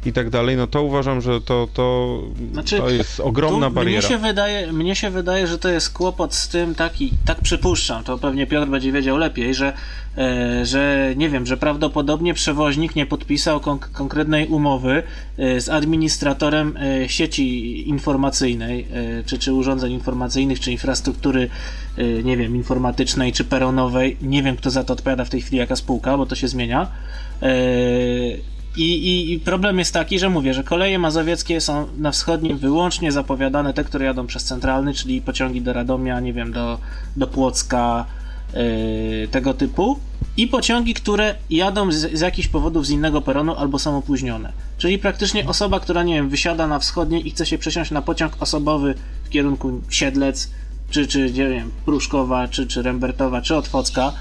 i 0.06 0.14
tak 0.14 0.30
dalej, 0.30 0.56
no 0.58 0.68
to 0.68 0.84
uważam, 0.84 1.22
że 1.22 1.42
to, 1.42 1.68
to, 1.74 2.20
Znaczy, 2.52 2.78
to 2.78 2.90
jest 2.90 3.20
ogromna 3.20 3.70
bariera. 3.70 4.00
Mnie 4.00 4.10
się, 4.10 4.18
wydaje, 4.18 4.74
mnie 4.74 4.96
się 4.96 5.10
wydaje, 5.10 5.48
że 5.48 5.58
to 5.58 5.70
jest 5.76 5.94
kłopot 5.94 6.34
z 6.34 6.48
tym 6.48 6.76
taki, 6.76 7.12
tak 7.26 7.42
przypuszczam, 7.42 8.04
to 8.04 8.18
pewnie 8.18 8.48
Piotr 8.48 8.68
będzie 8.72 8.92
wiedział 8.92 9.18
lepiej, 9.18 9.54
że, 9.54 9.74
e, 10.18 10.66
że 10.66 11.14
nie 11.18 11.30
wiem, 11.30 11.46
że 11.46 11.58
prawdopodobnie 11.58 12.34
przewoźnik 12.34 12.96
nie 12.96 13.06
podpisał 13.06 13.60
konk- 13.60 13.92
konkretnej 13.92 14.48
umowy 14.48 15.04
e, 15.38 15.62
z 15.62 15.70
administratorem 15.70 16.78
e, 16.78 17.10
sieci 17.10 17.90
informacyjnej, 17.90 18.88
e, 19.20 19.24
czy, 19.24 19.40
czy 19.40 19.54
urządzeń 19.54 19.92
informacyjnych, 19.92 20.60
czy 20.60 20.72
infrastruktury, 20.72 21.50
e, 21.98 22.04
nie 22.04 22.38
wiem, 22.38 22.56
informatycznej, 22.56 23.34
czy 23.34 23.44
peronowej. 23.44 24.18
Nie 24.22 24.44
wiem, 24.44 24.56
kto 24.56 24.70
za 24.70 24.84
to 24.84 24.94
odpowiada 24.94 25.26
w 25.26 25.30
tej 25.30 25.42
chwili, 25.42 25.58
jaka 25.58 25.76
spółka, 25.76 26.18
bo 26.18 26.26
to 26.26 26.36
się 26.36 26.48
zmienia. 26.48 26.88
E, 27.42 28.55
i, 28.78 28.84
i, 28.84 29.34
I 29.34 29.40
problem 29.40 29.80
jest 29.80 29.94
taki, 29.94 30.20
że 30.20 30.30
mówię, 30.30 30.54
że 30.54 30.64
koleje 30.64 31.00
mazowieckie 31.00 31.62
są 31.62 31.88
na 31.98 32.12
wschodnim 32.12 32.58
wyłącznie 32.58 33.12
zapowiadane 33.12 33.74
te, 33.74 33.84
które 33.84 34.06
jadą 34.06 34.28
przez 34.28 34.44
centralny, 34.44 34.94
czyli 34.94 35.22
pociągi 35.22 35.62
do 35.62 35.74
Radomia, 35.74 36.20
nie 36.20 36.34
wiem, 36.34 36.52
do, 36.52 36.80
do 37.16 37.28
Płocka, 37.28 38.06
yy, 38.54 39.28
tego 39.28 39.54
typu. 39.54 40.00
I 40.38 40.48
pociągi, 40.48 40.94
które 40.94 41.36
jadą 41.50 41.92
z, 41.92 42.18
z 42.18 42.22
jakichś 42.22 42.48
powodów 42.48 42.86
z 42.86 42.90
innego 42.90 43.22
peronu 43.22 43.56
albo 43.56 43.80
są 43.80 43.98
opóźnione. 43.98 44.52
Czyli 44.78 45.00
praktycznie 45.00 45.48
osoba, 45.48 45.80
która, 45.80 46.04
nie 46.04 46.14
wiem, 46.14 46.30
wysiada 46.30 46.68
na 46.68 46.80
wschodniej 46.80 47.28
i 47.28 47.32
chce 47.32 47.46
się 47.46 47.58
przesiąść 47.58 47.92
na 47.92 48.02
pociąg 48.02 48.34
osobowy 48.40 48.96
w 49.24 49.30
kierunku 49.30 49.82
Siedlec, 49.90 50.50
czy, 50.90 51.08
czy 51.08 51.32
nie 51.32 51.50
wiem, 51.50 51.72
Pruszkowa, 51.86 52.48
czy, 52.48 52.68
czy 52.68 52.82
Rembertowa, 52.82 53.42
czy 53.42 53.56
Otwocka, 53.56 54.14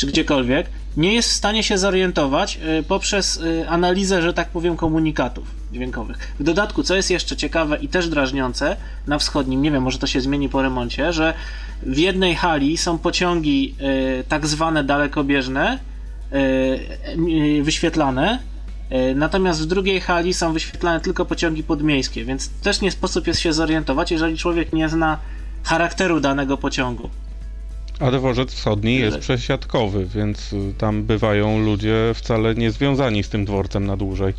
czy 0.00 0.06
gdziekolwiek, 0.06 0.66
nie 0.96 1.14
jest 1.14 1.28
w 1.28 1.32
stanie 1.32 1.62
się 1.62 1.78
zorientować 1.78 2.58
y, 2.78 2.82
poprzez 2.82 3.36
y, 3.36 3.68
analizę, 3.68 4.22
że 4.22 4.32
tak 4.32 4.48
powiem, 4.48 4.76
komunikatów 4.76 5.44
dźwiękowych. 5.72 6.34
W 6.38 6.42
dodatku, 6.42 6.82
co 6.82 6.96
jest 6.96 7.10
jeszcze 7.10 7.36
ciekawe 7.36 7.76
i 7.76 7.88
też 7.88 8.08
drażniące, 8.08 8.76
na 9.06 9.18
wschodnim, 9.18 9.62
nie 9.62 9.70
wiem, 9.70 9.82
może 9.82 9.98
to 9.98 10.06
się 10.06 10.20
zmieni 10.20 10.48
po 10.48 10.62
remoncie, 10.62 11.12
że 11.12 11.34
w 11.82 11.98
jednej 11.98 12.34
hali 12.34 12.76
są 12.76 12.98
pociągi 12.98 13.74
y, 14.20 14.24
tak 14.28 14.46
zwane 14.46 14.84
dalekobieżne, 14.84 15.78
wyświetlane, 17.62 18.38
natomiast 19.14 19.62
w 19.62 19.66
drugiej 19.66 20.00
hali 20.00 20.34
są 20.34 20.52
wyświetlane 20.52 21.00
tylko 21.00 21.24
pociągi 21.24 21.62
podmiejskie, 21.62 22.24
więc 22.24 22.48
też 22.48 22.80
nie 22.80 22.90
sposób 22.90 23.26
jest 23.26 23.40
się 23.40 23.52
zorientować, 23.52 24.10
jeżeli 24.10 24.38
człowiek 24.38 24.72
nie 24.72 24.88
zna 24.88 25.18
charakteru 25.64 26.20
danego 26.20 26.56
pociągu. 26.56 27.10
A 28.00 28.10
dworzec 28.10 28.54
wschodni 28.54 28.94
jest 28.98 29.18
przesiadkowy, 29.18 30.06
więc 30.06 30.52
y, 30.52 30.74
tam 30.78 31.02
bywają 31.02 31.64
ludzie 31.64 31.94
wcale 32.14 32.54
nie 32.54 32.70
związani 32.70 33.22
z 33.22 33.28
tym 33.28 33.44
dworcem 33.44 33.86
na 33.86 33.96
dłużej. 33.96 34.34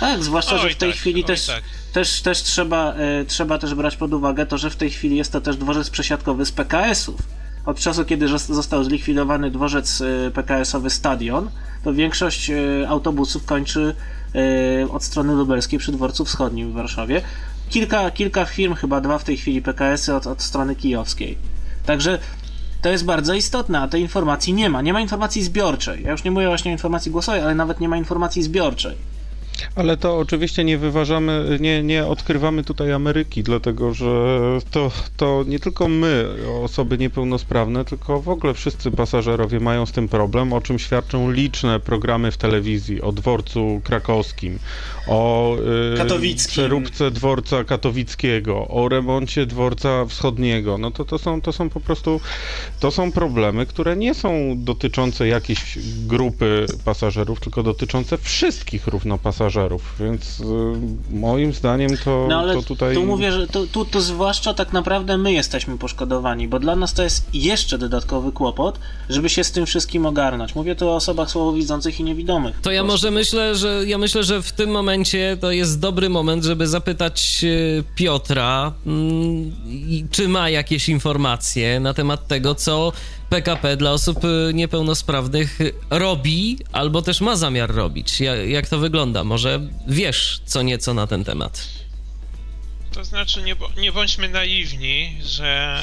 Tak, 0.00 0.22
zwłaszcza, 0.22 0.58
że 0.58 0.70
w 0.70 0.76
tej 0.76 0.90
tak, 0.90 0.98
chwili 0.98 1.24
też, 1.24 1.46
tak. 1.46 1.62
też, 1.92 2.20
też 2.20 2.42
trzeba, 2.42 2.94
e, 2.94 3.24
trzeba 3.24 3.58
też 3.58 3.74
brać 3.74 3.96
pod 3.96 4.12
uwagę 4.12 4.46
to, 4.46 4.58
że 4.58 4.70
w 4.70 4.76
tej 4.76 4.90
chwili 4.90 5.16
jest 5.16 5.32
to 5.32 5.40
też 5.40 5.56
dworzec 5.56 5.90
przesiadkowy 5.90 6.46
z 6.46 6.52
PKS-ów. 6.52 7.20
Od 7.66 7.80
czasu, 7.80 8.04
kiedy 8.04 8.28
został 8.38 8.84
zlikwidowany 8.84 9.50
dworzec 9.50 10.00
e, 10.00 10.30
PKS-owy 10.30 10.90
Stadion, 10.90 11.50
to 11.84 11.92
większość 11.92 12.50
e, 12.50 12.88
autobusów 12.88 13.44
kończy 13.44 13.94
od 14.90 15.04
strony 15.04 15.34
lubelskiej 15.34 15.78
przy 15.78 15.92
dworcu 15.92 16.24
wschodnim 16.24 16.70
w 16.70 16.74
Warszawie. 16.74 17.22
Kilka, 17.70 18.10
kilka 18.10 18.44
firm, 18.44 18.74
chyba 18.74 19.00
dwa 19.00 19.18
w 19.18 19.24
tej 19.24 19.36
chwili 19.36 19.62
PKS-y 19.62 20.14
od, 20.14 20.26
od 20.26 20.42
strony 20.42 20.76
kijowskiej. 20.76 21.38
Także 21.86 22.18
to 22.82 22.88
jest 22.88 23.04
bardzo 23.04 23.34
istotne, 23.34 23.80
a 23.80 23.88
tej 23.88 24.02
informacji 24.02 24.54
nie 24.54 24.70
ma. 24.70 24.82
Nie 24.82 24.92
ma 24.92 25.00
informacji 25.00 25.42
zbiorczej. 25.42 26.02
Ja 26.02 26.10
już 26.10 26.24
nie 26.24 26.30
mówię 26.30 26.46
właśnie 26.46 26.70
o 26.70 26.72
informacji 26.72 27.10
głosowej, 27.10 27.40
ale 27.40 27.54
nawet 27.54 27.80
nie 27.80 27.88
ma 27.88 27.96
informacji 27.96 28.42
zbiorczej. 28.42 28.96
Ale 29.74 29.96
to 29.96 30.18
oczywiście 30.18 30.64
nie 30.64 30.78
wyważamy, 30.78 31.58
nie, 31.60 31.82
nie 31.82 32.06
odkrywamy 32.06 32.64
tutaj 32.64 32.92
Ameryki, 32.92 33.42
dlatego 33.42 33.94
że 33.94 34.06
to, 34.70 34.90
to 35.16 35.44
nie 35.46 35.58
tylko 35.58 35.88
my, 35.88 36.28
osoby 36.62 36.98
niepełnosprawne, 36.98 37.84
tylko 37.84 38.20
w 38.20 38.28
ogóle 38.28 38.54
wszyscy 38.54 38.90
pasażerowie 38.90 39.60
mają 39.60 39.86
z 39.86 39.92
tym 39.92 40.08
problem, 40.08 40.52
o 40.52 40.60
czym 40.60 40.78
świadczą 40.78 41.30
liczne 41.30 41.80
programy 41.80 42.30
w 42.30 42.36
telewizji 42.36 43.02
o 43.02 43.12
dworcu 43.12 43.80
krakowskim, 43.84 44.58
o 45.06 45.56
y, 46.22 46.34
przeróbce 46.48 47.10
dworca 47.10 47.64
katowickiego, 47.64 48.68
o 48.68 48.88
remoncie 48.88 49.46
dworca 49.46 50.06
wschodniego. 50.06 50.78
No 50.78 50.90
to, 50.90 51.04
to, 51.04 51.18
są, 51.18 51.40
to 51.40 51.52
są 51.52 51.70
po 51.70 51.80
prostu 51.80 52.20
to 52.80 52.90
są 52.90 53.12
problemy, 53.12 53.66
które 53.66 53.96
nie 53.96 54.14
są 54.14 54.54
dotyczące 54.56 55.28
jakiejś 55.28 55.78
grupy 56.06 56.66
pasażerów, 56.84 57.40
tylko 57.40 57.62
dotyczące 57.62 58.18
wszystkich 58.18 58.86
równo 58.86 59.18
pasażerów 59.18 59.61
pasażerów, 59.62 59.94
więc 60.00 60.40
y, 60.40 60.44
moim 61.16 61.52
zdaniem 61.52 61.96
to, 62.04 62.26
no, 62.28 62.38
ale 62.38 62.54
to 62.54 62.62
tutaj... 62.62 62.94
Tu 62.94 63.06
mówię, 63.06 63.32
że 63.32 63.46
to, 63.46 63.66
tu, 63.66 63.84
to 63.84 64.00
zwłaszcza 64.00 64.54
tak 64.54 64.72
naprawdę 64.72 65.18
my 65.18 65.32
jesteśmy 65.32 65.78
poszkodowani, 65.78 66.48
bo 66.48 66.58
dla 66.58 66.76
nas 66.76 66.94
to 66.94 67.02
jest 67.02 67.26
jeszcze 67.34 67.78
dodatkowy 67.78 68.32
kłopot, 68.32 68.78
żeby 69.08 69.28
się 69.28 69.44
z 69.44 69.52
tym 69.52 69.66
wszystkim 69.66 70.06
ogarnąć. 70.06 70.54
Mówię 70.54 70.74
tu 70.74 70.88
o 70.88 70.96
osobach 70.96 71.30
słabowidzących 71.30 72.00
i 72.00 72.04
niewidomych. 72.04 72.60
To 72.62 72.70
ja 72.70 72.84
może 72.84 73.10
myślę, 73.10 73.54
że 73.54 73.82
ja 73.86 73.98
myślę, 73.98 74.24
że 74.24 74.42
w 74.42 74.52
tym 74.52 74.70
momencie 74.70 75.36
to 75.40 75.50
jest 75.50 75.80
dobry 75.80 76.08
moment, 76.08 76.44
żeby 76.44 76.66
zapytać 76.66 77.40
y, 77.44 77.84
Piotra, 77.94 78.72
mm, 78.86 79.52
czy 80.10 80.28
ma 80.28 80.48
jakieś 80.48 80.88
informacje 80.88 81.80
na 81.80 81.94
temat 81.94 82.26
tego, 82.26 82.54
co 82.54 82.92
PKP 83.32 83.76
dla 83.76 83.92
osób 83.92 84.24
y, 84.24 84.54
niepełnosprawnych 84.54 85.58
robi 85.90 86.58
albo 86.72 87.02
też 87.02 87.20
ma 87.20 87.36
zamiar 87.36 87.74
robić. 87.74 88.20
Jak, 88.20 88.48
jak 88.48 88.68
to 88.68 88.78
wygląda? 88.78 89.24
Może 89.24 89.60
wiesz 89.88 90.42
co 90.44 90.62
nieco 90.62 90.94
na 90.94 91.06
ten 91.06 91.24
temat? 91.24 91.68
To 92.92 93.04
znaczy, 93.04 93.42
nie, 93.42 93.56
nie 93.76 93.92
bądźmy 93.92 94.28
naiwni, 94.28 95.18
że 95.24 95.82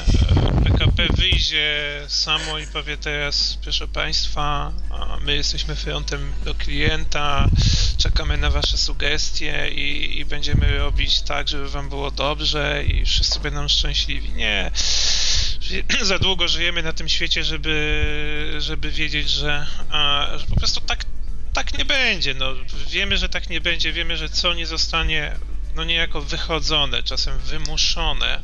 PKP 0.64 1.06
wyjdzie 1.16 2.02
samo 2.08 2.58
i 2.58 2.66
powie 2.66 2.96
teraz, 2.96 3.58
proszę 3.62 3.88
Państwa, 3.88 4.72
my 5.20 5.36
jesteśmy 5.36 5.76
frontem 5.76 6.32
do 6.44 6.54
klienta, 6.54 7.48
czekamy 7.96 8.36
na 8.36 8.50
Wasze 8.50 8.78
sugestie 8.78 9.68
i, 9.68 10.18
i 10.18 10.24
będziemy 10.24 10.78
robić 10.78 11.20
tak, 11.20 11.48
żeby 11.48 11.68
Wam 11.68 11.88
było 11.88 12.10
dobrze 12.10 12.84
i 12.84 13.06
wszyscy 13.06 13.40
będą 13.40 13.68
szczęśliwi. 13.68 14.30
Nie 14.32 14.70
za 16.02 16.18
długo 16.18 16.48
żyjemy 16.48 16.82
na 16.82 16.92
tym 16.92 17.08
świecie, 17.08 17.44
żeby, 17.44 18.56
żeby 18.58 18.90
wiedzieć, 18.90 19.30
że, 19.30 19.66
że 20.36 20.46
po 20.48 20.56
prostu 20.56 20.80
tak, 20.80 21.04
tak 21.52 21.78
nie 21.78 21.84
będzie. 21.84 22.34
No, 22.34 22.54
wiemy, 22.88 23.18
że 23.18 23.28
tak 23.28 23.50
nie 23.50 23.60
będzie, 23.60 23.92
wiemy, 23.92 24.16
że 24.16 24.28
co 24.28 24.54
nie 24.54 24.66
zostanie 24.66 25.36
no 25.74 25.84
niejako 25.84 26.20
wychodzone, 26.20 27.02
czasem 27.02 27.38
wymuszone, 27.38 28.42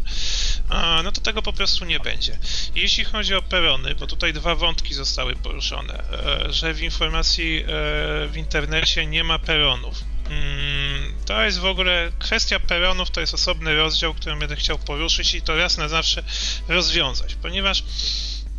no 1.04 1.12
to 1.12 1.20
tego 1.20 1.42
po 1.42 1.52
prostu 1.52 1.84
nie 1.84 2.00
będzie. 2.00 2.38
Jeśli 2.74 3.04
chodzi 3.04 3.34
o 3.34 3.42
perony, 3.42 3.94
bo 3.94 4.06
tutaj 4.06 4.32
dwa 4.32 4.54
wątki 4.54 4.94
zostały 4.94 5.36
poruszone, 5.36 6.04
e, 6.12 6.52
że 6.52 6.74
w 6.74 6.82
informacji 6.82 7.58
e, 7.58 7.66
w 8.28 8.32
internecie 8.36 9.06
nie 9.06 9.24
ma 9.24 9.38
peronów. 9.38 10.04
Mm, 10.30 11.14
to 11.26 11.42
jest 11.42 11.58
w 11.58 11.64
ogóle 11.64 12.12
kwestia 12.18 12.60
peronów, 12.60 13.10
to 13.10 13.20
jest 13.20 13.34
osobny 13.34 13.76
rozdział, 13.76 14.14
który 14.14 14.36
będę 14.36 14.56
chciał 14.56 14.78
poruszyć 14.78 15.34
i 15.34 15.42
to 15.42 15.56
raz 15.56 15.78
na 15.78 15.88
zawsze 15.88 16.22
rozwiązać, 16.68 17.34
ponieważ 17.34 17.82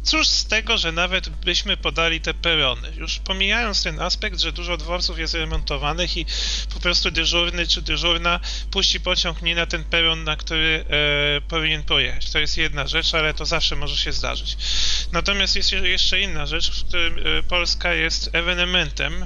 cóż 0.08 0.28
z 0.28 0.46
tego, 0.46 0.78
że 0.78 0.92
nawet 0.92 1.30
byśmy 1.30 1.78
podali 1.78 2.22
te 2.22 2.34
perony? 2.34 2.92
Już 2.96 3.20
pomijając 3.20 3.84
ten 3.84 4.02
aspekt, 4.02 4.40
że 4.40 4.52
dużo 4.52 4.78
dworców 4.78 5.20
jest 5.20 5.34
remontowanych 5.34 6.18
i 6.18 6.26
po 6.74 6.80
prostu 6.80 7.12
dyżurny 7.12 7.68
czy 7.68 7.82
dyżurna 7.82 8.40
puści 8.72 9.00
pociąg 9.00 9.42
nie 9.42 9.56
na 9.56 9.66
ten 9.66 9.84
peron, 9.84 10.24
na 10.24 10.36
który 10.36 10.86
e, 10.90 11.42
powinien 11.42 11.84
pojechać. 11.84 12.32
To 12.32 12.40
jest 12.40 12.58
jedna 12.58 12.88
rzecz, 12.88 13.14
ale 13.14 13.34
to 13.34 13.46
zawsze 13.46 13.76
może 13.76 13.98
się 13.98 14.12
zdarzyć. 14.12 14.58
Natomiast 15.12 15.56
jest 15.56 15.72
jeszcze 15.72 16.22
inna 16.22 16.46
rzecz, 16.46 16.72
w 16.72 16.88
którym 16.88 17.20
e, 17.20 17.44
Polska 17.44 17.94
jest 17.94 18.30
ewenementem, 18.34 19.26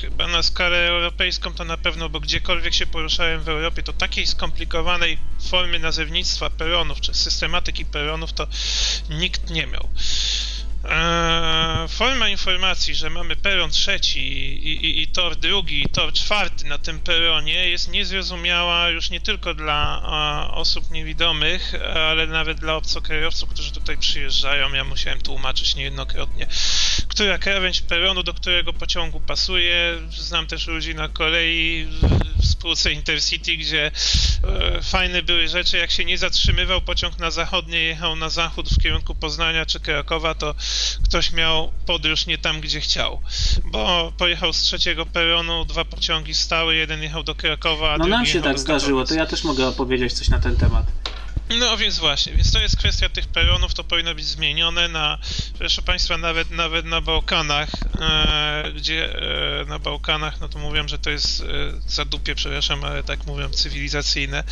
chyba 0.00 0.26
na 0.28 0.42
skalę 0.42 0.88
europejską 0.88 1.54
to 1.54 1.64
na 1.64 1.76
pewno, 1.76 2.08
bo 2.08 2.20
gdziekolwiek 2.20 2.74
się 2.74 2.86
poruszałem 2.86 3.40
w 3.40 3.48
Europie, 3.48 3.82
to 3.82 3.92
takiej 3.92 4.26
skomplikowanej 4.26 5.18
formy 5.48 5.78
nazewnictwa 5.78 6.50
peronów, 6.50 7.00
czy 7.00 7.14
systematyki 7.14 7.86
peronów, 7.86 8.32
to 8.32 8.46
nikt 9.10 9.50
nie 9.50 9.66
miał. 9.66 9.88
Eee, 10.84 11.88
forma 11.88 12.28
informacji, 12.28 12.94
że 12.94 13.10
mamy 13.10 13.36
peron 13.36 13.70
trzeci 13.70 14.20
i, 14.20 14.86
i, 14.86 15.02
i, 15.02 15.08
tor 15.08 15.36
drugi 15.36 15.82
i 15.82 15.88
tor 15.88 16.12
czwarty 16.12 16.64
na 16.64 16.78
tym 16.78 17.00
peronie 17.00 17.68
jest 17.68 17.90
niezrozumiała 17.90 18.88
już 18.88 19.10
nie 19.10 19.20
tylko 19.20 19.54
dla 19.54 20.02
a, 20.04 20.50
osób 20.54 20.90
niewidomych, 20.90 21.74
ale 21.94 22.26
nawet 22.26 22.60
dla 22.60 22.74
obcokrajowców, 22.76 23.50
którzy 23.50 23.72
tutaj 23.72 23.98
przyjeżdżają. 23.98 24.72
Ja 24.72 24.84
musiałem 24.84 25.20
tłumaczyć 25.20 25.74
niejednokrotnie, 25.74 26.46
która 27.08 27.38
krawędź 27.38 27.80
peronu 27.80 28.22
do 28.22 28.34
którego 28.34 28.72
pociągu 28.72 29.20
pasuje. 29.20 29.98
Znam 30.10 30.46
też 30.46 30.66
ludzi 30.66 30.94
na 30.94 31.08
kolei 31.08 31.88
w 32.36 32.46
spółce 32.46 32.92
Intercity, 32.92 33.56
gdzie 33.56 33.86
e, 33.86 34.82
fajne 34.82 35.22
były 35.22 35.48
rzeczy, 35.48 35.76
jak 35.76 35.90
się 35.90 36.04
nie 36.04 36.18
zatrzymywał 36.18 36.80
pociąg 36.80 37.18
na 37.18 37.30
zachodnie, 37.30 37.78
jechał 37.78 38.16
na 38.16 38.28
zachód 38.28 38.70
w 38.70 38.82
kierunku 38.82 39.14
Poznania 39.14 39.66
czy 39.66 39.80
Krakowa, 39.80 40.34
to 40.34 40.54
ktoś 41.04 41.32
miał 41.32 41.72
podróż 41.86 42.26
nie 42.26 42.38
tam, 42.38 42.60
gdzie 42.60 42.80
chciał. 42.80 43.20
Bo 43.64 44.12
pojechał 44.18 44.52
z 44.52 44.60
trzeciego 44.60 45.06
peronu, 45.06 45.64
dwa 45.64 45.84
pociągi 45.84 46.34
stały, 46.34 46.76
jeden 46.76 47.02
jechał 47.02 47.22
do 47.22 47.34
Krakowa, 47.34 47.92
a 47.92 47.98
No 47.98 48.06
nam 48.06 48.26
się 48.26 48.42
tak 48.42 48.58
zdarzyło, 48.58 49.04
to 49.04 49.14
ja 49.14 49.26
też 49.26 49.44
mogę 49.44 49.68
opowiedzieć 49.68 50.12
coś 50.12 50.28
na 50.28 50.38
ten 50.38 50.56
temat. 50.56 50.86
No 51.58 51.76
więc 51.76 51.98
właśnie, 51.98 52.32
więc 52.32 52.52
to 52.52 52.58
jest 52.58 52.76
kwestia 52.76 53.08
tych 53.08 53.26
peronów, 53.26 53.74
to 53.74 53.84
powinno 53.84 54.14
być 54.14 54.24
zmienione 54.24 54.88
na, 54.88 55.18
proszę 55.58 55.82
Państwa, 55.82 56.16
nawet, 56.16 56.50
nawet 56.50 56.86
na 56.86 57.00
Bałkanach, 57.00 57.68
e, 58.00 58.72
gdzie 58.76 59.14
e, 59.62 59.64
na 59.64 59.78
Bałkanach, 59.78 60.40
no 60.40 60.48
to 60.48 60.58
mówią, 60.58 60.88
że 60.88 60.98
to 60.98 61.10
jest 61.10 61.40
e, 61.40 61.44
zadupie, 61.86 62.34
przepraszam, 62.34 62.84
ale 62.84 63.02
tak 63.02 63.26
mówią, 63.26 63.48
cywilizacyjne, 63.48 64.44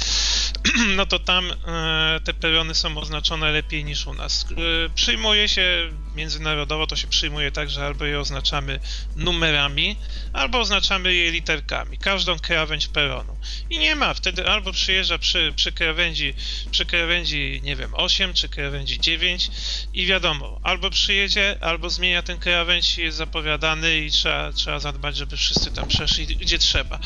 no 0.97 1.07
to 1.07 1.19
tam 1.19 1.45
e, 1.67 2.21
te 2.25 2.35
perony 2.35 2.75
są 2.75 2.99
oznaczone 2.99 3.51
lepiej 3.51 3.85
niż 3.85 4.07
u 4.07 4.15
nas. 4.15 4.47
E, 4.51 4.89
przyjmuje 4.95 5.49
się 5.49 5.91
międzynarodowo, 6.19 6.87
to 6.87 6.97
się 6.97 7.07
przyjmuje 7.07 7.53
tak, 7.53 7.71
że 7.71 7.87
albo 7.87 8.05
je 8.05 8.21
oznaczamy 8.21 8.81
numerami, 9.17 9.97
albo 10.33 10.59
oznaczamy 10.61 11.15
je 11.15 11.31
literkami, 11.31 11.99
każdą 11.99 12.39
krawędź 12.39 12.89
peronu. 12.89 13.37
I 13.71 13.79
nie 13.79 13.97
ma, 13.97 14.15
wtedy 14.15 14.49
albo 14.49 14.73
przyjeżdża 14.73 15.19
przy, 15.19 15.53
przy 15.57 15.73
krawędzi, 15.73 16.35
przy 16.71 16.87
krawędzi, 16.87 17.61
nie 17.65 17.77
wiem, 17.77 17.95
8 17.95 18.35
czy 18.35 18.49
krawędzi 18.49 19.01
9 19.01 19.51
i 19.95 20.07
wiadomo, 20.07 20.61
albo 20.63 20.91
przyjedzie, 20.91 21.57
albo 21.61 21.91
zmienia 21.91 22.23
ten 22.23 22.39
krawędź 22.39 22.99
jest 22.99 23.17
zapowiadany 23.17 23.99
i 23.99 24.11
trzeba, 24.11 24.53
trzeba 24.53 24.79
zadbać, 24.79 25.17
żeby 25.17 25.37
wszyscy 25.37 25.71
tam 25.71 25.89
przeszli 25.89 26.27
gdzie 26.27 26.59
trzeba. 26.59 26.99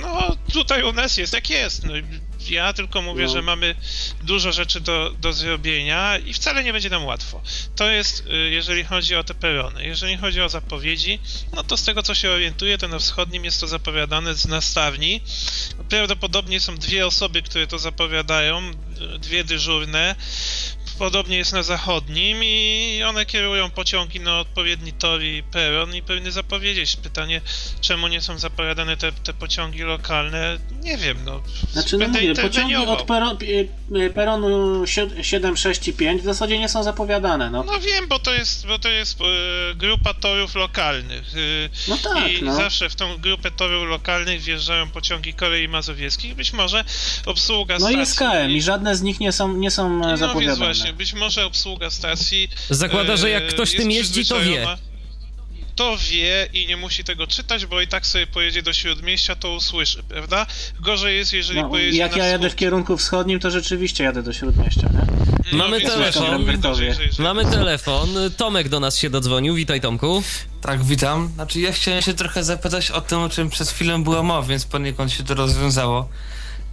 no, 0.00 0.36
tutaj 0.52 0.82
u 0.82 0.92
nas 0.92 1.16
jest 1.16 1.32
jak 1.32 1.50
jest. 1.50 1.84
No, 1.84 1.92
ja 2.48 2.72
tylko 2.72 3.02
mówię, 3.02 3.24
no. 3.24 3.32
że 3.32 3.42
mamy 3.42 3.74
dużo 4.22 4.52
rzeczy 4.52 4.80
do, 4.80 5.14
do 5.18 5.32
zrobienia 5.32 6.18
i 6.18 6.32
wcale 6.32 6.64
nie 6.64 6.72
będzie 6.72 6.90
nam 6.90 7.04
łatwo. 7.04 7.42
To 7.76 7.90
jest, 7.90 8.26
y, 8.26 8.50
jeżeli 8.50 8.84
chodzi 8.84 9.16
o 9.16 9.24
te 9.24 9.34
perony. 9.34 9.84
Jeżeli 9.84 10.16
chodzi 10.16 10.40
o 10.40 10.48
zapowiedzi, 10.48 11.20
no 11.52 11.64
to 11.64 11.76
z 11.76 11.84
tego, 11.84 12.02
co 12.02 12.14
się 12.14 12.30
orientuję, 12.30 12.78
to 12.78 12.88
na 12.88 12.98
wschodnim 12.98 13.44
jest 13.44 13.60
to 13.60 13.66
zapowiadane 13.66 14.34
z 14.34 14.46
nastawni. 14.46 15.20
Prawdopodobnie 15.88 16.60
są 16.60 16.76
dwie 16.76 17.06
osoby, 17.06 17.42
które 17.42 17.66
to 17.66 17.78
zapowiadają, 17.78 18.70
dwie 19.18 19.44
dyżurne. 19.44 20.16
Podobnie 21.00 21.36
jest 21.36 21.52
na 21.52 21.62
zachodnim 21.62 22.44
i 22.44 23.02
one 23.08 23.26
kierują 23.26 23.70
pociągi 23.70 24.20
na 24.20 24.40
odpowiedni 24.40 24.92
tor 24.92 25.22
i 25.22 25.42
peron 25.42 25.94
i 25.94 26.02
powinny 26.02 26.32
zapowiedzieć. 26.32 26.96
Pytanie, 26.96 27.40
czemu 27.80 28.08
nie 28.08 28.20
są 28.20 28.38
zapowiadane 28.38 28.96
te, 28.96 29.12
te 29.12 29.32
pociągi 29.32 29.82
lokalne? 29.82 30.58
Nie 30.82 30.96
wiem, 30.96 31.18
no. 31.24 31.42
Znaczy, 31.72 31.98
no 31.98 32.08
mówię, 32.08 32.34
pociągi 32.34 32.76
od 32.76 33.02
peron, 33.02 33.38
peronu 34.14 34.82
7, 35.22 35.56
6 35.56 35.88
i 35.88 35.92
5 35.92 36.22
w 36.22 36.24
zasadzie 36.24 36.58
nie 36.58 36.68
są 36.68 36.82
zapowiadane, 36.82 37.50
no. 37.50 37.62
No 37.62 37.80
wiem, 37.80 38.08
bo 38.08 38.18
to 38.18 38.34
jest, 38.34 38.66
bo 38.66 38.78
to 38.78 38.88
jest 38.88 39.20
e, 39.20 39.24
grupa 39.74 40.14
torów 40.14 40.54
lokalnych. 40.54 41.24
E, 41.34 41.88
no 41.88 41.96
tak, 41.96 42.32
I 42.32 42.42
no. 42.42 42.54
zawsze 42.54 42.88
w 42.88 42.94
tą 42.94 43.16
grupę 43.16 43.50
torów 43.50 43.88
lokalnych 43.88 44.40
wjeżdżają 44.40 44.90
pociągi 44.90 45.34
Korei 45.34 45.68
Mazowieckich. 45.68 46.34
Być 46.34 46.52
może 46.52 46.84
obsługa 47.26 47.74
no 47.74 47.80
stacji... 47.80 47.98
I 47.98 48.06
SKM 48.06 48.50
i 48.50 48.62
żadne 48.62 48.96
z 48.96 49.02
nich 49.02 49.20
nie 49.20 49.32
są, 49.32 49.56
nie 49.56 49.70
są 49.70 49.98
no, 49.98 50.16
zapowiadane. 50.16 50.46
Więc 50.46 50.58
właśnie, 50.58 50.89
być 50.92 51.12
może 51.12 51.46
obsługa 51.46 51.90
stacji. 51.90 52.48
Zakłada, 52.70 53.16
że 53.16 53.30
jak 53.30 53.46
ktoś 53.46 53.72
tym 53.76 53.90
jeździ, 53.90 54.26
to 54.26 54.40
wie. 54.40 54.66
to 55.76 55.96
wie 56.10 56.48
i 56.52 56.66
nie 56.66 56.76
musi 56.76 57.04
tego 57.04 57.26
czytać, 57.26 57.66
bo 57.66 57.80
i 57.80 57.88
tak 57.88 58.06
sobie 58.06 58.26
pojedzie 58.26 58.62
do 58.62 58.72
Śródmieścia, 58.72 59.36
to 59.36 59.52
usłyszy, 59.52 60.02
prawda? 60.02 60.46
Gorzej 60.80 61.16
jest, 61.16 61.32
jeżeli 61.32 61.62
no, 61.62 61.68
pojedzie 61.68 61.98
Jak 61.98 62.16
ja 62.16 62.26
jadę 62.26 62.50
w 62.50 62.56
kierunku 62.56 62.96
wschodnim, 62.96 63.40
to 63.40 63.50
rzeczywiście 63.50 64.04
jadę 64.04 64.22
do 64.22 64.32
Śródmieścia, 64.32 64.88
nie? 64.94 65.30
No, 65.52 65.58
mamy 65.58 65.80
telefon. 65.80 66.46
Mamy 67.18 67.44
telefon. 67.44 68.08
Tomek 68.36 68.68
do 68.68 68.80
nas 68.80 68.98
się 68.98 69.10
dodzwonił. 69.10 69.54
Witaj, 69.54 69.80
Tomku. 69.80 70.22
Tak, 70.60 70.84
witam. 70.84 71.30
Znaczy, 71.34 71.60
ja 71.60 71.72
chciałem 71.72 72.02
się 72.02 72.14
trochę 72.14 72.44
zapytać 72.44 72.90
o 72.90 73.00
tym, 73.00 73.18
o 73.18 73.28
czym 73.28 73.50
przed 73.50 73.68
chwilą 73.68 74.04
była 74.04 74.22
mowa, 74.22 74.48
więc 74.48 74.64
poniekąd 74.64 75.12
się 75.12 75.24
to 75.24 75.34
rozwiązało. 75.34 76.08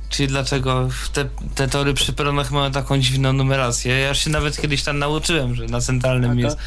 Czyli 0.10 0.28
dlaczego 0.28 0.90
te, 1.14 1.26
te 1.56 1.68
tory 1.68 1.94
przy 1.94 2.14
peronach 2.14 2.52
mają 2.52 2.72
taką 2.72 3.00
dziwną 3.00 3.34
numerację. 3.34 4.00
Ja 4.00 4.14
się 4.14 4.30
nawet 4.30 4.62
kiedyś 4.62 4.84
tam 4.84 5.00
nauczyłem, 5.00 5.56
że 5.56 5.66
na 5.66 5.82
centralnym 5.82 6.40
jest 6.40 6.58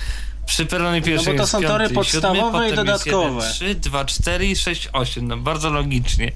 przy 0.46 0.66
peronie 0.66 1.02
pierwszym 1.02 1.36
no 1.36 1.42
bo 1.42 1.46
to 1.46 1.46
są 1.46 1.62
tory 1.62 1.90
podstawowe 1.90 2.58
siódmy, 2.58 2.70
i 2.70 2.76
dodatkowe. 2.76 3.46
Jest 3.46 3.60
1, 3.60 3.80
3, 3.80 3.90
2, 3.90 4.04
4 4.04 4.46
i 4.46 4.56
6, 4.56 4.88
8. 4.92 5.28
No 5.28 5.36
bardzo 5.36 5.70
logicznie. 5.70 6.32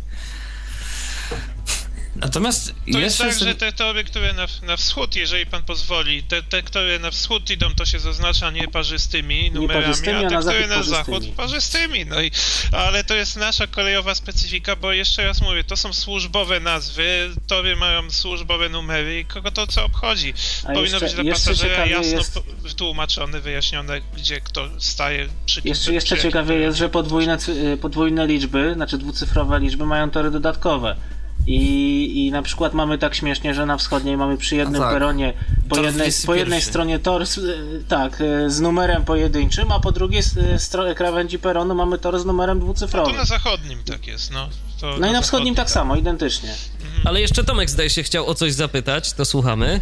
Natomiast 2.16 2.74
to 2.92 2.98
jest 2.98 3.18
tak, 3.18 3.38
że 3.38 3.54
te 3.54 3.72
tory, 3.72 4.04
które 4.04 4.32
na, 4.32 4.46
na 4.62 4.76
wschód, 4.76 5.16
jeżeli 5.16 5.46
pan 5.46 5.62
pozwoli, 5.62 6.22
te, 6.22 6.42
te, 6.42 6.62
które 6.62 6.98
na 6.98 7.10
wschód 7.10 7.50
idą, 7.50 7.74
to 7.74 7.84
się 7.84 7.98
zaznacza 7.98 8.50
nieparzystymi 8.50 9.50
numerami, 9.50 9.94
nie 10.06 10.26
a 10.26 10.30
te, 10.30 10.40
które 10.40 10.66
na 10.66 10.82
zachód 10.82 11.24
parzystymi. 11.36 12.06
No 12.06 12.22
i, 12.22 12.30
ale 12.72 13.04
to 13.04 13.14
jest 13.14 13.36
nasza 13.36 13.66
kolejowa 13.66 14.14
specyfika, 14.14 14.76
bo 14.76 14.92
jeszcze 14.92 15.24
raz 15.24 15.40
mówię, 15.40 15.64
to 15.64 15.76
są 15.76 15.92
służbowe 15.92 16.60
nazwy, 16.60 17.30
tory 17.46 17.76
mają 17.76 18.10
służbowe 18.10 18.68
numery 18.68 19.20
i 19.20 19.24
kogo 19.24 19.50
to 19.50 19.66
co 19.66 19.84
obchodzi. 19.84 20.34
A 20.64 20.66
Powinno 20.66 20.82
jeszcze, 20.82 21.00
być 21.00 21.14
dla 21.14 21.32
pasażera 21.32 21.86
jasno 21.86 22.18
jest... 22.18 22.38
wytłumaczone, 22.62 23.40
wyjaśnione, 23.40 24.00
gdzie 24.16 24.40
kto 24.40 24.68
staje 24.78 25.28
przy 25.46 25.62
kim 25.62 25.68
Jeszcze, 25.68 25.92
jeszcze 25.92 26.18
ciekawie 26.18 26.54
jest, 26.54 26.78
że 26.78 26.88
podwójne, 26.88 27.38
podwójne 27.80 28.26
liczby, 28.26 28.72
znaczy 28.74 28.98
dwucyfrowe 28.98 29.60
liczby 29.60 29.86
mają 29.86 30.10
tory 30.10 30.30
dodatkowe. 30.30 30.96
I, 31.46 32.26
I 32.26 32.30
na 32.30 32.42
przykład 32.42 32.74
mamy 32.74 32.98
tak 32.98 33.14
śmiesznie, 33.14 33.54
że 33.54 33.66
na 33.66 33.76
wschodniej 33.76 34.16
mamy 34.16 34.36
przy 34.36 34.56
jednym 34.56 34.80
tak. 34.82 34.92
peronie 34.92 35.32
po 35.68 35.78
jednej, 35.78 36.10
po 36.26 36.34
jednej 36.34 36.62
stronie 36.62 36.98
tor 36.98 37.26
z, 37.26 37.40
tak, 37.88 38.22
z 38.46 38.60
numerem 38.60 39.04
pojedynczym, 39.04 39.72
a 39.72 39.80
po 39.80 39.92
drugiej 39.92 40.22
stronie 40.58 40.94
krawędzi 40.94 41.38
peronu 41.38 41.74
mamy 41.74 41.98
tor 41.98 42.20
z 42.20 42.24
numerem 42.24 42.60
dwucyfrowym. 42.60 43.12
No 43.12 43.12
to 43.12 43.18
na 43.18 43.38
zachodnim 43.38 43.84
tak 43.84 44.06
jest, 44.06 44.30
no. 44.30 44.48
To 44.80 44.96
no 45.00 45.08
i 45.08 45.12
na 45.12 45.22
wschodnim 45.22 45.54
tak, 45.54 45.64
tak 45.64 45.72
samo, 45.72 45.96
identycznie. 45.96 46.50
Mhm. 46.50 47.02
Ale 47.04 47.20
jeszcze 47.20 47.44
Tomek 47.44 47.70
zdaje 47.70 47.90
się 47.90 48.02
chciał 48.02 48.26
o 48.26 48.34
coś 48.34 48.52
zapytać, 48.52 49.12
to 49.12 49.24
słuchamy. 49.24 49.80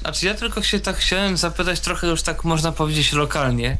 Znaczy 0.00 0.26
ja 0.26 0.34
tylko 0.34 0.62
się 0.62 0.80
tak 0.80 0.96
chciałem 0.96 1.36
zapytać 1.36 1.80
trochę 1.80 2.06
już 2.06 2.22
tak 2.22 2.44
można 2.44 2.72
powiedzieć 2.72 3.12
lokalnie. 3.12 3.76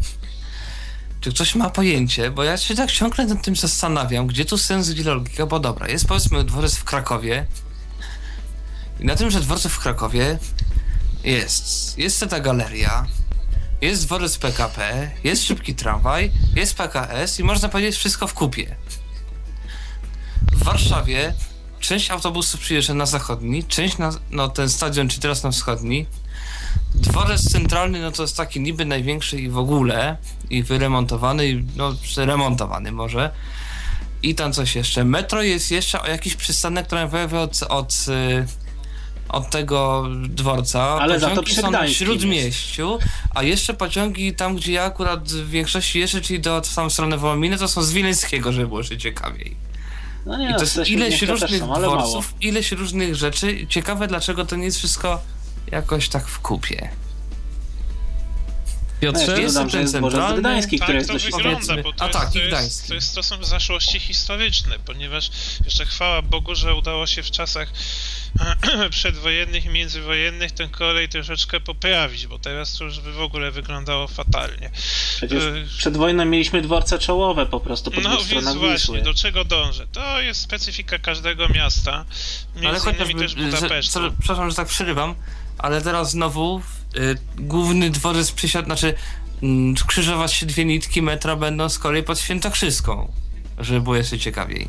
Czy 1.20 1.32
ktoś 1.32 1.54
ma 1.54 1.70
pojęcie? 1.70 2.30
Bo 2.30 2.44
ja 2.44 2.56
się 2.56 2.74
tak 2.74 2.92
ciągle 2.92 3.26
nad 3.26 3.44
tym 3.44 3.56
zastanawiam, 3.56 4.26
gdzie 4.26 4.44
tu 4.44 4.58
sens, 4.58 4.90
gdzie 4.90 5.04
logika, 5.04 5.46
bo 5.46 5.60
dobra, 5.60 5.88
jest 5.88 6.06
powiedzmy 6.06 6.44
dworzec 6.44 6.74
w 6.74 6.84
Krakowie 6.84 7.46
i 9.00 9.04
na 9.04 9.16
tymże 9.16 9.40
dworcu 9.40 9.68
w 9.68 9.78
Krakowie 9.78 10.38
jest, 11.24 11.98
jest 11.98 12.26
ta 12.30 12.40
galeria, 12.40 13.06
jest 13.80 14.06
dworzec 14.06 14.38
PKP, 14.38 15.10
jest 15.24 15.44
szybki 15.44 15.74
tramwaj, 15.74 16.32
jest 16.54 16.74
PKS 16.74 17.40
i 17.40 17.44
można 17.44 17.68
powiedzieć 17.68 17.96
wszystko 17.96 18.26
w 18.26 18.34
kupie. 18.34 18.76
W 20.52 20.64
Warszawie 20.64 21.34
część 21.80 22.10
autobusów 22.10 22.60
przyjeżdża 22.60 22.94
na 22.94 23.06
zachodni, 23.06 23.64
część 23.64 23.98
na 23.98 24.10
no, 24.30 24.48
ten 24.48 24.68
stadion, 24.68 25.08
czy 25.08 25.20
teraz 25.20 25.42
na 25.42 25.50
wschodni, 25.50 26.06
Dworzec 26.94 27.50
centralny, 27.50 28.00
no 28.00 28.12
to 28.12 28.22
jest 28.22 28.36
taki 28.36 28.60
niby 28.60 28.84
największy 28.84 29.40
i 29.40 29.48
w 29.48 29.58
ogóle, 29.58 30.16
i 30.50 30.62
wyremontowany, 30.62 31.48
i 31.48 31.64
no 31.76 31.94
remontowany 32.16 32.92
może. 32.92 33.30
I 34.22 34.34
tam 34.34 34.52
coś 34.52 34.74
jeszcze. 34.74 35.04
Metro 35.04 35.42
jest 35.42 35.70
jeszcze 35.70 36.02
o 36.02 36.06
jakiś 36.06 36.34
przystanek 36.34 36.86
tramwajowy 36.86 37.38
od, 37.38 37.62
od, 37.62 38.06
y, 38.08 38.46
od 39.28 39.50
tego 39.50 40.04
dworca. 40.28 40.82
Ale 40.82 41.14
pociągi 41.14 41.34
za 41.34 41.40
to 41.40 41.42
przy 41.42 41.54
są 41.54 41.70
na 41.70 41.88
śródmieściu, 41.88 42.98
a 43.34 43.42
jeszcze 43.42 43.74
pociągi 43.74 44.34
tam, 44.34 44.56
gdzie 44.56 44.72
ja 44.72 44.84
akurat 44.84 45.28
w 45.28 45.50
większości 45.50 46.00
jeszcze, 46.00 46.20
czyli 46.20 46.40
do 46.40 46.62
tam 46.76 46.90
stronę 46.90 47.18
Wołominy, 47.18 47.58
to 47.58 47.68
są 47.68 47.82
z 47.82 47.92
Wileńskiego, 47.92 48.52
żeby 48.52 48.68
było 48.68 48.82
się 48.82 48.98
ciekawiej. 48.98 49.56
No 50.26 50.38
nie, 50.38 50.50
I 50.50 50.54
to 50.54 50.60
jest 50.60 50.88
ileś 50.88 51.22
różnych 51.22 51.60
są, 51.60 51.74
dworców, 51.74 52.34
ileś 52.40 52.72
różnych 52.72 53.14
rzeczy. 53.14 53.66
Ciekawe, 53.68 54.06
dlaczego 54.06 54.44
to 54.44 54.56
nie 54.56 54.64
jest 54.64 54.78
wszystko 54.78 55.20
jakoś 55.72 56.08
tak 56.08 56.28
w 56.28 56.40
kupie. 56.40 56.90
Piotrze, 59.00 59.32
no, 59.32 59.38
jest 59.38 59.56
ten 59.72 59.88
centralny. 59.88 60.40
Gdański, 60.40 60.78
tak, 60.78 60.88
jest 60.88 61.10
to 61.10 61.18
wygląda, 61.18 61.82
bo 61.82 61.92
to, 61.92 62.04
A, 62.04 62.06
jest, 62.06 62.18
tak, 62.18 62.32
to, 62.32 62.38
jest, 62.38 62.88
to, 62.88 62.94
jest, 62.94 63.14
to 63.14 63.22
są 63.22 63.44
zaszłości 63.44 64.00
historyczne, 64.00 64.78
ponieważ 64.78 65.30
jeszcze 65.64 65.86
chwała 65.86 66.22
Bogu, 66.22 66.54
że 66.54 66.74
udało 66.74 67.06
się 67.06 67.22
w 67.22 67.30
czasach 67.30 67.72
przedwojennych 68.90 69.64
i 69.64 69.68
międzywojennych 69.68 70.52
ten 70.52 70.68
kolej 70.68 71.08
troszeczkę 71.08 71.60
poprawić, 71.60 72.26
bo 72.26 72.38
teraz 72.38 72.78
to 72.78 72.84
już 72.84 73.00
by 73.00 73.12
w 73.12 73.20
ogóle 73.20 73.50
wyglądało 73.50 74.08
fatalnie. 74.08 74.70
Przecież 75.16 75.44
y, 75.44 75.66
przed 75.78 75.96
wojną 75.96 76.24
mieliśmy 76.24 76.62
dworce 76.62 76.98
czołowe 76.98 77.46
po 77.46 77.60
prostu 77.60 77.90
po 77.90 78.00
No 78.00 78.24
więc 78.24 78.54
właśnie, 78.54 79.02
do 79.02 79.14
czego 79.14 79.44
dążę? 79.44 79.86
To 79.92 80.20
jest 80.20 80.40
specyfika 80.40 80.98
każdego 80.98 81.48
miasta, 81.48 82.04
między 82.54 82.68
Ale 82.68 82.78
chociażby, 82.78 83.14
też 83.14 83.34
Budapesztu. 83.34 84.02
Że, 84.02 84.10
przepraszam, 84.10 84.50
że 84.50 84.56
tak 84.56 84.68
przerywam, 84.68 85.14
ale 85.58 85.82
teraz 85.82 86.10
znowu 86.10 86.60
y, 86.96 87.16
główny 87.38 87.90
dworzec 87.90 88.32
przysiadł, 88.32 88.66
znaczy 88.66 88.94
y, 89.42 89.86
krzyżować 89.86 90.32
się 90.32 90.46
dwie 90.46 90.64
nitki 90.64 91.02
metra 91.02 91.36
będą 91.36 91.68
z 91.68 91.78
kolei 91.78 92.02
pod 92.02 92.18
Świętokrzyską, 92.18 93.12
żeby 93.58 93.80
było 93.80 93.96
jeszcze 93.96 94.18
ciekawiej. 94.18 94.68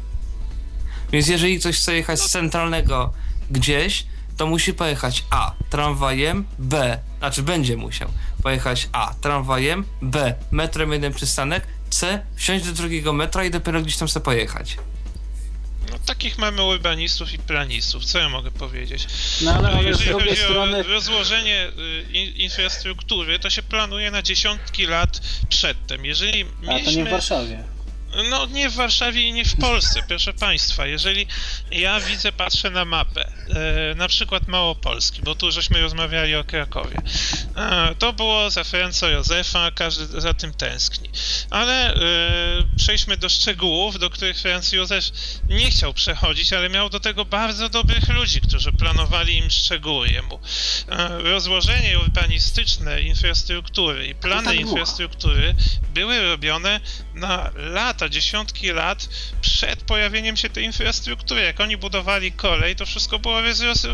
Więc 1.12 1.28
jeżeli 1.28 1.60
ktoś 1.60 1.78
chce 1.78 1.96
jechać 1.96 2.22
z 2.22 2.30
centralnego 2.30 3.14
gdzieś, 3.52 4.06
to 4.38 4.48
musi 4.48 4.74
pojechać 4.74 5.24
A 5.30 5.54
tramwajem, 5.70 6.46
B, 6.60 7.00
znaczy 7.18 7.44
będzie 7.44 7.78
musiał 7.78 8.10
pojechać 8.44 8.90
A 8.92 9.14
tramwajem, 9.22 9.84
B 10.02 10.36
metrem 10.52 10.92
jeden 10.92 11.14
przystanek, 11.14 11.68
C 11.90 12.26
wsiąść 12.36 12.66
do 12.66 12.72
drugiego 12.72 13.14
metra 13.14 13.44
i 13.44 13.52
dopiero 13.52 13.82
gdzieś 13.82 13.98
tam 13.98 14.08
sobie 14.08 14.24
pojechać. 14.24 14.78
Takich 16.08 16.38
mamy 16.38 16.64
urbanistów 16.64 17.34
i 17.34 17.40
planistów, 17.40 18.06
co 18.06 18.20
ja 18.20 18.30
mogę 18.30 18.52
powiedzieć? 18.52 19.08
No, 19.42 19.54
ale, 19.54 19.70
ale 19.70 19.84
Jeżeli 19.84 20.12
chodzi 20.12 20.36
strony... 20.36 20.80
o 20.80 20.84
rozłożenie 20.84 21.68
y, 22.10 22.32
infrastruktury, 22.36 23.40
to 23.40 23.50
się 23.50 23.64
planuje 23.64 24.12
na 24.12 24.22
dziesiątki 24.22 24.86
lat 24.86 25.22
przedtem. 25.50 26.06
Jeżeli 26.06 26.46
mieliśmy... 26.62 26.82
A 26.82 26.86
to 26.86 26.92
nie 26.92 27.06
w 27.06 27.10
Warszawie. 27.10 27.64
No 28.24 28.46
nie 28.46 28.70
w 28.70 28.76
Warszawie 28.76 29.22
i 29.22 29.34
nie 29.34 29.46
w 29.46 29.56
Polsce, 29.56 30.04
proszę 30.08 30.34
Państwa. 30.34 30.86
Jeżeli 30.86 31.28
ja 31.72 32.00
widzę, 32.00 32.32
patrzę 32.32 32.70
na 32.70 32.86
mapę, 32.86 33.32
e, 33.92 33.96
na 33.96 34.08
przykład 34.08 34.48
Małopolski, 34.48 35.22
bo 35.22 35.36
tu 35.36 35.52
żeśmy 35.52 35.82
rozmawiali 35.82 36.36
o 36.36 36.44
Krakowie. 36.44 36.98
E, 37.56 37.96
to 38.00 38.14
było 38.14 38.50
za 38.50 38.64
Franca 38.64 39.10
Józefa, 39.10 39.72
każdy 39.72 40.22
za 40.22 40.34
tym 40.34 40.54
tęskni. 40.54 41.10
Ale 41.50 41.94
e, 41.94 42.00
przejdźmy 42.78 43.18
do 43.18 43.30
szczegółów, 43.30 44.00
do 44.00 44.10
których 44.10 44.38
Franz 44.38 44.72
Józef 44.72 45.06
nie 45.50 45.72
chciał 45.72 45.94
przechodzić, 45.94 46.54
ale 46.54 46.70
miał 46.70 46.90
do 46.90 47.00
tego 47.00 47.26
bardzo 47.26 47.70
dobrych 47.70 48.10
ludzi, 48.10 48.42
którzy 48.42 48.72
planowali 48.72 49.38
im 49.38 49.52
szczegóły 49.52 50.10
jemu. 50.10 50.40
Rozłożenie 51.24 52.00
urbanistyczne 52.00 53.02
infrastruktury 53.02 54.08
i 54.08 54.16
plany 54.16 54.48
tak 54.48 54.60
infrastruktury 54.60 55.56
były 55.94 56.22
robione 56.22 56.80
na 57.16 57.52
lata 57.56 58.07
dziesiątki 58.10 58.72
lat 58.72 59.10
przed 59.42 59.82
pojawieniem 59.82 60.38
się 60.38 60.50
tej 60.50 60.64
infrastruktury. 60.64 61.42
Jak 61.42 61.60
oni 61.60 61.78
budowali 61.78 62.32
kolej, 62.32 62.76
to 62.76 62.86
wszystko 62.86 63.20
było 63.20 63.42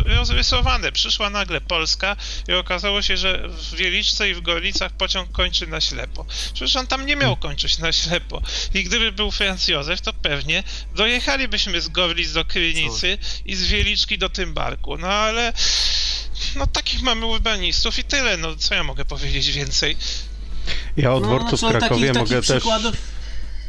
rozrysowane. 0.05 0.91
Przyszła 0.91 1.29
nagle 1.29 1.61
Polska 1.61 2.15
i 2.47 2.53
okazało 2.53 3.01
się, 3.01 3.17
że 3.17 3.47
w 3.47 3.75
Wieliczce 3.75 4.29
i 4.29 4.33
w 4.33 4.41
Gorlicach 4.41 4.91
pociąg 4.91 5.31
kończy 5.31 5.67
na 5.67 5.81
ślepo. 5.81 6.25
Przecież 6.53 6.75
on 6.75 6.87
tam 6.87 7.05
nie 7.05 7.15
miał 7.15 7.35
kończyć 7.35 7.77
na 7.77 7.91
ślepo. 7.91 8.41
I 8.73 8.83
gdyby 8.83 9.11
był 9.11 9.31
Franz 9.31 9.67
Józef, 9.67 10.01
to 10.01 10.13
pewnie 10.13 10.63
dojechalibyśmy 10.95 11.81
z 11.81 11.87
Gorlic 11.87 12.31
do 12.31 12.45
Krynicy 12.45 13.17
i 13.45 13.55
z 13.55 13.67
Wieliczki 13.67 14.17
do 14.17 14.29
Tymbarku. 14.29 14.97
No 14.97 15.07
ale 15.07 15.53
no 16.55 16.67
takich 16.67 17.01
mamy 17.01 17.25
urbanistów 17.25 17.99
i 17.99 18.03
tyle. 18.03 18.37
No 18.37 18.55
co 18.55 18.75
ja 18.75 18.83
mogę 18.83 19.05
powiedzieć 19.05 19.51
więcej? 19.51 19.97
Ja 20.97 21.13
o 21.13 21.19
dworcu 21.19 21.57
no, 21.61 21.69
w 21.69 21.71
Krakowie 21.71 22.07
takich, 22.07 22.21
mogę 22.21 22.35
takich 22.35 22.47
też... 22.47 22.57
Przykładów 22.57 22.95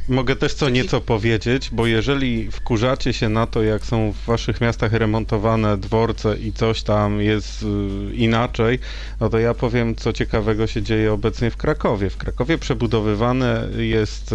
Mogę 0.08 0.36
też 0.36 0.54
co 0.54 0.68
nieco 0.68 1.00
powiedzieć, 1.00 1.70
bo 1.72 1.86
jeżeli 1.86 2.50
wkurzacie 2.50 3.12
się 3.12 3.28
na 3.28 3.46
to, 3.46 3.62
jak 3.62 3.86
są 3.86 4.12
w 4.12 4.26
waszych 4.26 4.60
miastach 4.60 4.92
remontowane 4.92 5.76
dworce 5.76 6.36
i 6.36 6.52
coś 6.52 6.82
tam 6.82 7.20
jest 7.20 7.62
y, 7.62 8.14
inaczej, 8.14 8.78
no 9.20 9.30
to 9.30 9.38
ja 9.38 9.54
powiem, 9.54 9.94
co 9.94 10.12
ciekawego 10.12 10.66
się 10.66 10.82
dzieje 10.82 11.12
obecnie 11.12 11.50
w 11.50 11.56
Krakowie. 11.56 12.10
W 12.10 12.16
Krakowie 12.16 12.58
przebudowywane 12.58 13.68
jest, 13.78 14.34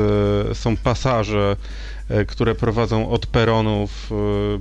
y, 0.51 0.55
są 0.55 0.77
pasaże 0.77 1.57
y, 2.11 2.25
które 2.25 2.55
prowadzą 2.55 3.09
od 3.09 3.25
peronów 3.25 4.11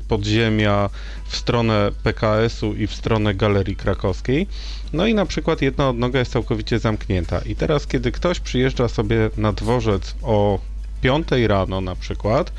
podziemia 0.09 0.91
w 1.27 1.37
stronę 1.37 1.91
PKS-u 2.03 2.75
i 2.75 2.87
w 2.87 2.95
stronę 2.95 3.35
Galerii 3.35 3.77
Krakowskiej. 3.77 4.47
No 4.93 5.07
i 5.07 5.15
na 5.15 5.27
przykład 5.27 5.63
jedna 5.63 5.89
odnoga 5.89 6.19
jest 6.19 6.33
całkowicie 6.33 6.79
zamknięta. 6.79 7.39
I 7.39 7.57
teraz, 7.57 7.87
kiedy 7.87 8.13
ktoś 8.13 8.41
przyjeżdża 8.41 8.89
sobie 8.89 9.31
na 9.37 9.53
dworzec 9.53 10.15
o 10.23 10.59
5 11.01 11.29
rano 11.47 11.81
na 11.81 11.97
przykład 11.97 12.53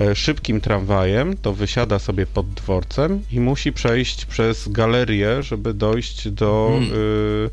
e, 0.00 0.14
szybkim 0.14 0.60
tramwajem, 0.60 1.36
to 1.36 1.52
wysiada 1.52 1.98
sobie 1.98 2.26
pod 2.26 2.50
dworcem 2.50 3.22
i 3.32 3.40
musi 3.40 3.72
przejść 3.72 4.26
przez 4.26 4.68
galerię, 4.68 5.42
żeby 5.42 5.74
dojść 5.74 6.28
do, 6.28 6.68
hmm. 6.72 6.92
y, 6.94 7.50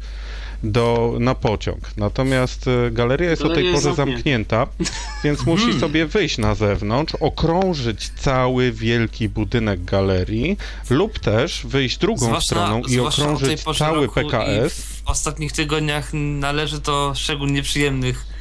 do, 0.64 1.18
na 1.20 1.36
pociąg. 1.36 1.98
Natomiast 1.98 2.68
e, 2.68 2.92
galeria 2.92 3.30
jest 3.30 3.42
galeria 3.42 3.62
o 3.62 3.64
tej 3.64 3.74
porze 3.74 3.96
zamknięta, 3.96 4.68
więc 5.24 5.46
musi 5.46 5.64
hmm. 5.64 5.80
sobie 5.80 6.06
wyjść 6.06 6.38
na 6.38 6.56
zewnątrz, 6.56 7.16
okrążyć 7.20 8.10
cały 8.10 8.72
wielki 8.72 9.30
budynek 9.30 9.84
galerii 9.84 10.58
lub 10.90 11.20
też 11.20 11.66
wyjść 11.66 11.98
drugą 11.98 12.26
zwłaszcza, 12.26 12.56
stroną 12.56 12.82
i 12.82 13.00
okrążyć 13.00 13.64
cały 13.78 14.10
PKS. 14.10 14.82
w 14.82 15.10
ostatnich 15.10 15.52
tygodniach 15.52 16.10
należy 16.14 16.80
do 16.80 17.14
szczególnie 17.16 17.64
przyjemnych 17.64 18.35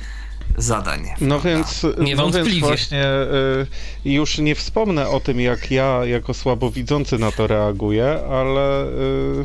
zadań. 0.57 1.05
No 1.21 1.41
więc, 1.41 1.87
no 2.17 2.31
więc 2.31 2.59
właśnie 2.59 3.07
y, 3.07 3.67
już 4.05 4.39
nie 4.39 4.55
wspomnę 4.55 5.09
o 5.09 5.21
tym, 5.21 5.41
jak 5.41 5.71
ja 5.71 6.05
jako 6.05 6.35
słabowidzący 6.35 7.19
na 7.19 7.33
to 7.33 7.47
reaguję, 7.47 8.19
ale 8.31 8.85
y, 8.85 9.45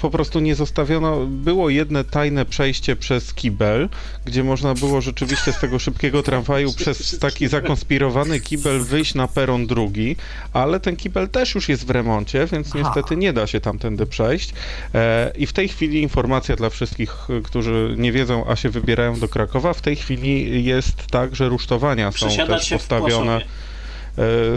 po 0.00 0.10
prostu 0.10 0.40
nie 0.40 0.54
zostawiono, 0.54 1.26
było 1.26 1.70
jedne 1.70 2.04
tajne 2.04 2.44
przejście 2.44 2.96
przez 2.96 3.34
kibel, 3.34 3.88
gdzie 4.24 4.44
można 4.44 4.74
było 4.74 5.00
rzeczywiście 5.00 5.52
z 5.52 5.60
tego 5.60 5.78
szybkiego 5.78 6.22
tramwaju 6.22 6.72
przez 6.72 7.18
taki 7.18 7.48
zakonspirowany 7.48 8.40
kibel 8.40 8.80
wyjść 8.80 9.14
na 9.14 9.28
peron 9.28 9.66
drugi, 9.66 10.16
ale 10.52 10.80
ten 10.80 10.96
kibel 10.96 11.28
też 11.28 11.54
już 11.54 11.68
jest 11.68 11.86
w 11.86 11.90
remoncie, 11.90 12.46
więc 12.46 12.74
niestety 12.74 13.16
nie 13.16 13.32
da 13.32 13.46
się 13.46 13.60
tamtędy 13.60 14.06
przejść. 14.06 14.54
E, 14.94 15.32
I 15.36 15.46
w 15.46 15.52
tej 15.52 15.68
chwili 15.68 16.02
informacja 16.02 16.56
dla 16.56 16.70
wszystkich, 16.70 17.16
którzy 17.44 17.94
nie 17.98 18.12
wiedzą, 18.12 18.44
a 18.48 18.56
się 18.56 18.68
wybierają 18.68 19.20
do 19.20 19.28
Krakowa, 19.28 19.72
w 19.72 19.80
tej 19.80 19.96
chwili 19.96 20.64
jest 20.64 21.06
tak, 21.06 21.36
że 21.36 21.48
rusztowania 21.48 22.12
są 22.12 22.28
też 22.46 22.70
postawione. 22.70 23.36
E, 23.36 23.69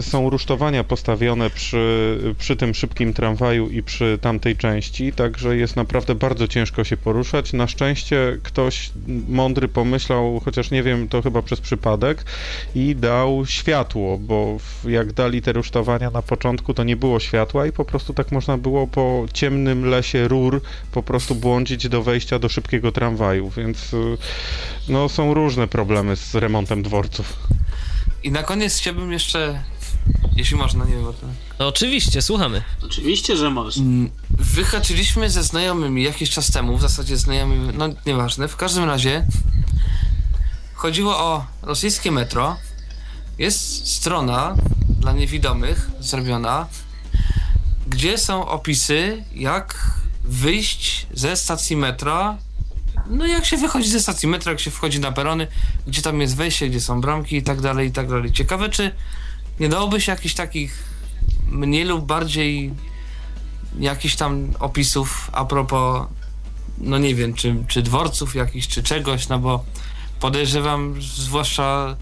są 0.00 0.30
rusztowania 0.30 0.84
postawione 0.84 1.50
przy, 1.50 2.18
przy 2.38 2.56
tym 2.56 2.74
szybkim 2.74 3.12
tramwaju 3.12 3.68
i 3.68 3.82
przy 3.82 4.18
tamtej 4.20 4.56
części, 4.56 5.12
także 5.12 5.56
jest 5.56 5.76
naprawdę 5.76 6.14
bardzo 6.14 6.48
ciężko 6.48 6.84
się 6.84 6.96
poruszać. 6.96 7.52
Na 7.52 7.66
szczęście 7.66 8.38
ktoś 8.42 8.90
mądry 9.28 9.68
pomyślał, 9.68 10.40
chociaż 10.44 10.70
nie 10.70 10.82
wiem, 10.82 11.08
to 11.08 11.22
chyba 11.22 11.42
przez 11.42 11.60
przypadek, 11.60 12.24
i 12.74 12.96
dał 12.96 13.46
światło, 13.46 14.18
bo 14.18 14.58
jak 14.88 15.12
dali 15.12 15.42
te 15.42 15.52
rusztowania 15.52 16.10
na 16.10 16.22
początku, 16.22 16.74
to 16.74 16.84
nie 16.84 16.96
było 16.96 17.20
światła 17.20 17.66
i 17.66 17.72
po 17.72 17.84
prostu 17.84 18.14
tak 18.14 18.32
można 18.32 18.58
było 18.58 18.86
po 18.86 19.26
ciemnym 19.32 19.84
lesie 19.84 20.28
rur 20.28 20.60
po 20.92 21.02
prostu 21.02 21.34
błądzić 21.34 21.88
do 21.88 22.02
wejścia 22.02 22.38
do 22.38 22.48
szybkiego 22.48 22.92
tramwaju, 22.92 23.50
więc 23.50 23.94
y, 23.94 24.16
no, 24.88 25.08
są 25.08 25.34
różne 25.34 25.68
problemy 25.68 26.16
z 26.16 26.34
remontem 26.34 26.82
dworców. 26.82 27.36
I 28.24 28.30
na 28.30 28.42
koniec 28.42 28.76
chciałbym 28.76 29.12
jeszcze, 29.12 29.62
jeśli 30.36 30.56
można, 30.56 30.84
nie 30.84 30.92
wiem 30.92 31.06
o 31.06 31.12
tym. 31.12 31.28
No, 31.58 31.68
oczywiście, 31.68 32.22
słuchamy. 32.22 32.62
Oczywiście, 32.82 33.36
że 33.36 33.50
można. 33.50 33.82
Mm, 33.82 34.10
wyhaczyliśmy 34.30 35.30
ze 35.30 35.42
znajomymi 35.42 36.02
jakiś 36.02 36.30
czas 36.30 36.50
temu, 36.50 36.76
w 36.76 36.80
zasadzie 36.80 37.16
znajomymi, 37.16 37.72
no 37.78 37.88
nieważne, 38.06 38.48
w 38.48 38.56
każdym 38.56 38.84
razie 38.84 39.26
chodziło 40.74 41.18
o 41.18 41.46
rosyjskie 41.62 42.12
metro. 42.12 42.56
Jest 43.38 43.88
strona 43.88 44.56
dla 44.88 45.12
niewidomych 45.12 45.90
zrobiona, 46.00 46.66
gdzie 47.86 48.18
są 48.18 48.48
opisy, 48.48 49.24
jak 49.34 50.00
wyjść 50.24 51.06
ze 51.14 51.36
stacji 51.36 51.76
metra 51.76 52.38
no 53.06 53.26
jak 53.26 53.44
się 53.44 53.56
wychodzi 53.56 53.88
ze 53.88 54.00
stacji 54.00 54.28
metra, 54.28 54.52
jak 54.52 54.60
się 54.60 54.70
wchodzi 54.70 55.00
na 55.00 55.12
perony, 55.12 55.46
gdzie 55.86 56.02
tam 56.02 56.20
jest 56.20 56.36
wejście, 56.36 56.68
gdzie 56.68 56.80
są 56.80 57.00
bramki 57.00 57.36
i 57.36 57.42
tak 57.42 57.60
dalej, 57.60 57.88
i 57.88 57.92
tak 57.92 58.08
dalej. 58.08 58.32
Ciekawe, 58.32 58.68
czy 58.68 58.90
nie 59.60 59.68
dałoby 59.68 60.00
się 60.00 60.12
jakichś 60.12 60.34
takich 60.34 60.84
mniej 61.50 61.84
lub 61.84 62.06
bardziej 62.06 62.74
jakichś 63.78 64.16
tam 64.16 64.52
opisów 64.58 65.30
a 65.32 65.44
propos, 65.44 66.06
no 66.78 66.98
nie 66.98 67.14
wiem, 67.14 67.34
czy, 67.34 67.56
czy 67.68 67.82
dworców 67.82 68.34
jakichś, 68.34 68.68
czy 68.68 68.82
czegoś, 68.82 69.28
no 69.28 69.38
bo 69.38 69.64
podejrzewam, 70.20 71.02
zwłaszcza 71.02 71.96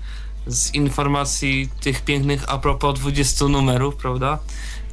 z 0.46 0.74
informacji 0.74 1.68
tych 1.80 2.02
pięknych 2.02 2.44
a 2.48 2.58
propos 2.58 3.00
20 3.00 3.48
numerów, 3.48 3.96
prawda? 3.96 4.38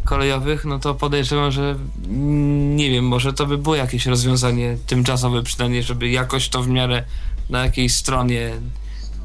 Kolejowych, 0.10 0.66
no 0.66 0.80
to 0.80 0.96
podejrzewam, 0.96 1.52
że 1.52 1.76
mm, 2.06 2.76
nie 2.76 2.90
wiem, 2.90 3.08
może 3.08 3.34
to 3.34 3.46
by 3.46 3.58
było 3.58 3.76
jakieś 3.76 4.06
rozwiązanie 4.06 4.78
tymczasowe 4.88 5.44
przynajmniej, 5.44 5.84
żeby 5.84 6.10
jakoś 6.10 6.50
to 6.50 6.64
w 6.64 6.68
miarę 6.68 7.04
na 7.50 7.64
jakiejś 7.64 7.94
stronie 7.94 8.52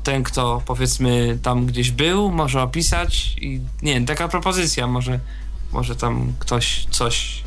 ten, 0.03 0.23
kto 0.23 0.63
powiedzmy 0.67 1.39
tam 1.43 1.67
gdzieś 1.67 1.91
był, 1.91 2.31
może 2.31 2.63
opisać 2.63 3.37
i 3.41 3.61
nie 3.83 3.95
wiem, 3.95 4.07
taka 4.07 4.29
propozycja, 4.29 4.87
może, 4.87 5.21
może 5.73 5.97
tam 5.97 6.33
ktoś 6.39 6.87
coś 6.91 7.44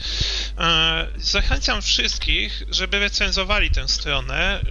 E, 0.57 1.07
zachęcam 1.17 1.81
wszystkich, 1.81 2.63
żeby 2.69 2.99
recenzowali 2.99 3.71
tę 3.71 3.87
stronę, 3.87 4.61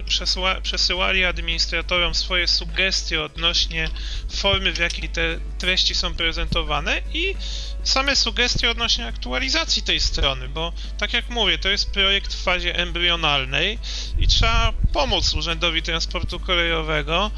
przesyłali 0.63 1.25
administrację 1.25 1.58
administratorom 1.59 2.15
swoje 2.15 2.47
sugestie 2.47 3.23
odnośnie 3.23 3.89
formy, 4.31 4.73
w 4.73 4.77
jakiej 4.77 5.09
te 5.09 5.39
treści 5.57 5.95
są 5.95 6.15
prezentowane 6.15 7.01
i 7.13 7.35
same 7.83 8.15
sugestie 8.15 8.71
odnośnie 8.71 9.05
aktualizacji 9.05 9.81
tej 9.81 9.99
strony, 9.99 10.49
bo 10.49 10.73
tak 10.97 11.13
jak 11.13 11.29
mówię, 11.29 11.57
to 11.57 11.69
jest 11.69 11.91
projekt 11.91 12.33
w 12.33 12.43
fazie 12.43 12.75
embrionalnej 12.75 13.79
i 14.17 14.27
trzeba 14.27 14.73
pomóc 14.93 15.33
Urzędowi 15.33 15.81
Transportu 15.81 16.39
Kolejowego. 16.39 17.31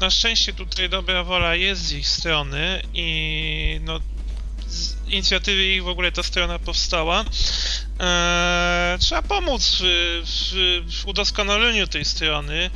Na 0.00 0.10
szczęście 0.10 0.52
tutaj 0.52 0.88
dobra 0.88 1.24
wola 1.24 1.54
jest 1.54 1.82
z 1.82 1.92
ich 1.92 2.08
strony 2.08 2.82
i 2.94 3.80
no, 3.84 4.00
z 4.66 4.96
inicjatywy 5.08 5.64
ich 5.64 5.84
w 5.84 5.88
ogóle 5.88 6.12
ta 6.12 6.22
strona 6.22 6.58
powstała. 6.58 7.24
Eee, 8.00 8.98
trzeba 8.98 9.22
pomóc 9.22 9.78
w, 9.80 9.82
w, 10.26 11.02
w 11.02 11.06
udoskonaleniu 11.06 11.86
tej 11.86 12.04
strony 12.04 12.70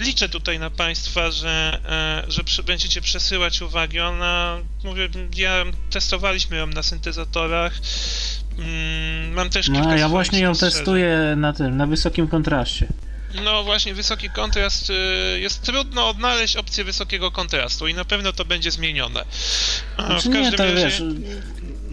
liczę 0.00 0.28
tutaj 0.28 0.58
na 0.58 0.70
Państwa, 0.70 1.30
że, 1.30 1.80
e, 1.88 2.30
że 2.32 2.44
przy, 2.44 2.62
będziecie 2.62 3.00
przesyłać 3.00 3.62
uwagi. 3.62 4.00
Ona, 4.00 4.58
mówię, 4.84 5.08
ja 5.36 5.64
testowaliśmy 5.90 6.56
ją 6.56 6.66
na 6.66 6.82
syntezatorach. 6.82 7.72
Mm, 8.58 9.32
mam 9.32 9.50
też 9.50 9.66
kilka 9.66 9.82
No, 9.82 9.96
ja 9.96 10.08
właśnie 10.08 10.40
ją 10.40 10.54
testuję 10.54 11.34
na 11.36 11.52
tym, 11.52 11.76
na 11.76 11.86
wysokim 11.86 12.28
kontraście. 12.28 12.86
No 13.44 13.64
właśnie, 13.64 13.94
wysoki 13.94 14.30
kontrast, 14.30 14.90
y, 14.90 15.40
jest 15.40 15.62
trudno 15.62 16.08
odnaleźć 16.08 16.56
opcję 16.56 16.84
wysokiego 16.84 17.30
kontrastu 17.30 17.88
i 17.88 17.94
na 17.94 18.04
pewno 18.04 18.32
to 18.32 18.44
będzie 18.44 18.70
zmienione. 18.70 19.24
Znaczy 19.96 20.28
w 20.28 20.32
każdym 20.32 20.42
nie, 20.42 20.52
to 20.52 20.64
razie... 20.64 20.76
wiesz, 20.76 21.02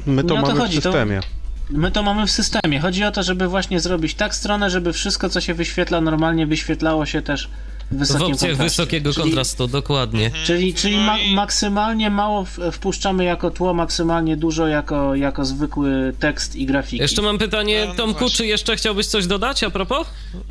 My 0.06 0.24
to 0.24 0.36
mamy 0.36 0.68
w 0.68 0.74
systemie. 0.74 1.20
To 1.22 1.28
My 1.70 1.92
to 1.92 2.04
mamy 2.04 2.28
w 2.28 2.32
systemie. 2.32 2.80
Chodzi 2.80 3.04
o 3.04 3.12
to, 3.12 3.24
żeby 3.24 3.48
właśnie 3.48 3.80
zrobić 3.80 4.14
tak 4.14 4.36
stronę, 4.36 4.70
żeby 4.70 4.94
wszystko, 4.94 5.30
co 5.30 5.42
się 5.42 5.54
wyświetla 5.54 6.02
normalnie, 6.02 6.48
wyświetlało 6.48 7.06
się 7.06 7.22
też 7.22 7.50
w 7.92 8.02
opcjach 8.02 8.28
kontraście. 8.28 8.56
wysokiego 8.64 9.14
czyli, 9.14 9.24
kontrastu, 9.24 9.68
dokładnie. 9.68 10.32
Czyli, 10.46 10.74
czyli 10.74 10.98
No 10.98 11.04
ma, 11.04 11.20
i- 11.20 11.34
maksymalnie 11.36 12.10
mało 12.10 12.46
wpuszczamy 12.72 13.24
jako 13.24 13.52
tło, 13.52 13.74
maksymalnie 13.74 14.38
dużo 14.38 14.68
jako, 14.68 15.16
jako 15.16 15.46
zwykły 15.46 16.14
tekst 16.20 16.56
i 16.56 16.66
grafiki. 16.66 16.98
Jeszcze 16.98 17.22
mam 17.22 17.38
pytanie, 17.38 17.82
No, 17.82 17.88
no 17.92 17.96
Tomku, 17.98 18.20
właśnie. 18.20 18.38
czy 18.38 18.46
jeszcze 18.46 18.76
chciałbyś 18.76 19.06
coś 19.08 19.28
dodać 19.28 19.64
a 19.64 19.70
propos? 19.70 20.08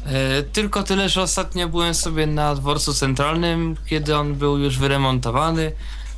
E, 0.07 0.43
tylko 0.43 0.83
tyle, 0.83 1.09
że 1.09 1.23
ostatnio 1.23 1.69
byłem 1.69 1.95
sobie 1.95 2.27
na 2.27 2.55
dworcu 2.55 2.95
centralnym, 2.95 3.77
kiedy 3.87 4.17
on 4.17 4.35
był 4.35 4.59
już 4.59 4.79
wyremontowany 4.79 5.73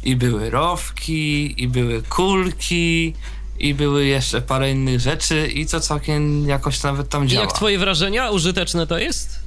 i 0.05 0.17
były 0.17 0.51
rowki, 0.51 1.63
i 1.63 1.69
były 1.69 2.03
kulki, 2.03 3.15
i 3.59 3.75
były 3.75 4.07
jeszcze 4.07 4.43
parę 4.43 4.71
innych 4.71 5.01
rzeczy 5.01 5.47
i 5.47 5.67
to 5.67 5.81
całkiem 5.81 6.49
jakoś 6.49 6.83
nawet 6.83 7.09
tam 7.09 7.25
I 7.25 7.29
działa. 7.29 7.45
jak 7.45 7.53
twoje 7.55 7.79
wrażenia? 7.79 8.31
Użyteczne 8.31 8.87
to 8.87 8.99
jest? 8.99 9.44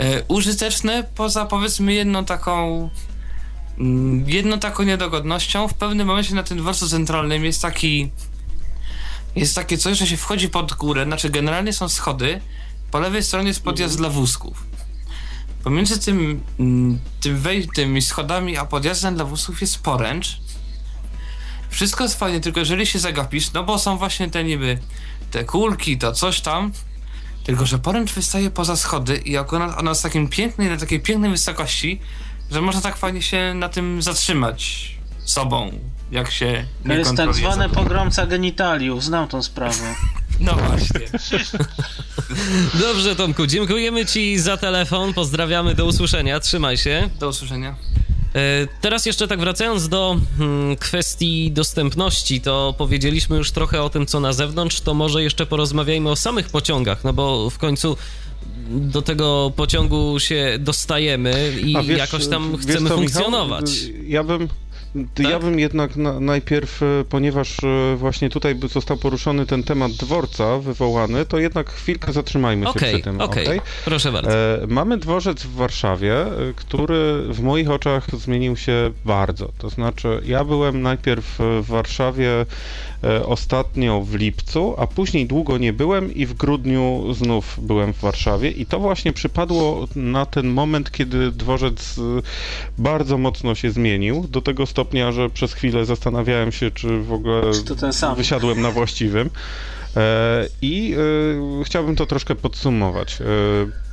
E, 0.00 0.24
użyteczne 0.28 1.04
poza 1.14 1.44
powiedzmy 1.46 1.92
jedną 1.92 2.24
taką 2.24 2.90
mm, 3.78 4.30
jedną 4.30 4.58
taką 4.58 4.82
niedogodnością. 4.82 5.68
W 5.68 5.74
pewnym 5.74 6.06
momencie 6.06 6.34
na 6.34 6.42
tym 6.42 6.58
dworcu 6.58 6.88
centralnym 6.88 7.44
jest 7.44 7.62
taki 7.62 8.10
jest 9.36 9.54
takie 9.54 9.78
coś, 9.78 9.98
że 9.98 10.06
się 10.06 10.16
wchodzi 10.16 10.48
pod 10.48 10.72
górę, 10.72 11.04
znaczy 11.04 11.30
generalnie 11.30 11.72
są 11.72 11.88
schody, 11.88 12.40
po 12.90 13.00
lewej 13.00 13.22
stronie 13.22 13.48
jest 13.48 13.62
podjazd 13.62 13.96
dla 13.96 14.08
wózków. 14.08 14.64
Pomiędzy 15.64 16.00
tym, 16.00 16.42
mm, 16.60 16.98
tym 17.20 17.38
wejściem 17.38 17.96
i 17.96 18.02
schodami, 18.02 18.56
a 18.56 18.64
podjazdem 18.64 19.14
dla 19.14 19.24
wózków 19.24 19.60
jest 19.60 19.78
poręcz. 19.78 20.40
Wszystko 21.70 22.04
jest 22.04 22.18
fajnie, 22.18 22.40
tylko 22.40 22.60
jeżeli 22.60 22.86
się 22.86 22.98
zagapisz, 22.98 23.52
no 23.52 23.64
bo 23.64 23.78
są 23.78 23.96
właśnie 23.96 24.30
te 24.30 24.44
niby 24.44 24.78
te 25.30 25.44
kulki, 25.44 25.98
to 25.98 26.12
coś 26.12 26.40
tam, 26.40 26.72
tylko, 27.44 27.66
że 27.66 27.78
poręcz 27.78 28.12
wystaje 28.12 28.50
poza 28.50 28.76
schody 28.76 29.16
i 29.16 29.36
akurat 29.36 29.78
ona 29.78 29.90
jest 29.90 30.02
takim 30.02 30.28
pięknej, 30.28 30.68
na 30.68 30.76
takiej 30.76 31.00
pięknej 31.00 31.30
wysokości, 31.30 32.00
że 32.50 32.60
można 32.60 32.80
tak 32.80 32.96
fajnie 32.96 33.22
się 33.22 33.54
na 33.54 33.68
tym 33.68 34.02
zatrzymać 34.02 34.90
sobą, 35.24 35.70
jak 36.10 36.30
się 36.30 36.64
To 36.82 36.88
nie 36.88 36.94
jest 36.94 37.16
tak 37.16 37.34
zwane 37.34 37.68
pogromca 37.68 38.26
genitaliów, 38.26 39.04
znam 39.04 39.28
tą 39.28 39.42
sprawę. 39.42 39.94
No 40.40 40.54
właśnie. 40.54 41.00
Dobrze, 42.86 43.16
Tomku, 43.16 43.46
dziękujemy 43.46 44.06
ci 44.06 44.38
za 44.38 44.56
telefon, 44.56 45.14
pozdrawiamy, 45.14 45.74
do 45.74 45.86
usłyszenia, 45.86 46.40
trzymaj 46.40 46.76
się. 46.76 47.10
Do 47.18 47.28
usłyszenia. 47.28 47.74
E, 48.34 48.66
Teraz 48.80 49.06
jeszcze 49.06 49.28
tak 49.28 49.40
wracając 49.40 49.88
do 49.88 50.16
hmm, 50.38 50.76
kwestii 50.76 51.52
dostępności, 51.52 52.40
to 52.40 52.74
powiedzieliśmy 52.78 53.36
już 53.36 53.50
trochę 53.50 53.82
o 53.82 53.90
tym, 53.90 54.06
co 54.06 54.20
na 54.20 54.32
zewnątrz, 54.32 54.80
to 54.80 54.94
może 54.94 55.22
jeszcze 55.22 55.46
porozmawiajmy 55.46 56.10
o 56.10 56.16
samych 56.16 56.48
pociągach, 56.48 57.04
no 57.04 57.12
bo 57.12 57.50
w 57.50 57.58
końcu 57.58 57.96
do 58.70 59.02
tego 59.02 59.52
pociągu 59.56 60.20
się 60.20 60.56
dostajemy 60.58 61.52
i 61.60 61.76
wiesz, 61.86 61.98
jakoś 61.98 62.26
tam 62.26 62.56
chcemy 62.56 62.88
co, 62.88 62.96
funkcjonować. 62.96 63.64
Michał? 63.86 64.02
Ja 64.06 64.24
bym. 64.24 64.48
Tak? 65.14 65.28
Ja 65.28 65.38
bym 65.38 65.58
jednak 65.58 65.96
na, 65.96 66.20
najpierw, 66.20 66.82
e, 66.82 66.86
ponieważ 67.08 67.56
e, 67.64 67.96
właśnie 67.96 68.30
tutaj 68.30 68.60
został 68.72 68.96
poruszony 68.96 69.46
ten 69.46 69.62
temat 69.62 69.92
dworca 69.92 70.58
wywołany, 70.58 71.26
to 71.26 71.38
jednak 71.38 71.70
chwilkę 71.70 72.12
zatrzymajmy 72.12 72.66
się 72.66 72.72
przy 72.72 73.00
tym. 73.00 73.20
okej, 73.20 73.46
okej? 73.46 73.60
proszę 73.84 74.12
bardzo. 74.12 74.30
E, 74.32 74.66
mamy 74.68 74.98
dworzec 74.98 75.42
w 75.42 75.54
Warszawie, 75.54 76.22
e, 76.22 76.28
który 76.56 77.22
w 77.28 77.40
moich 77.40 77.70
oczach 77.70 78.06
zmienił 78.16 78.56
się 78.56 78.90
bardzo. 79.04 79.52
To 79.58 79.70
znaczy, 79.70 80.20
ja 80.24 80.44
byłem 80.44 80.82
najpierw 80.82 81.38
w 81.38 81.66
Warszawie 81.66 82.46
ostatnio 83.26 84.00
w 84.00 84.14
lipcu, 84.14 84.74
a 84.78 84.86
później 84.86 85.26
długo 85.26 85.58
nie 85.58 85.72
byłem 85.72 86.14
i 86.14 86.26
w 86.26 86.34
grudniu 86.34 87.14
znów 87.14 87.58
byłem 87.62 87.92
w 87.92 88.00
Warszawie. 88.00 88.50
I 88.50 88.66
to 88.66 88.80
właśnie 88.80 89.12
przypadło 89.12 89.88
na 89.96 90.26
ten 90.26 90.48
moment, 90.48 90.90
kiedy 90.90 91.32
dworzec 91.32 91.98
e, 91.98 92.02
bardzo 92.78 93.18
mocno 93.18 93.54
się 93.54 93.70
zmienił, 93.70 94.26
do 94.30 94.40
tego 94.42 94.66
stopnia, 94.66 95.12
że 95.12 95.30
przez 95.30 95.52
chwilę 95.52 95.84
zastanawiałem 95.84 96.52
się, 96.52 96.70
czy 96.70 97.00
w 97.02 97.12
ogóle 97.12 97.52
Czy 97.52 97.64
to 97.64 97.76
ten 97.76 97.92
sam? 97.92 98.16
wysiadłem 98.16 98.60
na 98.60 98.70
właściwym. 98.70 99.30
E, 99.96 100.46
I 100.62 100.94
e, 101.60 101.64
chciałbym 101.64 101.96
to 101.96 102.06
troszkę 102.06 102.34
podsumować. 102.34 103.20
E, 103.20 103.24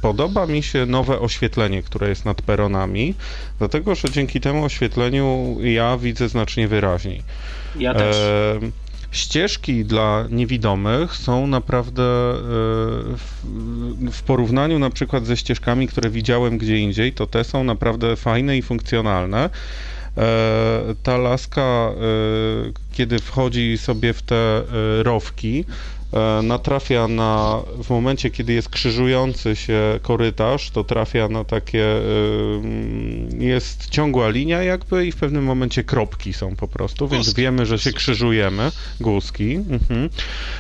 podoba 0.02 0.46
mi 0.46 0.64
się 0.64 0.86
nowe 0.86 1.20
oświetlenie, 1.20 1.84
które 1.84 2.10
jest 2.10 2.26
nad 2.26 2.42
peronami, 2.42 3.14
dlatego 3.60 3.96
że 3.96 4.10
dzięki 4.10 4.42
temu 4.42 4.66
oświetleniu 4.66 5.58
ja 5.62 5.98
widzę 5.98 6.30
znacznie 6.30 6.68
wyraźniej. 6.68 7.24
Ja 7.80 7.94
też. 7.94 8.16
E, 8.16 8.60
ścieżki 9.12 9.86
dla 9.86 10.26
niewidomych 10.30 11.16
są 11.16 11.48
naprawdę 11.48 12.04
e, 12.04 12.36
w, 14.12 14.24
porównaniu 14.26 14.80
na 14.80 14.90
przykład 14.90 15.26
ze 15.26 15.38
ścieżkami, 15.38 15.88
które 15.88 16.10
widziałem 16.10 16.58
gdzie 16.58 16.78
indziej, 16.78 17.14
to 17.14 17.28
te 17.28 17.44
są 17.44 17.64
naprawdę 17.64 18.16
fajne 18.16 18.58
i 18.58 18.62
funkcjonalne. 18.62 19.50
E, 20.18 20.96
ta 21.04 21.18
laska, 21.18 21.62
e, 21.62 21.94
kiedy 22.92 23.20
wchodzi 23.20 23.78
sobie 23.78 24.14
w 24.14 24.22
te 24.22 24.64
rowki, 25.04 25.66
natrafia 26.44 27.08
na, 27.08 27.62
w 27.84 27.90
momencie, 27.90 28.30
kiedy 28.30 28.54
jest 28.54 28.70
krzyżujący 28.70 29.56
się 29.56 30.00
korytarz, 30.02 30.72
to 30.72 30.84
trafia 30.84 31.28
na 31.28 31.44
takie, 31.44 31.86
e, 31.86 32.02
jest 33.40 33.90
ciągła 33.90 34.30
linia 34.30 34.64
jakby 34.64 35.08
i 35.08 35.12
w 35.12 35.16
pewnym 35.16 35.44
momencie 35.44 35.84
kropki 35.84 36.34
są 36.34 36.56
po 36.56 36.68
prostu, 36.68 37.08
więc 37.08 37.34
wiemy, 37.34 37.66
że 37.66 37.80
się 37.80 37.92
krzyżujemy, 37.92 38.72
guzki. 39.00 39.56
Mhm. 39.56 40.10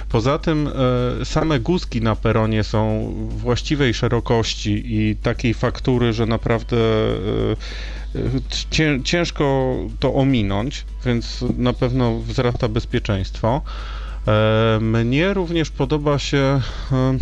Poza 0.09 0.39
tym 0.39 0.69
e, 1.21 1.25
same 1.25 1.59
guzki 1.59 2.01
na 2.01 2.15
peronie 2.15 2.63
są 2.63 3.13
właściwej 3.29 3.93
szerokości 3.93 4.83
i 4.85 5.15
takiej 5.15 5.53
faktury, 5.53 6.13
że 6.13 6.25
naprawdę 6.25 6.77
e, 6.77 7.51
e, 8.15 8.19
cię, 8.69 8.99
ciężko 9.03 9.75
to 9.99 10.13
ominąć, 10.13 10.85
więc 11.05 11.45
na 11.57 11.73
pewno 11.73 12.19
wzrasta 12.19 12.67
bezpieczeństwo. 12.67 13.61
E, 14.27 14.79
Mnie 14.81 15.33
również 15.33 15.69
podoba 15.69 16.19
się 16.19 16.61
e, 16.91 17.17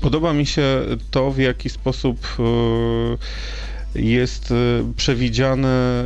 podoba 0.00 0.32
mi 0.32 0.46
się 0.46 0.82
to, 1.10 1.30
w 1.30 1.38
jaki 1.38 1.70
sposób 1.70 2.26
e, 2.38 4.00
jest 4.00 4.54
przewidziane, 4.96 6.04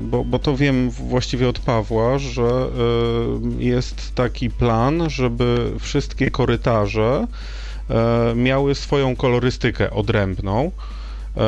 bo, 0.00 0.24
bo 0.24 0.38
to 0.38 0.56
wiem 0.56 0.90
właściwie 0.90 1.48
od 1.48 1.58
Pawła, 1.58 2.18
że 2.18 2.66
jest 3.58 4.14
taki 4.14 4.50
plan, 4.50 5.10
żeby 5.10 5.72
wszystkie 5.80 6.30
korytarze 6.30 7.26
miały 8.34 8.74
swoją 8.74 9.16
kolorystykę 9.16 9.90
odrębną. 9.90 10.72
E, 11.36 11.40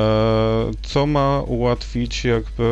Co 0.82 1.06
ma 1.06 1.42
ułatwić 1.46 2.24
jakby 2.24 2.62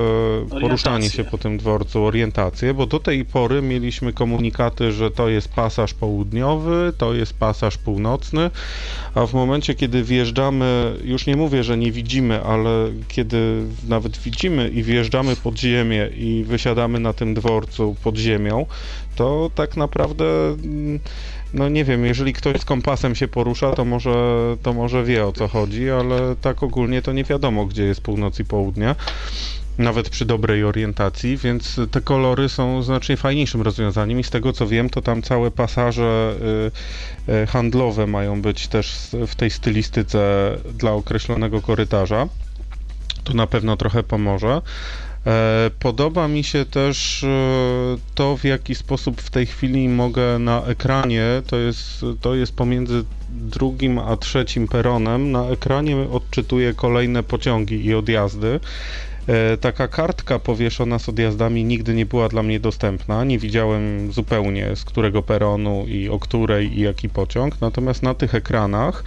poruszanie 0.50 1.10
się 1.10 1.24
po 1.24 1.38
tym 1.38 1.58
dworcu, 1.58 2.04
orientację, 2.04 2.74
bo 2.74 2.86
do 2.86 3.00
tej 3.00 3.24
pory 3.24 3.62
mieliśmy 3.62 4.12
komunikaty, 4.12 4.92
że 4.92 5.10
to 5.10 5.28
jest 5.28 5.48
pasaż 5.48 5.94
południowy, 5.94 6.92
to 6.98 7.14
jest 7.14 7.38
pasaż 7.38 7.78
północny, 7.78 8.50
a 9.14 9.26
w 9.26 9.34
momencie, 9.34 9.74
kiedy 9.74 10.02
wjeżdżamy, 10.02 10.96
już 11.04 11.26
nie 11.26 11.36
mówię, 11.36 11.64
że 11.64 11.76
nie 11.76 11.92
widzimy, 11.92 12.42
ale 12.42 12.88
kiedy 13.08 13.62
nawet 13.88 14.18
widzimy 14.18 14.68
i 14.68 14.82
wjeżdżamy 14.82 15.36
pod 15.36 15.58
ziemię 15.58 16.10
i 16.16 16.44
wysiadamy 16.46 17.00
na 17.00 17.12
tym 17.12 17.34
dworcu 17.34 17.96
pod 18.04 18.16
ziemią, 18.16 18.66
to 19.16 19.50
tak 19.54 19.76
naprawdę, 19.76 20.24
mm, 20.48 21.00
no 21.54 21.68
nie 21.68 21.84
wiem, 21.84 22.04
jeżeli 22.04 22.32
ktoś 22.32 22.60
z 22.60 22.64
kompasem 22.64 23.14
się 23.14 23.28
porusza, 23.28 23.72
to 23.72 23.84
może, 23.84 24.14
to 24.62 24.72
może 24.72 25.04
wie 25.04 25.26
o 25.26 25.32
co 25.32 25.48
chodzi, 25.48 25.90
ale 25.90 26.36
tak 26.40 26.62
ogólnie 26.62 27.02
to 27.02 27.12
nie 27.12 27.24
wiadomo, 27.24 27.66
gdzie 27.66 27.84
jest 27.84 28.00
północ 28.00 28.40
i 28.40 28.44
południe 28.44 28.94
nawet 29.78 30.08
przy 30.08 30.24
dobrej 30.24 30.64
orientacji, 30.64 31.36
więc 31.36 31.80
te 31.90 32.00
kolory 32.00 32.48
są 32.48 32.82
znacznie 32.82 33.16
fajniejszym 33.16 33.62
rozwiązaniem 33.62 34.20
i 34.20 34.24
z 34.24 34.30
tego 34.30 34.52
co 34.52 34.66
wiem, 34.66 34.90
to 34.90 35.02
tam 35.02 35.22
całe 35.22 35.50
pasaże 35.50 36.34
y, 37.28 37.32
y, 37.32 37.46
handlowe 37.46 38.06
mają 38.06 38.42
być 38.42 38.68
też 38.68 39.08
w 39.26 39.34
tej 39.34 39.50
stylistyce 39.50 40.50
dla 40.74 40.92
określonego 40.92 41.62
korytarza. 41.62 42.28
To 43.24 43.34
na 43.34 43.46
pewno 43.46 43.76
trochę 43.76 44.02
pomoże. 44.02 44.62
E, 45.26 45.70
Podoba 45.78 46.28
mi 46.28 46.44
się 46.44 46.64
też 46.64 47.24
e, 47.24 47.28
to, 48.14 48.36
w 48.36 48.44
jaki 48.44 48.74
sposób 48.74 49.20
w 49.20 49.30
tej 49.30 49.46
chwili 49.46 49.88
mogę 49.88 50.38
na 50.38 50.62
ekranie, 50.62 51.24
to 51.46 51.56
jest, 51.56 52.04
to 52.20 52.34
jest 52.34 52.56
pomiędzy 52.56 53.04
drugim 53.30 53.98
a 53.98 54.16
trzecim 54.16 54.68
peronem, 54.68 55.32
na 55.32 55.48
ekranie 55.48 55.96
odczytuję 55.96 56.74
kolejne 56.74 57.22
pociągi 57.22 57.86
i 57.86 57.94
odjazdy. 57.94 58.60
E, 59.26 59.56
Taka 59.56 59.88
kartka 59.88 60.38
powieszona 60.38 60.98
z 60.98 61.08
odjazdami 61.08 61.64
nigdy 61.64 61.94
nie 61.94 62.06
była 62.06 62.28
dla 62.28 62.42
mnie 62.42 62.60
dostępna. 62.60 63.24
Nie 63.24 63.38
widziałem 63.38 64.12
zupełnie 64.12 64.76
z 64.76 64.84
którego 64.84 65.22
peronu 65.22 65.84
i 65.88 66.08
o 66.08 66.18
której 66.18 66.78
i 66.78 66.80
jaki 66.80 67.08
pociąg. 67.08 67.60
Natomiast 67.60 68.02
na 68.02 68.14
tych 68.14 68.34
ekranach 68.34 69.04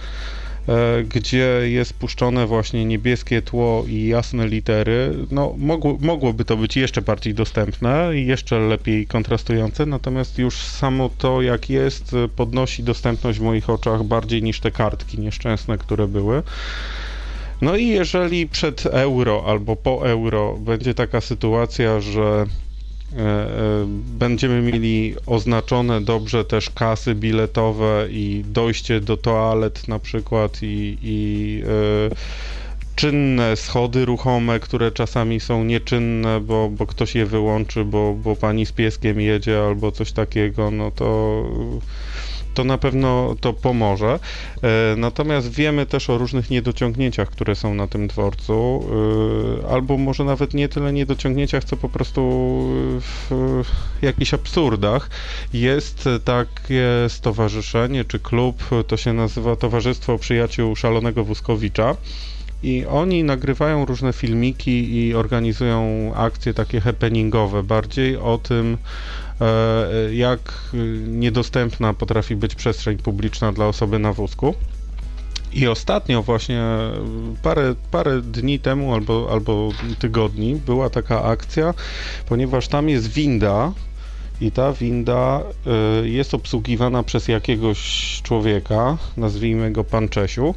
gdzie 1.14 1.60
jest 1.64 1.94
puszczone 1.94 2.46
właśnie 2.46 2.84
niebieskie 2.84 3.42
tło 3.42 3.84
i 3.88 4.06
jasne 4.06 4.48
litery, 4.48 5.14
no 5.30 5.54
mogło, 5.58 5.98
mogłoby 6.00 6.44
to 6.44 6.56
być 6.56 6.76
jeszcze 6.76 7.02
bardziej 7.02 7.34
dostępne 7.34 8.10
i 8.14 8.26
jeszcze 8.26 8.58
lepiej 8.58 9.06
kontrastujące, 9.06 9.86
natomiast 9.86 10.38
już 10.38 10.54
samo 10.56 11.10
to 11.18 11.42
jak 11.42 11.70
jest 11.70 12.16
podnosi 12.36 12.82
dostępność 12.82 13.38
w 13.38 13.42
moich 13.42 13.70
oczach 13.70 14.04
bardziej 14.04 14.42
niż 14.42 14.60
te 14.60 14.70
kartki 14.70 15.18
nieszczęsne, 15.18 15.78
które 15.78 16.08
były. 16.08 16.42
No 17.60 17.76
i 17.76 17.88
jeżeli 17.88 18.46
przed 18.46 18.86
euro 18.86 19.44
albo 19.46 19.76
po 19.76 20.08
euro 20.08 20.56
będzie 20.58 20.94
taka 20.94 21.20
sytuacja, 21.20 22.00
że 22.00 22.20
e, 22.20 22.42
e, 22.42 22.46
będziemy 24.18 24.62
mieli 24.62 25.14
oznaczone 25.26 26.00
dobrze 26.00 26.44
też 26.44 26.70
kasy 26.70 27.14
biletowe 27.14 28.06
i 28.10 28.44
dojście 28.46 29.00
do 29.00 29.16
toalet 29.16 29.88
na 29.88 29.98
przykład 29.98 30.58
i, 30.62 30.98
i 31.02 31.62
e, 32.10 32.14
czynne 32.96 33.56
schody 33.56 34.04
ruchome, 34.04 34.60
które 34.60 34.92
czasami 34.92 35.40
są 35.40 35.64
nieczynne, 35.64 36.40
bo, 36.40 36.68
bo 36.68 36.86
ktoś 36.86 37.14
je 37.14 37.26
wyłączy, 37.26 37.84
bo, 37.84 38.14
bo 38.14 38.36
pani 38.36 38.66
z 38.66 38.72
pieskiem 38.72 39.20
jedzie 39.20 39.62
albo 39.62 39.92
coś 39.92 40.12
takiego, 40.12 40.70
no 40.70 40.90
to 40.90 41.42
to 42.60 42.64
na 42.64 42.78
pewno 42.78 43.34
to 43.40 43.52
pomoże. 43.52 44.18
E, 44.62 44.96
natomiast 44.96 45.52
wiemy 45.52 45.86
też 45.86 46.10
o 46.10 46.18
różnych 46.18 46.50
niedociągnięciach, 46.50 47.30
które 47.30 47.54
są 47.54 47.74
na 47.74 47.86
tym 47.86 48.08
dworcu, 48.08 48.84
e, 49.64 49.72
albo 49.72 49.98
może 49.98 50.24
nawet 50.24 50.54
nie 50.54 50.68
tyle 50.68 50.92
niedociągnięciach, 50.92 51.64
co 51.64 51.76
po 51.76 51.88
prostu 51.88 52.20
w 53.00 53.64
jakichś 54.02 54.34
absurdach. 54.34 55.10
Jest 55.52 56.08
takie 56.24 56.86
stowarzyszenie 57.08 58.04
czy 58.04 58.18
klub, 58.18 58.64
to 58.86 58.96
się 58.96 59.12
nazywa 59.12 59.56
Towarzystwo 59.56 60.18
Przyjaciół 60.18 60.76
Szalonego 60.76 61.24
Wózkowicza. 61.24 61.96
I 62.62 62.86
oni 62.86 63.24
nagrywają 63.24 63.84
różne 63.84 64.12
filmiki 64.12 64.96
i 64.96 65.14
organizują 65.14 66.12
akcje 66.14 66.54
takie 66.54 66.80
happeningowe, 66.80 67.62
bardziej 67.62 68.16
o 68.16 68.38
tym, 68.38 68.78
jak 70.12 70.70
niedostępna 71.06 71.94
potrafi 71.94 72.36
być 72.36 72.54
przestrzeń 72.54 72.98
publiczna 72.98 73.52
dla 73.52 73.66
osoby 73.66 73.98
na 73.98 74.12
wózku. 74.12 74.54
I 75.52 75.68
ostatnio 75.68 76.22
właśnie 76.22 76.62
parę, 77.42 77.74
parę 77.90 78.22
dni 78.22 78.58
temu 78.58 78.94
albo, 78.94 79.28
albo 79.32 79.72
tygodni 79.98 80.56
była 80.56 80.90
taka 80.90 81.24
akcja, 81.24 81.74
ponieważ 82.28 82.68
tam 82.68 82.88
jest 82.88 83.08
winda 83.08 83.72
i 84.40 84.50
ta 84.50 84.72
winda 84.72 85.42
e, 86.02 86.08
jest 86.08 86.34
obsługiwana 86.34 87.02
przez 87.02 87.28
jakiegoś 87.28 87.80
człowieka, 88.22 88.98
nazwijmy 89.16 89.72
go 89.72 89.84
pan 89.84 90.08
Czesiu. 90.08 90.54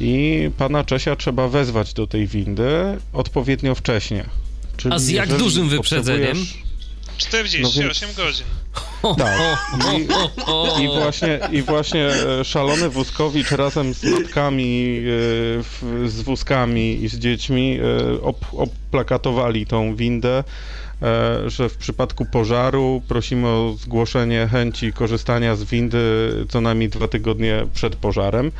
I 0.00 0.50
pana 0.58 0.84
Czesia 0.84 1.16
trzeba 1.16 1.48
wezwać 1.48 1.94
do 1.94 2.06
tej 2.06 2.26
windy 2.26 2.98
odpowiednio 3.12 3.74
wcześnie. 3.74 4.24
Czyli 4.76 4.94
A 4.94 4.98
z 4.98 5.08
jak 5.08 5.36
dużym 5.36 5.68
wyprzedzeniem? 5.68 6.36
48 7.18 7.82
no 7.82 7.90
więc... 8.06 8.16
godzin. 8.16 8.46
Tak. 9.18 9.58
I, 9.98 10.02
i, 10.84 10.88
właśnie, 10.88 11.40
I 11.52 11.62
właśnie 11.62 12.06
e, 12.06 12.44
szalony 12.44 12.88
wózkowicz 12.88 13.50
razem 13.50 13.94
z 13.94 14.04
matkami, 14.04 15.02
e, 16.04 16.08
z 16.08 16.22
wózkami 16.22 17.04
i 17.04 17.08
z 17.08 17.18
dziećmi 17.18 17.78
e, 17.78 18.22
op, 18.22 18.46
oplakatowali 18.52 19.66
tą 19.66 19.96
windę 19.96 20.44
że 21.46 21.68
w 21.68 21.76
przypadku 21.76 22.26
pożaru 22.26 23.02
prosimy 23.08 23.48
o 23.48 23.74
zgłoszenie 23.78 24.48
chęci 24.50 24.92
korzystania 24.92 25.56
z 25.56 25.64
windy 25.64 25.98
co 26.48 26.60
najmniej 26.60 26.88
dwa 26.88 27.08
tygodnie 27.08 27.66
przed 27.74 27.96
pożarem. 27.96 28.52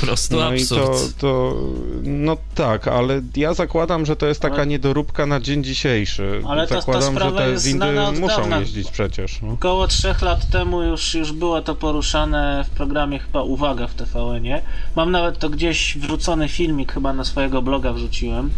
Prosto 0.00 0.36
no 0.36 0.46
absurd. 0.46 1.10
I 1.10 1.14
to, 1.14 1.18
to, 1.18 1.56
no 2.02 2.36
tak, 2.54 2.88
ale 2.88 3.22
ja 3.36 3.54
zakładam, 3.54 4.06
że 4.06 4.16
to 4.16 4.26
jest 4.26 4.40
taka 4.40 4.56
ale... 4.56 4.66
niedoróbka 4.66 5.26
na 5.26 5.40
dzień 5.40 5.64
dzisiejszy. 5.64 6.42
Ale 6.48 6.66
zakładam, 6.66 7.14
ta 7.14 7.30
że 7.30 7.36
te 7.36 7.56
windy 7.56 7.86
muszą 8.20 8.60
jeździć 8.60 8.90
przecież. 8.90 9.42
No. 9.42 9.52
Około 9.52 9.86
trzech 9.86 10.22
lat 10.22 10.50
temu 10.50 10.82
już, 10.82 11.14
już 11.14 11.32
było 11.32 11.62
to 11.62 11.74
poruszane 11.74 12.64
w 12.64 12.70
programie 12.70 13.18
chyba 13.18 13.42
Uwaga 13.42 13.86
w 13.86 13.94
TVN-ie. 13.94 14.62
Mam 14.96 15.10
nawet 15.10 15.38
to 15.38 15.50
gdzieś 15.50 15.98
wrzucony 15.98 16.48
filmik, 16.48 16.92
chyba 16.92 17.12
na 17.12 17.24
swojego 17.24 17.62
bloga 17.62 17.92
wrzuciłem. 17.92 18.50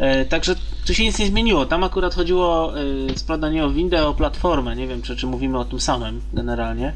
E, 0.00 0.24
także 0.24 0.54
tu 0.86 0.94
się 0.94 1.04
nic 1.04 1.18
nie 1.18 1.26
zmieniło. 1.26 1.66
Tam 1.66 1.84
akurat 1.84 2.14
chodziło, 2.14 2.72
e, 2.78 3.14
nie 3.50 3.64
o 3.64 3.70
windę, 3.70 4.06
o 4.06 4.14
platformę. 4.14 4.76
Nie 4.76 4.88
wiem, 4.88 5.02
czy, 5.02 5.16
czy 5.16 5.26
mówimy 5.26 5.58
o 5.58 5.64
tym 5.64 5.80
samym 5.80 6.20
generalnie. 6.32 6.92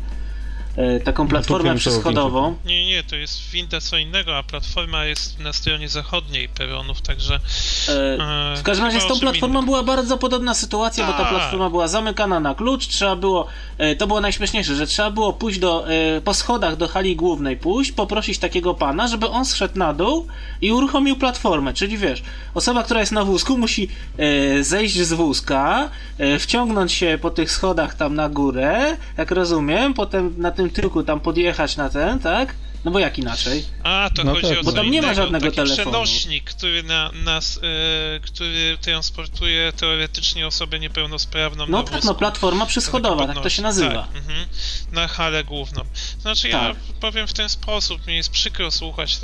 E, 0.76 1.00
taką 1.00 1.28
platformę 1.28 1.74
przyschodową. 1.74 2.56
Nie, 2.64 2.86
nie, 2.86 3.02
to 3.02 3.16
jest 3.16 3.50
winda 3.50 3.80
co 3.80 3.98
innego, 3.98 4.36
a 4.36 4.42
platforma 4.42 5.04
jest 5.04 5.38
na 5.38 5.52
stronie 5.52 5.88
zachodniej 5.88 6.48
peronów, 6.48 7.00
także... 7.00 7.34
E, 7.34 8.56
w 8.56 8.62
każdym 8.62 8.86
razie 8.86 9.00
z 9.00 9.06
tą 9.06 9.18
platformą 9.20 9.54
innym. 9.54 9.64
była 9.64 9.82
bardzo 9.82 10.18
podobna 10.18 10.54
sytuacja, 10.54 11.06
bo 11.06 11.12
ta 11.12 11.18
tak. 11.18 11.28
platforma 11.28 11.70
była 11.70 11.88
zamykana 11.88 12.40
na 12.40 12.54
klucz, 12.54 12.86
trzeba 12.86 13.16
było, 13.16 13.46
e, 13.78 13.96
to 13.96 14.06
było 14.06 14.20
najśmieszniejsze, 14.20 14.76
że 14.76 14.86
trzeba 14.86 15.10
było 15.10 15.32
pójść 15.32 15.58
do, 15.58 15.90
e, 15.90 16.20
po 16.20 16.34
schodach 16.34 16.76
do 16.76 16.88
hali 16.88 17.16
głównej 17.16 17.56
pójść, 17.56 17.92
poprosić 17.92 18.38
takiego 18.38 18.74
pana, 18.74 19.08
żeby 19.08 19.28
on 19.28 19.44
zszedł 19.44 19.78
na 19.78 19.92
dół 19.92 20.26
i 20.60 20.72
uruchomił 20.72 21.16
platformę, 21.16 21.74
czyli 21.74 21.98
wiesz, 21.98 22.22
osoba, 22.54 22.82
która 22.82 23.00
jest 23.00 23.12
na 23.12 23.24
wózku 23.24 23.58
musi 23.58 23.88
e, 24.18 24.64
zejść 24.64 25.00
z 25.00 25.12
wózka, 25.12 25.90
wciągnąć 26.38 26.92
się 26.92 27.18
po 27.22 27.30
tych 27.30 27.50
schodach 27.50 27.94
tam 27.94 28.14
na 28.14 28.28
górę, 28.28 28.96
jak 29.16 29.30
rozumiem, 29.30 29.94
potem 29.94 30.34
na 30.38 30.50
tym 30.50 30.63
tym 30.64 30.82
tyłku 30.82 31.02
tam 31.02 31.20
podjechać 31.20 31.76
na 31.76 31.90
ten, 31.90 32.18
tak? 32.18 32.54
No 32.84 32.90
bo 32.90 32.98
jak 32.98 33.18
inaczej? 33.18 33.64
A, 33.82 34.10
to 34.14 34.24
no 34.24 34.34
chodzi 34.34 34.48
tak. 34.48 34.58
o 34.58 34.62
Bo 34.62 34.72
tam 34.72 34.90
nie 34.90 35.02
ma 35.02 35.14
żadnego 35.14 35.44
taki 35.44 35.56
telefonu. 35.56 35.90
przenośnik, 35.90 36.44
który 36.44 36.82
na, 36.82 37.10
nas, 37.12 37.60
e, 37.62 38.20
który 38.20 38.78
transportuje 38.80 39.72
teoretycznie 39.72 40.46
osobę 40.46 40.78
niepełnosprawną 40.78 41.66
No 41.68 41.82
tak, 41.82 42.04
no 42.04 42.14
platforma 42.14 42.66
przyschodowa, 42.66 43.26
tak 43.26 43.42
to 43.42 43.50
się 43.50 43.62
nazywa. 43.62 44.02
Tak, 44.02 44.16
mhm, 44.16 44.46
na 44.92 45.08
halę 45.08 45.44
główną. 45.44 45.82
Znaczy 46.20 46.42
tak. 46.48 46.52
ja 46.52 46.74
powiem 47.00 47.26
w 47.26 47.32
ten 47.32 47.48
sposób, 47.48 48.06
mi 48.06 48.16
jest 48.16 48.30
przykro 48.30 48.70
słuchać 48.70 49.18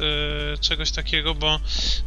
e, 0.55 0.59
czegoś 0.59 0.91
takiego, 0.91 1.35
bo 1.35 1.61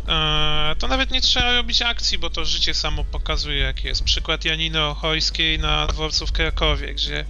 e, 0.08 0.76
to 0.80 0.88
nawet 0.88 1.12
nie 1.12 1.22
trzeba 1.22 1.54
robić 1.54 1.82
akcji, 1.82 2.18
bo 2.18 2.30
to 2.30 2.46
życie 2.46 2.74
samo 2.74 3.04
pokazuje, 3.04 3.58
jak 3.58 3.84
jest. 3.84 4.04
Przykład 4.04 4.46
Janiny 4.46 4.82
Ochojskiej 4.84 5.60
na 5.60 5.88
dworcu 5.88 6.28
w 6.28 6.32
Krakowie, 6.32 6.94
gdzie 6.94 7.26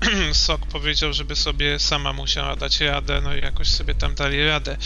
Sok 0.32 0.66
powiedział, 0.66 1.12
żeby 1.12 1.36
sobie 1.36 1.78
sama 1.78 2.12
musiała 2.12 2.56
dać 2.56 2.80
radę, 2.80 3.20
no 3.20 3.36
i 3.36 3.40
jakoś 3.40 3.68
sobie 3.68 3.94
tam 3.94 4.14
dali 4.14 4.46
radę. 4.46 4.76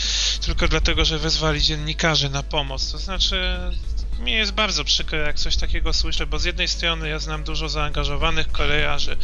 Tylko 0.45 0.67
dlatego, 0.67 1.05
że 1.05 1.19
wezwali 1.19 1.61
dziennikarzy 1.61 2.29
na 2.29 2.43
pomoc. 2.43 2.91
To 2.91 2.97
znaczy, 2.97 3.57
mi 4.19 4.31
jest 4.31 4.51
bardzo 4.51 4.83
przykro, 4.83 5.17
jak 5.17 5.39
coś 5.39 5.57
takiego 5.57 5.93
słyszę, 5.93 6.25
bo 6.25 6.39
z 6.39 6.45
jednej 6.45 6.67
strony 6.67 7.09
ja 7.09 7.19
znam 7.19 7.43
dużo 7.43 7.69
zaangażowanych 7.69 8.51
kolejarzy, 8.51 9.17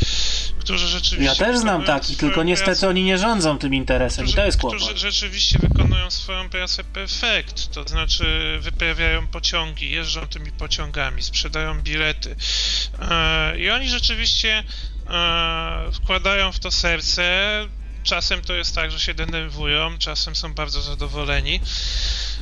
którzy 0.60 0.88
rzeczywiście... 0.88 1.44
Ja 1.44 1.48
też 1.48 1.58
znam 1.58 1.84
takich, 1.84 2.18
tylko 2.18 2.44
niestety 2.44 2.72
pracę, 2.72 2.90
oni 2.90 3.04
nie 3.04 3.18
rządzą 3.18 3.58
tym 3.58 3.74
interesem 3.74 4.24
którzy, 4.24 4.34
i 4.34 4.36
to 4.36 4.46
jest 4.46 4.58
kłopot. 4.58 4.80
Którzy 4.80 4.98
rzeczywiście 4.98 5.60
wykonują 5.62 6.12
swoją 6.12 6.50
pracę 6.50 6.84
perfekt, 6.84 7.72
to 7.72 7.88
znaczy 7.88 8.58
wyprawiają 8.62 9.28
pociągi, 9.28 9.92
jeżdżą 9.92 10.28
tymi 10.28 10.52
pociągami, 10.52 11.24
sprzedają 11.24 11.82
bilety 11.82 12.36
e, 13.02 13.60
i 13.60 13.70
oni 13.70 13.90
rzeczywiście 13.90 14.64
wkładają 15.94 16.52
w 16.52 16.60
to 16.60 16.72
serce. 16.72 17.24
Czasem 18.04 18.42
to 18.42 18.54
jest 18.54 18.76
tak, 18.76 18.92
że 18.92 19.00
się 19.00 19.14
denerwują, 19.14 19.98
czasem 19.98 20.36
są 20.36 20.54
bardzo 20.54 20.82
zadowoleni. 20.82 21.60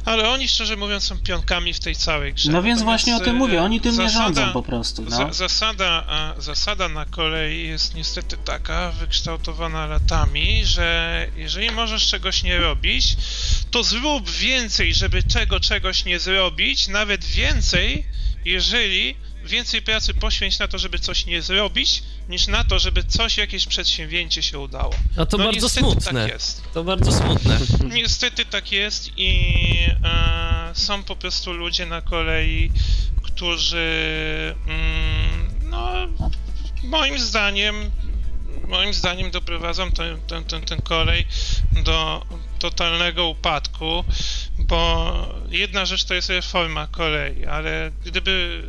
Ale 0.06 0.30
oni, 0.30 0.48
szczerze 0.48 0.76
mówiąc, 0.76 1.03
są 1.03 1.19
pionkami 1.19 1.73
w 1.73 1.80
tej 1.80 1.95
całej 1.95 2.34
grze. 2.34 2.52
No 2.52 2.64
więc 2.64 2.80
Natomiast 2.80 2.84
właśnie 2.84 3.15
o 3.15 3.19
tym 3.19 3.35
mówię, 3.35 3.61
oni 3.61 3.81
tym 3.81 3.95
zasada, 3.95 4.19
nie 4.19 4.23
rządzą 4.26 4.53
po 4.53 4.64
prostu. 4.64 5.06
No. 5.10 5.34
zasada, 5.34 6.03
zasada 6.38 6.90
na 6.90 7.06
kolei 7.06 7.68
jest 7.68 7.95
niestety 7.95 8.38
taka, 8.38 8.91
wykształtowana 8.91 9.85
latami, 9.85 10.65
że 10.65 11.27
jeżeli 11.35 11.72
możesz 11.72 12.07
czegoś 12.07 12.44
nie 12.44 12.57
robić, 12.57 13.18
to 13.72 13.84
zrób 13.84 14.30
więcej, 14.30 14.94
żeby 14.94 15.23
czego 15.23 15.60
czegoś 15.60 16.06
nie 16.06 16.19
zrobić, 16.19 16.88
nawet 16.88 17.26
więcej, 17.26 18.06
jeżeli 18.45 19.15
więcej 19.44 19.82
pracy 19.82 20.14
poświęć 20.14 20.60
na 20.60 20.68
to, 20.68 20.78
żeby 20.78 20.99
coś 20.99 21.26
nie 21.26 21.41
zrobić, 21.41 22.03
niż 22.30 22.48
na 22.48 22.64
to, 22.64 22.80
żeby 22.80 23.03
coś, 23.03 23.38
jakieś 23.38 23.68
przedsięwzięcie 23.68 24.44
się 24.44 24.60
udało. 24.60 24.94
A 25.18 25.26
to 25.26 25.38
no, 25.38 25.44
bardzo 25.44 25.70
smutne. 25.70 26.22
Tak 26.22 26.34
jest. 26.34 26.61
To 26.74 26.84
bardzo 26.84 27.11
smutne. 27.11 27.60
Niestety 27.95 28.45
tak 28.45 28.72
jest 28.72 29.10
i 29.18 29.53
e, 30.03 30.72
są 30.74 31.03
po 31.03 31.15
prostu 31.15 31.53
ludzie 31.53 31.86
na 31.86 32.02
kolei, 32.02 32.72
którzy 33.24 34.56
mm, 34.68 35.70
no, 35.70 35.94
moim 36.84 37.20
zdaniem 37.20 37.91
moim 38.68 38.94
zdaniem 38.94 39.32
doprowadzą 39.32 39.91
ten, 39.91 40.22
ten, 40.28 40.44
ten, 40.44 40.61
ten 40.61 40.82
kolej 40.82 41.28
do 41.84 42.26
totalnego 42.60 43.28
upadku, 43.28 44.03
bo 44.60 45.14
jedna 45.49 45.86
rzecz 45.86 46.03
to 46.03 46.14
jest 46.14 46.30
reforma 46.30 46.88
kolei, 46.88 47.45
ale 47.45 47.91
gdyby 48.06 48.64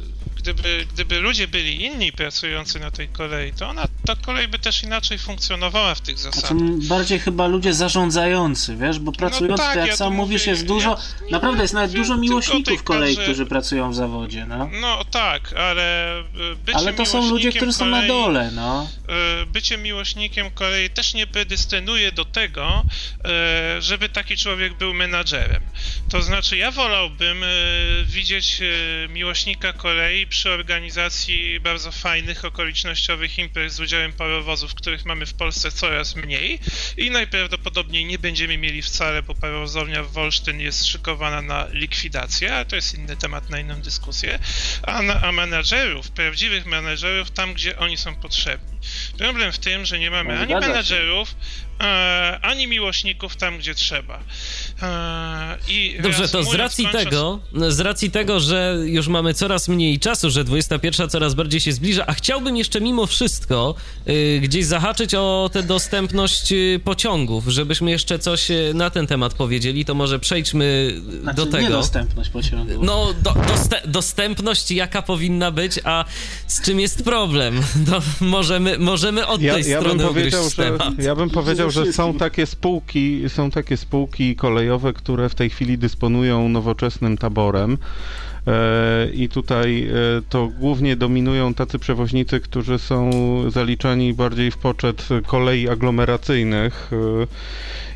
gdyby, 0.45 0.87
gdyby 0.93 1.21
ludzie 1.21 1.49
byli 1.49 1.85
inni 1.85 2.13
pracujący 2.13 2.81
na 2.81 2.91
tej 2.91 3.09
kolei, 3.09 3.53
to 3.53 3.69
ona 3.69 3.89
ta 4.07 4.17
kolej 4.17 4.49
by 4.49 4.59
też 4.59 4.83
inaczej 4.83 5.19
funkcjonowała 5.19 5.95
w 5.95 6.01
tych 6.01 6.19
zasadach. 6.19 6.51
Znaczy, 6.51 6.89
bardziej 6.89 7.19
chyba 7.19 7.47
ludzie 7.47 7.75
zarządzający, 7.75 8.77
wiesz, 8.77 8.99
bo 8.99 9.13
pracując, 9.13 9.61
no 9.61 9.67
tak, 9.67 9.77
jak 9.77 9.87
ja 9.87 9.97
sam 9.97 10.15
mówisz, 10.15 10.47
jest 10.47 10.67
dużo, 10.67 10.91
ja, 10.91 11.31
naprawdę 11.31 11.63
jest 11.63 11.75
nawet 11.75 11.93
dużo 11.93 12.17
miłośników 12.17 12.83
kolei, 12.83 13.17
którzy 13.17 13.47
pracują 13.47 13.91
w 13.91 13.95
zawodzie, 13.95 14.47
no. 14.47 14.71
No 14.81 15.05
tak, 15.05 15.53
ale 15.53 16.15
bycie 16.65 16.79
Ale 16.79 16.93
to 16.93 17.07
są 17.07 17.31
ludzie, 17.31 17.53
którzy 17.53 17.73
są 17.73 17.87
na 17.87 18.07
dole, 18.07 18.51
no. 18.51 18.91
Bycie 19.47 19.79
miłośnikiem 19.79 20.51
kolei 20.51 20.91
też 20.91 21.15
nie 21.15 21.27
predystynuje 21.27 22.13
do 22.13 22.25
tego, 22.25 22.85
żeby 23.79 24.09
taki 24.09 24.37
człowiek 24.37 24.75
był 24.75 24.95
menadżerem. 24.95 25.63
To 26.09 26.23
znaczy, 26.23 26.57
ja 26.57 26.71
wolałbym 26.71 27.45
widzieć 28.05 28.61
miłośnika 29.09 29.73
kolei 29.73 30.27
przy 30.35 30.51
organizacji 30.51 31.61
bardzo 31.61 31.93
fajnych, 31.93 32.45
okolicznościowych 32.45 33.39
imprez 33.39 33.73
z 33.73 33.81
udziałem 33.81 34.13
parowozów, 34.13 34.75
których 34.75 35.05
mamy 35.05 35.27
w 35.27 35.35
Polsce 35.35 35.71
coraz 35.71 36.17
mniej 36.17 36.61
i 36.97 37.11
najprawdopodobniej 37.11 38.05
nie 38.05 38.19
będziemy 38.19 38.59
mieli 38.59 38.83
wcale, 38.83 39.23
bo 39.23 39.35
parowozownia 39.35 40.03
w 40.03 40.13
Wolsztyn 40.13 40.61
jest 40.61 40.87
szykowana 40.87 41.43
na 41.43 41.67
likwidację, 41.71 42.55
ale 42.55 42.65
to 42.65 42.77
jest 42.77 42.95
inny 42.95 43.17
temat 43.17 43.51
na 43.51 43.61
inną 43.61 43.83
dyskusję, 43.83 44.39
a, 44.83 45.03
na, 45.03 45.23
a 45.23 45.33
menadżerów, 45.33 46.11
prawdziwych 46.11 46.67
menadżerów 46.67 47.31
tam, 47.31 47.55
gdzie 47.55 47.79
oni 47.79 47.97
są 47.97 48.17
potrzebni. 48.17 48.79
Problem 49.19 49.53
w 49.53 49.59
tym, 49.59 49.87
że 49.87 49.99
nie 49.99 50.11
mamy 50.11 50.35
no, 50.35 50.41
ani 50.41 50.55
menadżerów, 50.55 51.35
e, 51.81 52.39
ani 52.43 52.67
miłośników 52.67 53.37
tam, 53.37 53.59
gdzie 53.59 53.75
trzeba. 53.75 54.21
E, 54.83 55.57
I 55.69 55.97
Dobrze, 56.03 56.29
to 56.29 56.45
z 56.45 56.55
racji 56.55 56.89
tego, 56.93 57.41
z 57.69 57.81
racji 57.81 58.11
tego, 58.11 58.41
że 58.41 58.77
już 58.85 59.09
mamy 59.09 59.35
coraz 59.35 59.69
mniej 59.69 59.99
czasu, 59.99 60.31
że 60.31 60.45
21 60.45 61.09
coraz 61.09 61.35
bardziej 61.35 61.61
się 61.61 61.73
zbliża, 61.73 62.05
a 62.07 62.13
chciałbym 62.13 62.57
jeszcze 62.57 62.81
mimo 62.81 63.07
wszystko 63.07 63.75
y, 64.09 64.41
gdzieś 64.43 64.65
zahaczyć 64.65 65.15
o 65.15 65.51
tę 65.53 65.63
dostępność 65.63 66.53
y, 66.53 66.81
pociągów, 66.85 67.49
żebyśmy 67.49 67.91
jeszcze 67.91 68.19
coś 68.19 68.51
y, 68.51 68.73
na 68.75 68.91
ten 68.91 69.07
temat 69.07 69.35
powiedzieli, 69.35 69.85
to 69.85 69.95
może 69.95 70.19
przejdźmy 70.19 70.95
znaczy, 71.23 71.37
do 71.37 71.47
tego. 71.47 71.63
Nie 71.63 71.71
dostępność 71.71 72.31
pociągów. 72.31 72.77
No, 72.81 73.15
do, 73.23 73.35
doste, 73.49 73.83
dostępność 73.87 74.71
jaka 74.71 75.03
powinna 75.03 75.51
być, 75.51 75.81
a 75.85 76.05
z 76.47 76.63
czym 76.63 76.81
jest 76.81 77.05
problem? 77.05 77.61
No, 77.91 78.01
możemy, 78.21 78.79
możemy 78.79 79.27
od 79.27 79.43
ja, 79.43 79.55
tej 79.55 79.71
ja 79.71 79.81
strony 79.81 80.05
bym 80.05 80.15
powiedział, 80.15 80.51
że, 80.51 80.79
Ja 80.99 81.15
bym 81.15 81.31
powiedział, 81.31 81.71
że 81.71 81.93
są 81.93 82.15
takie 82.15 82.47
spółki, 82.47 83.23
są 83.29 83.51
takie 83.51 83.77
spółki 83.77 84.37
kolejowe, 84.37 84.64
które 84.95 85.29
w 85.29 85.35
tej 85.35 85.51
chwili 85.51 85.79
dysponują 85.79 86.49
nowoczesnym 86.49 87.19
taborem. 87.19 87.79
E, 88.47 89.09
I 89.13 89.29
tutaj 89.29 89.89
e, 89.89 90.23
to 90.29 90.47
głównie 90.47 90.97
dominują 90.97 91.55
tacy 91.55 91.79
przewoźnicy, 91.79 92.41
którzy 92.41 92.79
są 92.79 93.11
zaliczani 93.51 94.15
bardziej 94.15 94.51
w 94.51 94.59
poczet 94.59 95.09
kolei 95.27 95.69
aglomeracyjnych. 95.69 96.91
E, 96.93 97.27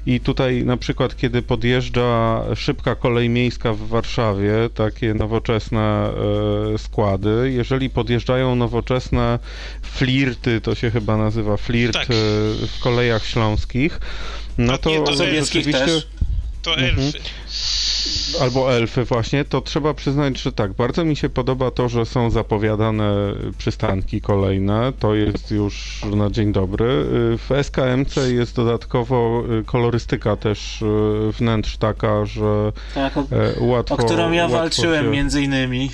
I 0.07 0.20
tutaj 0.20 0.65
na 0.65 0.77
przykład, 0.77 1.16
kiedy 1.16 1.43
podjeżdża 1.43 2.43
szybka 2.57 2.95
kolej 2.95 3.28
miejska 3.28 3.73
w 3.73 3.78
Warszawie, 3.78 4.53
takie 4.74 5.15
nowoczesne 5.15 6.11
składy, 6.78 7.53
jeżeli 7.55 7.90
podjeżdżają 7.90 8.55
nowoczesne 8.57 9.39
flirty, 9.82 10.61
to 10.61 10.74
się 10.74 10.90
chyba 10.90 11.16
nazywa 11.16 11.57
flirt 11.57 11.95
tak. 11.95 12.09
w 12.66 12.81
kolejach 12.82 13.24
śląskich, 13.24 14.01
no 14.59 14.78
to, 14.78 15.03
to 15.03 15.12
rzeczywiście... 15.15 15.73
Też 15.73 16.07
to 16.69 16.81
mhm. 16.81 16.99
elfy. 16.99 17.19
Albo 18.40 18.74
elfy 18.74 19.05
właśnie, 19.05 19.45
to 19.45 19.61
trzeba 19.61 19.95
przyznać, 19.95 20.40
że 20.40 20.53
tak, 20.53 20.73
bardzo 20.73 21.05
mi 21.05 21.16
się 21.16 21.28
podoba 21.28 21.70
to, 21.70 21.89
że 21.89 22.07
są 22.07 22.31
zapowiadane 22.31 23.15
przystanki 23.59 24.20
kolejne, 24.20 24.93
to 24.99 25.15
jest 25.15 25.51
już 25.51 26.03
na 26.16 26.31
dzień 26.31 26.53
dobry. 26.53 27.05
W 27.39 27.49
SKMC 27.62 28.16
jest 28.16 28.57
dodatkowo 28.57 29.45
y, 29.61 29.65
kolorystyka 29.65 30.36
też 30.36 30.82
y, 30.82 31.32
wnętrz 31.32 31.77
taka, 31.77 32.24
że 32.24 32.73
tak, 32.95 33.16
o, 33.16 33.24
łatwo... 33.61 33.95
O 33.95 33.99
którą 33.99 34.32
ja 34.32 34.49
walczyłem 34.49 35.05
się... 35.05 35.11
między 35.11 35.43
innymi. 35.43 35.90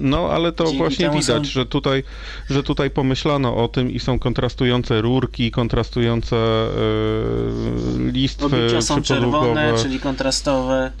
No, 0.00 0.28
ale 0.30 0.52
to 0.52 0.64
Dzięki 0.64 0.78
właśnie 0.78 1.10
widać, 1.10 1.26
są... 1.26 1.44
że, 1.44 1.66
tutaj, 1.66 2.02
że 2.50 2.62
tutaj 2.62 2.90
pomyślano 2.90 3.56
o 3.56 3.68
tym 3.68 3.90
i 3.90 4.00
są 4.00 4.18
kontrastujące 4.18 5.00
rurki, 5.00 5.50
kontrastujące 5.50 6.36
yy, 7.96 8.12
listwy 8.12 8.46
Obicia 8.46 8.82
są 8.82 9.02
czerwone, 9.02 9.72
czyli 9.82 10.00
kontrastowe. 10.00 10.92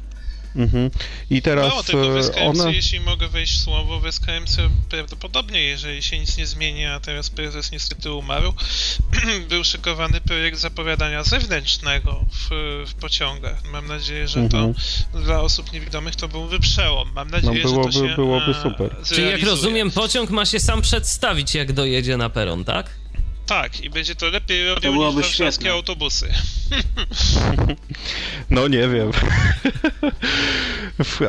Mhm. 0.56 0.90
I 1.30 1.42
teraz 1.42 1.68
Mało 1.68 1.82
tego, 1.82 2.12
w 2.12 2.16
SKMC, 2.16 2.60
one... 2.60 2.72
jeśli 2.72 3.00
mogę 3.00 3.28
wejść 3.28 3.60
słowo, 3.60 4.00
w 4.00 4.06
SKMC 4.06 4.56
prawdopodobnie, 4.88 5.60
jeżeli 5.60 6.02
się 6.02 6.18
nic 6.18 6.36
nie 6.36 6.46
zmieni, 6.46 6.86
a 6.86 7.00
teraz 7.00 7.30
prezes 7.30 7.72
niestety 7.72 8.12
umarł, 8.12 8.54
był 9.48 9.64
szykowany 9.64 10.20
projekt 10.20 10.58
zapowiadania 10.58 11.22
zewnętrznego 11.22 12.24
w, 12.32 12.48
w 12.86 12.94
pociągach. 12.94 13.64
Mam 13.72 13.86
nadzieję, 13.86 14.28
że 14.28 14.40
mhm. 14.40 14.74
to 15.12 15.20
dla 15.20 15.40
osób 15.40 15.72
niewidomych 15.72 16.16
to 16.16 16.28
byłby 16.28 16.60
przełom. 16.60 17.12
Mam 17.14 17.30
no, 17.30 17.36
nadzieję, 17.36 17.64
no, 17.64 17.70
byłoby, 17.70 17.92
że 17.92 18.00
to 18.00 18.08
się 18.08 18.14
byłoby 18.14 18.54
super. 18.62 18.96
Czyli 19.04 19.30
jak 19.30 19.42
rozumiem, 19.42 19.90
pociąg 19.90 20.30
ma 20.30 20.44
się 20.44 20.60
sam 20.60 20.82
przedstawić, 20.82 21.54
jak 21.54 21.72
dojedzie 21.72 22.16
na 22.16 22.30
peron, 22.30 22.64
tak? 22.64 23.03
Tak, 23.46 23.80
i 23.80 23.90
będzie 23.90 24.14
to 24.14 24.26
lepiej 24.26 24.68
robił 24.68 24.96
to 24.96 25.06
niż 25.06 25.14
warszawskie 25.14 25.72
autobusy. 25.72 26.28
No 28.50 28.68
nie 28.68 28.88
wiem. 28.88 29.10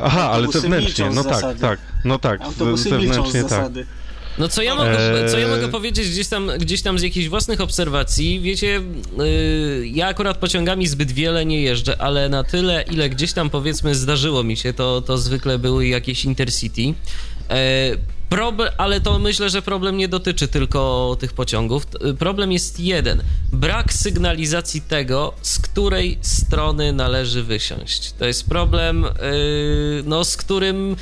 Aha, 0.03 0.31
ale 0.31 0.47
zewnętrznie, 0.47 1.09
no 1.09 1.23
tak, 1.23 1.59
tak, 1.59 1.79
no 2.05 2.19
tak, 2.19 2.41
Autobusy 2.41 2.89
zewnętrznie 2.89 3.43
tak. 3.43 3.71
No 4.37 4.47
co 4.47 4.61
ja, 4.61 4.75
mogę, 4.75 5.29
co 5.31 5.39
ja 5.39 5.47
mogę 5.47 5.67
powiedzieć 5.67 6.09
gdzieś 6.09 6.27
tam, 6.27 6.51
gdzieś 6.59 6.81
tam 6.81 6.99
z 6.99 7.01
jakichś 7.01 7.27
własnych 7.27 7.61
obserwacji, 7.61 8.39
wiecie, 8.39 8.81
yy, 9.17 9.87
ja 9.87 10.07
akurat 10.07 10.37
pociągami 10.37 10.87
zbyt 10.87 11.11
wiele 11.11 11.45
nie 11.45 11.61
jeżdżę, 11.61 12.01
ale 12.01 12.29
na 12.29 12.43
tyle, 12.43 12.85
ile 12.91 13.09
gdzieś 13.09 13.33
tam 13.33 13.49
powiedzmy 13.49 13.95
zdarzyło 13.95 14.43
mi 14.43 14.57
się, 14.57 14.73
to, 14.73 15.01
to 15.01 15.17
zwykle 15.17 15.59
były 15.59 15.87
jakieś 15.87 16.25
Intercity. 16.25 16.93
Problem, 18.29 18.73
ale 18.77 19.01
to 19.01 19.19
myślę, 19.19 19.49
że 19.49 19.61
problem 19.61 19.97
nie 19.97 20.07
dotyczy 20.07 20.47
tylko 20.47 21.17
tych 21.19 21.33
pociągów. 21.33 21.87
Problem 22.19 22.51
jest 22.51 22.79
jeden. 22.79 23.23
Brak 23.53 23.93
sygnalizacji 23.93 24.81
tego, 24.81 25.33
z 25.41 25.59
której 25.59 26.17
strony 26.21 26.93
należy 26.93 27.43
wysiąść. 27.43 28.11
To 28.11 28.25
jest 28.25 28.49
problem, 28.49 29.03
yy, 29.03 30.03
no, 30.05 30.25
z 30.25 30.37
którym 30.37 30.95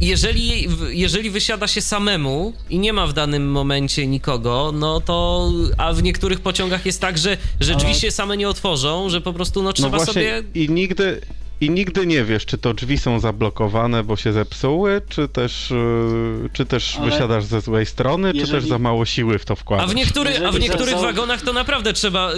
jeżeli, 0.00 0.68
jeżeli 0.88 1.30
wysiada 1.30 1.68
się 1.68 1.80
samemu 1.80 2.52
i 2.70 2.78
nie 2.78 2.92
ma 2.92 3.06
w 3.06 3.12
danym 3.12 3.50
momencie 3.50 4.06
nikogo, 4.06 4.72
no 4.74 5.00
to. 5.00 5.50
A 5.78 5.92
w 5.92 6.02
niektórych 6.02 6.40
pociągach 6.40 6.86
jest 6.86 7.00
tak, 7.00 7.18
że, 7.18 7.36
że 7.60 7.74
drzwi 7.74 7.94
się 7.94 8.10
same 8.10 8.36
nie 8.36 8.48
otworzą, 8.48 9.08
że 9.08 9.20
po 9.20 9.32
prostu 9.32 9.62
no, 9.62 9.68
no 9.68 9.72
trzeba 9.72 9.88
no 9.88 9.96
właśnie, 9.96 10.12
sobie. 10.12 10.42
I 10.54 10.68
nigdy, 10.70 11.20
i 11.62 11.70
nigdy 11.70 12.06
nie 12.06 12.24
wiesz, 12.24 12.46
czy 12.46 12.58
to 12.58 12.74
drzwi 12.74 12.98
są 12.98 13.20
zablokowane, 13.20 14.04
bo 14.04 14.16
się 14.16 14.32
zepsuły, 14.32 15.02
czy 15.08 15.28
też, 15.28 15.70
y, 15.70 16.50
czy 16.52 16.66
też 16.66 16.96
Ale 16.96 17.10
wysiadasz 17.10 17.44
ze 17.44 17.60
złej 17.60 17.86
strony, 17.86 18.28
jeżeli... 18.28 18.46
czy 18.46 18.52
też 18.52 18.68
za 18.68 18.78
mało 18.78 19.04
siły 19.04 19.38
w 19.38 19.44
to 19.44 19.56
wkładasz. 19.56 19.86
A 19.86 19.92
w, 19.92 19.94
niektóry, 19.94 20.46
a 20.46 20.52
w 20.52 20.60
niektórych 20.60 20.98
wagonach 20.98 21.42
to 21.42 21.52
naprawdę 21.52 21.92
trzeba 21.92 22.32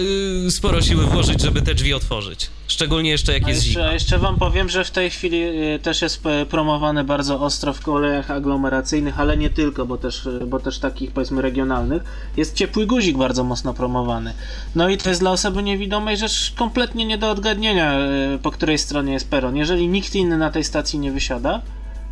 y, 0.47 0.51
sporo 0.51 0.81
siły 0.81 1.05
włożyć, 1.05 1.41
żeby 1.41 1.61
te 1.61 1.75
drzwi 1.75 1.93
otworzyć. 1.93 2.49
Szczególnie 2.67 3.09
jeszcze 3.09 3.33
jak 3.33 3.47
jest 3.47 3.65
jeszcze, 3.65 3.81
zima. 3.81 3.93
Jeszcze 3.93 4.19
wam 4.19 4.37
powiem, 4.37 4.69
że 4.69 4.83
w 4.83 4.91
tej 4.91 5.09
chwili 5.09 5.43
y, 5.43 5.79
też 5.79 6.01
jest 6.01 6.23
promowane 6.49 7.03
bardzo 7.03 7.39
ostro 7.39 7.73
w 7.73 7.81
kolejach 7.81 8.31
aglomeracyjnych, 8.31 9.19
ale 9.19 9.37
nie 9.37 9.49
tylko, 9.49 9.85
bo 9.85 9.97
też, 9.97 10.29
bo 10.47 10.59
też 10.59 10.79
takich 10.79 11.11
powiedzmy 11.11 11.41
regionalnych. 11.41 12.03
Jest 12.37 12.55
ciepły 12.55 12.85
guzik 12.85 13.17
bardzo 13.17 13.43
mocno 13.43 13.73
promowany. 13.73 14.33
No 14.75 14.89
i 14.89 14.97
to 14.97 15.09
jest 15.09 15.21
dla 15.21 15.31
osoby 15.31 15.63
niewidomej 15.63 16.17
rzecz 16.17 16.53
kompletnie 16.55 17.05
nie 17.05 17.17
do 17.17 17.31
odgadnienia, 17.31 17.95
po 18.43 18.51
której 18.51 18.77
stronie 18.77 19.14
jest 19.15 19.29
peron. 19.29 19.55
Jeżeli 19.55 19.87
nikt 19.87 20.15
inny 20.15 20.37
na 20.37 20.51
tej 20.51 20.63
stacji 20.63 20.99
nie 20.99 21.11
wysiada, 21.11 21.61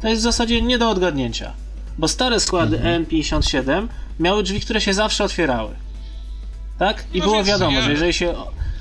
to 0.01 0.07
jest 0.07 0.21
w 0.21 0.23
zasadzie 0.23 0.61
nie 0.61 0.77
do 0.77 0.89
odgadnięcia. 0.89 1.53
Bo 1.97 2.07
stare 2.07 2.39
składy 2.39 2.77
mhm. 2.77 3.05
M57 3.05 3.87
miały 4.19 4.43
drzwi, 4.43 4.59
które 4.59 4.81
się 4.81 4.93
zawsze 4.93 5.23
otwierały. 5.23 5.75
Tak? 6.79 7.03
I 7.13 7.19
no 7.19 7.25
było 7.25 7.43
wiadomo, 7.43 7.81
że 7.81 7.91
jeżeli 7.91 8.13
się 8.13 8.33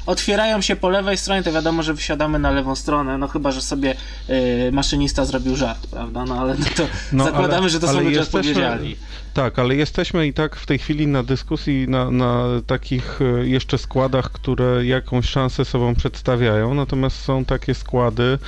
otwierają 0.06 0.60
się 0.60 0.76
po 0.76 0.88
lewej 0.88 1.16
stronie, 1.16 1.42
to 1.42 1.52
wiadomo, 1.52 1.82
że 1.82 1.94
wysiadamy 1.94 2.38
na 2.38 2.50
lewą 2.50 2.76
stronę, 2.76 3.18
no 3.18 3.28
chyba, 3.28 3.52
że 3.52 3.62
sobie 3.62 3.94
y, 4.30 4.72
maszynista 4.72 5.24
zrobił 5.24 5.56
żart, 5.56 5.86
prawda? 5.86 6.24
No 6.24 6.40
ale 6.40 6.54
no 6.54 6.66
to 6.76 6.86
no, 7.12 7.24
zakładamy, 7.24 7.58
ale, 7.58 7.70
że 7.70 7.80
to 7.80 7.88
są 7.88 8.00
ludzie 8.00 8.16
jesteśmy, 8.16 8.40
odpowiedzialni. 8.40 8.96
Tak, 9.34 9.58
ale 9.58 9.74
jesteśmy 9.74 10.26
i 10.26 10.32
tak 10.32 10.56
w 10.56 10.66
tej 10.66 10.78
chwili 10.78 11.06
na 11.06 11.22
dyskusji 11.22 11.88
na, 11.88 12.10
na 12.10 12.46
takich 12.66 13.20
e, 13.22 13.48
jeszcze 13.48 13.78
składach, 13.78 14.30
które 14.30 14.86
jakąś 14.86 15.28
szansę 15.28 15.64
sobą 15.64 15.94
przedstawiają, 15.94 16.74
natomiast 16.74 17.16
są 17.16 17.44
takie 17.44 17.74
składy, 17.74 18.38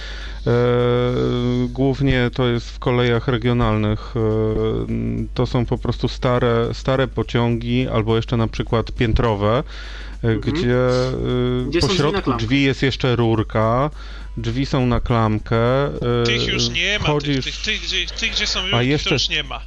e, 0.47 0.51
głównie 1.69 2.31
to 2.35 2.47
jest 2.47 2.71
w 2.71 2.79
kolejach 2.79 3.29
regionalnych, 3.29 4.15
e, 4.17 4.21
to 5.35 5.47
są 5.47 5.67
po 5.67 5.79
prostu 5.79 6.09
stare, 6.09 6.69
stare 6.73 7.09
pociągi 7.09 7.89
albo 7.89 8.17
jeszcze 8.17 8.37
na 8.37 8.49
przykład 8.49 8.93
piętrowe, 8.93 9.63
mhm. 10.25 10.41
gdzie, 10.41 10.77
gdzie 11.69 11.81
po 11.81 11.95
środku 11.95 12.33
drzwi 12.33 12.63
jest 12.63 12.83
jeszcze 12.83 13.17
rurka, 13.17 13.91
drzwi 14.37 14.67
są 14.67 14.87
na 14.87 15.01
klamkę. 15.01 15.57
Tych 16.25 16.47
już 16.47 16.69
nie 16.69 16.99
ma, 16.99 17.07
chodzisz... 17.07 17.45
tych, 17.45 17.57
tych, 17.57 17.91
tych, 17.91 18.11
tych, 18.11 18.33
gdzie 18.33 18.47
są 18.47 18.61
rurki, 18.61 18.77
A 18.77 18.83
jeszcze... 18.83 19.09
to 19.09 19.15
już 19.15 19.29
nie 19.29 19.43
ma. 19.43 19.61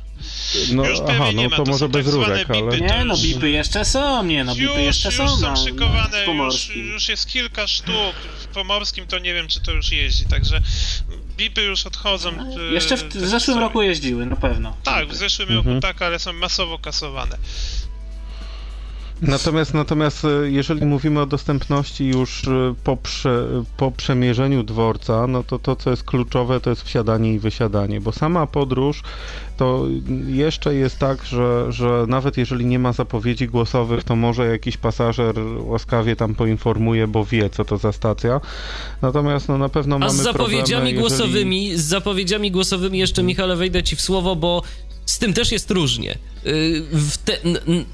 No, 0.73 0.89
Już 0.89 0.99
aha, 1.09 1.25
no 1.35 1.49
to, 1.49 1.55
to 1.55 1.71
może 1.71 1.89
bez 1.89 2.05
tak 2.05 2.13
rurek, 2.13 2.49
ale... 2.49 2.81
Nie, 2.81 3.05
no 3.05 3.17
bipy 3.17 3.49
jeszcze 3.49 3.85
są, 3.85 4.23
nie, 4.23 4.43
no 4.43 4.55
bipy 4.55 4.81
jeszcze 4.81 5.11
są 5.11 5.23
Już 5.23 5.31
są 5.31 5.55
szykowane, 5.55 6.25
już, 6.25 6.75
już 6.75 7.09
jest 7.09 7.27
kilka 7.27 7.67
sztuk, 7.67 8.15
w 8.39 8.47
Pomorskim 8.47 9.07
to 9.07 9.19
nie 9.19 9.33
wiem, 9.33 9.47
czy 9.47 9.61
to 9.61 9.71
już 9.71 9.91
jeździ, 9.91 10.25
także 10.25 10.61
bipy 11.37 11.61
już 11.61 11.85
odchodzą. 11.85 12.31
Jeszcze 12.71 12.97
w, 12.97 13.03
w 13.03 13.27
zeszłym 13.27 13.59
roku 13.59 13.81
jeździły, 13.81 14.25
na 14.25 14.35
pewno. 14.35 14.77
Tak, 14.83 15.07
w 15.07 15.15
zeszłym 15.15 15.49
mhm. 15.49 15.67
roku 15.67 15.81
tak, 15.81 16.01
ale 16.01 16.19
są 16.19 16.33
masowo 16.33 16.79
kasowane. 16.79 17.37
Natomiast, 19.21 19.73
natomiast 19.73 20.25
e, 20.25 20.51
jeżeli 20.51 20.85
mówimy 20.85 21.21
o 21.21 21.25
dostępności 21.25 22.05
już 22.07 22.47
e, 22.47 22.75
po, 22.83 22.97
prze, 22.97 23.47
po 23.77 23.91
przemierzeniu 23.91 24.63
dworca, 24.63 25.27
no 25.27 25.43
to 25.43 25.59
to, 25.59 25.75
co 25.75 25.89
jest 25.89 26.03
kluczowe, 26.03 26.59
to 26.59 26.69
jest 26.69 26.81
wsiadanie 26.81 27.33
i 27.33 27.39
wysiadanie, 27.39 28.01
bo 28.01 28.11
sama 28.11 28.47
podróż 28.47 29.03
to 29.57 29.85
jeszcze 30.27 30.75
jest 30.75 30.99
tak, 30.99 31.25
że, 31.25 31.71
że 31.71 32.05
nawet 32.07 32.37
jeżeli 32.37 32.65
nie 32.65 32.79
ma 32.79 32.93
zapowiedzi 32.93 33.47
głosowych, 33.47 34.03
to 34.03 34.15
może 34.15 34.47
jakiś 34.47 34.77
pasażer 34.77 35.35
łaskawie 35.59 36.15
tam 36.15 36.35
poinformuje, 36.35 37.07
bo 37.07 37.25
wie, 37.25 37.49
co 37.49 37.65
to 37.65 37.77
za 37.77 37.91
stacja. 37.91 38.41
Natomiast 39.01 39.49
no, 39.49 39.57
na 39.57 39.69
pewno 39.69 39.95
A 39.95 39.99
mamy 39.99 40.11
z 40.11 40.15
zapowiedziami 40.15 40.93
problemy, 40.93 40.99
głosowymi, 40.99 41.63
jeżeli... 41.63 41.81
z 41.81 41.85
zapowiedziami 41.85 42.51
głosowymi 42.51 42.99
jeszcze, 42.99 43.23
Michale, 43.23 43.55
wejdę 43.55 43.83
ci 43.83 43.95
w 43.95 44.01
słowo, 44.01 44.35
bo 44.35 44.61
z 45.07 45.19
tym 45.19 45.33
też 45.33 45.51
jest 45.51 45.71
różnie. 45.71 46.17
Y, 46.45 46.83
te, 47.25 47.37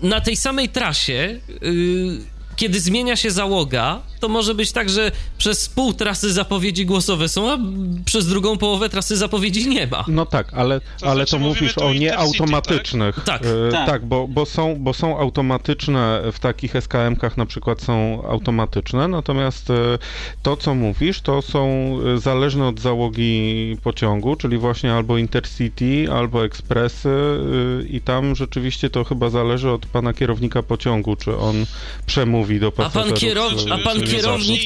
na 0.01 0.21
tej 0.21 0.37
samej 0.37 0.69
trasie 0.69 1.39
y, 1.63 2.33
kiedy 2.55 2.79
zmienia 2.79 3.15
się 3.15 3.31
załoga, 3.31 4.01
to 4.23 4.29
może 4.29 4.55
być 4.55 4.71
tak, 4.71 4.89
że 4.89 5.11
przez 5.37 5.69
pół 5.69 5.93
trasy 5.93 6.33
zapowiedzi 6.33 6.85
głosowe 6.85 7.29
są, 7.29 7.51
a 7.51 7.57
przez 8.05 8.27
drugą 8.27 8.57
połowę 8.57 8.89
trasy 8.89 9.17
zapowiedzi 9.17 9.69
nie 9.69 9.87
ma. 9.87 10.05
No 10.07 10.25
tak, 10.25 10.53
ale 10.53 10.79
to, 10.79 11.07
ale 11.07 11.15
znaczy, 11.15 11.31
to 11.31 11.39
mówisz 11.39 11.77
o 11.77 11.93
nieautomatycznych. 11.93 13.15
Tak, 13.15 13.25
tak. 13.25 13.41
E, 13.41 13.71
tak. 13.71 13.87
tak, 13.87 14.05
bo, 14.05 14.27
bo, 14.27 14.45
są, 14.45 14.75
bo 14.79 14.93
są 14.93 15.19
automatyczne, 15.19 16.21
w 16.33 16.39
takich 16.39 16.73
SKM-kach 16.73 17.37
na 17.37 17.45
przykład 17.45 17.81
są 17.81 18.23
automatyczne, 18.29 19.07
natomiast 19.07 19.69
e, 19.69 19.73
to, 20.43 20.57
co 20.57 20.75
mówisz, 20.75 21.21
to 21.21 21.41
są 21.41 21.95
e, 22.15 22.17
zależne 22.17 22.67
od 22.67 22.79
załogi 22.79 23.77
pociągu, 23.83 24.35
czyli 24.35 24.57
właśnie 24.57 24.93
albo 24.93 25.17
Intercity, 25.17 26.07
albo 26.11 26.45
ekspresy 26.45 27.09
e, 27.09 27.87
i 27.87 28.01
tam 28.01 28.35
rzeczywiście 28.35 28.89
to 28.89 29.03
chyba 29.03 29.29
zależy 29.29 29.69
od 29.71 29.85
pana 29.85 30.13
kierownika 30.13 30.63
pociągu, 30.63 31.15
czy 31.15 31.37
on 31.37 31.65
przemówi 32.05 32.53
mówi 32.53 32.59
do 32.59 32.71
pasażerów. 32.71 33.07
A 33.07 33.11
pan, 33.11 33.19
kierow... 33.19 33.53
A 33.71 33.77
pan 33.77 33.83
kierownik 33.83 34.12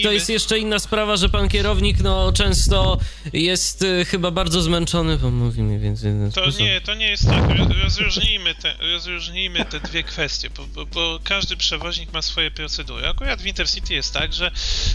to 0.03 0.11
jest 0.11 0.29
jeszcze 0.29 0.59
inna 0.59 0.79
sprawa, 0.79 1.17
że 1.17 1.29
pan 1.29 1.49
kierownik 1.49 1.99
no 1.99 2.33
często 2.33 2.97
jest 3.33 3.81
y, 3.81 4.05
chyba 4.05 4.31
bardzo 4.31 4.61
zmęczony, 4.61 5.17
bo 5.17 5.31
mówi 5.31 5.63
mniej 5.63 5.79
więcej 5.79 6.11
To 6.33 6.41
sposób. 6.41 6.59
nie, 6.59 6.81
to 6.81 6.93
nie 6.93 7.09
jest 7.09 7.25
tak. 7.25 7.43
Rozróżnijmy 7.83 8.55
te, 8.55 8.75
rozróżnijmy 8.91 9.65
te 9.65 9.79
dwie 9.79 10.03
kwestie, 10.03 10.49
bo, 10.49 10.67
bo, 10.67 10.85
bo, 10.85 11.19
każdy 11.23 11.57
przewoźnik 11.57 12.13
ma 12.13 12.21
swoje 12.21 12.51
procedury. 12.51 13.07
Akurat 13.07 13.41
w 13.41 13.45
Intercity 13.45 13.93
jest 13.93 14.13
tak, 14.13 14.33
że 14.33 14.51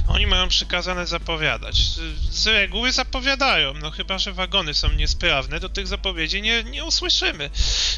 oni 0.09 0.27
mają 0.27 0.49
przykazane 0.49 1.07
zapowiadać. 1.07 1.77
Z 2.31 2.47
reguły 2.47 2.93
zapowiadają, 2.93 3.75
no 3.75 3.91
chyba, 3.91 4.19
że 4.19 4.33
wagony 4.33 4.75
są 4.75 4.93
niesprawne, 4.93 5.61
to 5.61 5.69
tych 5.69 5.87
zapowiedzi 5.87 6.43
nie, 6.43 6.65
nie 6.65 6.85
usłyszymy, 6.85 7.51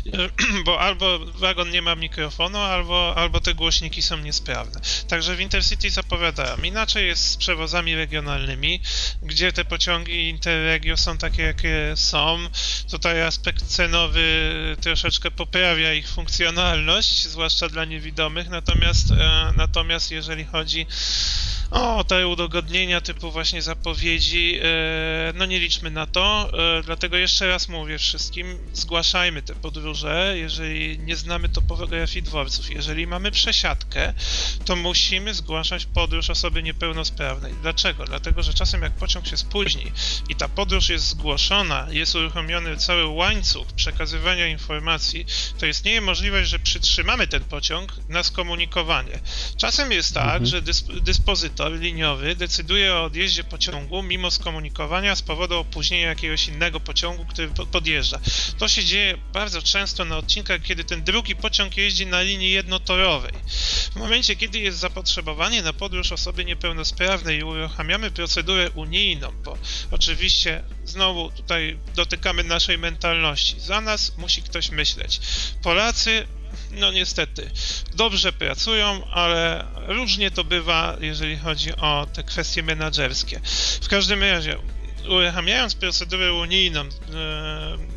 bo 0.66 0.80
albo 0.80 1.18
wagon 1.18 1.70
nie 1.70 1.82
ma 1.82 1.94
mikrofonu, 1.94 2.58
albo, 2.58 3.12
albo 3.16 3.40
te 3.40 3.54
głośniki 3.54 4.02
są 4.02 4.18
niesprawne. 4.18 4.80
Także 5.08 5.36
w 5.36 5.40
Intercity 5.40 5.90
zapowiadają. 5.90 6.43
Inaczej 6.62 7.06
jest 7.06 7.30
z 7.30 7.36
przewozami 7.36 7.94
regionalnymi, 7.94 8.80
gdzie 9.22 9.52
te 9.52 9.64
pociągi 9.64 10.28
Interregio 10.28 10.96
są 10.96 11.18
takie, 11.18 11.42
jakie 11.42 11.92
są. 11.94 12.38
Tutaj 12.90 13.22
aspekt 13.22 13.66
cenowy 13.66 14.24
troszeczkę 14.80 15.30
poprawia 15.30 15.94
ich 15.94 16.08
funkcjonalność, 16.08 17.28
zwłaszcza 17.28 17.68
dla 17.68 17.84
niewidomych, 17.84 18.48
natomiast, 18.48 19.10
e, 19.10 19.52
natomiast 19.56 20.10
jeżeli 20.10 20.44
chodzi 20.44 20.86
o, 21.70 22.04
te 22.04 22.26
udogodnienia 22.26 23.00
typu 23.00 23.30
właśnie 23.30 23.62
zapowiedzi, 23.62 24.58
e, 24.62 25.32
no 25.34 25.46
nie 25.46 25.60
liczmy 25.60 25.90
na 25.90 26.06
to, 26.06 26.50
e, 26.78 26.82
dlatego 26.82 27.16
jeszcze 27.16 27.48
raz 27.48 27.68
mówię 27.68 27.98
wszystkim, 27.98 28.58
zgłaszajmy 28.72 29.42
te 29.42 29.54
podróże, 29.54 30.34
jeżeli 30.36 30.98
nie 30.98 31.16
znamy 31.16 31.48
topografii 31.48 32.22
dworców, 32.22 32.70
jeżeli 32.70 33.06
mamy 33.06 33.30
przesiadkę, 33.30 34.14
to 34.64 34.76
musimy 34.76 35.34
zgłaszać 35.34 35.86
podróż 35.86 36.30
osoby 36.34 36.62
niepełnosprawnej. 36.62 37.54
Dlaczego? 37.62 38.04
Dlatego, 38.04 38.42
że 38.42 38.54
czasem 38.54 38.82
jak 38.82 38.92
pociąg 38.92 39.26
się 39.26 39.36
spóźni 39.36 39.92
i 40.28 40.34
ta 40.34 40.48
podróż 40.48 40.88
jest 40.88 41.08
zgłoszona, 41.08 41.86
jest 41.90 42.14
uruchomiony 42.14 42.76
cały 42.76 43.06
łańcuch 43.06 43.66
przekazywania 43.72 44.46
informacji, 44.46 45.26
to 45.58 45.66
istnieje 45.66 46.00
możliwość, 46.00 46.50
że 46.50 46.58
przytrzymamy 46.58 47.26
ten 47.26 47.44
pociąg 47.44 47.92
na 48.08 48.22
skomunikowanie. 48.22 49.20
Czasem 49.56 49.92
jest 49.92 50.14
tak, 50.14 50.42
mhm. 50.42 50.46
że 50.46 50.62
dysp- 50.62 51.00
dyspozytor 51.00 51.72
liniowy 51.78 52.36
decyduje 52.36 52.94
o 52.94 53.04
odjeździe 53.04 53.44
pociągu 53.44 54.02
mimo 54.02 54.30
skomunikowania 54.30 55.16
z 55.16 55.22
powodu 55.22 55.58
opóźnienia 55.58 56.08
jakiegoś 56.08 56.48
innego 56.48 56.80
pociągu, 56.80 57.24
który 57.24 57.48
podjeżdża. 57.48 58.20
To 58.58 58.68
się 58.68 58.84
dzieje 58.84 59.18
bardzo 59.32 59.62
często 59.62 60.04
na 60.04 60.16
odcinkach, 60.16 60.62
kiedy 60.62 60.84
ten 60.84 61.04
drugi 61.04 61.36
pociąg 61.36 61.76
jeździ 61.76 62.06
na 62.06 62.22
linii 62.22 62.50
jednotorowej. 62.50 63.32
W 63.92 63.96
momencie, 63.96 64.36
kiedy 64.36 64.58
jest 64.58 64.78
zapotrzebowanie 64.78 65.62
na 65.62 65.72
podróż 65.72 66.12
osoby 66.14 66.44
niepełnosprawnej 66.44 67.38
i 67.38 67.44
uruchamiamy 67.44 68.10
procedurę 68.10 68.70
unijną, 68.70 69.32
bo 69.44 69.58
oczywiście 69.90 70.62
znowu 70.84 71.30
tutaj 71.30 71.78
dotykamy 71.94 72.44
naszej 72.44 72.78
mentalności. 72.78 73.60
Za 73.60 73.80
nas 73.80 74.16
musi 74.18 74.42
ktoś 74.42 74.70
myśleć. 74.70 75.20
Polacy 75.62 76.26
no 76.70 76.92
niestety, 76.92 77.50
dobrze 77.94 78.32
pracują, 78.32 79.06
ale 79.10 79.64
różnie 79.86 80.30
to 80.30 80.44
bywa, 80.44 80.96
jeżeli 81.00 81.36
chodzi 81.36 81.76
o 81.76 82.06
te 82.12 82.22
kwestie 82.22 82.62
menedżerskie. 82.62 83.40
W 83.80 83.88
każdym 83.88 84.22
razie, 84.22 84.58
uruchamiając 85.08 85.74
procedurę 85.74 86.32
unijną 86.32 86.80
e, 86.80 86.86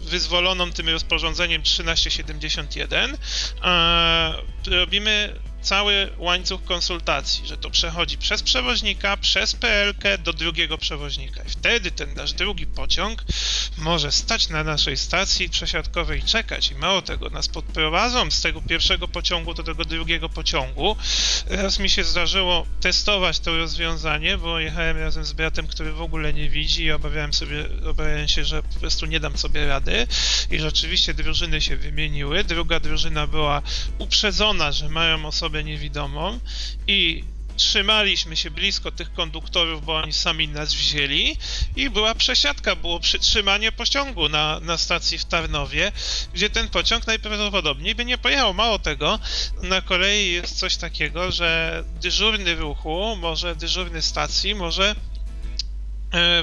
wyzwoloną 0.02 0.72
tym 0.72 0.90
rozporządzeniem 0.90 1.62
1371, 1.62 3.18
e, 3.64 4.34
robimy 4.68 5.40
cały 5.68 6.10
łańcuch 6.18 6.64
konsultacji, 6.64 7.48
że 7.48 7.58
to 7.58 7.70
przechodzi 7.70 8.18
przez 8.18 8.44
przewoźnika, 8.44 9.18
przez 9.18 9.54
PLK 9.54 10.04
do 10.24 10.34
drugiego 10.34 10.78
przewoźnika. 10.78 11.44
I 11.44 11.50
wtedy 11.50 11.92
ten 11.92 12.14
nasz 12.14 12.34
drugi 12.34 12.68
pociąg 12.68 13.26
może 13.78 14.12
stać 14.12 14.50
na 14.50 14.64
naszej 14.64 14.98
stacji 14.98 15.50
przesiadkowej 15.50 16.20
i 16.20 16.24
czekać. 16.24 16.72
I 16.72 16.76
mało 16.76 17.02
tego, 17.02 17.30
nas 17.30 17.48
podprowadzą 17.48 18.32
z 18.32 18.42
tego 18.42 18.62
pierwszego 18.62 19.08
pociągu 19.08 19.54
do 19.54 19.64
tego 19.64 19.86
drugiego 19.86 20.30
pociągu. 20.30 20.98
Raz 21.48 21.80
mi 21.80 21.90
się 21.90 22.04
zdarzyło 22.04 22.66
testować 22.82 23.40
to 23.40 23.58
rozwiązanie, 23.58 24.38
bo 24.38 24.60
jechałem 24.60 24.98
razem 24.98 25.26
z 25.26 25.34
bratem, 25.34 25.68
który 25.68 25.92
w 25.92 26.02
ogóle 26.02 26.34
nie 26.34 26.50
widzi 26.50 26.84
i 26.84 26.92
obawiałem, 26.92 27.34
sobie, 27.34 27.66
obawiałem 27.90 28.28
się, 28.28 28.46
że 28.46 28.64
po 28.64 28.80
prostu 28.80 29.06
nie 29.06 29.20
dam 29.20 29.38
sobie 29.38 29.68
rady. 29.68 30.08
I 30.52 30.60
rzeczywiście 30.60 31.14
drużyny 31.14 31.62
się 31.62 31.78
wymieniły. 31.78 32.44
Druga 32.44 32.80
drużyna 32.80 33.28
była 33.28 33.62
uprzedzona, 34.00 34.72
że 34.72 34.90
mają 34.90 35.26
osobę 35.26 35.57
osobę 35.58 35.64
niewidomą 35.64 36.40
i 36.88 37.24
trzymaliśmy 37.56 38.36
się 38.36 38.52
blisko 38.52 38.92
tych 38.92 39.14
konduktorów, 39.14 39.86
bo 39.86 39.96
oni 39.96 40.14
sami 40.14 40.48
nas 40.48 40.74
wzięli 40.74 41.38
i 41.76 41.90
była 41.90 42.16
przesiadka, 42.16 42.76
było 42.76 43.00
przytrzymanie 43.00 43.72
pociągu 43.72 44.30
na, 44.30 44.60
na 44.60 44.78
stacji 44.78 45.18
w 45.18 45.26
Tarnowie, 45.26 45.92
gdzie 46.34 46.50
ten 46.50 46.70
pociąg 46.70 47.08
najprawdopodobniej 47.08 47.96
by 47.96 48.06
nie 48.06 48.18
pojechał. 48.18 48.54
Mało 48.54 48.80
tego, 48.80 49.20
na 49.64 49.82
kolei 49.82 50.32
jest 50.32 50.60
coś 50.60 50.78
takiego, 50.78 51.32
że 51.32 51.84
dyżurny 52.02 52.56
ruchu, 52.56 53.16
może 53.16 53.56
dyżurny 53.56 54.02
stacji, 54.02 54.56
może 54.56 54.96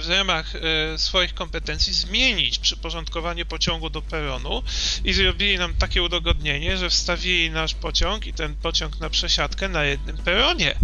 w 0.01 0.07
ramach 0.09 0.53
e, 0.55 0.99
swoich 0.99 1.35
kompetencji 1.35 1.93
zmienić 1.93 2.59
przyporządkowanie 2.59 3.45
pociągu 3.45 3.91
do 3.91 4.03
peronu 4.03 4.63
i 5.05 5.13
zrobili 5.13 5.59
nam 5.59 5.75
takie 5.75 6.03
udogodnienie, 6.03 6.77
że 6.77 6.91
wstawili 6.91 7.51
nasz 7.51 7.75
pociąg 7.75 8.27
i 8.27 8.33
ten 8.33 8.55
pociąg 8.55 9.01
na 9.01 9.11
przesiadkę 9.11 9.69
na 9.69 9.85
jednym 9.85 10.17
peronie. 10.17 10.75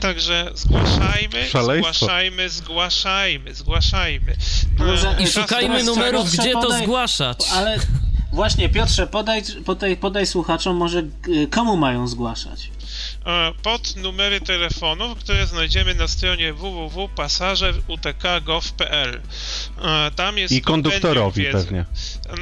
Także 0.00 0.50
zgłaszajmy, 0.54 1.48
Szaleństwo. 1.48 1.92
zgłaszajmy, 1.94 2.48
zgłaszajmy, 2.48 3.54
zgłaszajmy. 3.54 4.36
I 5.18 5.26
szukajmy 5.26 5.82
numerów, 5.82 6.30
gdzie 6.30 6.52
to 6.52 6.78
zgłaszać. 6.78 7.38
Ale 7.52 7.78
właśnie, 8.32 8.68
Piotrze, 8.68 9.06
podaj, 9.06 9.42
podaj, 9.64 9.96
podaj 9.96 10.26
słuchaczom 10.26 10.76
może 10.76 11.02
komu 11.50 11.76
mają 11.76 12.08
zgłaszać. 12.08 12.70
E, 13.26 13.52
pod 13.62 13.96
numery 13.96 14.40
telefonów, 14.40 15.18
które 15.18 15.46
znajdziemy 15.46 15.94
na 15.94 16.08
stronie 16.08 16.52
www.pasażerutk.gov.pl. 16.52 19.20
E, 19.82 20.10
tam 20.10 20.38
jest 20.38 20.54
I 20.54 20.62
konduktorowi 20.62 21.44
pewnie. 21.44 21.84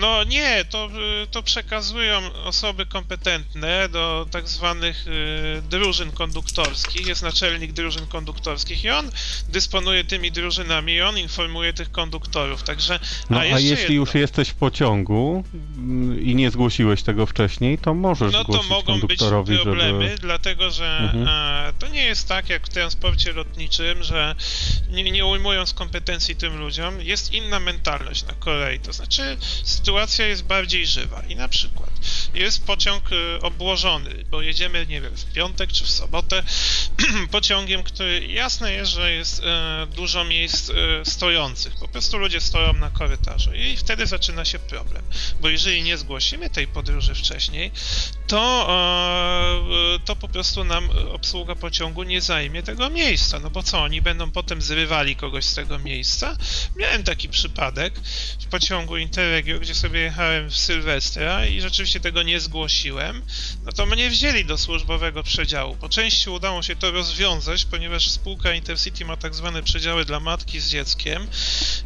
No 0.00 0.24
nie, 0.24 0.64
to, 0.70 0.88
to 1.30 1.42
przekazują 1.42 2.32
osoby 2.44 2.86
kompetentne 2.86 3.88
do 3.88 4.26
tak 4.30 4.48
zwanych 4.48 5.06
y, 5.06 5.62
drużyn 5.70 6.12
konduktorskich. 6.12 7.06
Jest 7.06 7.22
naczelnik 7.22 7.72
drużyn 7.72 8.06
konduktorskich 8.06 8.84
i 8.84 8.90
on 8.90 9.10
dysponuje 9.48 10.04
tymi 10.04 10.32
drużynami 10.32 10.92
i 10.92 11.02
on 11.02 11.18
informuje 11.18 11.72
tych 11.72 11.90
konduktorów. 11.90 12.62
Także. 12.62 12.98
No 13.30 13.36
a, 13.36 13.40
a 13.40 13.44
jeśli 13.44 13.68
jedno. 13.68 13.94
już 13.94 14.14
jesteś 14.14 14.48
w 14.48 14.54
pociągu 14.54 15.44
mm, 15.54 16.22
i 16.22 16.34
nie 16.34 16.50
zgłosiłeś 16.50 17.02
tego 17.02 17.26
wcześniej, 17.26 17.78
to 17.78 17.94
możesz 17.94 18.32
no, 18.32 18.42
zgłosić 18.42 18.68
to 18.68 18.74
mogą 18.74 19.00
być 19.00 19.18
problemy, 19.62 20.08
żeby... 20.08 20.18
dlatego 20.20 20.70
że 20.70 20.98
mhm. 20.98 21.28
a, 21.28 21.72
to 21.78 21.88
nie 21.88 22.04
jest 22.04 22.28
tak 22.28 22.48
jak 22.48 22.66
w 22.66 22.68
transporcie 22.68 23.32
lotniczym, 23.32 24.02
że 24.02 24.34
nie, 24.90 25.10
nie 25.10 25.26
ujmując 25.26 25.74
kompetencji 25.74 26.36
tym 26.36 26.58
ludziom, 26.58 27.00
jest 27.00 27.32
inna 27.32 27.60
mentalność 27.60 28.26
na 28.26 28.32
kolei. 28.32 28.80
To 28.80 28.92
znaczy 28.92 29.36
sytuacja 29.76 30.26
jest 30.26 30.44
bardziej 30.44 30.86
żywa 30.86 31.22
i 31.28 31.36
na 31.36 31.48
przykład 31.48 31.90
jest 32.34 32.64
pociąg 32.64 33.12
y, 33.12 33.40
obłożony, 33.42 34.24
bo 34.30 34.42
jedziemy, 34.42 34.86
nie 34.86 35.00
wiem, 35.00 35.16
w 35.16 35.32
piątek 35.32 35.72
czy 35.72 35.84
w 35.84 35.90
sobotę 35.90 36.42
pociągiem, 37.30 37.82
który 37.82 38.26
jasne 38.26 38.72
jest, 38.72 38.92
że 38.92 39.12
jest 39.12 39.42
e, 39.44 39.86
dużo 39.96 40.24
miejsc 40.24 40.70
e, 40.70 40.74
stojących. 41.04 41.74
Po 41.80 41.88
prostu 41.88 42.18
ludzie 42.18 42.40
stoją 42.40 42.72
na 42.72 42.90
korytarzu 42.90 43.54
i 43.54 43.76
wtedy 43.76 44.06
zaczyna 44.06 44.44
się 44.44 44.58
problem, 44.58 45.02
bo 45.40 45.48
jeżeli 45.48 45.82
nie 45.82 45.96
zgłosimy 45.96 46.50
tej 46.50 46.66
podróży 46.66 47.14
wcześniej, 47.14 47.70
to, 48.26 48.68
to 50.04 50.16
po 50.16 50.28
prostu 50.28 50.64
nam 50.64 50.90
obsługa 51.12 51.54
pociągu 51.54 52.02
nie 52.02 52.20
zajmie 52.20 52.62
tego 52.62 52.90
miejsca, 52.90 53.38
no 53.38 53.50
bo 53.50 53.62
co, 53.62 53.82
oni 53.82 54.02
będą 54.02 54.30
potem 54.30 54.62
zrywali 54.62 55.16
kogoś 55.16 55.44
z 55.44 55.54
tego 55.54 55.78
miejsca? 55.78 56.36
Miałem 56.76 57.04
taki 57.04 57.28
przypadek 57.28 58.00
w 58.40 58.46
pociągu 58.46 58.96
Interregio, 58.96 59.58
gdzie 59.66 59.74
sobie 59.74 60.00
jechałem 60.00 60.50
w 60.50 60.56
Sylwestra 60.56 61.46
i 61.46 61.60
rzeczywiście 61.60 62.00
tego 62.00 62.22
nie 62.22 62.40
zgłosiłem, 62.40 63.22
no 63.64 63.72
to 63.72 63.86
mnie 63.86 64.10
wzięli 64.10 64.44
do 64.44 64.58
służbowego 64.58 65.22
przedziału. 65.22 65.76
Po 65.76 65.88
części 65.88 66.30
udało 66.30 66.62
się 66.62 66.76
to 66.76 66.90
rozwiązać, 66.90 67.64
ponieważ 67.64 68.10
spółka 68.10 68.54
Intercity 68.54 69.04
ma 69.04 69.16
tak 69.16 69.34
zwane 69.34 69.62
przedziały 69.62 70.04
dla 70.04 70.20
matki 70.20 70.60
z 70.60 70.68
dzieckiem 70.68 71.26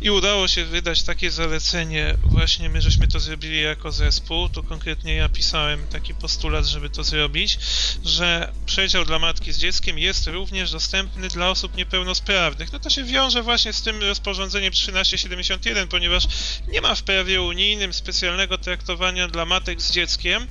i 0.01 0.11
udało 0.11 0.49
się 0.49 0.65
wydać 0.65 1.03
takie 1.03 1.31
zalecenie, 1.31 2.17
właśnie 2.23 2.69
my 2.69 2.83
żeśmy 2.83 3.09
to 3.09 3.21
zrobili 3.21 3.63
jako 3.63 3.93
zespół, 3.93 4.49
to 4.49 4.63
konkretnie 4.63 5.15
ja 5.15 5.29
pisałem 5.29 5.87
taki 5.87 6.15
postulat, 6.15 6.67
żeby 6.67 6.91
to 6.91 7.05
zrobić, 7.05 7.59
że 8.05 8.53
przedział 8.67 9.05
dla 9.05 9.19
matki 9.19 9.53
z 9.53 9.59
dzieckiem 9.59 9.99
jest 9.99 10.27
również 10.27 10.71
dostępny 10.71 11.29
dla 11.29 11.51
osób 11.51 11.77
niepełnosprawnych. 11.77 12.73
No 12.73 12.79
to 12.79 12.91
się 12.91 13.05
wiąże 13.05 13.43
właśnie 13.43 13.73
z 13.73 13.83
tym 13.83 14.03
rozporządzeniem 14.03 14.73
1371, 14.73 15.89
ponieważ 15.89 16.25
nie 16.69 16.81
ma 16.81 16.95
w 16.95 17.03
prawie 17.03 17.43
unijnym 17.71 17.93
specjalnego 17.93 18.59
traktowania 18.59 19.29
dla 19.29 19.45
matek 19.45 19.83
z 19.83 19.93
dzieckiem 19.93 20.43
e, 20.43 20.47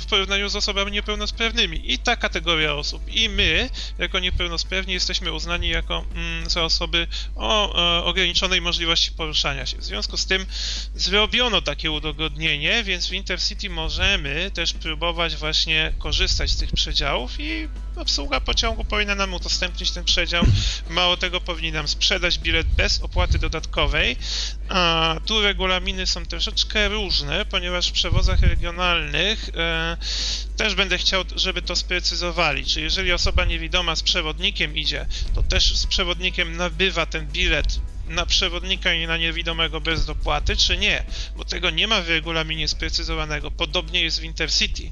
w 0.00 0.06
porównaniu 0.10 0.48
z 0.48 0.56
osobami 0.56 0.92
niepełnosprawnymi. 0.92 1.92
I 1.92 1.98
ta 1.98 2.16
kategoria 2.16 2.74
osób, 2.74 3.02
i 3.08 3.28
my, 3.28 3.70
jako 3.98 4.18
niepełnosprawni, 4.18 4.94
jesteśmy 4.94 5.32
uznani 5.32 5.68
jako 5.68 6.04
mm, 6.14 6.50
za 6.50 6.64
osoby 6.64 7.06
o 7.34 7.74
e, 7.98 8.04
ograniczonej 8.04 8.60
możliwości 8.60 9.12
poruszania 9.12 9.66
się. 9.66 9.76
W 9.76 9.84
związku 9.84 10.16
z 10.16 10.26
tym 10.26 10.46
zrobiono 10.94 11.62
takie 11.62 11.90
udogodnienie, 11.90 12.84
więc 12.84 13.08
w 13.08 13.12
Intercity 13.12 13.70
możemy 13.70 14.50
też 14.50 14.72
próbować 14.72 15.36
właśnie 15.36 15.92
korzystać 15.98 16.50
z 16.50 16.56
tych 16.56 16.72
przedziałów 16.72 17.40
i 17.40 17.68
obsługa 17.96 18.40
pociągu 18.40 18.84
powinna 18.84 19.14
nam 19.14 19.34
udostępnić 19.34 19.90
ten 19.90 20.04
przedział. 20.04 20.44
Mało 20.90 21.16
tego, 21.16 21.40
powinni 21.40 21.72
nam 21.72 21.88
sprzedać 21.88 22.38
bilet 22.38 22.66
bez 22.66 23.02
opłaty 23.02 23.38
dodatkowej. 23.38 24.16
A 24.68 25.16
tu 25.26 25.42
regulaminy 25.66 26.06
są 26.06 26.26
troszeczkę 26.26 26.88
różne, 26.88 27.44
ponieważ 27.44 27.88
w 27.88 27.92
przewozach 27.92 28.40
regionalnych 28.40 29.50
e, 29.56 29.96
też 30.56 30.74
będę 30.74 30.98
chciał, 30.98 31.24
żeby 31.36 31.62
to 31.62 31.76
sprecyzowali. 31.76 32.64
Czy 32.64 32.80
jeżeli 32.80 33.12
osoba 33.12 33.44
niewidoma 33.44 33.96
z 33.96 34.02
przewodnikiem 34.02 34.76
idzie, 34.76 35.06
to 35.34 35.42
też 35.42 35.76
z 35.76 35.86
przewodnikiem 35.86 36.56
nabywa 36.56 37.06
ten 37.06 37.26
bilet 37.26 37.80
na 38.08 38.26
przewodnika 38.26 38.92
i 38.92 39.06
na 39.06 39.16
niewidomego 39.16 39.80
bez 39.80 40.06
dopłaty, 40.06 40.56
czy 40.56 40.78
nie, 40.78 41.04
bo 41.36 41.44
tego 41.44 41.70
nie 41.70 41.88
ma 41.88 42.00
w 42.00 42.08
regulaminie 42.08 42.68
sprecyzowanego. 42.68 43.50
Podobnie 43.50 44.02
jest 44.02 44.20
w 44.20 44.24
Intercity. 44.24 44.90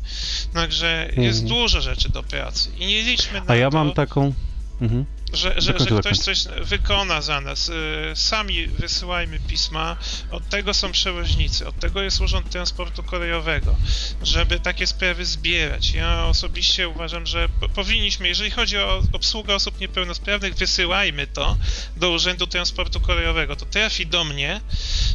Także 0.54 1.10
jest 1.16 1.42
mhm. 1.42 1.48
dużo 1.48 1.80
rzeczy 1.80 2.08
do 2.08 2.22
pracy 2.22 2.70
i 2.78 2.86
nie 2.86 3.02
liczmy 3.02 3.40
na 3.40 3.46
A 3.46 3.56
ja 3.56 3.70
to, 3.70 3.76
mam 3.76 3.92
taką... 3.92 4.34
Mhm 4.80 5.04
że, 5.34 5.54
że, 5.60 5.78
że 5.78 6.00
ktoś 6.00 6.18
coś 6.18 6.44
wykona 6.62 7.22
za 7.22 7.40
nas. 7.40 7.68
Y, 7.68 7.72
sami 8.14 8.66
wysyłajmy 8.66 9.40
pisma, 9.40 9.96
od 10.30 10.48
tego 10.48 10.74
są 10.74 10.92
przewoźnicy, 10.92 11.66
od 11.66 11.78
tego 11.80 12.02
jest 12.02 12.20
Urząd 12.20 12.50
Transportu 12.50 13.02
Kolejowego, 13.02 13.76
żeby 14.22 14.60
takie 14.60 14.86
sprawy 14.86 15.24
zbierać. 15.24 15.90
Ja 15.90 16.26
osobiście 16.26 16.88
uważam, 16.88 17.26
że 17.26 17.48
powinniśmy, 17.74 18.28
jeżeli 18.28 18.50
chodzi 18.50 18.78
o 18.78 19.02
obsługę 19.12 19.54
osób 19.54 19.80
niepełnosprawnych, 19.80 20.54
wysyłajmy 20.54 21.26
to 21.26 21.56
do 21.96 22.10
Urzędu 22.10 22.46
Transportu 22.46 23.00
Kolejowego. 23.00 23.56
To 23.56 23.66
trafi 23.66 24.06
do 24.06 24.24
mnie, 24.24 24.60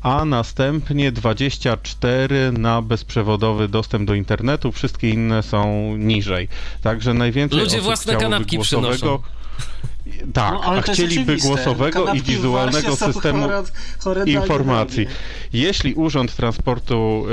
a 0.06 0.26
następnie 0.26 1.12
24 1.12 2.52
na 2.52 2.82
bezprzewodowy 2.82 3.68
dostęp 3.68 4.08
do 4.08 4.14
internetu, 4.14 4.72
wszystkie 4.72 5.10
inne 5.10 5.44
są 5.44 5.96
niżej. 5.98 6.48
Także 6.82 7.14
najwięcej 7.14 7.60
Ludzie 7.60 7.82
własne 7.82 8.16
kanapki 8.16 8.60
przynoszą. 8.60 9.20
Tak, 10.34 10.54
no, 10.54 10.64
a 10.64 10.82
chcieliby 10.82 11.38
głosowego 11.38 12.14
i 12.14 12.22
wizualnego 12.22 12.96
systemu 12.96 13.50
informacji. 14.26 15.08
Jeśli 15.54 15.94
Urząd 15.94 16.36
Transportu 16.36 17.26
y, 17.26 17.30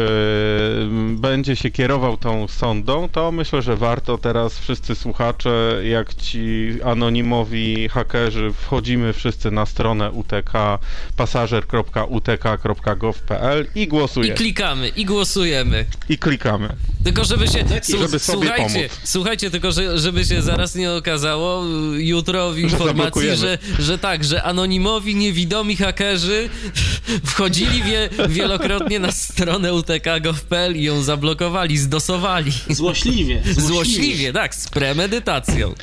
będzie 1.17 1.57
się 1.57 1.71
kierował 1.71 2.17
tą 2.17 2.49
sondą, 2.49 3.09
to 3.09 3.33
myślę, 3.33 3.63
że 3.63 3.77
warto 3.77 4.19
teraz 4.19 4.59
wszyscy 4.59 4.95
słuchacze, 4.95 5.81
jak 5.85 6.15
ci 6.15 6.69
anonimowi 6.85 7.89
hakerzy, 7.89 8.53
wchodzimy 8.53 9.13
wszyscy 9.13 9.51
na 9.51 9.67
stronę 9.67 10.11
UTK, 10.11 10.79
pasażer.utk.gov.pl 11.17 13.67
i 13.75 13.89
głosujemy. 13.89 14.35
I 14.35 14.39
klikamy, 14.39 14.89
i 14.89 15.05
głosujemy. 15.05 15.85
I 16.09 16.19
klikamy. 16.19 16.77
Tylko 17.05 17.25
żeby 17.25 17.49
się. 17.49 17.65
żeby 18.01 18.19
słuchajcie, 18.19 18.89
słuchajcie, 19.05 19.51
tylko 19.51 19.73
że, 19.73 19.99
żeby 19.99 20.25
się 20.25 20.43
zaraz 20.43 20.75
nie 20.75 20.93
okazało 20.93 21.65
jutro 21.97 22.53
w 22.53 22.59
informacji, 22.89 23.37
że, 23.37 23.59
że, 23.79 23.99
tak, 23.99 24.25
że 24.25 24.43
anonimowi, 24.43 25.15
niewidomi 25.15 25.77
hakerzy 25.77 26.49
wchodzili 27.33 27.83
wie, 27.83 28.09
wielokrotnie 28.29 28.99
na 28.99 29.13
stronę 29.13 29.75
utk.gov.pl 29.75 30.77
i 30.77 30.83
ją 30.83 31.03
zablokowali, 31.03 31.79
zdosowali. 31.79 32.53
Złośliwie. 32.71 33.43
Złośliwie, 33.45 33.69
Złośliwie 33.69 34.33
tak, 34.33 34.55
z 34.55 34.69
premedytacją. 34.69 35.75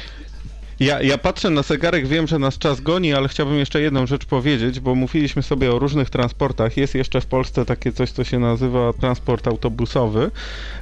Ja, 0.80 1.01
ja 1.01 1.18
patrzę 1.18 1.49
na 1.49 1.64
zegarek, 1.64 2.07
wiem, 2.07 2.27
że 2.27 2.39
nas 2.39 2.57
czas 2.57 2.81
goni, 2.81 3.14
ale 3.14 3.27
chciałbym 3.27 3.57
jeszcze 3.57 3.81
jedną 3.81 4.07
rzecz 4.07 4.26
powiedzieć, 4.26 4.80
bo 4.80 4.95
mówiliśmy 4.95 5.43
sobie 5.43 5.72
o 5.72 5.80
różnych 5.80 6.10
transportach. 6.10 6.77
Jest 6.77 6.95
jeszcze 6.95 7.22
w 7.22 7.26
Polsce 7.26 7.65
takie 7.65 7.91
coś, 7.91 8.11
co 8.11 8.23
się 8.23 8.39
nazywa 8.39 8.93
transport 8.93 9.47
autobusowy. 9.47 10.31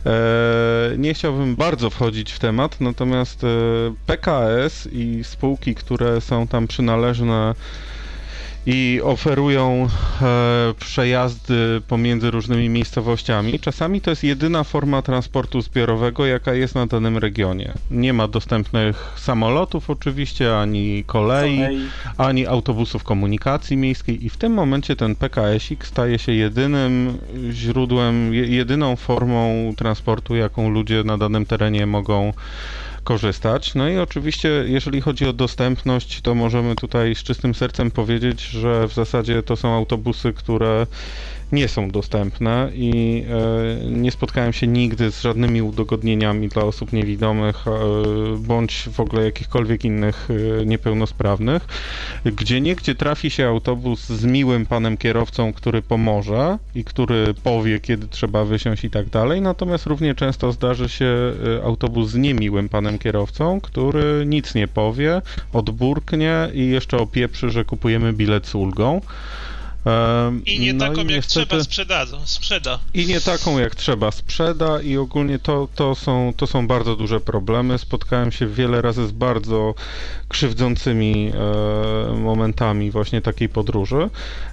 E, 0.06 0.12
nie 0.98 1.14
chciałbym 1.14 1.56
bardzo 1.56 1.90
wchodzić 1.90 2.32
w 2.32 2.40
temat, 2.40 2.82
natomiast 2.82 3.44
e, 3.44 3.48
PKS 4.06 4.90
i 4.92 5.24
spółki, 5.24 5.76
które 5.76 6.22
są 6.22 6.48
tam 6.48 6.68
przynależne 6.68 7.56
i 8.70 9.02
oferują 9.04 9.88
e, 10.22 10.74
przejazdy 10.80 11.82
pomiędzy 11.88 12.32
różnymi 12.32 12.70
miejscowościami. 12.70 13.60
Czasami 13.60 14.02
to 14.02 14.10
jest 14.10 14.24
jedyna 14.24 14.64
forma 14.64 15.02
transportu 15.02 15.62
zbiorowego, 15.62 16.26
jaka 16.26 16.54
jest 16.54 16.76
na 16.76 16.88
danym 16.88 17.18
regionie. 17.18 17.74
Nie 17.92 18.14
ma 18.14 18.28
dostępnych 18.28 19.14
samolotów 19.16 19.90
oczywiście, 19.90 20.58
ani 20.58 21.04
kolei, 21.04 21.58
kolei. 21.58 21.80
ani 22.18 22.48
autobusów 22.48 23.04
komunikacji 23.04 23.78
miejskiej 23.78 24.26
i 24.26 24.30
w 24.30 24.38
tym 24.38 24.54
momencie 24.54 24.96
ten 24.96 25.16
PKS-ik 25.16 25.86
staje 25.86 26.20
się 26.20 26.32
jedynym 26.32 27.18
źródłem, 27.52 28.34
jedyną 28.34 28.96
formą 28.96 29.74
transportu, 29.78 30.36
jaką 30.36 30.70
ludzie 30.70 31.04
na 31.04 31.18
danym 31.18 31.46
terenie 31.46 31.86
mogą 31.86 32.34
korzystać. 33.08 33.76
No 33.76 33.90
i 33.90 33.98
oczywiście, 33.98 34.50
jeżeli 34.68 35.02
chodzi 35.02 35.26
o 35.26 35.34
dostępność, 35.34 36.22
to 36.22 36.36
możemy 36.36 36.76
tutaj 36.76 37.16
z 37.16 37.24
czystym 37.24 37.56
sercem 37.56 37.92
powiedzieć, 37.92 38.42
że 38.42 38.88
w 38.88 38.94
zasadzie 38.94 39.44
to 39.44 39.56
są 39.56 39.76
autobusy, 39.76 40.34
które 40.34 40.88
nie 41.52 41.68
są 41.68 41.90
dostępne 41.90 42.70
i 42.74 43.24
e, 43.84 43.90
nie 43.90 44.12
spotkałem 44.12 44.54
się 44.54 44.68
nigdy 44.68 45.12
z 45.12 45.22
żadnymi 45.22 45.62
udogodnieniami 45.62 46.48
dla 46.48 46.64
osób 46.64 46.94
niewidomych 46.94 47.68
e, 47.68 47.72
bądź 48.38 48.90
w 48.94 49.00
ogóle 49.00 49.24
jakichkolwiek 49.24 49.86
innych 49.86 50.28
e, 50.62 50.66
niepełnosprawnych. 50.66 51.68
Gdzie 52.26 52.62
niegdzie 52.62 52.96
trafi 52.96 53.30
się 53.30 53.48
autobus 53.48 54.06
z 54.06 54.26
miłym 54.26 54.66
panem 54.66 54.98
kierowcą, 54.98 55.54
który 55.54 55.82
pomoże 55.82 56.58
i 56.76 56.84
który 56.84 57.34
powie, 57.44 57.80
kiedy 57.80 58.08
trzeba 58.08 58.46
wysiąść 58.46 58.84
i 58.84 58.90
tak 58.90 59.10
dalej, 59.10 59.42
natomiast 59.42 59.86
równie 59.86 60.16
często 60.16 60.52
zdarzy 60.52 60.90
się 60.90 61.34
autobus 61.64 62.10
z 62.10 62.16
niemiłym 62.16 62.70
panem 62.70 63.00
kierowcą, 63.00 63.62
który 63.62 64.24
nic 64.26 64.56
nie 64.56 64.68
powie, 64.68 65.22
odburknie 65.54 66.50
i 66.54 66.68
jeszcze 66.68 66.98
opieprzy, 66.98 67.50
że 67.50 67.66
kupujemy 67.66 68.14
bilet 68.14 68.48
z 68.48 68.56
ulgą. 68.56 69.02
I 70.46 70.60
nie 70.60 70.74
no 70.74 70.88
taką 70.88 70.96
i 70.96 70.98
jak 70.98 71.08
niestety... 71.08 71.46
trzeba 71.48 71.64
sprzedadzą, 71.64 72.22
sprzeda. 72.26 72.80
I 72.94 73.06
nie 73.06 73.22
taką 73.22 73.60
jak 73.60 73.76
trzeba 73.76 74.12
sprzeda 74.12 74.82
i 74.82 74.98
ogólnie 74.98 75.40
to, 75.40 75.68
to, 75.76 75.96
są, 75.96 76.34
to 76.38 76.48
są 76.48 76.68
bardzo 76.68 76.96
duże 76.96 77.20
problemy. 77.20 77.78
Spotkałem 77.78 78.32
się 78.32 78.48
wiele 78.48 78.82
razy 78.82 79.08
z 79.08 79.12
bardzo 79.12 79.76
krzywdzącymi 80.28 81.32
e, 81.34 82.14
momentami 82.14 82.92
właśnie 82.92 83.22
takiej 83.22 83.50
podróży 83.50 84.10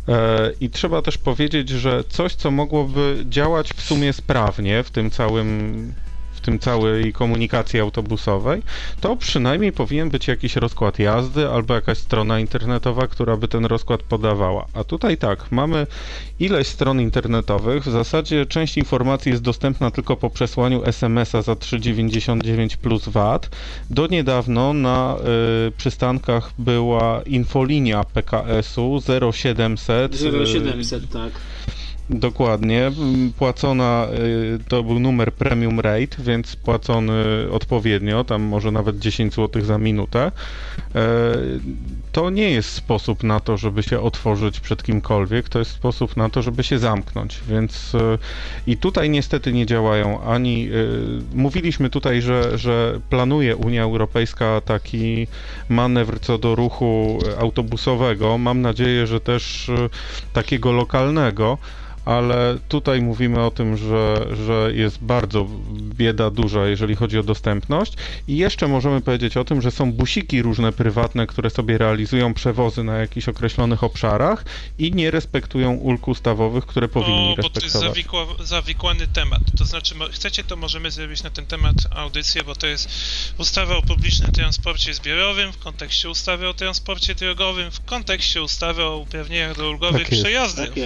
e, 0.09 0.53
i 0.61 0.71
trzeba 0.71 1.03
też 1.03 1.19
powiedzieć, 1.19 1.69
że 1.69 2.05
coś, 2.09 2.35
co 2.35 2.51
mogłoby 2.51 3.25
działać 3.29 3.73
w 3.73 3.83
sumie 3.83 4.13
sprawnie 4.13 4.83
w 4.83 4.91
tym 4.91 5.11
całym 5.11 5.95
tym 6.45 6.59
całej 6.59 7.13
komunikacji 7.13 7.81
autobusowej, 7.81 8.63
to 9.01 9.17
przynajmniej 9.17 9.73
powinien 9.73 10.11
być 10.11 10.29
jakiś 10.29 10.57
rozkład 10.57 10.99
jazdy 10.99 11.49
albo 11.49 11.75
jakaś 11.75 11.99
strona 11.99 12.41
internetowa, 12.41 13.07
która 13.07 13.37
by 13.37 13.49
ten 13.49 13.65
rozkład 13.65 14.03
podawała. 14.03 14.67
A 14.75 14.85
tutaj 14.85 15.17
tak, 15.17 15.53
mamy 15.53 15.87
ileś 16.41 16.67
stron 16.67 17.01
internetowych, 17.01 17.85
w 17.85 17.91
zasadzie 17.91 18.47
część 18.47 18.79
informacji 18.79 19.31
jest 19.31 19.43
dostępna 19.43 19.91
tylko 19.91 20.17
po 20.17 20.31
przesłaniu 20.31 20.85
SMS-a 20.85 21.43
za 21.43 21.53
3,99 21.53 22.77
plus 22.77 23.09
VAT. 23.09 23.51
Do 23.91 24.07
niedawno 24.07 24.73
na 24.73 25.17
y, 25.69 25.73
przystankach 25.73 26.51
była 26.59 27.23
infolinia 27.27 28.05
PKS-u 28.05 29.01
0700. 29.33 30.17
0700, 30.47 31.11
tak 31.11 31.33
Dokładnie. 32.11 32.91
Płacona 33.39 34.07
y, 34.55 34.59
to 34.69 34.83
był 34.83 34.99
numer 35.01 35.33
premium 35.33 35.81
rate, 35.81 36.17
więc 36.19 36.57
płacony 36.57 37.15
odpowiednio, 37.51 38.25
tam 38.25 38.43
może 38.43 38.71
nawet 38.71 38.99
10 38.99 39.35
zł 39.35 39.63
za 39.65 39.79
minutę. 39.79 40.33
E, 40.95 41.03
to 42.13 42.31
nie 42.31 42.51
jest 42.51 42.71
sposób 42.71 43.23
na 43.23 43.41
to, 43.41 43.57
żeby 43.57 43.83
się 43.83 44.01
otworzyć 44.01 44.61
przed 44.61 44.83
kimkolwiek, 44.83 45.49
to 45.49 45.59
jest 45.59 45.71
sposób 45.71 46.17
na 46.17 46.29
to, 46.29 46.43
żeby 46.43 46.63
się 46.63 46.79
zamknąć. 46.79 47.41
Więc 47.49 47.95
e, 47.95 48.19
i 48.67 48.77
tutaj 48.77 49.11
niestety 49.11 49.53
nie 49.53 49.67
działają 49.67 50.23
ani. 50.23 50.69
E, 50.69 50.71
mówiliśmy 51.37 51.91
tutaj, 51.91 52.23
że, 52.23 52.59
że 52.59 53.01
planuje 53.11 53.57
Unia 53.57 53.83
Europejska 53.83 54.61
taki 54.61 55.27
manewr 55.69 56.21
co 56.21 56.39
do 56.39 56.55
ruchu 56.55 57.19
autobusowego. 57.41 58.39
Mam 58.39 58.61
nadzieję, 58.61 59.07
że 59.07 59.21
też 59.21 59.71
takiego 60.33 60.73
lokalnego 60.73 61.59
ale 62.05 62.59
tutaj 62.69 63.03
mówimy 63.03 63.41
o 63.41 63.51
tym, 63.51 63.77
że, 63.77 64.27
że 64.47 64.71
jest 64.75 64.99
bardzo 65.05 65.47
bieda 65.81 66.31
duża, 66.31 66.67
jeżeli 66.67 66.95
chodzi 66.95 67.19
o 67.19 67.23
dostępność. 67.23 67.93
I 68.29 68.37
jeszcze 68.37 68.69
możemy 68.69 69.01
powiedzieć 69.01 69.37
o 69.37 69.45
tym, 69.45 69.63
że 69.63 69.71
są 69.71 69.93
busiki 69.93 70.43
różne 70.43 70.73
prywatne, 70.73 71.27
które 71.27 71.51
sobie 71.51 71.79
realizują 71.79 72.35
przewozy 72.35 72.85
na 72.85 72.99
jakichś 72.99 73.29
określonych 73.29 73.85
obszarach 73.85 74.45
i 74.79 74.93
nie 74.93 75.11
respektują 75.11 75.75
ulg 75.75 76.09
ustawowych, 76.09 76.67
które 76.67 76.89
powinni 76.89 77.33
o, 77.33 77.35
respektować. 77.37 77.53
Bo 77.55 77.61
to 77.61 77.67
jest 77.67 77.95
zawikła, 77.95 78.27
zawikłany 78.45 79.07
temat. 79.07 79.43
To 79.59 79.65
znaczy, 79.65 79.95
chcecie, 80.13 80.45
to 80.45 80.57
możemy 80.57 80.91
zrobić 80.91 81.23
na 81.23 81.31
ten 81.31 81.47
temat 81.47 81.75
audycję, 81.91 82.43
bo 82.43 82.55
to 82.55 82.67
jest 82.67 82.89
ustawa 83.39 83.77
o 83.77 83.83
publicznym 83.83 84.33
transporcie 84.33 84.95
zbiorowym 84.95 85.53
w 85.53 85.59
kontekście 85.59 86.11
ustawy 86.11 86.49
o 86.49 86.55
transporcie 86.55 87.15
drogowym, 87.15 87.71
w 87.71 87.85
kontekście 87.85 88.43
ustawy 88.43 88.83
o 88.83 88.97
uprawnieniach 88.97 89.57
do 89.57 89.71
ulgowych 89.71 90.09
tak 90.09 90.19
przejazdy. 90.19 90.67
Tak 90.67 90.77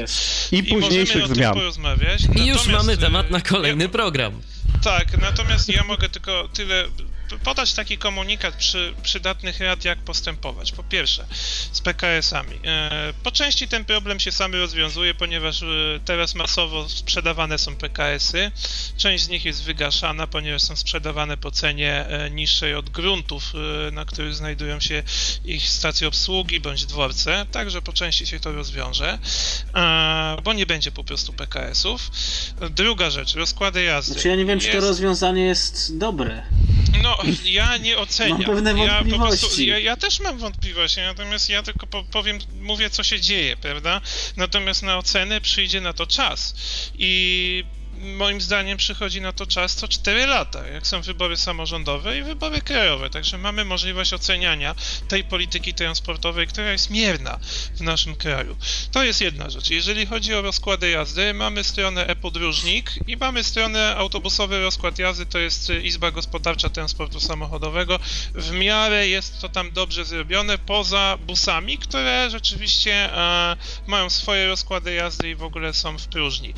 I, 0.52 0.58
I 0.58 0.62
później 0.62 1.07
zmian. 1.26 1.58
I 2.36 2.46
już 2.46 2.66
mamy 2.66 2.96
temat 2.96 3.30
na 3.30 3.40
kolejny 3.40 3.84
ja, 3.84 3.90
program. 3.90 4.32
Tak, 4.84 5.20
natomiast 5.20 5.68
ja 5.68 5.84
mogę 5.84 6.08
tylko 6.08 6.48
tyle 6.48 6.84
podać 7.44 7.72
taki 7.72 7.98
komunikat 7.98 8.54
przy 8.54 8.94
przydatnych 9.02 9.60
rad, 9.60 9.84
jak 9.84 9.98
postępować. 9.98 10.72
Po 10.72 10.82
pierwsze, 10.82 11.26
z 11.72 11.80
PKS-ami. 11.80 12.60
E, 12.64 13.12
po 13.22 13.30
części 13.32 13.68
ten 13.68 13.84
problem 13.84 14.20
się 14.20 14.32
sam 14.32 14.54
rozwiązuje, 14.54 15.14
ponieważ 15.14 15.62
e, 15.62 15.66
teraz 16.04 16.34
masowo 16.34 16.88
sprzedawane 16.88 17.58
są 17.58 17.76
PKS-y. 17.76 18.50
Część 18.96 19.24
z 19.24 19.28
nich 19.28 19.44
jest 19.44 19.64
wygaszana, 19.64 20.26
ponieważ 20.26 20.62
są 20.62 20.76
sprzedawane 20.76 21.36
po 21.36 21.50
cenie 21.50 22.06
e, 22.06 22.30
niższej 22.30 22.74
od 22.74 22.90
gruntów, 22.90 23.52
na 23.92 24.04
których 24.04 24.34
znajdują 24.34 24.80
się 24.80 25.02
ich 25.44 25.68
stacje 25.68 26.08
obsługi 26.08 26.60
bądź 26.60 26.86
dworce. 26.86 27.46
Także 27.52 27.82
po 27.82 27.92
części 27.92 28.26
się 28.26 28.40
to 28.40 28.52
rozwiąże, 28.52 29.18
bo 30.44 30.52
nie 30.52 30.66
będzie 30.66 30.92
po 30.92 31.04
prostu 31.04 31.32
PKS-ów. 31.32 32.10
Druga 32.70 33.10
rzecz, 33.10 33.34
rozkłady 33.34 33.82
jazdy. 33.82 34.12
Znaczy 34.12 34.28
ja 34.28 34.36
nie 34.36 34.44
wiem, 34.44 34.58
jest... 34.58 34.70
czy 34.70 34.80
to 34.80 34.88
rozwiązanie 34.88 35.42
jest 35.42 35.98
dobre. 35.98 36.42
No, 37.02 37.17
ja 37.44 37.76
nie 37.76 37.98
oceniam. 37.98 38.38
Mam 38.38 38.46
pewne 38.46 38.74
wątpliwości. 38.74 39.16
Ja, 39.16 39.28
prostu, 39.28 39.62
ja, 39.62 39.78
ja, 39.78 39.96
też 39.96 40.20
mam 40.20 40.38
wątpliwości, 40.38 41.00
natomiast 41.00 41.48
ja 41.50 41.62
tylko 41.62 41.86
powiem, 41.86 42.38
mówię, 42.60 42.90
co 42.90 43.02
się 43.02 43.20
dzieje, 43.20 43.56
prawda? 43.56 44.00
Natomiast 44.36 44.82
na 44.82 44.98
ocenę 44.98 45.40
przyjdzie 45.40 45.80
na 45.80 45.92
to 45.92 46.06
czas. 46.06 46.54
I 46.98 47.64
moim 48.00 48.40
zdaniem 48.40 48.78
przychodzi 48.78 49.20
na 49.20 49.32
to 49.32 49.46
czas 49.46 49.74
co 49.74 49.88
4 49.88 50.26
lata, 50.26 50.66
jak 50.66 50.86
są 50.86 51.02
wybory 51.02 51.36
samorządowe 51.36 52.18
i 52.18 52.22
wybory 52.22 52.60
krajowe. 52.60 53.10
Także 53.10 53.38
mamy 53.38 53.64
możliwość 53.64 54.12
oceniania 54.12 54.74
tej 55.08 55.24
polityki 55.24 55.74
transportowej, 55.74 56.46
która 56.46 56.72
jest 56.72 56.90
mierna 56.90 57.38
w 57.74 57.80
naszym 57.80 58.16
kraju. 58.16 58.56
To 58.92 59.04
jest 59.04 59.20
jedna 59.20 59.50
rzecz. 59.50 59.70
Jeżeli 59.70 60.06
chodzi 60.06 60.34
o 60.34 60.42
rozkłady 60.42 60.90
jazdy, 60.90 61.34
mamy 61.34 61.64
stronę 61.64 62.06
e-podróżnik 62.06 62.90
i 63.06 63.16
mamy 63.16 63.44
stronę 63.44 63.96
autobusowy 63.96 64.60
rozkład 64.60 64.98
jazdy, 64.98 65.26
to 65.26 65.38
jest 65.38 65.70
Izba 65.82 66.10
Gospodarcza 66.10 66.68
Transportu 66.68 67.20
Samochodowego. 67.20 67.98
W 68.34 68.50
miarę 68.50 69.08
jest 69.08 69.40
to 69.40 69.48
tam 69.48 69.72
dobrze 69.72 70.04
zrobione, 70.04 70.58
poza 70.58 71.18
busami, 71.26 71.78
które 71.78 72.30
rzeczywiście 72.30 73.16
e, 73.16 73.56
mają 73.86 74.10
swoje 74.10 74.46
rozkłady 74.46 74.94
jazdy 74.94 75.30
i 75.30 75.34
w 75.34 75.42
ogóle 75.42 75.74
są 75.74 75.98
w 75.98 76.06
próżni. 76.06 76.54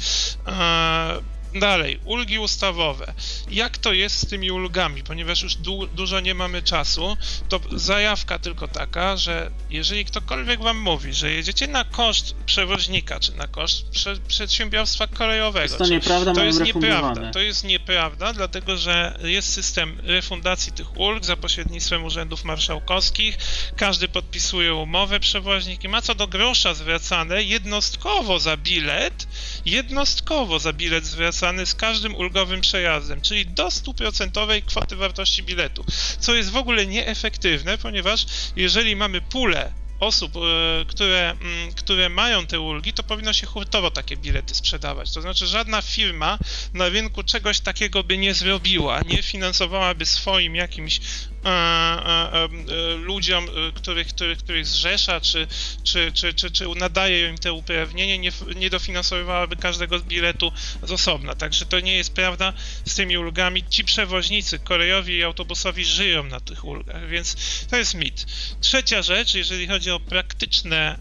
E, 0.46 1.29
Dalej, 1.54 2.00
ulgi 2.04 2.38
ustawowe. 2.38 3.14
Jak 3.50 3.78
to 3.78 3.92
jest 3.92 4.16
z 4.16 4.26
tymi 4.26 4.50
ulgami? 4.50 5.02
Ponieważ 5.02 5.42
już 5.42 5.54
du 5.54 5.86
dużo 5.86 6.20
nie 6.20 6.34
mamy 6.34 6.62
czasu, 6.62 7.16
to 7.48 7.60
zajawka 7.72 8.38
tylko 8.38 8.68
taka, 8.68 9.16
że 9.16 9.50
jeżeli 9.70 10.04
ktokolwiek 10.04 10.60
wam 10.62 10.78
mówi, 10.78 11.14
że 11.14 11.30
jedziecie 11.30 11.66
na 11.66 11.84
koszt 11.84 12.34
przewoźnika, 12.46 13.20
czy 13.20 13.32
na 13.36 13.46
koszt 13.46 13.88
prze 13.88 14.16
przedsiębiorstwa 14.16 15.06
kolejowego, 15.06 15.62
jest 15.62 15.78
to 15.78 15.86
nieprawda, 15.86 16.34
to 16.34 16.44
jest 16.44 16.60
nieprawda. 16.60 17.30
To 17.30 17.40
jest 17.40 17.64
nieprawda, 17.64 18.32
dlatego 18.32 18.76
że 18.76 19.18
jest 19.22 19.52
system 19.52 20.00
refundacji 20.02 20.72
tych 20.72 20.96
ulg 20.96 21.24
za 21.24 21.36
pośrednictwem 21.36 22.04
urzędów 22.04 22.44
marszałkowskich. 22.44 23.38
Każdy 23.76 24.08
podpisuje 24.08 24.74
umowę, 24.74 25.20
przewoźnik 25.20 25.84
i 25.84 25.88
ma 25.88 26.02
co 26.02 26.14
do 26.14 26.26
grosza 26.26 26.74
zwracane 26.74 27.42
jednostkowo 27.42 28.38
za 28.38 28.56
bilet, 28.56 29.26
jednostkowo 29.64 30.58
za 30.58 30.72
bilet 30.72 31.04
zwracany 31.06 31.66
z 31.66 31.74
każdym 31.74 32.14
ulgowym 32.14 32.60
przejazdem, 32.60 33.20
czyli 33.20 33.46
do 33.46 33.70
stuprocentowej 33.70 34.62
kwoty 34.62 34.96
wartości 34.96 35.42
biletu, 35.42 35.84
co 36.18 36.34
jest 36.34 36.50
w 36.50 36.56
ogóle 36.56 36.86
nieefektywne, 36.86 37.78
ponieważ 37.78 38.26
jeżeli 38.56 38.96
mamy 38.96 39.20
pulę 39.20 39.72
osób, 40.00 40.36
e, 40.36 40.84
które, 40.84 41.30
mm, 41.30 41.72
które 41.72 42.08
mają 42.08 42.46
te 42.46 42.60
ulgi, 42.60 42.92
to 42.92 43.02
powinno 43.02 43.32
się 43.32 43.46
hurtowo 43.46 43.90
takie 43.90 44.16
bilety 44.16 44.54
sprzedawać. 44.54 45.12
To 45.12 45.22
znaczy 45.22 45.46
żadna 45.46 45.82
firma 45.82 46.38
na 46.74 46.88
rynku 46.88 47.22
czegoś 47.22 47.60
takiego 47.60 48.04
by 48.04 48.18
nie 48.18 48.34
zrobiła, 48.34 49.00
nie 49.08 49.22
finansowałaby 49.22 50.06
swoim 50.06 50.56
jakimś 50.56 51.00
E, 51.44 51.48
e, 51.48 52.48
ludziom, 52.96 53.46
których, 53.74 54.08
których, 54.08 54.38
których 54.38 54.66
zrzesza, 54.66 55.20
czy, 55.20 55.46
czy, 55.84 56.12
czy, 56.12 56.34
czy, 56.34 56.50
czy 56.50 56.68
nadaje 56.68 57.28
im 57.28 57.38
te 57.38 57.52
uprawnienie, 57.52 58.18
nie, 58.18 58.32
nie 58.56 58.70
dofinansowywałaby 58.70 59.56
każdego 59.56 60.00
biletu 60.00 60.52
z 60.82 60.92
osobna. 60.92 61.34
Także 61.34 61.66
to 61.66 61.80
nie 61.80 61.96
jest 61.96 62.14
prawda 62.14 62.52
z 62.84 62.94
tymi 62.94 63.18
ulgami. 63.18 63.64
Ci 63.68 63.84
przewoźnicy 63.84 64.58
kolejowi 64.58 65.16
i 65.16 65.24
autobusowi 65.24 65.84
żyją 65.84 66.24
na 66.24 66.40
tych 66.40 66.64
ulgach, 66.64 67.08
więc 67.08 67.36
to 67.70 67.76
jest 67.76 67.94
mit. 67.94 68.26
Trzecia 68.60 69.02
rzecz, 69.02 69.34
jeżeli 69.34 69.68
chodzi 69.68 69.89
o 69.94 70.00
praktyczne 70.00 70.98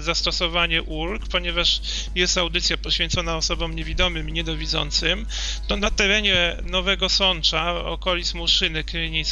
zastosowanie 0.00 0.82
ulg, 0.82 1.28
ponieważ 1.28 1.80
jest 2.14 2.38
audycja 2.38 2.76
poświęcona 2.76 3.36
osobom 3.36 3.76
niewidomym 3.76 4.28
i 4.28 4.32
niedowidzącym, 4.32 5.26
to 5.68 5.76
na 5.76 5.90
terenie 5.90 6.56
Nowego 6.62 7.08
Sącza, 7.08 7.84
okolic 7.84 8.34
Muszyny, 8.34 8.84
Kryni 8.84 9.24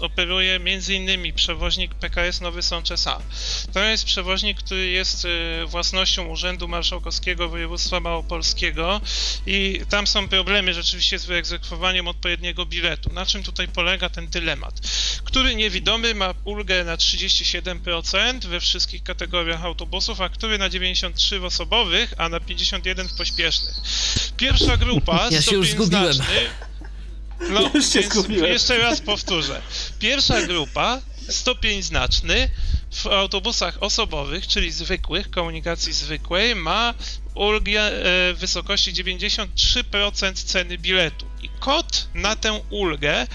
operuje 0.00 0.54
m.in. 0.54 1.32
przewoźnik 1.34 1.94
PKS 1.94 2.40
Nowy 2.40 2.62
Sącz 2.62 2.90
S.A. 2.90 3.20
To 3.72 3.80
jest 3.80 4.04
przewoźnik, 4.04 4.58
który 4.58 4.86
jest 4.86 5.24
y, 5.24 5.66
własnością 5.66 6.26
Urzędu 6.26 6.68
Marszałkowskiego 6.68 7.48
Województwa 7.48 8.00
Małopolskiego 8.00 9.00
i 9.46 9.80
tam 9.90 10.06
są 10.06 10.28
problemy 10.28 10.74
rzeczywiście 10.74 11.18
z 11.18 11.24
wyegzekwowaniem 11.24 12.08
odpowiedniego 12.08 12.66
biletu. 12.66 13.12
Na 13.12 13.26
czym 13.26 13.42
tutaj 13.42 13.68
polega 13.68 14.08
ten 14.08 14.26
dylemat? 14.26 14.80
Który 15.24 15.54
niewidomy 15.54 16.14
ma 16.14 16.34
ulgę 16.44 16.84
na 16.84 16.96
37% 16.96 17.77
we 18.44 18.60
wszystkich 18.60 19.02
kategoriach 19.02 19.64
autobusów, 19.64 20.20
a 20.20 20.28
który 20.28 20.58
na 20.58 20.68
93 20.68 21.40
w 21.40 21.44
osobowych, 21.44 22.14
a 22.18 22.28
na 22.28 22.40
51 22.40 23.08
w 23.08 23.14
pośpiesznych. 23.14 23.74
Pierwsza 24.36 24.76
grupa, 24.76 25.28
ja 25.30 25.42
się 25.42 25.56
już 25.56 25.70
zgubiłem. 25.70 26.12
Znaczny, 26.12 26.34
no, 27.50 27.70
już 27.74 27.92
się 27.92 28.02
Jeszcze 28.46 28.78
raz 28.78 29.00
powtórzę. 29.00 29.62
Pierwsza 29.98 30.42
grupa, 30.42 31.00
stopień 31.28 31.82
znaczny, 31.82 32.48
w 32.90 33.06
autobusach 33.06 33.82
osobowych, 33.82 34.46
czyli 34.46 34.72
zwykłych, 34.72 35.30
komunikacji 35.30 35.92
zwykłej, 35.92 36.54
ma 36.54 36.94
ulgę 37.34 37.80
e, 37.82 38.34
w 38.34 38.36
wysokości 38.38 38.92
93% 38.92 40.32
ceny 40.34 40.78
biletu. 40.78 41.26
Kod 41.68 42.08
na 42.14 42.36
tę 42.36 42.60
ulgę 42.70 43.26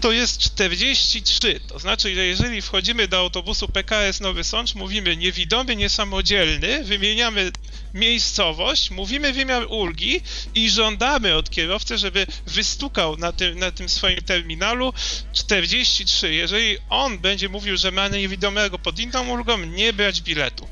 to 0.00 0.12
jest 0.12 0.38
43. 0.38 1.60
To 1.68 1.78
znaczy, 1.78 2.14
że 2.14 2.24
jeżeli 2.26 2.62
wchodzimy 2.62 3.08
do 3.08 3.18
autobusu 3.18 3.68
PKS 3.68 4.20
Nowy 4.20 4.44
Sącz, 4.44 4.74
mówimy 4.74 5.16
niewidomy, 5.16 5.76
niesamodzielny, 5.76 6.84
wymieniamy 6.84 7.52
miejscowość, 7.94 8.90
mówimy 8.90 9.32
wymiar 9.32 9.66
ulgi 9.68 10.20
i 10.54 10.70
żądamy 10.70 11.34
od 11.34 11.50
kierowcy, 11.50 11.98
żeby 11.98 12.26
wystukał 12.46 13.16
na 13.16 13.32
tym, 13.32 13.58
na 13.58 13.70
tym 13.70 13.88
swoim 13.88 14.22
terminalu 14.22 14.92
43. 15.32 16.34
Jeżeli 16.34 16.76
on 16.90 17.18
będzie 17.18 17.48
mówił, 17.48 17.76
że 17.76 17.90
ma 17.90 18.08
niewidomego 18.08 18.78
pod 18.78 18.98
inną 18.98 19.28
ulgą, 19.28 19.58
nie 19.58 19.92
brać 19.92 20.20
biletu. 20.20 20.68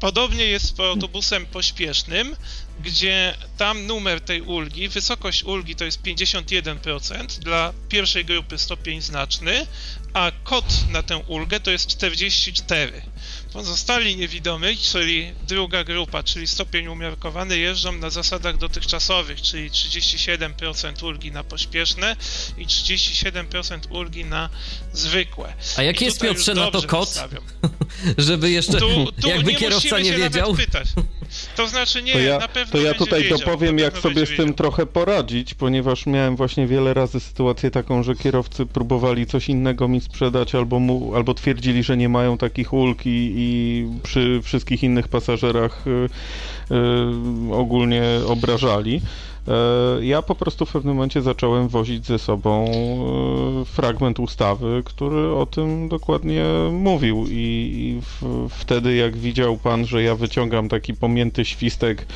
Podobnie 0.00 0.44
jest 0.44 0.76
z 0.76 0.80
autobusem 0.80 1.46
pośpiesznym 1.46 2.36
gdzie 2.82 3.34
tam 3.56 3.86
numer 3.86 4.20
tej 4.20 4.42
ulgi, 4.42 4.88
wysokość 4.88 5.44
ulgi 5.44 5.76
to 5.76 5.84
jest 5.84 6.02
51%, 6.02 7.38
dla 7.38 7.72
pierwszej 7.88 8.24
grupy 8.24 8.58
stopień 8.58 9.02
znaczny, 9.02 9.66
a 10.12 10.32
kod 10.44 10.90
na 10.92 11.02
tę 11.02 11.16
ulgę 11.16 11.60
to 11.60 11.70
jest 11.70 11.86
44. 11.86 13.02
Pozostali 13.52 14.16
niewidomi, 14.16 14.76
czyli 14.76 15.32
druga 15.48 15.84
grupa, 15.84 16.22
czyli 16.22 16.46
stopień 16.46 16.86
umiarkowany, 16.88 17.58
jeżdżą 17.58 17.92
na 17.92 18.10
zasadach 18.10 18.56
dotychczasowych, 18.56 19.42
czyli 19.42 19.70
37% 19.70 21.04
ulgi 21.04 21.32
na 21.32 21.44
pośpieszne 21.44 22.16
i 22.58 22.66
37% 22.66 23.78
ulgi 23.90 24.24
na 24.24 24.48
zwykłe. 24.92 25.52
A 25.76 25.82
jaki 25.82 26.04
jest 26.04 26.20
Piotrze 26.20 26.54
na 26.54 26.70
to 26.70 26.82
kod? 26.82 27.14
Żeby 28.18 28.50
jeszcze, 28.50 28.78
tu, 28.78 29.12
tu 29.22 29.28
jakby 29.28 29.52
nie 29.52 29.58
kierowca 29.58 29.98
nie 30.00 30.12
wiedział? 30.12 30.54
pytać. 30.54 30.88
To 31.56 31.68
znaczy 31.68 32.02
nie, 32.02 32.12
to 32.12 32.18
ja, 32.18 32.38
na 32.38 32.48
pewno 32.48 32.72
To 32.72 32.78
ja 32.78 32.94
tutaj 32.94 33.22
wiedział, 33.22 33.38
dopowiem, 33.38 33.78
jak 33.78 33.98
sobie 33.98 34.26
z 34.26 34.28
tym 34.28 34.36
wiedział. 34.36 34.54
trochę 34.54 34.86
poradzić, 34.86 35.54
ponieważ 35.54 36.06
miałem 36.06 36.36
właśnie 36.36 36.66
wiele 36.66 36.94
razy 36.94 37.20
sytuację 37.20 37.70
taką, 37.70 38.02
że 38.02 38.14
kierowcy 38.14 38.66
próbowali 38.66 39.26
coś 39.26 39.48
innego 39.48 39.88
mi 39.88 40.00
sprzedać 40.00 40.54
albo, 40.54 40.78
mu, 40.78 41.14
albo 41.16 41.34
twierdzili, 41.34 41.82
że 41.82 41.96
nie 41.96 42.08
mają 42.08 42.38
takich 42.38 42.72
ulg 42.72 43.06
i, 43.06 43.10
i 43.40 43.86
przy 44.02 44.40
wszystkich 44.42 44.82
innych 44.82 45.08
pasażerach 45.08 45.86
y, 45.86 45.90
y, 47.50 47.54
ogólnie 47.54 48.02
obrażali. 48.26 49.00
E, 49.48 50.04
ja 50.04 50.22
po 50.22 50.34
prostu 50.34 50.66
w 50.66 50.72
pewnym 50.72 50.94
momencie 50.94 51.22
zacząłem 51.22 51.68
wozić 51.68 52.06
ze 52.06 52.18
sobą 52.18 52.64
e, 52.64 53.64
fragment 53.64 54.20
ustawy, 54.20 54.82
który 54.84 55.34
o 55.34 55.46
tym 55.46 55.88
dokładnie 55.88 56.44
mówił 56.72 57.26
i, 57.26 57.32
i 57.32 58.00
w, 58.02 58.48
wtedy 58.50 58.94
jak 58.94 59.16
widział 59.16 59.56
pan, 59.56 59.86
że 59.86 60.02
ja 60.02 60.14
wyciągam 60.14 60.68
taki 60.68 60.94
pomięty 60.94 61.44
świstek 61.44 62.06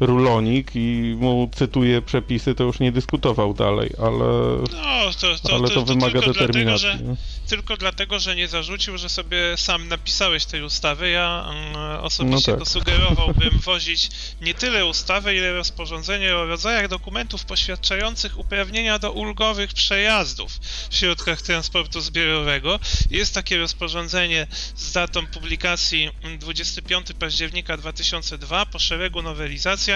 rulonik 0.00 0.70
i 0.74 1.16
mu 1.18 1.50
cytuje 1.54 2.02
przepisy, 2.02 2.54
to 2.54 2.64
już 2.64 2.80
nie 2.80 2.92
dyskutował 2.92 3.54
dalej, 3.54 3.90
ale 3.98 4.24
no, 4.72 5.12
to, 5.20 5.38
to, 5.42 5.54
ale 5.54 5.68
to, 5.68 5.74
to 5.74 5.84
wymaga 5.84 6.20
determinacji. 6.20 6.88
Dlatego, 6.88 7.14
że, 7.14 7.48
tylko 7.48 7.76
dlatego, 7.76 8.18
że 8.18 8.36
nie 8.36 8.48
zarzucił, 8.48 8.98
że 8.98 9.08
sobie 9.08 9.56
sam 9.56 9.88
napisałeś 9.88 10.44
tej 10.44 10.62
ustawy. 10.62 11.10
Ja 11.10 11.44
um, 11.48 11.76
osobiście 12.04 12.52
no 12.52 12.58
tak. 12.58 12.68
sugerowałbym 12.68 13.58
wozić 13.64 14.10
nie 14.40 14.54
tyle 14.54 14.86
ustawę, 14.86 15.36
ile 15.36 15.52
rozporządzenie 15.52 16.36
o 16.36 16.46
rodzajach 16.46 16.88
dokumentów 16.88 17.44
poświadczających 17.44 18.38
uprawnienia 18.38 18.98
do 18.98 19.12
ulgowych 19.12 19.72
przejazdów 19.72 20.58
w 20.90 20.96
środkach 20.96 21.42
transportu 21.42 22.00
zbiorowego. 22.00 22.80
Jest 23.10 23.34
takie 23.34 23.58
rozporządzenie 23.58 24.46
z 24.76 24.92
datą 24.92 25.26
publikacji 25.26 26.10
25 26.38 27.06
października 27.18 27.76
2002 27.76 28.66
po 28.66 28.78
szeregu 28.78 29.22
nowelizacji 29.22 29.87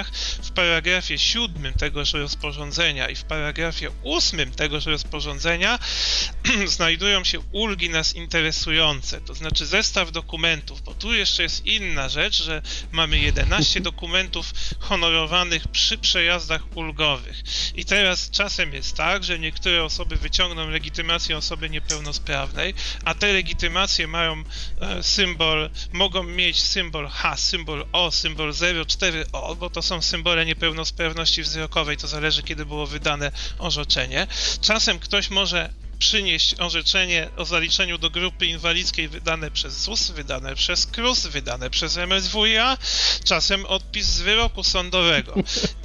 w 0.42 0.50
paragrafie 0.50 1.18
7 1.18 1.72
tegoż 1.72 2.12
rozporządzenia 2.12 3.08
i 3.08 3.14
w 3.14 3.24
paragrafie 3.24 3.90
8 4.04 4.52
tegoż 4.52 4.86
rozporządzenia 4.86 5.78
znajdują 6.76 7.24
się 7.24 7.40
ulgi 7.52 7.90
nas 7.90 8.14
interesujące, 8.14 9.20
to 9.20 9.34
znaczy 9.34 9.66
zestaw 9.66 10.12
dokumentów, 10.12 10.82
bo 10.82 10.94
tu 10.94 11.14
jeszcze 11.14 11.42
jest 11.42 11.66
inna 11.66 12.08
rzecz, 12.08 12.42
że 12.42 12.62
mamy 12.92 13.18
11 13.18 13.80
dokumentów 13.80 14.52
honorowanych 14.78 15.68
przy 15.68 15.98
przejazdach 15.98 16.76
ulgowych. 16.76 17.42
I 17.74 17.84
teraz 17.84 18.30
czasem 18.30 18.72
jest 18.74 18.96
tak, 18.96 19.24
że 19.24 19.38
niektóre 19.38 19.84
osoby 19.84 20.16
wyciągną 20.16 20.70
legitymację 20.70 21.36
osoby 21.36 21.70
niepełnosprawnej, 21.70 22.74
a 23.04 23.14
te 23.14 23.32
legitymacje 23.32 24.06
mają 24.06 24.44
e, 24.80 25.02
symbol, 25.02 25.70
mogą 25.92 26.22
mieć 26.22 26.62
symbol 26.62 27.08
H, 27.08 27.36
symbol 27.36 27.86
O, 27.92 28.10
symbol 28.10 28.50
04O, 28.52 29.56
bo 29.56 29.70
to 29.70 29.81
są 29.82 30.02
symbole 30.02 30.46
niepełnosprawności 30.46 31.42
wzrokowej, 31.42 31.96
to 31.96 32.08
zależy 32.08 32.42
kiedy 32.42 32.66
było 32.66 32.86
wydane 32.86 33.32
orzeczenie. 33.58 34.26
Czasem 34.60 34.98
ktoś 34.98 35.30
może 35.30 35.70
przynieść 36.02 36.54
orzeczenie 36.60 37.28
o 37.36 37.44
zaliczeniu 37.44 37.98
do 37.98 38.10
grupy 38.10 38.46
inwalidzkiej 38.46 39.08
wydane 39.08 39.50
przez 39.50 39.82
ZUS, 39.82 40.10
wydane 40.10 40.54
przez 40.54 40.86
KRUS, 40.86 41.26
wydane 41.26 41.70
przez 41.70 41.96
MSWiA, 41.96 42.78
czasem 43.24 43.66
odpis 43.66 44.06
z 44.06 44.20
wyroku 44.20 44.64
sądowego. 44.64 45.34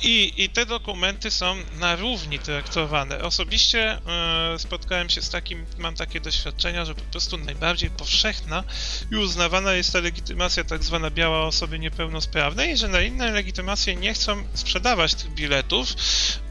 I, 0.02 0.34
i 0.38 0.50
te 0.50 0.66
dokumenty 0.66 1.32
są 1.32 1.56
na 1.80 1.96
równi 1.96 2.40
traktowane. 2.40 3.22
Osobiście 3.22 4.00
e, 4.54 4.60
spotkałem 4.60 5.10
się 5.10 5.22
z 5.22 5.30
takim, 5.30 5.66
mam 5.78 5.96
takie 5.96 6.22
doświadczenia, 6.22 6.86
że 6.86 6.96
po 6.96 7.04
prostu 7.12 7.38
najbardziej 7.38 7.90
powszechna 7.90 8.64
i 9.12 9.16
uznawana 9.16 9.74
jest 9.74 9.94
ta 9.94 10.00
legitymacja 10.00 10.64
tak 10.64 10.84
zwana 10.84 11.10
biała 11.10 11.46
osoby 11.46 11.80
niepełnosprawnej 11.80 12.78
że 12.78 12.88
na 12.88 13.02
inne 13.02 13.32
legitymacje 13.32 13.96
nie 13.96 14.14
chcą 14.14 14.44
sprzedawać 14.54 15.16
tych 15.16 15.34
biletów. 15.34 15.88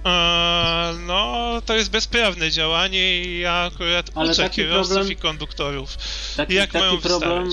E, 0.07 0.95
no, 1.07 1.63
to 1.67 1.75
jest 1.75 1.91
bezprawne 1.91 2.51
działanie 2.51 3.23
i 3.23 3.39
ja 3.39 3.56
akurat 3.65 4.11
Ale 4.15 4.33
uczę 4.33 4.51
kierowców 4.51 4.95
problem, 4.95 5.13
i 5.13 5.17
konduktorów. 5.17 5.97
Taki, 6.37 6.55
jak 6.55 6.73
taki 6.73 6.85
mają 6.87 7.01
problem, 7.01 7.51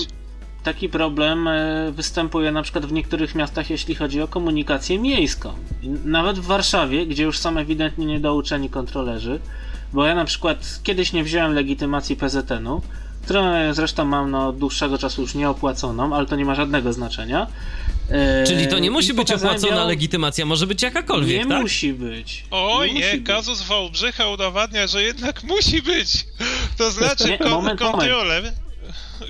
Taki 0.64 0.88
problem 0.88 1.48
e, 1.48 1.92
występuje 1.92 2.52
na 2.52 2.62
przykład 2.62 2.86
w 2.86 2.92
niektórych 2.92 3.34
miastach, 3.34 3.70
jeśli 3.70 3.94
chodzi 3.94 4.20
o 4.20 4.28
komunikację 4.28 4.98
miejską. 4.98 5.52
Nawet 6.04 6.38
w 6.38 6.46
Warszawie, 6.46 7.06
gdzie 7.06 7.22
już 7.22 7.38
są 7.38 7.58
ewidentnie 7.58 8.06
niedouczeni 8.06 8.70
kontrolerzy, 8.70 9.40
bo 9.92 10.06
ja 10.06 10.14
na 10.14 10.24
przykład 10.24 10.80
kiedyś 10.82 11.12
nie 11.12 11.24
wziąłem 11.24 11.54
legitymacji 11.54 12.16
PZN-u, 12.16 12.82
którą 13.24 13.74
zresztą 13.74 14.04
mam 14.04 14.30
no, 14.30 14.52
dłuższego 14.52 14.98
czasu 14.98 15.22
już 15.22 15.34
nieopłaconą, 15.34 16.16
ale 16.16 16.26
to 16.26 16.36
nie 16.36 16.44
ma 16.44 16.54
żadnego 16.54 16.92
znaczenia. 16.92 17.46
E, 18.10 18.44
Czyli 18.46 18.66
to 18.66 18.78
nie 18.78 18.90
musi 18.90 19.14
być 19.14 19.32
opłacona 19.32 19.76
miał... 19.76 19.88
legitymacja, 19.88 20.46
może 20.46 20.66
być 20.66 20.82
jakakolwiek, 20.82 21.38
nie 21.38 21.46
tak? 21.46 21.62
musi 21.62 21.92
być. 21.92 22.44
Oj, 22.50 22.92
nie, 22.92 23.00
nie 23.00 23.20
kazus 23.20 23.62
Wałbrzycha 23.62 24.28
udowadnia, 24.28 24.86
że 24.86 25.02
jednak 25.02 25.42
musi 25.44 25.82
być. 25.82 26.26
To 26.78 26.90
znaczy 26.90 27.24
nie, 27.40 27.48
moment, 27.48 27.80
kontroler... 27.80 28.42
Moment, 28.42 28.56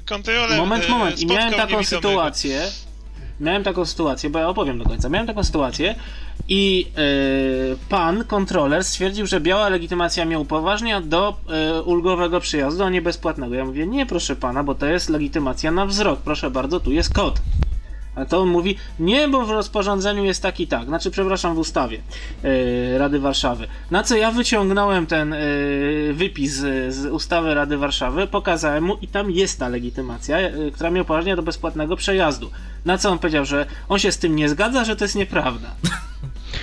kontroler, 0.06 0.58
moment. 0.58 0.88
moment. 0.88 1.20
I 1.20 1.26
miałem 1.26 1.54
taką 1.54 1.84
sytuację, 1.84 2.62
miałem 3.40 3.64
taką 3.64 3.84
sytuację, 3.84 4.30
bo 4.30 4.38
ja 4.38 4.48
opowiem 4.48 4.78
do 4.78 4.84
końca. 4.84 5.08
Miałem 5.08 5.26
taką 5.26 5.44
sytuację 5.44 5.94
i 6.48 6.86
yy, 7.70 7.76
pan 7.88 8.24
kontroler 8.24 8.84
stwierdził, 8.84 9.26
że 9.26 9.40
biała 9.40 9.68
legitymacja 9.68 10.24
mnie 10.24 10.38
upoważnia 10.38 11.00
do 11.00 11.36
yy, 11.48 11.82
ulgowego 11.82 12.40
przyjazdu, 12.40 12.84
a 12.84 12.90
nie 12.90 13.02
bezpłatnego. 13.02 13.54
Ja 13.54 13.64
mówię, 13.64 13.86
nie 13.86 14.06
proszę 14.06 14.36
pana, 14.36 14.64
bo 14.64 14.74
to 14.74 14.86
jest 14.86 15.08
legitymacja 15.08 15.70
na 15.70 15.86
wzrok. 15.86 16.20
Proszę 16.20 16.50
bardzo, 16.50 16.80
tu 16.80 16.92
jest 16.92 17.14
kod. 17.14 17.40
A 18.16 18.24
to 18.24 18.40
on 18.40 18.48
mówi, 18.48 18.76
nie, 18.98 19.28
bo 19.28 19.46
w 19.46 19.50
rozporządzeniu 19.50 20.24
jest 20.24 20.42
tak 20.42 20.60
i 20.60 20.66
tak. 20.66 20.84
Znaczy, 20.84 21.10
przepraszam, 21.10 21.54
w 21.54 21.58
ustawie 21.58 22.00
yy, 22.42 22.98
Rady 22.98 23.18
Warszawy. 23.18 23.66
Na 23.90 24.02
co 24.02 24.16
ja 24.16 24.30
wyciągnąłem 24.30 25.06
ten 25.06 25.30
yy, 25.30 26.14
wypis 26.14 26.52
z, 26.52 26.94
z 26.94 27.06
ustawy 27.06 27.54
Rady 27.54 27.76
Warszawy, 27.76 28.26
pokazałem 28.26 28.84
mu 28.84 28.96
i 29.02 29.08
tam 29.08 29.30
jest 29.30 29.58
ta 29.58 29.68
legitymacja, 29.68 30.40
yy, 30.40 30.72
która 30.72 30.90
mnie 30.90 31.02
upoważnia 31.02 31.36
do 31.36 31.42
bezpłatnego 31.42 31.96
przejazdu. 31.96 32.50
Na 32.84 32.98
co 32.98 33.10
on 33.10 33.18
powiedział, 33.18 33.44
że 33.44 33.66
on 33.88 33.98
się 33.98 34.12
z 34.12 34.18
tym 34.18 34.36
nie 34.36 34.48
zgadza, 34.48 34.84
że 34.84 34.96
to 34.96 35.04
jest 35.04 35.14
nieprawda. 35.14 35.70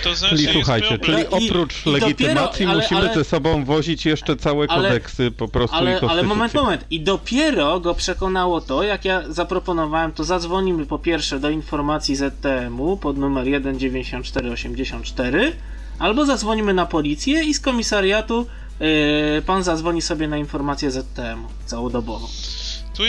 To 0.02 0.14
znaczy 0.14 0.36
czyli 0.36 0.48
słuchajcie, 0.52 0.98
czyli 0.98 1.26
oprócz 1.26 1.86
I, 1.86 1.90
legitymacji 1.90 2.36
dopiero, 2.36 2.70
ale, 2.70 2.82
musimy 2.82 3.00
ale, 3.00 3.14
ze 3.14 3.24
sobą 3.24 3.64
wozić 3.64 4.06
jeszcze 4.06 4.36
całe 4.36 4.66
kodeksy 4.66 5.30
po 5.30 5.48
prostu 5.48 5.76
ale, 5.76 5.98
i 5.98 6.04
Ale 6.08 6.22
moment, 6.22 6.54
moment. 6.54 6.84
I 6.90 7.00
dopiero 7.00 7.80
go 7.80 7.94
przekonało 7.94 8.60
to, 8.60 8.82
jak 8.82 9.04
ja 9.04 9.22
zaproponowałem, 9.28 10.12
to 10.12 10.24
zadzwonimy 10.24 10.86
po 10.86 10.98
pierwsze 10.98 11.40
do 11.40 11.50
informacji 11.50 12.16
ZTM-u 12.16 12.96
pod 12.96 13.18
numer 13.18 13.46
19484, 13.46 15.52
albo 15.98 16.26
zadzwonimy 16.26 16.74
na 16.74 16.86
policję 16.86 17.44
i 17.44 17.54
z 17.54 17.60
komisariatu 17.60 18.46
yy, 18.80 19.42
pan 19.46 19.62
zadzwoni 19.62 20.02
sobie 20.02 20.28
na 20.28 20.36
informację 20.36 20.90
ZTM-u 20.90 21.48
całodobową. 21.66 22.26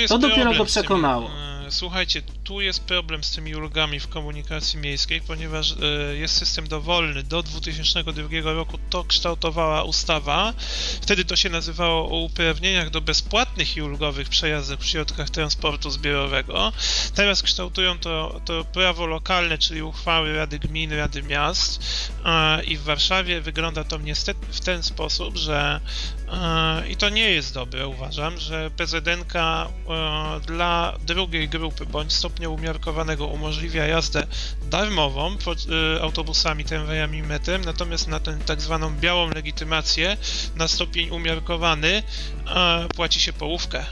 to 0.08 0.18
dopiero 0.18 0.54
go 0.54 0.66
przekonało. 0.66 1.28
Tymi, 1.28 1.72
słuchajcie, 1.72 2.22
tu 2.44 2.62
jest 2.62 2.84
problem 2.84 3.24
z 3.24 3.32
tymi 3.32 3.56
ulgami 3.56 4.00
w 4.00 4.08
komunikacji 4.08 4.80
miejskiej, 4.80 5.22
ponieważ 5.22 5.72
e, 5.72 6.16
jest 6.16 6.38
system 6.38 6.68
dowolny. 6.68 7.24
Do 7.24 7.44
2002 7.44 8.54
roku 8.54 8.78
to 8.90 9.04
kształtowała 9.04 9.84
ustawa. 9.84 10.54
Wtedy 11.02 11.26
to 11.26 11.36
się 11.36 11.50
nazywało 11.50 12.10
o 12.10 12.20
uprawnieniach 12.20 12.90
do 12.90 13.02
bezpłatnych 13.02 13.78
i 13.78 13.82
ulgowych 13.82 14.30
przejazdów 14.30 14.80
w 14.80 14.86
środkach 14.86 15.30
transportu 15.30 15.90
zbiorowego. 15.90 16.72
Teraz 17.16 17.42
kształtują 17.42 18.00
to, 18.00 18.42
to 18.46 18.66
prawo 18.66 19.06
lokalne, 19.06 19.58
czyli 19.58 19.82
uchwały 19.82 20.36
Rady 20.36 20.60
Gmin, 20.60 20.94
Rady 20.94 21.24
Miast. 21.24 21.84
I 22.66 22.78
w 22.78 22.84
Warszawie 22.84 23.42
wygląda 23.42 23.84
to 23.84 23.98
niestety 23.98 24.46
w 24.52 24.60
ten 24.60 24.84
sposób, 24.84 25.38
że 25.38 25.80
i 26.90 26.96
to 26.96 27.10
nie 27.10 27.30
jest 27.30 27.54
dobre, 27.54 27.88
uważam, 27.88 28.40
że 28.40 28.72
PZDNK 28.72 29.34
dla 30.46 30.94
drugiej 31.06 31.50
grupy 31.50 31.86
bądź 31.86 32.14
stopnia 32.34 32.50
umiarkowanego 32.50 33.28
umożliwia 33.28 33.88
jazdę 33.88 34.28
darmową 34.70 35.38
y, 35.98 36.02
autobusami, 36.02 36.66
tramwajami, 36.66 37.24
metrem, 37.24 37.62
natomiast 37.66 38.08
na 38.08 38.20
tę 38.20 38.38
tak 38.46 38.62
zwaną 38.62 38.96
białą 38.96 39.30
legitymację 39.30 40.18
na 40.56 40.68
stopień 40.68 41.10
umiarkowany 41.10 42.04
płaci 42.96 43.20
się 43.20 43.34
połówkę. 43.34 43.86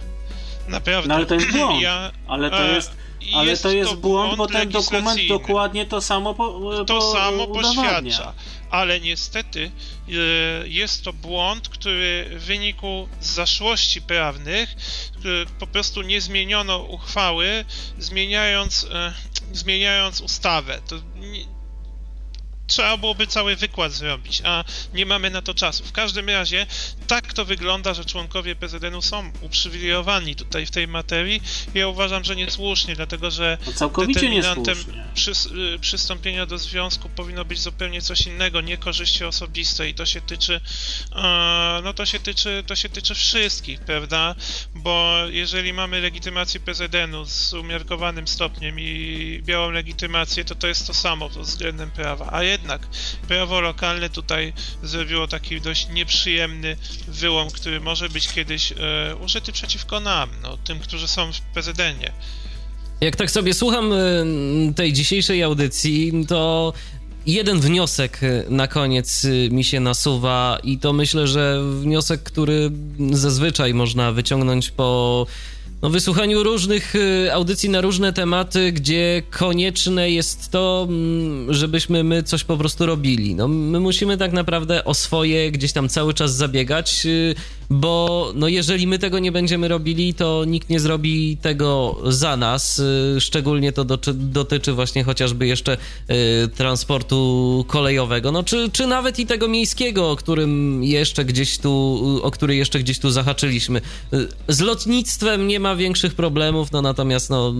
Naprawdę. 0.67 1.07
No 1.07 1.15
ale 1.15 1.25
to 1.25 1.35
jest 1.35 1.51
błąd. 1.57 1.81
Ja, 1.81 2.11
ale 2.27 2.49
to 2.49 2.63
jest, 2.63 2.91
ale 3.33 3.57
to 3.57 3.71
jest 3.71 3.91
to 3.91 3.97
błąd, 3.97 4.37
bo 4.37 4.47
ten 4.47 4.69
dokument 4.69 5.21
dokładnie 5.27 5.85
to 5.85 6.01
samo 6.01 6.33
po, 6.33 6.59
To 6.85 6.99
po, 6.99 7.13
samo 7.13 7.47
poświadcza. 7.47 8.33
Ale 8.69 8.99
niestety 8.99 9.71
e, 10.07 10.11
jest 10.67 11.03
to 11.03 11.13
błąd, 11.13 11.69
który 11.69 12.29
w 12.31 12.43
wyniku 12.43 13.07
zaszłości 13.21 14.01
prawnych 14.01 14.75
po 15.59 15.67
prostu 15.67 16.01
nie 16.01 16.21
zmieniono 16.21 16.77
uchwały, 16.77 17.65
zmieniając, 17.97 18.87
e, 18.93 19.13
zmieniając 19.53 20.21
ustawę. 20.21 20.81
To 20.87 20.95
trzeba 22.71 22.97
byłoby 22.97 23.27
cały 23.27 23.55
wykład 23.55 23.91
zrobić, 23.91 24.41
a 24.45 24.63
nie 24.93 25.05
mamy 25.05 25.29
na 25.29 25.41
to 25.41 25.53
czasu. 25.53 25.83
W 25.83 25.91
każdym 25.91 26.29
razie 26.29 26.65
tak 27.07 27.33
to 27.33 27.45
wygląda, 27.45 27.93
że 27.93 28.05
członkowie 28.05 28.55
PZN-u 28.55 29.01
są 29.01 29.31
uprzywilejowani 29.41 30.35
tutaj 30.35 30.65
w 30.65 30.71
tej 30.71 30.87
materii. 30.87 31.41
Ja 31.73 31.87
uważam, 31.87 32.23
że 32.23 32.35
niesłusznie, 32.35 32.95
dlatego 32.95 33.31
że 33.31 33.57
no 33.81 33.89
determinantem 34.05 34.77
przy, 35.13 35.31
y, 35.75 35.79
przystąpienia 35.79 36.45
do 36.45 36.57
związku 36.57 37.09
powinno 37.09 37.45
być 37.45 37.59
zupełnie 37.59 38.01
coś 38.01 38.27
innego, 38.27 38.61
nie 38.61 38.77
korzyści 38.77 39.25
osobiste 39.25 39.89
i 39.89 39.93
to 39.93 40.05
się 40.05 40.21
tyczy 40.21 40.61
no 41.83 41.93
to 41.93 42.05
się 42.05 42.19
tyczy, 42.19 42.63
to 42.67 42.75
się 42.75 42.89
tyczy 42.89 43.15
wszystkich, 43.15 43.79
prawda? 43.79 44.35
Bo 44.75 45.15
jeżeli 45.29 45.73
mamy 45.73 46.01
legitymację 46.01 46.59
PZN-u 46.59 47.25
z 47.25 47.53
umiarkowanym 47.53 48.27
stopniem 48.27 48.79
i 48.79 49.41
białą 49.43 49.71
legitymację, 49.71 50.45
to 50.45 50.55
to 50.55 50.67
jest 50.67 50.87
to 50.87 50.93
samo 50.93 51.29
pod 51.29 51.43
względem 51.43 51.91
prawa, 51.91 52.29
a 52.31 52.43
jednak 52.43 52.60
prawo 53.27 53.61
lokalne 53.61 54.09
tutaj 54.09 54.53
zrobiło 54.83 55.27
taki 55.27 55.61
dość 55.61 55.87
nieprzyjemny 55.89 56.77
wyłom, 57.07 57.49
który 57.49 57.79
może 57.79 58.09
być 58.09 58.27
kiedyś 58.27 58.71
e, 58.71 58.75
użyty 59.15 59.51
przeciwko 59.51 59.99
nam, 59.99 60.29
no, 60.41 60.57
tym, 60.57 60.79
którzy 60.79 61.07
są 61.07 61.33
w 61.33 61.41
PZN-ie. 61.41 62.11
Jak 63.01 63.15
tak 63.15 63.31
sobie 63.31 63.53
słucham 63.53 63.93
e, 63.93 63.97
tej 64.75 64.93
dzisiejszej 64.93 65.43
audycji, 65.43 66.25
to 66.27 66.73
jeden 67.25 67.59
wniosek 67.59 68.23
e, 68.23 68.45
na 68.49 68.67
koniec 68.67 69.25
e, 69.25 69.49
mi 69.49 69.63
się 69.63 69.79
nasuwa 69.79 70.59
i 70.63 70.77
to 70.77 70.93
myślę, 70.93 71.27
że 71.27 71.61
wniosek, 71.81 72.23
który 72.23 72.71
zazwyczaj 73.11 73.73
można 73.73 74.11
wyciągnąć 74.11 74.71
po 74.71 75.27
no, 75.81 75.89
wysłuchaniu 75.89 76.43
różnych 76.43 76.95
y, 76.95 77.33
audycji 77.33 77.69
na 77.69 77.81
różne 77.81 78.13
tematy, 78.13 78.71
gdzie 78.71 79.23
konieczne 79.29 80.11
jest 80.11 80.49
to, 80.49 80.87
mm, 80.89 81.53
żebyśmy 81.53 82.03
my 82.03 82.23
coś 82.23 82.43
po 82.43 82.57
prostu 82.57 82.85
robili. 82.85 83.35
No, 83.35 83.47
my 83.47 83.79
musimy 83.79 84.17
tak 84.17 84.33
naprawdę 84.33 84.85
o 84.85 84.93
swoje 84.93 85.51
gdzieś 85.51 85.71
tam 85.73 85.89
cały 85.89 86.13
czas 86.13 86.35
zabiegać, 86.35 87.05
y, 87.05 87.35
bo 87.71 88.31
no, 88.35 88.47
jeżeli 88.47 88.87
my 88.87 88.99
tego 88.99 89.19
nie 89.19 89.31
będziemy 89.31 89.67
robili, 89.67 90.13
to 90.13 90.45
nikt 90.45 90.69
nie 90.69 90.79
zrobi 90.79 91.37
tego 91.37 91.97
za 92.03 92.37
nas. 92.37 92.79
Y, 92.79 93.21
szczególnie 93.21 93.71
to 93.71 93.85
dotyczy 94.13 94.73
właśnie 94.73 95.03
chociażby 95.03 95.47
jeszcze 95.47 95.77
transportu 96.55 97.65
kolejowego, 97.67 98.31
no, 98.31 98.43
czy, 98.43 98.69
czy 98.71 98.87
nawet 98.87 99.19
i 99.19 99.25
tego 99.25 99.47
miejskiego, 99.47 100.11
o 100.11 100.15
którym 100.15 100.83
jeszcze 100.83 101.25
gdzieś 101.25 101.57
tu, 101.57 102.01
o 102.23 102.31
który 102.31 102.55
jeszcze 102.55 102.79
gdzieś 102.79 102.99
tu 102.99 103.11
zahaczyliśmy. 103.11 103.81
Z 104.47 104.59
lotnictwem 104.59 105.47
nie 105.47 105.59
ma 105.59 105.75
większych 105.75 106.15
problemów, 106.15 106.71
no 106.71 106.81
natomiast 106.81 107.29
no, 107.29 107.53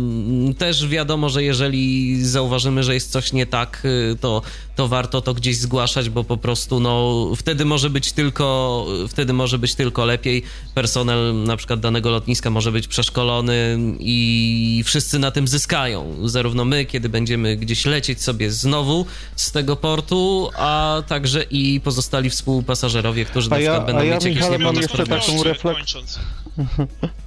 też 0.57 0.87
wiadomo, 0.87 1.29
że 1.29 1.43
jeżeli 1.43 2.15
zauważymy, 2.25 2.83
że 2.83 2.93
jest 2.93 3.11
coś 3.11 3.33
nie 3.33 3.45
tak, 3.45 3.81
y, 3.85 4.17
to, 4.21 4.41
to 4.81 4.85
to 4.85 4.87
warto 4.87 5.21
to 5.21 5.33
gdzieś 5.33 5.57
zgłaszać, 5.57 6.09
bo 6.09 6.23
po 6.23 6.37
prostu 6.37 6.79
no, 6.79 7.25
wtedy 7.35 7.65
może 7.65 7.89
być 7.89 8.11
tylko 8.11 8.85
wtedy 9.09 9.33
może 9.33 9.59
być 9.59 9.75
tylko 9.75 10.05
lepiej. 10.05 10.43
Personel 10.73 11.43
na 11.43 11.57
przykład 11.57 11.79
danego 11.79 12.09
lotniska 12.09 12.49
może 12.49 12.71
być 12.71 12.87
przeszkolony 12.87 13.77
i 13.99 14.81
wszyscy 14.85 15.19
na 15.19 15.31
tym 15.31 15.47
zyskają. 15.47 16.15
Zarówno 16.29 16.65
my, 16.65 16.85
kiedy 16.85 17.09
będziemy 17.09 17.57
gdzieś 17.57 17.85
lecieć 17.85 18.23
sobie 18.23 18.51
znowu 18.51 19.05
z 19.35 19.51
tego 19.51 19.75
portu, 19.75 20.49
a 20.55 21.03
także 21.07 21.43
i 21.43 21.81
pozostali 21.83 22.29
współpasażerowie, 22.29 23.25
którzy 23.25 23.49
na 23.49 23.55
przykład 23.55 23.85
będą 23.85 24.03
ja, 24.03 24.13
mieć 24.13 24.23
jakieś 24.23 24.37
Michale, 24.37 24.59
mam 24.59 24.75
jeszcze 24.75 25.05
taką 25.05 25.43
refleksję. 25.43 26.01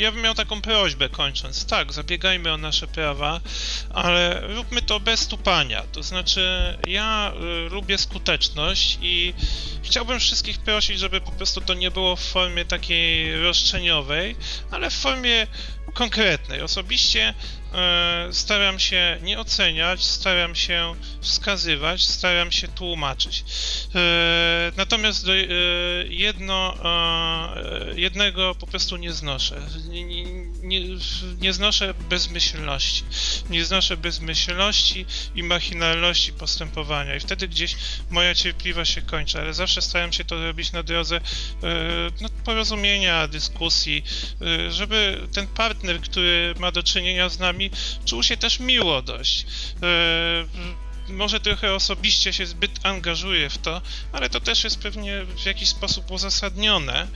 Ja 0.00 0.12
bym 0.12 0.22
miał 0.22 0.34
taką 0.34 0.62
prośbę 0.62 1.08
kończąc. 1.08 1.66
Tak, 1.66 1.92
zabiegajmy 1.92 2.52
o 2.52 2.56
nasze 2.56 2.86
prawa, 2.86 3.40
ale 3.94 4.40
róbmy 4.46 4.82
to 4.82 5.00
bez 5.00 5.26
tupania. 5.26 5.82
To 5.82 6.02
znaczy, 6.02 6.42
ja 6.86 7.32
y, 7.66 7.70
lubię 7.70 7.98
skuteczność 7.98 8.98
i 9.02 9.34
chciałbym 9.82 10.20
wszystkich 10.20 10.58
prosić, 10.58 10.98
żeby 10.98 11.20
po 11.20 11.32
prostu 11.32 11.60
to 11.60 11.74
nie 11.74 11.90
było 11.90 12.16
w 12.16 12.20
formie 12.20 12.64
takiej 12.64 13.40
roszczeniowej, 13.42 14.36
ale 14.70 14.90
w 14.90 14.94
formie 14.94 15.46
konkretnej. 15.94 16.62
Osobiście 16.62 17.34
staram 18.32 18.78
się 18.78 19.18
nie 19.22 19.38
oceniać, 19.38 20.04
staram 20.04 20.54
się 20.54 20.94
wskazywać, 21.20 22.06
staram 22.06 22.52
się 22.52 22.68
tłumaczyć. 22.68 23.44
E, 23.94 24.72
natomiast 24.76 25.28
e, 25.28 25.32
jedno, 26.08 26.74
e, 26.84 28.00
jednego 28.00 28.54
po 28.54 28.66
prostu 28.66 28.96
nie 28.96 29.12
znoszę. 29.12 29.60
Nie, 29.88 30.04
nie, 30.62 30.86
nie, 31.40 31.52
znoszę 31.52 31.94
bezmyślności. 32.08 33.04
Nie 33.50 33.64
znoszę 33.64 33.96
bezmyślności 33.96 35.06
i 35.34 35.42
machinalności 35.42 36.32
postępowania. 36.32 37.16
I 37.16 37.20
wtedy 37.20 37.48
gdzieś 37.48 37.76
moja 38.10 38.34
cierpliwość 38.34 38.94
się 38.94 39.02
kończy, 39.02 39.40
ale 39.40 39.54
zawsze 39.54 39.82
staram 39.82 40.12
się 40.12 40.24
to 40.24 40.46
robić 40.46 40.72
na 40.72 40.82
drodze 40.82 41.16
e, 41.16 41.20
no, 42.20 42.28
porozumienia, 42.44 43.28
dyskusji, 43.28 44.04
e, 44.42 44.70
żeby 44.70 45.28
ten 45.32 45.46
partner, 45.46 46.00
który 46.00 46.54
ma 46.58 46.72
do 46.72 46.82
czynienia 46.82 47.28
z 47.28 47.38
nami, 47.38 47.59
czuł 48.04 48.22
się 48.22 48.36
też 48.36 48.60
miło 48.60 49.02
dość. 49.02 49.46
E, 49.82 50.44
może 51.08 51.40
trochę 51.40 51.74
osobiście 51.74 52.32
się 52.32 52.46
zbyt 52.46 52.86
angażuje 52.86 53.50
w 53.50 53.58
to, 53.58 53.82
ale 54.12 54.30
to 54.30 54.40
też 54.40 54.64
jest 54.64 54.78
pewnie 54.78 55.24
w 55.24 55.46
jakiś 55.46 55.68
sposób 55.68 56.10
uzasadnione. 56.10 57.08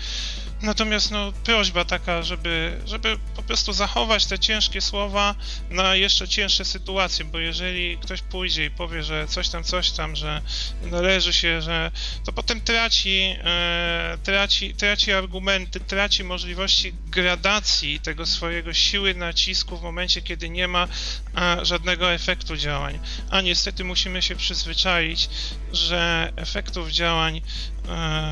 Natomiast 0.65 1.11
no, 1.11 1.33
prośba 1.33 1.85
taka, 1.85 2.23
żeby, 2.23 2.81
żeby 2.87 3.19
po 3.37 3.43
prostu 3.43 3.73
zachować 3.73 4.27
te 4.27 4.39
ciężkie 4.39 4.81
słowa 4.81 5.35
na 5.71 5.97
jeszcze 5.97 6.29
cięższe 6.29 6.65
sytuacje, 6.65 7.25
bo 7.25 7.39
jeżeli 7.39 7.99
ktoś 7.99 8.23
pójdzie 8.23 8.65
i 8.65 8.71
powie, 8.71 9.03
że 9.03 9.27
coś 9.29 9.49
tam, 9.49 9.65
coś 9.65 9.91
tam, 9.91 10.17
że 10.17 10.43
należy 10.83 11.33
się, 11.33 11.63
że 11.63 11.91
to 12.25 12.33
potem 12.33 12.61
traci, 12.61 13.37
e, 13.45 14.19
traci, 14.23 14.75
traci 14.75 15.13
argumenty, 15.13 15.81
traci 15.81 16.25
możliwości 16.25 16.95
gradacji 17.07 18.01
tego 18.01 18.27
swojego 18.27 18.73
siły 18.73 19.15
nacisku 19.15 19.77
w 19.77 19.83
momencie, 19.83 20.23
kiedy 20.23 20.51
nie 20.51 20.69
ma 20.69 20.89
a, 21.35 21.57
żadnego 21.63 22.13
efektu 22.13 22.57
działań. 22.57 22.99
A 23.31 23.41
niestety 23.41 23.85
musimy 23.85 24.23
się 24.23 24.37
przyzwyczaić, 24.37 25.29
że 25.73 26.33
efektów 26.37 26.91
działań 26.91 27.37
e, 27.37 27.74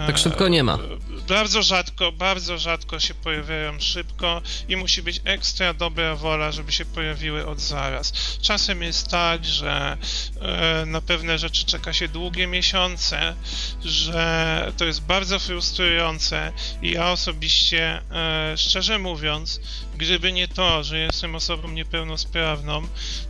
tak 0.06 0.18
szybko 0.18 0.48
nie 0.48 0.64
ma. 0.64 0.78
Bardzo 1.28 1.62
rzadko, 1.62 2.12
bardzo 2.12 2.58
rzadko 2.58 3.00
się 3.00 3.14
pojawiają 3.14 3.80
szybko 3.80 4.42
i 4.68 4.76
musi 4.76 5.02
być 5.02 5.20
ekstra 5.24 5.74
dobra 5.74 6.16
wola, 6.16 6.52
żeby 6.52 6.72
się 6.72 6.84
pojawiły 6.84 7.46
od 7.46 7.60
zaraz. 7.60 8.12
Czasem 8.42 8.82
jest 8.82 9.08
tak, 9.08 9.44
że 9.44 9.96
e, 10.40 10.86
na 10.86 11.00
pewne 11.00 11.38
rzeczy 11.38 11.64
czeka 11.64 11.92
się 11.92 12.08
długie 12.08 12.46
miesiące, 12.46 13.34
że 13.84 14.72
to 14.76 14.84
jest 14.84 15.02
bardzo 15.02 15.38
frustrujące 15.38 16.52
i 16.82 16.90
ja 16.90 17.10
osobiście, 17.10 18.02
e, 18.10 18.54
szczerze 18.56 18.98
mówiąc, 18.98 19.60
gdyby 19.98 20.32
nie 20.32 20.48
to, 20.48 20.84
że 20.84 20.98
jestem 20.98 21.34
osobą 21.34 21.68
niepełnosprawną, 21.68 22.82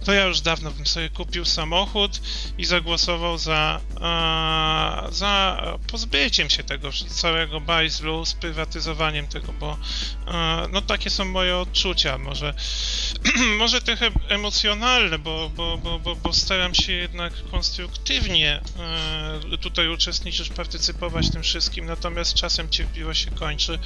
to 0.05 0.12
ja 0.12 0.24
już 0.24 0.41
dawno 0.41 0.70
bym 0.70 0.86
sobie 0.86 1.10
kupił 1.10 1.44
samochód 1.44 2.20
i 2.58 2.65
zagłosował 2.65 3.39
za, 3.39 3.81
e, 4.00 5.12
za 5.12 5.62
pozbyciem 5.86 6.50
się 6.50 6.65
tego 6.65 6.91
całego 7.08 7.60
bajzlu, 7.60 8.24
sprywatyzowaniem 8.24 9.28
tego, 9.28 9.52
bo 9.52 9.78
e, 10.28 10.68
no 10.73 10.82
takie 10.82 11.10
są 11.10 11.24
moje 11.24 11.57
odczucia, 11.57 12.18
może, 12.18 12.55
może 13.58 13.81
trochę 13.81 14.10
emocjonalne, 14.28 15.18
bo, 15.18 15.50
bo, 15.57 15.78
bo, 15.78 15.99
bo, 15.99 16.16
bo 16.16 16.32
staram 16.32 16.74
się 16.74 16.92
jednak 16.92 17.32
konstruktywnie 17.50 18.60
e, 19.52 19.58
tutaj 19.58 19.89
uczestniczyć, 19.89 20.49
partycypować 20.49 21.31
tym 21.31 21.42
wszystkim, 21.42 21.86
natomiast 21.86 22.34
czasem 22.34 22.70
cierpliwość 22.70 23.24
się 23.24 23.31
kończy. 23.31 23.78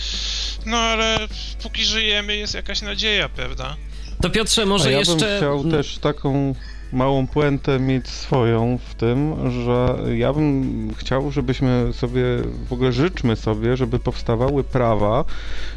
No 0.66 0.78
ale 0.78 1.28
póki 1.62 1.84
żyjemy 1.84 2.36
jest 2.36 2.54
jakaś 2.66 2.82
nadzieja, 2.82 3.28
prawda? 3.28 3.76
To 4.20 4.30
Piotrze, 4.30 4.66
może 4.66 4.88
A 4.88 4.92
ja 4.92 4.98
jeszcze... 4.98 5.16
bym 5.16 5.36
chciał 5.36 5.64
też 5.64 5.98
taką 5.98 6.54
małą 6.92 7.26
puentę 7.26 7.80
mieć 7.80 8.08
swoją 8.08 8.78
w 8.90 8.94
tym, 8.94 9.34
że 9.62 9.96
ja 10.16 10.32
bym 10.32 10.94
chciał, 10.94 11.30
żebyśmy 11.30 11.88
sobie, 11.92 12.22
w 12.68 12.72
ogóle 12.72 12.92
życzmy 12.92 13.36
sobie, 13.36 13.76
żeby 13.76 13.98
powstawały 13.98 14.64
prawa, 14.64 15.24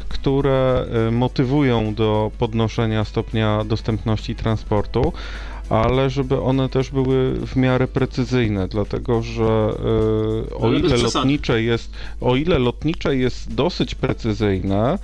które 0.08 0.86
y, 1.08 1.10
motywują 1.10 1.94
do 1.94 2.30
podnoszenia 2.38 3.04
stopnia 3.04 3.64
dostępności 3.64 4.34
transportu, 4.34 5.12
ale 5.70 6.10
żeby 6.10 6.40
one 6.40 6.68
też 6.68 6.90
były 6.90 7.46
w 7.46 7.56
miarę 7.56 7.88
precyzyjne, 7.88 8.68
dlatego 8.68 9.22
że 9.22 9.72
y, 10.50 10.54
o 10.54 10.72
ile 10.72 10.96
lotnicze 10.96 11.62
jest, 11.62 11.92
o 12.20 12.36
ile 12.36 12.58
lotnicze 12.58 13.16
jest 13.16 13.54
dosyć 13.54 13.94
precyzyjne, 13.94 14.94
y, 14.94 14.98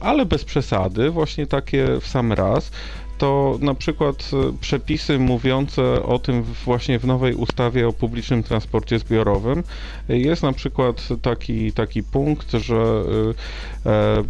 ale 0.00 0.26
bez 0.26 0.44
przesady, 0.44 1.10
właśnie 1.10 1.46
takie 1.46 1.86
w 2.00 2.06
sam 2.06 2.32
raz, 2.32 2.70
to 3.20 3.58
na 3.60 3.74
przykład 3.74 4.30
e, 4.32 4.52
przepisy 4.60 5.18
mówiące 5.18 6.02
o 6.02 6.18
tym 6.18 6.42
właśnie 6.42 6.98
w 6.98 7.04
nowej 7.04 7.34
ustawie 7.34 7.88
o 7.88 7.92
publicznym 7.92 8.42
transporcie 8.42 8.98
zbiorowym 8.98 9.62
jest 10.08 10.42
na 10.42 10.52
przykład 10.52 11.08
taki, 11.22 11.72
taki 11.72 12.02
punkt, 12.02 12.50
że 12.50 13.04
e, 13.86 14.24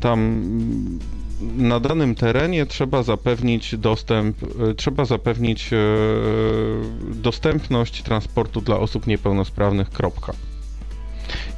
tam 0.00 0.42
na 1.56 1.80
danym 1.80 2.14
terenie 2.14 2.66
trzeba 2.66 3.02
zapewnić 3.02 3.76
dostęp, 3.76 4.36
e, 4.42 4.74
trzeba 4.74 5.04
zapewnić 5.04 5.70
dostępność 7.14 8.02
transportu 8.02 8.60
dla 8.60 8.78
osób 8.78 9.06
niepełnosprawnych. 9.06 9.90
Kropka. 9.90 10.32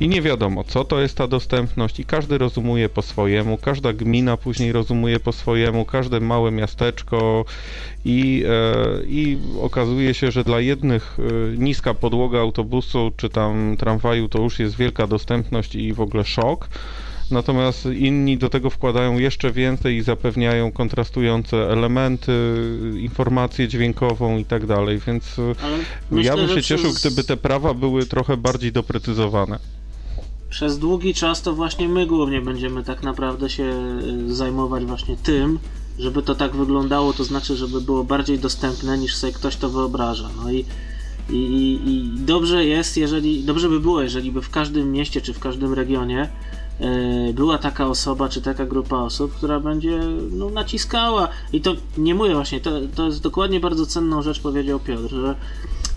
I 0.00 0.08
nie 0.08 0.22
wiadomo, 0.22 0.64
co 0.64 0.84
to 0.84 1.00
jest 1.00 1.16
ta 1.16 1.26
dostępność, 1.28 2.00
i 2.00 2.04
każdy 2.04 2.38
rozumuje 2.38 2.88
po 2.88 3.02
swojemu, 3.02 3.58
każda 3.58 3.92
gmina 3.92 4.36
później 4.36 4.72
rozumuje 4.72 5.20
po 5.20 5.32
swojemu, 5.32 5.84
każde 5.84 6.20
małe 6.20 6.50
miasteczko, 6.50 7.44
i, 8.04 8.44
e, 8.48 9.04
i 9.04 9.38
okazuje 9.60 10.14
się, 10.14 10.30
że 10.30 10.44
dla 10.44 10.60
jednych 10.60 11.16
e, 11.18 11.56
niska 11.58 11.94
podłoga 11.94 12.40
autobusu 12.40 13.12
czy 13.16 13.28
tam 13.28 13.76
tramwaju 13.78 14.28
to 14.28 14.42
już 14.42 14.58
jest 14.58 14.76
wielka 14.76 15.06
dostępność 15.06 15.74
i 15.74 15.92
w 15.92 16.00
ogóle 16.00 16.24
szok. 16.24 16.68
Natomiast 17.30 17.86
inni 17.86 18.38
do 18.38 18.48
tego 18.48 18.70
wkładają 18.70 19.18
jeszcze 19.18 19.52
więcej 19.52 19.96
i 19.96 20.02
zapewniają 20.02 20.72
kontrastujące 20.72 21.56
elementy, 21.56 22.32
informację 23.00 23.68
dźwiękową 23.68 24.38
i 24.38 24.44
tak 24.44 24.66
dalej, 24.66 25.00
więc 25.06 25.36
myślę, 26.10 26.30
ja 26.30 26.36
bym 26.36 26.48
się 26.48 26.62
cieszył, 26.62 26.90
przez... 26.90 27.00
gdyby 27.00 27.24
te 27.24 27.36
prawa 27.36 27.74
były 27.74 28.06
trochę 28.06 28.36
bardziej 28.36 28.72
doprecyzowane. 28.72 29.58
Przez 30.50 30.78
długi 30.78 31.14
czas 31.14 31.42
to 31.42 31.54
właśnie 31.54 31.88
my 31.88 32.06
głównie 32.06 32.40
będziemy 32.40 32.84
tak 32.84 33.02
naprawdę 33.02 33.50
się 33.50 33.98
y, 34.28 34.34
zajmować 34.34 34.84
właśnie 34.84 35.16
tym, 35.16 35.58
żeby 35.98 36.22
to 36.22 36.34
tak 36.34 36.56
wyglądało, 36.56 37.12
to 37.12 37.24
znaczy, 37.24 37.56
żeby 37.56 37.80
było 37.80 38.04
bardziej 38.04 38.38
dostępne 38.38 38.98
niż 38.98 39.14
sobie 39.14 39.32
ktoś 39.32 39.56
to 39.56 39.68
wyobraża. 39.68 40.30
No 40.42 40.50
i, 40.50 40.64
i, 41.30 41.80
i 41.86 42.10
dobrze 42.18 42.64
jest, 42.64 42.96
jeżeli, 42.96 43.44
dobrze 43.44 43.68
by 43.68 43.80
było, 43.80 44.02
jeżeli 44.02 44.32
by 44.32 44.42
w 44.42 44.50
każdym 44.50 44.92
mieście 44.92 45.20
czy 45.20 45.34
w 45.34 45.38
każdym 45.38 45.74
regionie 45.74 46.22
E, 46.22 46.57
była 47.34 47.58
taka 47.58 47.86
osoba, 47.86 48.28
czy 48.28 48.42
taka 48.42 48.66
grupa 48.66 48.96
osób, 48.96 49.34
która 49.34 49.60
będzie 49.60 50.00
no, 50.30 50.50
naciskała. 50.50 51.28
I 51.52 51.60
to 51.60 51.74
nie 51.98 52.14
mówię 52.14 52.34
właśnie, 52.34 52.60
to, 52.60 52.70
to 52.94 53.06
jest 53.06 53.22
dokładnie 53.22 53.60
bardzo 53.60 53.86
cenną 53.86 54.22
rzecz, 54.22 54.40
powiedział 54.40 54.80
Piotr, 54.80 55.14
że, 55.14 55.34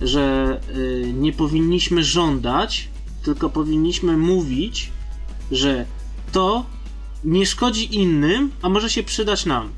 że 0.01 0.59
e, 1.03 1.13
nie 1.13 1.33
powinniśmy 1.33 2.03
żądać, 2.03 2.89
tylko 3.23 3.49
powinniśmy 3.49 4.17
mówić, 4.17 4.91
że 5.51 5.85
to 6.31 6.65
nie 7.23 7.45
szkodzi 7.45 7.95
innym, 7.95 8.51
a 8.61 8.69
może 8.69 8.89
się 8.89 9.03
przydać 9.03 9.45
nam. 9.45 9.69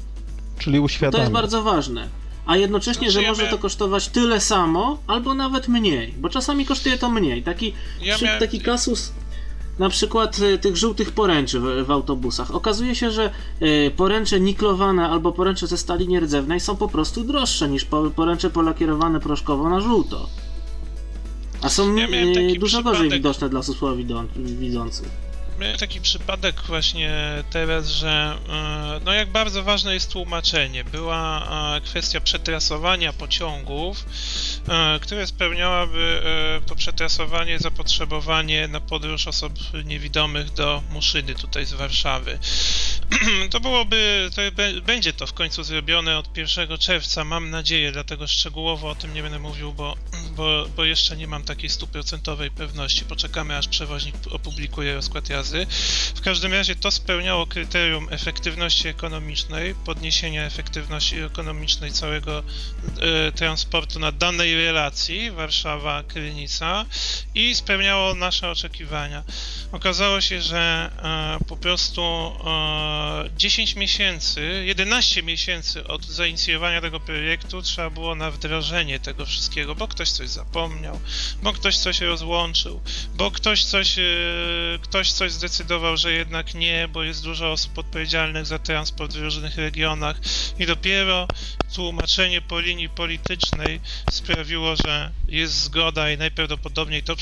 Czyli 0.59 0.80
uświadamiać. 0.80 1.15
To 1.15 1.22
jest 1.22 1.32
bardzo 1.32 1.64
ważne. 1.64 2.07
A 2.45 2.57
jednocześnie, 2.57 3.11
że 3.11 3.22
może 3.22 3.48
to 3.48 3.57
kosztować 3.57 4.07
tyle 4.07 4.41
samo, 4.41 4.98
albo 5.07 5.33
nawet 5.33 5.67
mniej, 5.67 6.14
bo 6.17 6.30
czasami 6.30 6.65
kosztuje 6.65 6.98
to 6.98 7.09
mniej. 7.09 7.43
Taki, 7.43 7.73
ja 8.01 8.17
miałem... 8.22 8.40
taki 8.40 8.61
kasus 8.61 9.11
na 9.80 9.90
przykład 9.90 10.40
tych 10.61 10.77
żółtych 10.77 11.11
poręczy 11.11 11.60
w, 11.60 11.85
w, 11.85 11.92
autobusach. 11.92 12.56
Okazuje 12.56 12.95
się, 12.95 13.11
że 13.11 13.32
poręcze 13.95 14.40
niklowane 14.40 15.10
albo 15.10 15.32
poręcze 15.32 15.68
ze 15.68 15.77
stali 15.77 16.08
nierdzewnej 16.08 16.60
są 16.60 16.76
po 16.76 16.88
prostu 16.88 17.24
droższe 17.24 17.69
niż 17.69 17.85
poręcze 18.16 18.50
polakierowane 18.50 19.19
proszkowo 19.19 19.69
na 19.69 19.82
żółto. 19.82 20.30
A 21.61 21.69
są 21.69 21.95
ja 21.95 22.08
dużo 22.60 22.77
przypadek... 22.77 22.84
gorzej 22.84 23.10
widoczne 23.10 23.50
dla 23.50 23.60
osób 23.60 23.77
słabowidzących 23.77 25.23
miałem 25.64 25.77
taki 25.77 26.01
przypadek 26.01 26.61
właśnie 26.61 27.11
teraz, 27.50 27.90
że 27.90 28.38
e, 28.50 29.00
no 29.06 29.14
jak 29.14 29.32
bardzo 29.32 29.64
ważne 29.64 29.93
jest 29.93 30.11
tłumaczenie. 30.11 30.83
Była 30.83 31.48
e, 31.77 31.82
kwestia 31.82 32.22
przetrasowania 32.22 33.14
pociągów, 33.14 34.06
e, 34.69 35.00
które 35.00 35.27
spełniałaby 35.27 36.22
to 36.66 36.75
przetrasowanie 36.75 37.59
zapotrzebowanie 37.59 38.67
na 38.67 38.80
podróż 38.80 39.27
osób 39.27 39.53
niewidomych 39.85 40.53
do 40.53 40.83
Muszyny 40.90 41.35
tutaj 41.35 41.66
z 41.66 41.74
Warszawy. 41.74 42.40
To 43.51 43.59
byłoby, 43.59 44.30
to 44.35 44.42
będzie 44.82 45.14
to 45.14 45.27
w 45.27 45.33
końcu 45.33 45.64
zrobione 45.64 46.17
od 46.17 46.38
1 46.38 46.77
czerwca, 46.77 47.24
mam 47.24 47.50
nadzieję, 47.50 47.92
dlatego 47.92 48.27
szczegółowo 48.27 48.90
o 48.90 48.95
tym 48.95 49.14
nie 49.14 49.24
będę 49.24 49.40
mówił, 49.40 49.74
bo, 49.74 49.95
bo, 50.35 50.66
bo 50.75 50.85
jeszcze 50.85 51.17
nie 51.17 51.27
mam 51.27 51.43
takiej 51.43 51.69
stuprocentowej 51.69 52.51
pewności. 52.51 53.06
Poczekamy 53.06 53.58
aż 53.58 53.67
przewoźnik 53.67 54.16
opublikuje 54.32 54.93
rozkład 54.93 55.30
jazdy 55.30 55.52
W 56.15 56.22
każdym 56.22 56.53
razie 56.53 56.75
to 56.75 56.91
spełniało 56.91 57.48
kryterium 57.48 58.07
efektywności 58.11 58.88
ekonomicznej, 58.88 59.75
podniesienia 59.75 60.45
efektywności 60.45 61.19
ekonomicznej 61.19 61.91
całego 61.91 62.43
e, 62.99 63.32
transportu 63.32 63.99
na 63.99 64.11
danej 64.11 64.56
relacji 64.56 65.32
Warszawa-Krynica 65.32 66.85
i 67.35 67.56
spełniało 67.56 68.14
nasze 68.14 68.51
oczekiwania. 68.51 69.23
Okazało 69.72 70.22
się, 70.22 70.41
że 70.41 70.91
e, 71.40 71.45
po 71.45 71.57
prostu 71.57 72.01
e, 72.01 73.30
10 73.38 73.75
miesięcy, 73.75 74.64
11 74.65 75.23
miesięcy 75.23 75.88
od 75.88 76.06
zainicjowania 76.06 76.82
tego 76.82 76.99
projektu 76.99 77.61
trzeba 77.61 77.90
było 77.90 78.15
na 78.15 78.32
wdrożenie 78.32 78.99
tego 78.99 79.25
wszystkiego, 79.25 79.75
bo 79.75 79.88
ktoś 79.88 80.09
coś 80.09 80.30
zapomniał, 80.30 80.99
bo 81.41 81.53
ktoś 81.53 81.77
coś 81.77 82.01
rozłączył, 82.01 82.82
bo 83.15 83.32
ktoś 83.32 83.64
coś, 83.64 83.99
e, 83.99 84.03
ktoś 84.82 85.11
coś 85.11 85.32
zdecydował, 85.43 85.97
że 85.97 86.11
jednak 86.11 86.53
nie, 86.53 86.88
bo 86.88 87.03
jest 87.03 87.23
dużo 87.23 87.51
osób 87.51 87.77
odpowiedzialnych 87.77 88.45
za 88.45 88.59
transport 88.59 89.13
w 89.13 89.22
różnych 89.22 89.57
regionach 89.57 90.17
i 90.59 90.65
dopiero 90.65 91.27
tłumaczenie 91.75 92.41
po 92.41 92.59
linii 92.59 92.89
politycznej 92.89 93.80
sprawiło, 94.09 94.75
że 94.75 95.11
jest 95.27 95.53
zgoda 95.53 96.11
i 96.11 96.17
najprawdopodobniej 96.17 97.03
to 97.03 97.15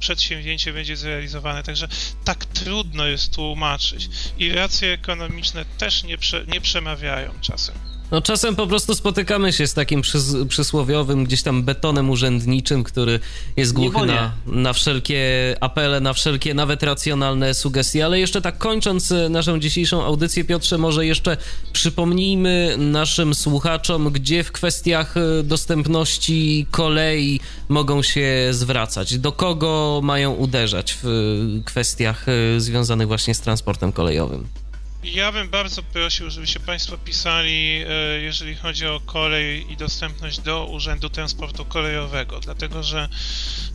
przedsięwzięcie 0.00 0.72
będzie 0.72 0.96
zrealizowane. 0.96 1.62
Także 1.62 1.88
tak 2.24 2.44
trudno 2.44 3.06
jest 3.06 3.34
tłumaczyć 3.34 4.08
i 4.38 4.52
racje 4.52 4.92
ekonomiczne 4.92 5.64
też 5.64 6.04
nie, 6.04 6.18
prze, 6.18 6.44
nie 6.46 6.60
przemawiają 6.60 7.40
czasem. 7.40 7.87
No 8.10 8.20
czasem 8.20 8.56
po 8.56 8.66
prostu 8.66 8.94
spotykamy 8.94 9.52
się 9.52 9.66
z 9.66 9.74
takim 9.74 10.02
przys 10.02 10.36
przysłowiowym 10.48 11.24
gdzieś 11.24 11.42
tam 11.42 11.62
betonem 11.62 12.10
urzędniczym, 12.10 12.84
który 12.84 13.20
jest 13.56 13.72
głuchy 13.72 14.06
na, 14.06 14.32
na 14.46 14.72
wszelkie 14.72 15.20
apele, 15.60 16.00
na 16.00 16.12
wszelkie 16.12 16.54
nawet 16.54 16.82
racjonalne 16.82 17.54
sugestie. 17.54 18.04
Ale 18.04 18.20
jeszcze 18.20 18.42
tak 18.42 18.58
kończąc 18.58 19.12
e, 19.12 19.28
naszą 19.28 19.60
dzisiejszą 19.60 20.04
audycję, 20.04 20.44
Piotrze, 20.44 20.78
może 20.78 21.06
jeszcze 21.06 21.36
przypomnijmy 21.72 22.74
naszym 22.78 23.34
słuchaczom, 23.34 24.10
gdzie 24.10 24.44
w 24.44 24.52
kwestiach 24.52 25.16
e, 25.16 25.42
dostępności 25.42 26.66
kolei 26.70 27.40
mogą 27.68 28.02
się 28.02 28.48
zwracać, 28.50 29.18
do 29.18 29.32
kogo 29.32 30.00
mają 30.02 30.32
uderzać 30.32 30.98
w 31.02 31.06
e, 31.06 31.64
kwestiach 31.64 32.26
związanych 32.58 33.08
właśnie 33.08 33.34
z 33.34 33.40
transportem 33.40 33.92
kolejowym. 33.92 34.57
Ja 35.02 35.32
bym 35.32 35.48
bardzo 35.48 35.82
prosił, 35.82 36.30
żebyście 36.30 36.60
Państwo 36.60 36.98
pisali, 36.98 37.84
e, 37.88 38.20
jeżeli 38.20 38.54
chodzi 38.54 38.86
o 38.86 39.00
kolej 39.00 39.72
i 39.72 39.76
dostępność 39.76 40.40
do 40.40 40.66
Urzędu 40.66 41.10
Transportu 41.10 41.64
Kolejowego, 41.64 42.40
dlatego 42.40 42.82
że 42.82 43.08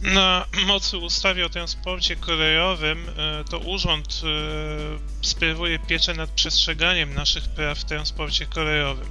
na 0.02 0.46
mocy 0.66 0.98
ustawy 0.98 1.46
o 1.46 1.50
transporcie 1.50 2.16
kolejowym 2.16 3.10
e, 3.10 3.44
to 3.44 3.60
urząd 3.60 4.22
e, 4.24 5.26
sprawuje 5.26 5.80
pieczę 5.80 6.14
nad 6.14 6.30
przestrzeganiem 6.30 7.14
naszych 7.14 7.44
praw 7.44 7.80
w 7.80 7.86
transporcie 7.86 8.46
kolejowym, 8.46 9.08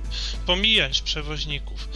pomijać 0.46 1.02
przewoźników, 1.02 1.88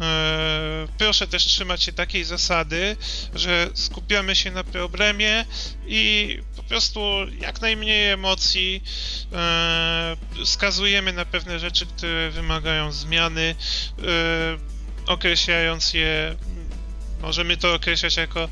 E, 0.00 0.88
proszę 0.98 1.26
też 1.26 1.44
trzymać 1.44 1.82
się 1.82 1.92
takiej 1.92 2.24
zasady, 2.24 2.96
że 3.34 3.68
skupiamy 3.74 4.34
się 4.34 4.50
na 4.50 4.64
problemie 4.64 5.44
i 5.86 6.38
po 6.56 6.62
prostu 6.62 7.00
jak 7.40 7.60
najmniej 7.60 8.10
emocji 8.10 8.82
e, 9.32 10.16
skazujemy 10.44 11.12
na 11.12 11.24
pewne 11.24 11.58
rzeczy, 11.58 11.86
które 11.86 12.30
wymagają 12.30 12.92
zmiany, 12.92 13.54
określając 15.06 15.94
je 15.94 16.36
Możemy 17.22 17.56
to 17.56 17.74
określać 17.74 18.16
jako 18.16 18.48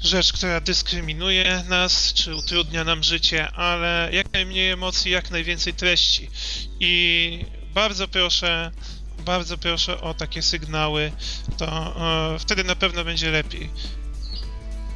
rzecz, 0.00 0.32
która 0.32 0.60
dyskryminuje 0.60 1.64
nas, 1.68 2.12
czy 2.12 2.36
utrudnia 2.36 2.84
nam 2.84 3.02
życie, 3.02 3.50
ale 3.50 4.08
jak 4.12 4.32
najmniej 4.32 4.70
emocji, 4.70 5.10
jak 5.10 5.30
najwięcej 5.30 5.74
treści. 5.74 6.30
I 6.80 7.44
bardzo 7.74 8.08
proszę, 8.08 8.70
bardzo 9.24 9.58
proszę 9.58 10.00
o 10.00 10.14
takie 10.14 10.42
sygnały, 10.42 11.12
to 11.58 11.66
e, 12.34 12.38
wtedy 12.38 12.64
na 12.64 12.76
pewno 12.76 13.04
będzie 13.04 13.30
lepiej. 13.30 13.70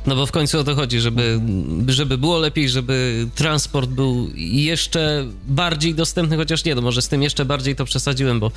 No 0.06 0.16
bo 0.16 0.26
w 0.26 0.32
końcu 0.32 0.58
o 0.58 0.64
to 0.64 0.74
chodzi, 0.74 1.00
żeby, 1.00 1.40
żeby 1.86 2.18
było 2.18 2.38
lepiej, 2.38 2.68
żeby 2.68 3.26
transport 3.34 3.90
był 3.90 4.30
jeszcze 4.34 5.26
bardziej 5.46 5.94
dostępny, 5.94 6.36
chociaż 6.36 6.64
nie, 6.64 6.74
no 6.74 6.82
może 6.82 7.02
z 7.02 7.08
tym 7.08 7.22
jeszcze 7.22 7.44
bardziej 7.44 7.76
to 7.76 7.84
przesadziłem, 7.84 8.40
bo 8.40 8.50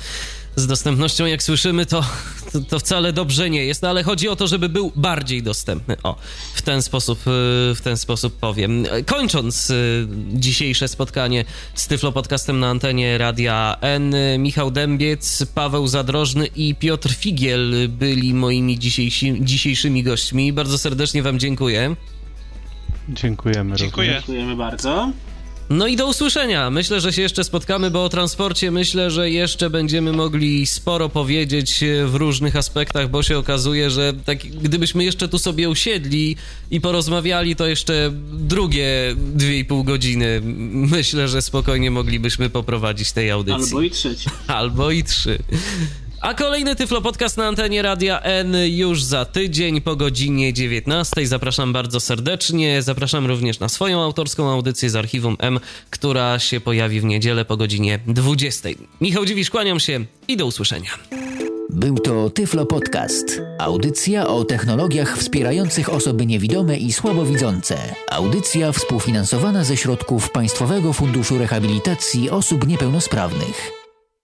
z 0.56 0.66
dostępnością, 0.66 1.26
jak 1.26 1.42
słyszymy, 1.42 1.86
to, 1.86 2.04
to, 2.52 2.60
to, 2.60 2.78
wcale 2.78 3.12
dobrze 3.12 3.50
nie 3.50 3.64
jest, 3.64 3.82
no, 3.82 3.88
ale 3.88 4.02
chodzi 4.02 4.28
o 4.28 4.36
to, 4.36 4.46
żeby 4.46 4.68
był 4.68 4.92
bardziej 4.96 5.42
dostępny. 5.42 5.96
O, 6.02 6.16
w 6.54 6.62
ten 6.62 6.82
sposób, 6.82 7.18
y, 7.18 7.74
w 7.74 7.80
ten 7.84 7.96
sposób 7.96 8.38
powiem. 8.38 8.84
Kończąc 9.06 9.70
y, 9.70 10.08
dzisiejsze 10.32 10.88
spotkanie 10.88 11.44
z 11.74 11.86
Tyflo 11.86 12.12
Podcastem 12.12 12.60
na 12.60 12.68
antenie 12.68 13.18
Radia 13.18 13.76
N, 13.80 14.14
Michał 14.38 14.70
Dębiec, 14.70 15.46
Paweł 15.54 15.86
Zadrożny 15.86 16.46
i 16.46 16.74
Piotr 16.74 17.10
Figiel 17.10 17.88
byli 17.88 18.34
moimi 18.34 18.78
dzisiejsi, 18.78 19.36
dzisiejszymi 19.40 20.02
gośćmi. 20.02 20.52
Bardzo 20.52 20.78
serdecznie 20.78 21.22
Wam 21.22 21.38
dziękuję. 21.38 21.96
Dziękujemy. 23.08 23.76
Dziękuję. 23.76 24.12
Dziękujemy 24.12 24.56
bardzo. 24.56 25.12
No 25.72 25.86
i 25.86 25.96
do 25.96 26.06
usłyszenia. 26.06 26.70
Myślę, 26.70 27.00
że 27.00 27.12
się 27.12 27.22
jeszcze 27.22 27.44
spotkamy, 27.44 27.90
bo 27.90 28.04
o 28.04 28.08
transporcie 28.08 28.70
myślę, 28.70 29.10
że 29.10 29.30
jeszcze 29.30 29.70
będziemy 29.70 30.12
mogli 30.12 30.66
sporo 30.66 31.08
powiedzieć 31.08 31.82
e, 31.82 32.06
w 32.06 32.14
różnych 32.14 32.56
aspektach, 32.56 33.10
bo 33.10 33.22
się 33.22 33.38
okazuje, 33.38 33.90
że 33.90 34.12
tak, 34.24 34.38
gdybyśmy 34.38 35.04
jeszcze 35.04 35.28
tu 35.28 35.38
sobie 35.38 35.68
usiedli 35.68 36.36
i 36.70 36.80
porozmawiali, 36.80 37.56
to 37.56 37.66
jeszcze 37.66 38.10
drugie 38.32 39.16
dwie 39.16 39.58
i 39.58 39.64
pół 39.64 39.84
godziny 39.84 40.40
myślę, 40.72 41.28
że 41.28 41.42
spokojnie 41.42 41.90
moglibyśmy 41.90 42.50
poprowadzić 42.50 43.12
tej 43.12 43.30
audycji. 43.30 43.62
Albo 43.62 43.82
i 43.82 43.90
trzecie. 43.90 44.30
Albo 44.46 44.90
i 44.90 45.04
trzy. 45.04 45.38
A 46.22 46.34
kolejny 46.34 46.76
Tyflo 46.76 47.00
Podcast 47.00 47.36
na 47.36 47.46
antenie 47.46 47.82
Radia 47.82 48.20
N 48.20 48.56
już 48.66 49.04
za 49.04 49.24
tydzień 49.24 49.80
po 49.80 49.96
godzinie 49.96 50.52
19. 50.52 51.26
Zapraszam 51.26 51.72
bardzo 51.72 52.00
serdecznie. 52.00 52.82
Zapraszam 52.82 53.26
również 53.26 53.60
na 53.60 53.68
swoją 53.68 54.02
autorską 54.02 54.50
audycję 54.50 54.90
z 54.90 54.96
Archiwum 54.96 55.36
M, 55.38 55.60
która 55.90 56.38
się 56.38 56.60
pojawi 56.60 57.00
w 57.00 57.04
niedzielę 57.04 57.44
po 57.44 57.56
godzinie 57.56 58.00
20. 58.06 58.68
Michał 59.00 59.24
Dziwisz, 59.24 59.50
kłaniam 59.50 59.80
się 59.80 60.04
i 60.28 60.36
do 60.36 60.46
usłyszenia. 60.46 60.90
Był 61.70 61.98
to 61.98 62.30
Tyflo 62.30 62.66
Podcast. 62.66 63.40
Audycja 63.58 64.26
o 64.26 64.44
technologiach 64.44 65.18
wspierających 65.18 65.92
osoby 65.92 66.26
niewidome 66.26 66.76
i 66.76 66.92
słabowidzące. 66.92 67.78
Audycja 68.10 68.72
współfinansowana 68.72 69.64
ze 69.64 69.76
środków 69.76 70.30
Państwowego 70.30 70.92
Funduszu 70.92 71.38
Rehabilitacji 71.38 72.30
Osób 72.30 72.66
Niepełnosprawnych. 72.68 73.81